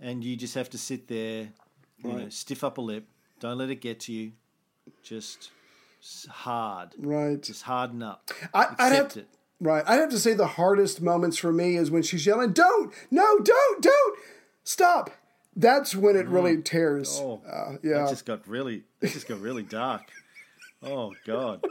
and 0.00 0.24
you 0.24 0.36
just 0.36 0.54
have 0.54 0.70
to 0.70 0.78
sit 0.78 1.08
there, 1.08 1.50
you 2.02 2.12
know, 2.12 2.28
stiff 2.30 2.64
upper 2.64 2.80
lip. 2.80 3.04
Don't 3.40 3.58
let 3.58 3.68
it 3.68 3.80
get 3.82 4.00
to 4.00 4.12
you. 4.12 4.32
Just 5.02 5.50
s- 6.04 6.26
hard. 6.30 6.90
Right. 6.98 7.42
Just 7.42 7.62
harden 7.62 8.02
up. 8.02 8.30
I, 8.52 8.74
I'd 8.78 8.92
have 8.92 9.08
to, 9.10 9.20
it. 9.20 9.28
right. 9.60 9.82
I'd 9.86 10.00
have 10.00 10.10
to 10.10 10.18
say 10.18 10.34
the 10.34 10.46
hardest 10.46 11.00
moments 11.00 11.36
for 11.38 11.52
me 11.52 11.76
is 11.76 11.90
when 11.90 12.02
she's 12.02 12.26
yelling, 12.26 12.52
"Don't! 12.52 12.92
No! 13.10 13.38
Don't! 13.40 13.82
Don't! 13.82 14.18
Stop!" 14.64 15.10
That's 15.56 15.94
when 15.94 16.16
it 16.16 16.26
really 16.26 16.60
tears. 16.62 17.18
Oh, 17.22 17.40
Uh, 17.48 17.76
yeah. 17.82 18.04
It 18.06 18.08
just 18.10 18.26
got 18.26 18.46
really, 18.48 18.82
it 19.00 19.08
just 19.12 19.28
got 19.28 19.40
really 19.40 19.62
dark. 19.62 20.02
Oh 20.82 21.14
God! 21.24 21.64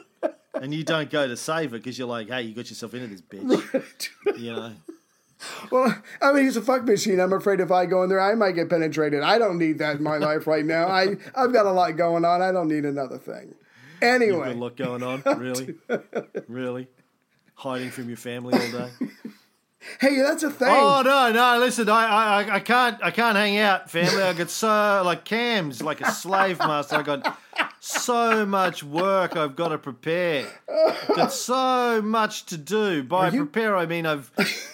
And 0.54 0.74
you 0.74 0.84
don't 0.84 1.10
go 1.10 1.28
to 1.28 1.36
save 1.36 1.72
her 1.72 1.78
because 1.78 1.98
you're 2.00 2.08
like, 2.08 2.30
hey, 2.30 2.44
you 2.44 2.56
got 2.56 2.70
yourself 2.70 2.94
into 2.94 3.08
this 3.08 3.22
bitch. 3.22 4.10
You 4.40 4.54
know. 4.54 4.72
Well, 5.72 6.02
I 6.22 6.32
mean, 6.32 6.46
he's 6.46 6.56
a 6.56 6.62
fuck 6.62 6.86
machine. 6.86 7.20
I'm 7.20 7.34
afraid 7.34 7.60
if 7.60 7.70
I 7.72 7.86
go 7.86 8.02
in 8.04 8.10
there, 8.10 8.22
I 8.22 8.34
might 8.34 8.54
get 8.54 8.70
penetrated. 8.70 9.22
I 9.22 9.38
don't 9.38 9.58
need 9.60 9.78
that 9.80 9.98
in 9.98 10.04
my 10.04 10.16
life 10.18 10.48
right 10.48 10.64
now. 10.66 10.88
I 10.88 11.18
I've 11.36 11.52
got 11.52 11.66
a 11.66 11.72
lot 11.72 11.98
going 11.98 12.24
on. 12.24 12.42
I 12.42 12.52
don't 12.54 12.70
need 12.70 12.86
another 12.86 13.18
thing. 13.18 13.54
Got 14.32 14.48
a 14.48 14.54
lot 14.60 14.78
going 14.78 15.04
on, 15.04 15.24
really, 15.38 15.76
really, 16.48 16.88
hiding 17.56 17.90
from 17.92 18.08
your 18.08 18.18
family 18.18 18.54
all 18.54 18.72
day. 18.72 18.90
Hey, 20.00 20.16
that's 20.22 20.44
a 20.44 20.50
thing. 20.50 20.70
Oh 20.72 21.02
no, 21.04 21.34
no! 21.34 21.60
Listen, 21.60 21.90
I, 21.90 22.06
I, 22.46 22.56
I 22.56 22.60
can't, 22.62 23.04
I 23.04 23.12
can't 23.12 23.36
hang 23.36 23.58
out, 23.58 23.92
family. 23.92 24.24
I 24.24 24.32
got 24.32 24.50
so 24.50 25.02
like 25.04 25.26
Cam's 25.26 25.82
like 25.82 26.00
a 26.00 26.10
slave 26.10 26.58
master. 26.60 26.96
I 26.96 27.02
got 27.04 27.38
so 27.82 28.46
much 28.46 28.82
work 28.82 29.36
I've 29.36 29.58
got 29.58 29.68
to 29.70 29.78
prepare. 29.78 30.46
Got 31.18 31.34
so 31.34 32.02
much 32.02 32.46
to 32.46 32.58
do. 32.58 33.04
By 33.04 33.30
you- 33.30 33.40
prepare, 33.46 33.76
I 33.76 33.86
mean 33.86 34.06
I've 34.06 34.32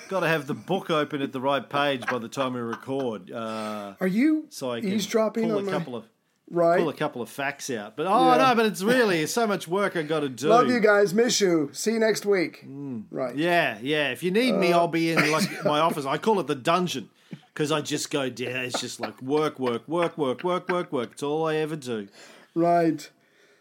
got 0.09 0.19
to 0.19 0.27
have 0.27 0.45
the 0.45 0.53
book 0.53 0.91
open 0.91 1.23
at 1.23 1.31
the 1.31 1.41
right 1.41 1.67
page 1.67 2.05
by 2.05 2.19
the 2.19 2.29
time 2.29 2.53
we 2.53 2.59
record. 2.59 3.31
Uh, 3.31 3.95
Are 3.99 4.07
you 4.07 4.45
so 4.49 4.71
I 4.71 4.79
can 4.81 4.89
eavesdropping 4.93 5.49
pull 5.49 5.57
a 5.57 5.63
my? 5.63 5.71
couple 5.71 5.95
of 5.95 6.05
right. 6.49 6.79
pull 6.79 6.89
a 6.89 6.93
couple 6.93 7.21
of 7.21 7.29
facts 7.29 7.69
out. 7.69 7.95
But 7.95 8.07
oh 8.07 8.31
Yeah. 8.31 8.49
no, 8.49 8.55
but 8.55 8.65
it's 8.65 8.81
really 8.81 9.25
so 9.27 9.47
much 9.47 9.67
work 9.67 9.95
I 9.95 10.03
got 10.03 10.21
to 10.21 10.29
do. 10.29 10.47
Love 10.47 10.69
you 10.69 10.79
guys. 10.79 11.13
Miss 11.13 11.39
you. 11.41 11.69
See 11.73 11.93
you 11.93 11.99
next 11.99 12.25
week. 12.25 12.65
Mm. 12.67 13.05
Right. 13.11 13.35
Yeah, 13.35 13.77
yeah. 13.81 14.11
If 14.11 14.23
you 14.23 14.31
need 14.31 14.53
me, 14.53 14.73
I'll 14.73 14.87
be 14.87 15.11
in 15.11 15.31
like 15.31 15.49
uh. 15.65 15.69
my 15.69 15.79
office. 15.79 16.05
I 16.05 16.17
call 16.17 16.39
it 16.39 16.47
the 16.47 16.55
dungeon 16.55 17.09
because 17.53 17.71
I 17.71 17.81
just 17.81 18.11
go 18.11 18.29
down. 18.29 18.65
It's 18.65 18.79
just 18.79 18.99
like 18.99 19.21
work, 19.21 19.59
work, 19.59 19.87
work, 19.87 20.17
work, 20.17 20.43
work, 20.43 20.69
work, 20.69 20.91
work. 20.91 21.11
It's 21.13 21.23
all 21.23 21.47
I 21.47 21.55
ever 21.57 21.75
do. 21.75 22.07
Right. 22.55 23.09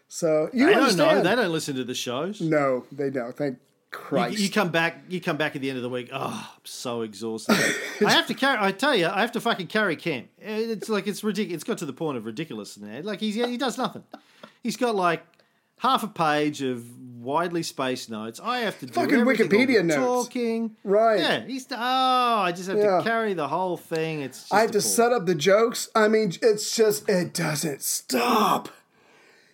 So 0.07 0.49
you 0.53 0.65
They 0.65 0.73
don't 0.73 0.97
know. 0.97 1.21
They 1.21 1.35
don't 1.35 1.51
listen 1.51 1.75
to 1.75 1.83
the 1.83 1.93
shows. 1.93 2.41
No, 2.41 2.85
they 2.91 3.09
don't. 3.09 3.35
Thank 3.35 3.59
Christ. 3.91 4.39
you 4.39 4.49
come 4.51 4.69
back. 4.69 5.01
You 5.09 5.19
come 5.19 5.37
back 5.37 5.55
at 5.55 5.61
the 5.61 5.69
end 5.69 5.77
of 5.77 5.83
the 5.83 5.89
week. 5.89 6.09
Oh, 6.13 6.49
I'm 6.55 6.61
so 6.65 7.01
exhausted. 7.01 7.55
I 8.05 8.11
have 8.11 8.27
to 8.27 8.33
carry. 8.33 8.57
I 8.59 8.71
tell 8.71 8.95
you, 8.95 9.07
I 9.07 9.21
have 9.21 9.31
to 9.33 9.41
fucking 9.41 9.67
carry 9.67 9.95
Cam. 9.95 10.29
It's 10.39 10.89
like 10.89 11.07
it's 11.07 11.23
ridiculous. 11.23 11.55
It's 11.55 11.63
got 11.63 11.79
to 11.79 11.85
the 11.85 11.93
point 11.93 12.17
of 12.17 12.25
ridiculous 12.25 12.77
now. 12.77 13.01
Like 13.01 13.19
he's 13.19 13.35
he 13.35 13.57
does 13.57 13.77
nothing. 13.77 14.03
He's 14.61 14.77
got 14.77 14.95
like 14.95 15.23
half 15.79 16.03
a 16.03 16.07
page 16.07 16.61
of 16.61 16.85
widely 17.19 17.63
spaced 17.63 18.09
notes. 18.09 18.39
I 18.43 18.59
have 18.59 18.77
to 18.79 18.85
do 18.85 18.93
Fucking 18.93 19.19
Wikipedia 19.19 19.83
notes. 19.83 19.95
talking. 20.27 20.75
Right. 20.83 21.19
Yeah. 21.19 21.45
He's 21.45 21.65
oh, 21.71 21.75
I 21.77 22.51
just 22.51 22.69
have 22.69 22.77
Yeah. 22.77 22.97
to 22.97 23.03
carry 23.03 23.33
the 23.33 23.47
whole 23.47 23.75
thing. 23.77 24.21
It's. 24.21 24.41
Just 24.41 24.53
I 24.53 24.61
have 24.61 24.71
to 24.71 24.81
set 24.81 25.11
up 25.11 25.25
the 25.25 25.35
jokes. 25.35 25.89
I 25.95 26.07
mean, 26.07 26.33
it's 26.41 26.75
just 26.75 27.09
it 27.09 27.33
doesn't 27.33 27.81
stop. 27.81 28.69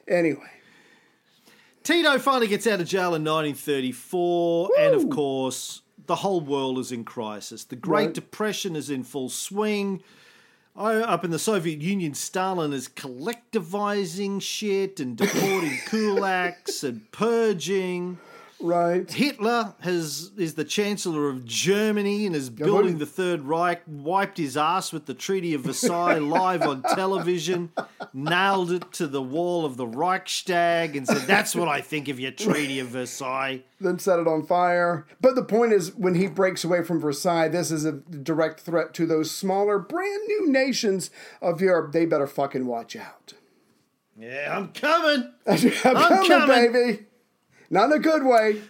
Anyway, 0.07 0.49
Tito 1.85 2.17
finally 2.17 2.47
gets 2.47 2.65
out 2.65 2.81
of 2.81 2.87
jail 2.87 3.13
in 3.13 3.23
1934, 3.23 4.69
and 4.79 4.95
of 4.95 5.07
course, 5.11 5.83
the 6.07 6.15
whole 6.15 6.41
world 6.41 6.79
is 6.79 6.91
in 6.91 7.03
crisis. 7.03 7.63
The 7.63 7.75
Great 7.75 8.05
Right. 8.07 8.13
Depression 8.13 8.75
is 8.75 8.89
in 8.89 9.03
full 9.03 9.29
swing. 9.29 10.01
I- 10.75 10.95
Up 10.95 11.23
in 11.23 11.29
the 11.29 11.37
Soviet 11.37 11.81
Union, 11.81 12.15
Stalin 12.15 12.73
is 12.73 12.87
collectivizing 12.87 14.41
shit 14.41 14.99
and 14.99 15.15
deporting 15.15 15.77
kulaks 15.85 16.83
and 16.83 17.09
purging. 17.11 18.17
Right? 18.59 19.09
Hitler 19.09 19.73
has 19.81 20.31
is 20.37 20.55
the 20.55 20.63
Chancellor 20.63 21.29
of 21.29 21.45
Germany 21.45 22.25
and 22.25 22.35
is 22.35 22.49
building 22.49 22.97
the 22.97 23.05
Third 23.05 23.41
Reich, 23.41 23.81
wiped 23.87 24.37
his 24.37 24.57
ass 24.57 24.91
with 24.91 25.05
the 25.05 25.13
Treaty 25.13 25.53
of 25.53 25.61
Versailles 25.61 26.19
live 26.19 26.63
on 26.63 26.81
television, 26.81 27.71
nailed 28.13 28.71
it 28.71 28.91
to 28.93 29.07
the 29.07 29.21
wall 29.21 29.65
of 29.65 29.77
the 29.77 29.87
Reichstag, 29.87 30.95
and 30.95 31.07
said, 31.07 31.27
That's 31.27 31.55
what 31.55 31.67
I 31.67 31.81
think 31.81 32.07
of 32.07 32.19
your 32.19 32.31
Treaty 32.31 32.79
of 32.79 32.87
Versailles. 32.87 33.63
Then 33.79 33.99
set 33.99 34.19
it 34.19 34.27
on 34.27 34.45
fire. 34.45 35.05
But 35.19 35.35
the 35.35 35.43
point 35.43 35.73
is, 35.73 35.93
when 35.95 36.15
he 36.15 36.27
breaks 36.27 36.63
away 36.63 36.83
from 36.83 36.99
Versailles, 36.99 37.49
this 37.49 37.71
is 37.71 37.85
a 37.85 37.91
direct 37.91 38.61
threat 38.61 38.93
to 38.95 39.05
those 39.05 39.31
smaller, 39.31 39.79
brand 39.79 40.21
new 40.27 40.51
nations 40.51 41.11
of 41.41 41.61
Europe. 41.61 41.91
They 41.91 42.05
better 42.05 42.27
fucking 42.27 42.65
watch 42.65 42.95
out. 42.95 43.33
Yeah, 44.17 44.55
I'm 44.55 44.69
coming. 44.69 45.31
I'm, 45.45 45.71
coming, 45.71 46.27
coming. 46.27 46.71
baby. 46.71 47.05
Not 47.69 47.85
in 47.91 47.93
a 47.93 47.99
good 47.99 48.23
way. 48.23 48.61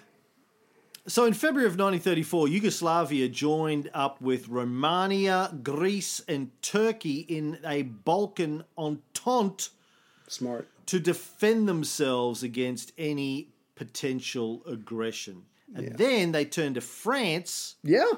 So 1.07 1.25
in 1.25 1.33
February 1.33 1.67
of 1.67 1.73
1934, 1.73 2.47
Yugoslavia 2.47 3.29
joined 3.29 3.91
up 3.93 4.19
with 4.21 4.47
Romania, 4.47 5.53
Greece, 5.61 6.19
and 6.27 6.49
Turkey 6.63 7.19
in 7.19 7.59
a 7.63 7.83
Balkan 7.83 8.63
entente 8.77 9.69
Smart. 10.27 10.67
to 10.87 10.99
defend 10.99 11.67
themselves 11.69 12.41
against 12.41 12.91
any 12.97 13.49
potential 13.75 14.63
aggression. 14.65 15.43
And 15.75 15.95
then 15.97 16.31
they 16.31 16.45
turned 16.45 16.75
to 16.75 16.81
France 16.81 17.75
Yeah. 17.83 18.09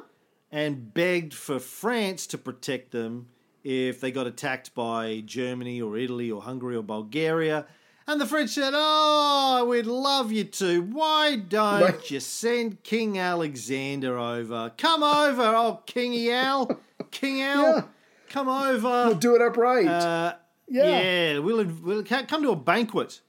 and 0.51 0.93
begged 0.93 1.33
for 1.33 1.59
France 1.59 2.25
to 2.27 2.37
protect 2.37 2.91
them 2.91 3.27
if 3.65 3.99
they 3.99 4.11
got 4.11 4.27
attacked 4.27 4.73
by 4.75 5.23
Germany 5.25 5.81
or 5.81 5.97
Italy 5.97 6.31
or 6.31 6.41
Hungary 6.43 6.75
or 6.77 6.83
Bulgaria. 6.83 7.65
And 8.09 8.21
the 8.21 8.25
French 8.25 8.51
said, 8.51 8.71
Oh, 8.75 9.65
we'd 9.69 9.85
love 9.85 10.31
you 10.31 10.45
to. 10.45 10.81
Why 10.81 11.35
don't 11.35 11.81
Right. 11.81 12.11
you 12.11 12.19
send 12.21 12.81
King 12.83 13.17
Alexander 13.19 14.17
over? 14.17 14.71
Come 14.77 15.03
over, 15.03 15.41
oh 15.43 15.81
Kingy 15.85 16.31
Al. 16.31 16.79
King 17.11 17.41
Al, 17.41 17.61
Yeah. 17.61 17.81
come 18.29 18.47
over. 18.47 19.07
We'll 19.07 19.15
do 19.15 19.35
it 19.35 19.41
upright. 19.41 19.87
Uh, 19.87 20.35
Yeah. 20.69 20.89
yeah, 21.33 21.39
we'll, 21.39 21.65
we'll 21.83 22.03
come 22.03 22.43
to 22.43 22.51
a 22.51 22.55
banquet. 22.55 23.19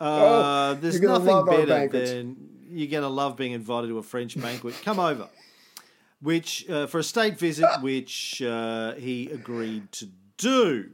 Uh, 0.00 0.04
Oh, 0.04 0.78
there's 0.80 1.00
nothing 1.00 1.44
better 1.46 1.88
than 1.88 2.36
you're 2.68 2.88
going 2.90 3.02
to 3.04 3.08
love 3.08 3.36
being 3.36 3.52
invited 3.52 3.88
to 3.88 3.98
a 3.98 4.02
French 4.02 4.38
banquet. 4.40 4.74
Come 4.84 4.98
over, 4.98 5.28
which 6.20 6.68
uh, 6.68 6.86
for 6.88 6.98
a 6.98 7.04
state 7.04 7.38
visit, 7.38 7.68
which 7.80 8.42
uh, 8.42 8.94
he 8.94 9.30
agreed 9.30 9.90
to 9.92 10.08
do. 10.36 10.90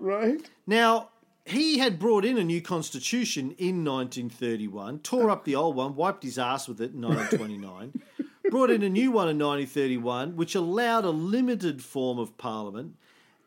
right? 0.00 0.40
Now 0.66 1.10
he 1.46 1.78
had 1.78 1.98
brought 1.98 2.24
in 2.24 2.36
a 2.38 2.44
new 2.44 2.60
constitution 2.60 3.54
in 3.58 3.84
1931, 3.84 4.98
tore 5.00 5.30
up 5.30 5.44
the 5.44 5.54
old 5.54 5.76
one, 5.76 5.94
wiped 5.94 6.24
his 6.24 6.38
ass 6.38 6.66
with 6.68 6.80
it 6.80 6.92
in 6.92 7.02
1929. 7.02 8.02
brought 8.50 8.70
in 8.70 8.82
a 8.82 8.88
new 8.88 9.10
one 9.10 9.28
in 9.28 9.38
1931, 9.38 10.36
which 10.36 10.54
allowed 10.54 11.04
a 11.04 11.10
limited 11.10 11.82
form 11.82 12.18
of 12.18 12.36
parliament. 12.36 12.96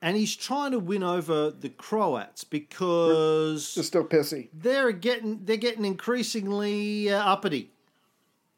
And 0.01 0.15
he's 0.15 0.33
trying 0.35 0.71
to 0.71 0.79
win 0.79 1.03
over 1.03 1.51
the 1.51 1.67
Croats 1.69 2.45
because 2.45 3.75
They're 3.75 3.83
still 3.83 4.05
pissy. 4.05 4.47
they're 4.53 4.93
getting 4.93 5.41
they're 5.43 5.57
getting 5.57 5.83
increasingly 5.83 7.11
uh, 7.11 7.21
uppity. 7.21 7.71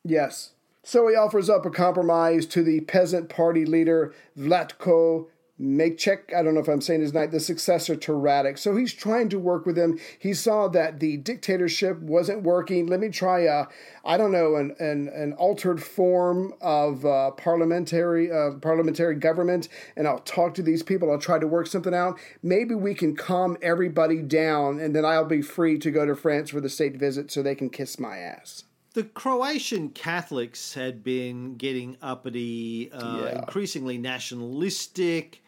Yes. 0.04 0.52
So 0.84 1.08
he 1.08 1.16
offers 1.16 1.50
up 1.50 1.66
a 1.66 1.72
compromise 1.72 2.46
to 2.48 2.64
the 2.64 2.82
peasant 2.82 3.30
party 3.30 3.66
leader 3.66 4.14
Vladko 4.38 5.28
Maček. 5.62 6.34
I 6.36 6.42
don't 6.42 6.54
know 6.56 6.60
if 6.60 6.68
I'm 6.68 6.82
saying 6.82 7.02
his 7.02 7.14
name, 7.14 7.30
the 7.30 7.40
successor 7.40 7.96
to 7.96 8.12
Radic. 8.14 8.58
So 8.58 8.76
he's 8.76 8.94
trying 8.94 9.30
to 9.30 9.40
work 9.40 9.66
with 9.66 9.78
him. 9.78 10.00
He 10.18 10.34
saw 10.34 10.68
that 10.70 11.00
the 11.00 11.18
dictatorship 11.18 12.00
wasn't 12.00 12.44
working. 12.44 12.88
Let 12.88 13.00
me 13.00 13.10
try 13.10 13.42
a, 13.42 13.66
I 14.04 14.18
don't 14.18 14.32
know, 14.32 14.56
an 14.56 14.76
an, 14.80 15.10
an 15.10 15.34
altered 15.34 15.82
form 15.84 16.54
of 16.62 17.06
uh, 17.06 17.32
parliamentary 17.32 18.32
uh, 18.32 18.52
parliamentary 18.62 19.16
government, 19.16 19.68
and 19.96 20.08
I'll 20.08 20.20
talk 20.20 20.54
to 20.56 20.64
these 20.64 20.82
people. 20.84 21.12
I'll 21.12 21.20
try 21.20 21.38
to 21.40 21.48
work 21.48 21.68
something 21.68 21.94
out. 21.94 22.20
Maybe 22.42 22.74
we 22.76 22.94
can 22.96 23.16
calm 23.16 23.58
everybody 23.62 24.22
down, 24.22 24.80
and 24.80 24.96
then 24.96 25.06
I'll 25.06 25.26
be 25.26 25.42
free 25.42 25.78
to 25.80 25.92
go 25.92 26.06
to 26.06 26.16
France 26.16 26.50
for 26.50 26.62
the 26.62 26.70
state 26.70 26.96
visit, 26.98 27.32
so 27.32 27.44
they 27.44 27.56
can 27.56 27.70
kiss 27.70 28.00
my 28.00 28.18
ass. 28.18 28.64
The 28.94 29.04
Croatian 29.04 29.90
Catholics 29.92 30.74
had 30.74 31.02
been 31.02 31.56
getting 31.56 31.96
uppity, 32.02 32.92
uh, 32.92 33.20
Yeah. 33.24 33.40
increasingly 33.40 33.98
nationalistic, 33.98 35.42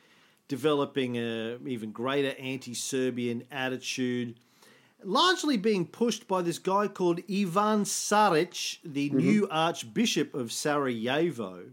developing 0.48 1.18
a 1.18 1.58
even 1.66 1.92
greater 1.92 2.36
anti-Serbian 2.40 3.44
attitude, 3.52 4.36
largely 5.04 5.58
being 5.58 5.86
pushed 5.86 6.28
by 6.28 6.42
this 6.42 6.60
guy 6.60 6.88
called 6.88 7.20
Ivan 7.30 7.84
Saric, 7.84 8.78
the 8.84 9.10
new 9.10 9.48
Archbishop 9.50 10.34
of 10.34 10.52
Sarajevo. 10.52 11.72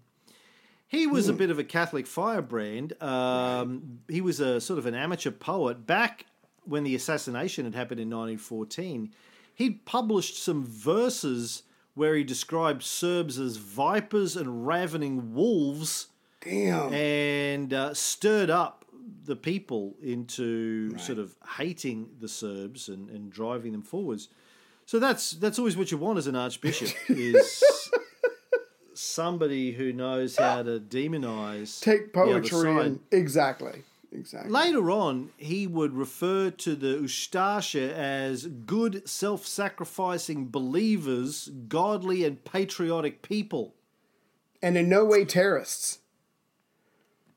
He 0.89 1.07
was 1.07 1.29
a 1.29 1.33
bit 1.33 1.51
of 1.51 1.59
a 1.61 1.65
Catholic 1.65 2.07
firebrand. 2.07 3.01
Um, 3.01 4.01
he 4.09 4.21
was 4.21 4.41
a 4.41 4.61
sort 4.61 4.79
of 4.79 4.87
an 4.87 4.97
amateur 4.97 5.31
poet. 5.31 5.87
Back 5.87 6.27
when 6.65 6.83
the 6.83 6.97
assassination 6.97 7.65
had 7.65 7.77
happened 7.77 8.01
in 8.01 8.09
1914, 8.09 9.13
he'd 9.55 9.85
published 9.85 10.43
some 10.43 10.65
verses 10.65 11.63
where 11.95 12.17
he 12.17 12.25
described 12.25 12.83
Serbs 12.83 13.39
as 13.39 13.57
vipers 13.57 14.37
and 14.37 14.67
ravening 14.67 15.33
wolves 15.33 16.09
Damn. 16.41 16.93
and 16.93 17.73
uh, 17.73 17.95
stirred 17.95 18.51
up 18.51 18.85
the 19.25 19.37
people 19.37 19.95
into 20.03 20.97
sort 20.99 21.19
of 21.19 21.35
hating 21.57 22.11
the 22.21 22.29
Serbs 22.29 22.89
and, 22.89 23.11
and 23.11 23.31
driving 23.31 23.73
them 23.73 23.83
forwards. 23.83 24.29
So 24.87 24.99
that's 24.99 25.33
that's 25.33 25.59
always 25.59 25.77
what 25.77 25.91
you 25.93 25.99
want 25.99 26.19
as 26.19 26.27
an 26.27 26.35
archbishop 26.37 26.91
is 27.09 27.63
somebody 28.95 29.73
who 29.73 29.93
knows 29.93 30.37
how 30.37 30.63
to 30.63 30.81
demonize 30.81 31.81
take 31.81 32.13
poetry 32.13 32.77
and 32.81 33.01
exactly 33.11 33.83
exactly 34.13 34.51
Later 34.51 34.91
on, 34.91 35.31
he 35.37 35.67
would 35.67 35.95
refer 35.95 36.51
to 36.51 36.75
the 36.75 36.97
Ustasha 36.97 37.93
as 37.93 38.47
good, 38.47 39.09
self 39.09 39.47
sacrificing 39.47 40.49
believers, 40.49 41.49
godly, 41.69 42.25
and 42.25 42.45
patriotic 42.45 43.23
people. 43.23 43.75
and 44.61 44.77
in 44.77 44.89
no 44.89 45.05
way 45.05 45.25
terrorists 45.25 46.01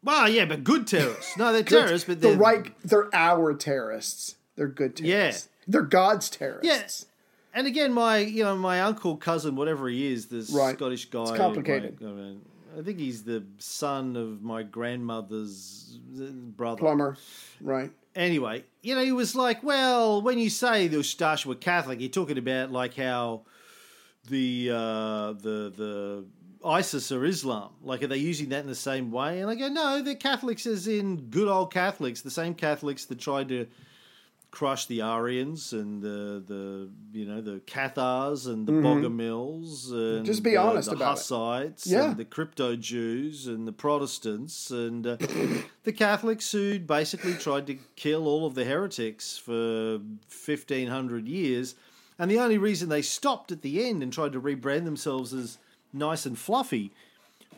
Well, 0.04 0.28
yeah, 0.30 0.46
but 0.46 0.64
good 0.64 0.86
terrorists. 0.88 1.38
No, 1.38 1.54
they're 1.54 1.64
terrorists, 1.78 2.08
but 2.08 2.20
the 2.22 2.30
they're 2.30 2.38
right 2.38 2.74
they're 2.84 3.10
our 3.14 3.54
terrorists 3.54 4.36
they're 4.56 4.68
good 4.68 4.96
terrorists 4.98 5.48
Yeah. 5.48 5.64
they're 5.72 5.82
god's 5.82 6.30
terrorists 6.30 7.06
Yeah. 7.06 7.10
And 7.56 7.68
again, 7.68 7.94
my 7.94 8.18
you 8.18 8.44
know 8.44 8.56
my 8.56 8.82
uncle, 8.82 9.16
cousin, 9.16 9.56
whatever 9.56 9.88
he 9.88 10.12
is, 10.12 10.26
this 10.26 10.50
Right. 10.52 10.76
Scottish 10.76 11.06
guy. 11.06 11.22
It's 11.22 11.32
complicated. 11.38 12.02
my- 12.02 12.10
I 12.10 12.12
mean, 12.12 12.42
I 12.78 12.82
think 12.82 12.98
he's 12.98 13.24
the 13.24 13.44
son 13.60 14.16
of 14.16 14.42
my 14.42 14.64
grandmother's 14.64 16.00
uh, 16.20 16.26
brother. 16.32 16.80
Plumber, 16.80 17.18
right? 17.62 17.92
Anyway, 18.16 18.64
you 18.82 18.96
know, 18.96 19.04
he 19.04 19.12
was 19.12 19.36
like, 19.36 19.62
well, 19.64 20.22
when 20.24 20.40
you 20.40 20.50
say 20.50 20.88
the 20.88 20.98
Ustash 20.98 21.46
were 21.46 21.54
Catholic, 21.54 22.00
you're 22.00 22.10
talking 22.10 22.40
about 22.40 22.72
like 22.72 22.96
how 22.96 23.42
the 24.30 24.70
uh, 24.72 25.34
the 25.34 25.72
the 25.76 26.26
ISIS 26.66 27.12
or 27.12 27.26
Islam. 27.26 27.72
Like, 27.82 28.04
are 28.04 28.08
they 28.08 28.18
using 28.18 28.50
that 28.50 28.62
in 28.62 28.68
the 28.68 28.76
same 28.76 29.12
way? 29.12 29.42
And 29.42 29.50
I 29.50 29.56
go, 29.56 29.68
no, 29.68 30.02
they're 30.02 30.16
Catholics 30.16 30.66
as 30.66 30.88
in 30.88 31.30
good 31.30 31.48
old 31.48 31.74
Catholics, 31.74 32.22
the 32.22 32.32
same 32.32 32.54
Catholics 32.56 33.06
that 33.06 33.20
tried 33.20 33.50
to 33.50 33.68
crush 34.52 34.86
the 34.86 35.02
Arians 35.02 35.74
and 35.74 36.00
the 36.00 36.44
the 36.48 36.88
you 37.12 37.26
know 37.26 37.42
the 37.42 37.60
Cathars 37.66 38.46
and 38.46 38.68
the 38.68 38.72
Bogomils 38.72 39.90
and 39.92 40.18
Mm-hmm. 40.20 40.26
Just 40.26 40.44
be 40.44 40.56
uh, 40.56 40.64
honest 40.64 40.90
the 40.92 40.96
about 40.96 41.18
it. 41.18 41.22
Hussites 41.22 41.88
Yeah. 41.88 42.10
and 42.12 42.18
the 42.18 42.24
crypto 42.26 42.76
Jews 42.76 43.48
and 43.48 43.68
the 43.68 43.72
Protestants 43.72 44.70
and 44.70 45.08
uh, 45.08 45.16
the 45.84 45.92
Catholics 45.92 46.52
who 46.52 46.78
basically 46.78 47.34
tried 47.34 47.66
to 47.66 47.80
kill 47.96 48.28
all 48.28 48.46
of 48.46 48.54
the 48.54 48.64
heretics 48.64 49.38
for 49.40 50.00
fifteen 50.28 50.88
hundred 50.88 51.28
years. 51.28 51.74
And 52.20 52.30
the 52.30 52.38
only 52.40 52.60
reason 52.60 52.90
they 52.90 53.02
stopped 53.02 53.52
at 53.52 53.64
the 53.64 53.84
end 53.90 54.04
and 54.04 54.14
tried 54.14 54.34
to 54.34 54.40
rebrand 54.42 54.86
themselves 54.86 55.34
as 55.34 55.58
nice 55.94 56.26
and 56.26 56.38
fluffy 56.38 56.92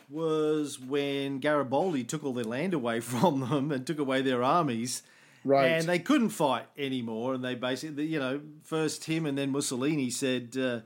was 0.10 0.80
when 0.80 1.40
Garibaldi 1.40 2.04
took 2.04 2.24
all 2.24 2.34
their 2.34 2.44
land 2.44 2.74
away 2.74 3.00
from 3.12 3.40
them 3.42 3.72
and 3.72 3.86
took 3.88 4.00
away 4.00 4.22
their 4.22 4.44
armies. 4.44 5.02
Right. 5.44 5.68
And 5.68 5.88
they 5.88 6.00
couldn't 6.00 6.30
fight 6.30 6.66
anymore. 6.78 7.34
And 7.36 7.44
they 7.44 7.56
basically, 7.56 8.06
you 8.08 8.20
know, 8.20 8.42
first 8.64 9.06
him 9.06 9.26
and 9.26 9.38
then 9.38 9.52
Mussolini 9.52 10.10
said, 10.10 10.58
uh, 10.58 10.80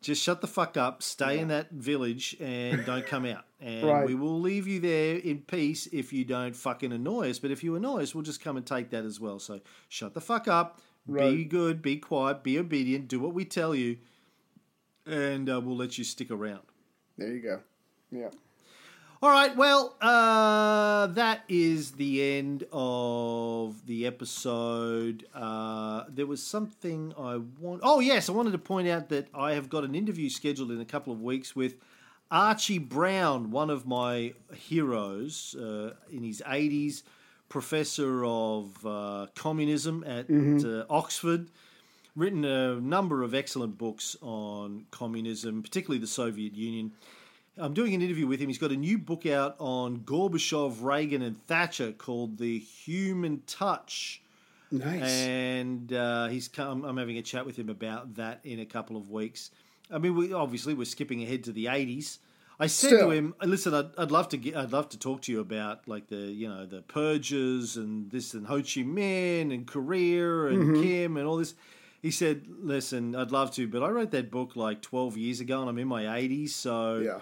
just 0.00 0.22
shut 0.22 0.40
the 0.40 0.46
fuck 0.46 0.76
up, 0.76 1.02
stay 1.02 1.40
in 1.40 1.48
that 1.48 1.70
village, 1.72 2.36
and 2.40 2.84
don't 2.86 3.06
come 3.06 3.24
out. 3.26 3.44
And 3.58 3.86
Right. 3.86 4.06
we 4.06 4.14
will 4.14 4.38
leave 4.38 4.68
you 4.68 4.80
there 4.80 5.16
in 5.16 5.38
peace 5.38 5.86
if 5.86 6.12
you 6.12 6.26
don't 6.26 6.54
fucking 6.54 6.92
annoy 6.92 7.30
us. 7.30 7.38
But 7.38 7.50
if 7.50 7.64
you 7.64 7.74
annoy 7.74 8.02
us, 8.02 8.14
we'll 8.14 8.22
just 8.22 8.42
come 8.42 8.58
and 8.58 8.66
take 8.66 8.90
that 8.90 9.06
as 9.06 9.18
well. 9.18 9.38
So 9.38 9.60
shut 9.88 10.12
the 10.12 10.20
fuck 10.20 10.46
up, 10.46 10.78
be 11.10 11.42
good, 11.46 11.80
be 11.80 11.96
quiet, 11.96 12.42
be 12.42 12.58
obedient, 12.58 13.08
do 13.08 13.18
what 13.18 13.32
we 13.32 13.46
tell 13.46 13.74
you, 13.74 13.96
and 15.06 15.48
uh, 15.48 15.58
we'll 15.60 15.74
let 15.76 15.96
you 15.96 16.04
stick 16.04 16.30
around. 16.30 16.60
There 17.18 17.32
you 17.32 17.40
go. 17.40 17.60
Yeah. 18.10 18.30
All 19.22 19.30
right, 19.30 19.56
well, 19.56 19.96
uh, 20.02 21.06
that 21.08 21.44
is 21.48 21.92
the 21.92 22.36
end 22.36 22.64
of 22.70 23.86
the 23.86 24.06
episode. 24.06 25.26
Uh, 25.34 26.04
there 26.10 26.26
was 26.26 26.42
something 26.42 27.14
I 27.18 27.38
want. 27.58 27.80
Oh, 27.82 28.00
yes, 28.00 28.28
I 28.28 28.32
wanted 28.32 28.52
to 28.52 28.58
point 28.58 28.88
out 28.88 29.08
that 29.08 29.28
I 29.34 29.52
have 29.52 29.70
got 29.70 29.84
an 29.84 29.94
interview 29.94 30.28
scheduled 30.28 30.70
in 30.70 30.82
a 30.82 30.84
couple 30.84 31.14
of 31.14 31.22
weeks 31.22 31.56
with 31.56 31.76
Archie 32.30 32.78
Brown, 32.78 33.50
one 33.50 33.70
of 33.70 33.86
my 33.86 34.34
heroes 34.54 35.56
uh, 35.58 35.94
in 36.10 36.22
his 36.22 36.42
80s, 36.46 37.02
professor 37.48 38.22
of 38.22 38.84
uh, 38.84 39.28
communism 39.34 40.04
at 40.04 40.30
uh, 40.30 40.84
Oxford 40.90 41.48
written 42.16 42.44
a 42.44 42.76
number 42.80 43.22
of 43.22 43.34
excellent 43.34 43.76
books 43.78 44.16
on 44.22 44.86
communism, 44.90 45.62
particularly 45.62 46.00
the 46.00 46.06
Soviet 46.06 46.54
Union. 46.54 46.92
I'm 47.58 47.72
doing 47.74 47.94
an 47.94 48.02
interview 48.02 48.26
with 48.26 48.40
him. 48.40 48.48
He's 48.48 48.58
got 48.58 48.72
a 48.72 48.76
new 48.76 48.98
book 48.98 49.24
out 49.26 49.54
on 49.58 49.98
Gorbachev, 50.00 50.82
Reagan, 50.82 51.22
and 51.22 51.42
Thatcher 51.46 51.92
called 51.92 52.38
The 52.38 52.58
Human 52.58 53.42
Touch. 53.46 54.20
Nice. 54.70 55.02
And 55.26 55.92
uh, 55.92 56.26
he's 56.28 56.48
come, 56.48 56.84
I'm 56.84 56.96
having 56.96 57.16
a 57.18 57.22
chat 57.22 57.46
with 57.46 57.56
him 57.58 57.68
about 57.68 58.16
that 58.16 58.40
in 58.44 58.60
a 58.60 58.66
couple 58.66 58.96
of 58.96 59.10
weeks. 59.10 59.50
I 59.90 59.98
mean, 59.98 60.16
we 60.16 60.32
obviously 60.32 60.74
we're 60.74 60.84
skipping 60.84 61.22
ahead 61.22 61.44
to 61.44 61.52
the 61.52 61.66
80s. 61.66 62.18
I 62.58 62.66
said 62.68 62.88
Still. 62.88 63.10
to 63.10 63.10
him, 63.10 63.34
"Listen, 63.42 63.74
I'd, 63.74 63.90
I'd 63.98 64.10
love 64.10 64.30
to 64.30 64.38
get, 64.38 64.56
I'd 64.56 64.72
love 64.72 64.88
to 64.88 64.98
talk 64.98 65.20
to 65.22 65.32
you 65.32 65.40
about 65.40 65.86
like 65.86 66.08
the 66.08 66.16
you 66.16 66.48
know 66.48 66.64
the 66.64 66.80
purges 66.80 67.76
and 67.76 68.10
this 68.10 68.32
and 68.32 68.46
Ho 68.46 68.56
Chi 68.56 68.80
Minh 68.80 69.52
and 69.52 69.66
Korea 69.66 70.46
and 70.46 70.58
Mm-hmm. 70.74 70.82
Kim 70.82 71.16
and 71.18 71.26
all 71.26 71.36
this." 71.36 71.54
He 72.06 72.12
said, 72.12 72.46
"Listen, 72.48 73.16
I'd 73.16 73.32
love 73.32 73.50
to, 73.56 73.66
but 73.66 73.82
I 73.82 73.88
wrote 73.88 74.12
that 74.12 74.30
book 74.30 74.54
like 74.54 74.80
12 74.80 75.16
years 75.16 75.40
ago, 75.40 75.60
and 75.60 75.68
I'm 75.68 75.76
in 75.76 75.88
my 75.88 76.04
80s, 76.04 76.50
so 76.50 76.98
yeah. 76.98 77.18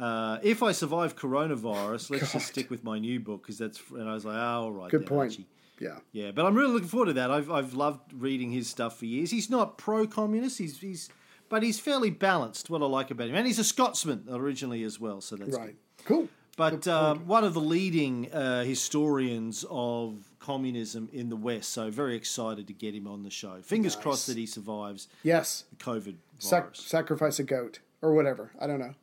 uh, 0.00 0.38
if 0.44 0.62
I 0.62 0.70
survive 0.70 1.16
coronavirus, 1.16 2.10
let's 2.10 2.32
just 2.32 2.46
stick 2.46 2.70
with 2.70 2.84
my 2.84 3.00
new 3.00 3.18
book 3.18 3.42
because 3.42 3.58
that's." 3.58 3.82
And 3.90 4.08
I 4.08 4.14
was 4.14 4.24
like, 4.24 4.36
"Oh, 4.36 4.62
all 4.62 4.72
right, 4.72 4.88
Good 4.88 5.00
then, 5.00 5.08
point. 5.08 5.32
Archie." 5.32 5.46
Yeah. 5.80 5.96
Yeah, 6.12 6.30
but 6.30 6.46
I'm 6.46 6.54
really 6.54 6.74
looking 6.74 6.86
forward 6.86 7.06
to 7.06 7.12
that. 7.14 7.32
I've 7.32 7.50
I've 7.50 7.74
loved 7.74 8.12
reading 8.12 8.52
his 8.52 8.68
stuff 8.68 9.00
for 9.00 9.06
years. 9.06 9.32
He's 9.32 9.50
not 9.50 9.78
pro-communist. 9.78 10.58
He's 10.58 10.78
he's 10.78 11.08
but 11.48 11.64
he's 11.64 11.80
fairly 11.80 12.10
balanced. 12.10 12.70
What 12.70 12.82
I 12.82 12.86
like 12.86 13.10
about 13.10 13.28
him, 13.30 13.34
and 13.34 13.48
he's 13.48 13.58
a 13.58 13.64
Scotsman 13.64 14.26
originally 14.30 14.84
as 14.84 15.00
well. 15.00 15.20
So 15.20 15.34
that's 15.34 15.56
Right. 15.56 15.74
Cool. 16.04 16.28
But 16.60 16.86
um, 16.88 17.26
one 17.26 17.42
of 17.42 17.54
the 17.54 17.60
leading 17.60 18.30
uh, 18.32 18.64
historians 18.64 19.64
of 19.70 20.16
communism 20.40 21.08
in 21.12 21.30
the 21.30 21.36
West. 21.36 21.70
So 21.70 21.90
very 21.90 22.16
excited 22.16 22.66
to 22.66 22.74
get 22.74 22.94
him 22.94 23.06
on 23.06 23.22
the 23.22 23.30
show. 23.30 23.62
Fingers 23.62 23.96
crossed 23.96 24.26
that 24.26 24.36
he 24.36 24.44
survives 24.44 25.08
Yes. 25.22 25.64
the 25.70 25.76
COVID 25.76 26.16
Sac- 26.38 26.74
sacrifice 26.74 27.38
a 27.38 27.44
goat 27.44 27.78
or 28.02 28.12
whatever. 28.14 28.50
I 28.60 28.66
don't 28.66 28.78
know. 28.78 28.94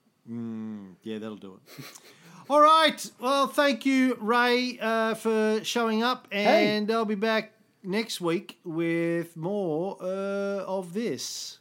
Yeah, 1.04 1.18
that'll 1.20 1.36
do 1.38 1.60
it. 1.80 1.86
All 2.50 2.62
right. 2.62 3.12
Well, 3.20 3.48
thank 3.48 3.86
you, 3.86 4.18
Ray, 4.22 4.78
uh, 4.80 5.16
for 5.16 5.62
showing 5.64 6.04
up, 6.04 6.28
and 6.32 6.92
I'll 6.92 7.06
be 7.06 7.16
back 7.16 7.54
next 7.84 8.22
week 8.22 8.60
with 8.64 9.36
more 9.36 9.98
uh, 10.00 10.64
of 10.66 10.94
this. 10.94 11.60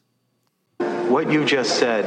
What 0.79 1.31
you 1.33 1.45
just 1.45 1.79
said 1.79 2.07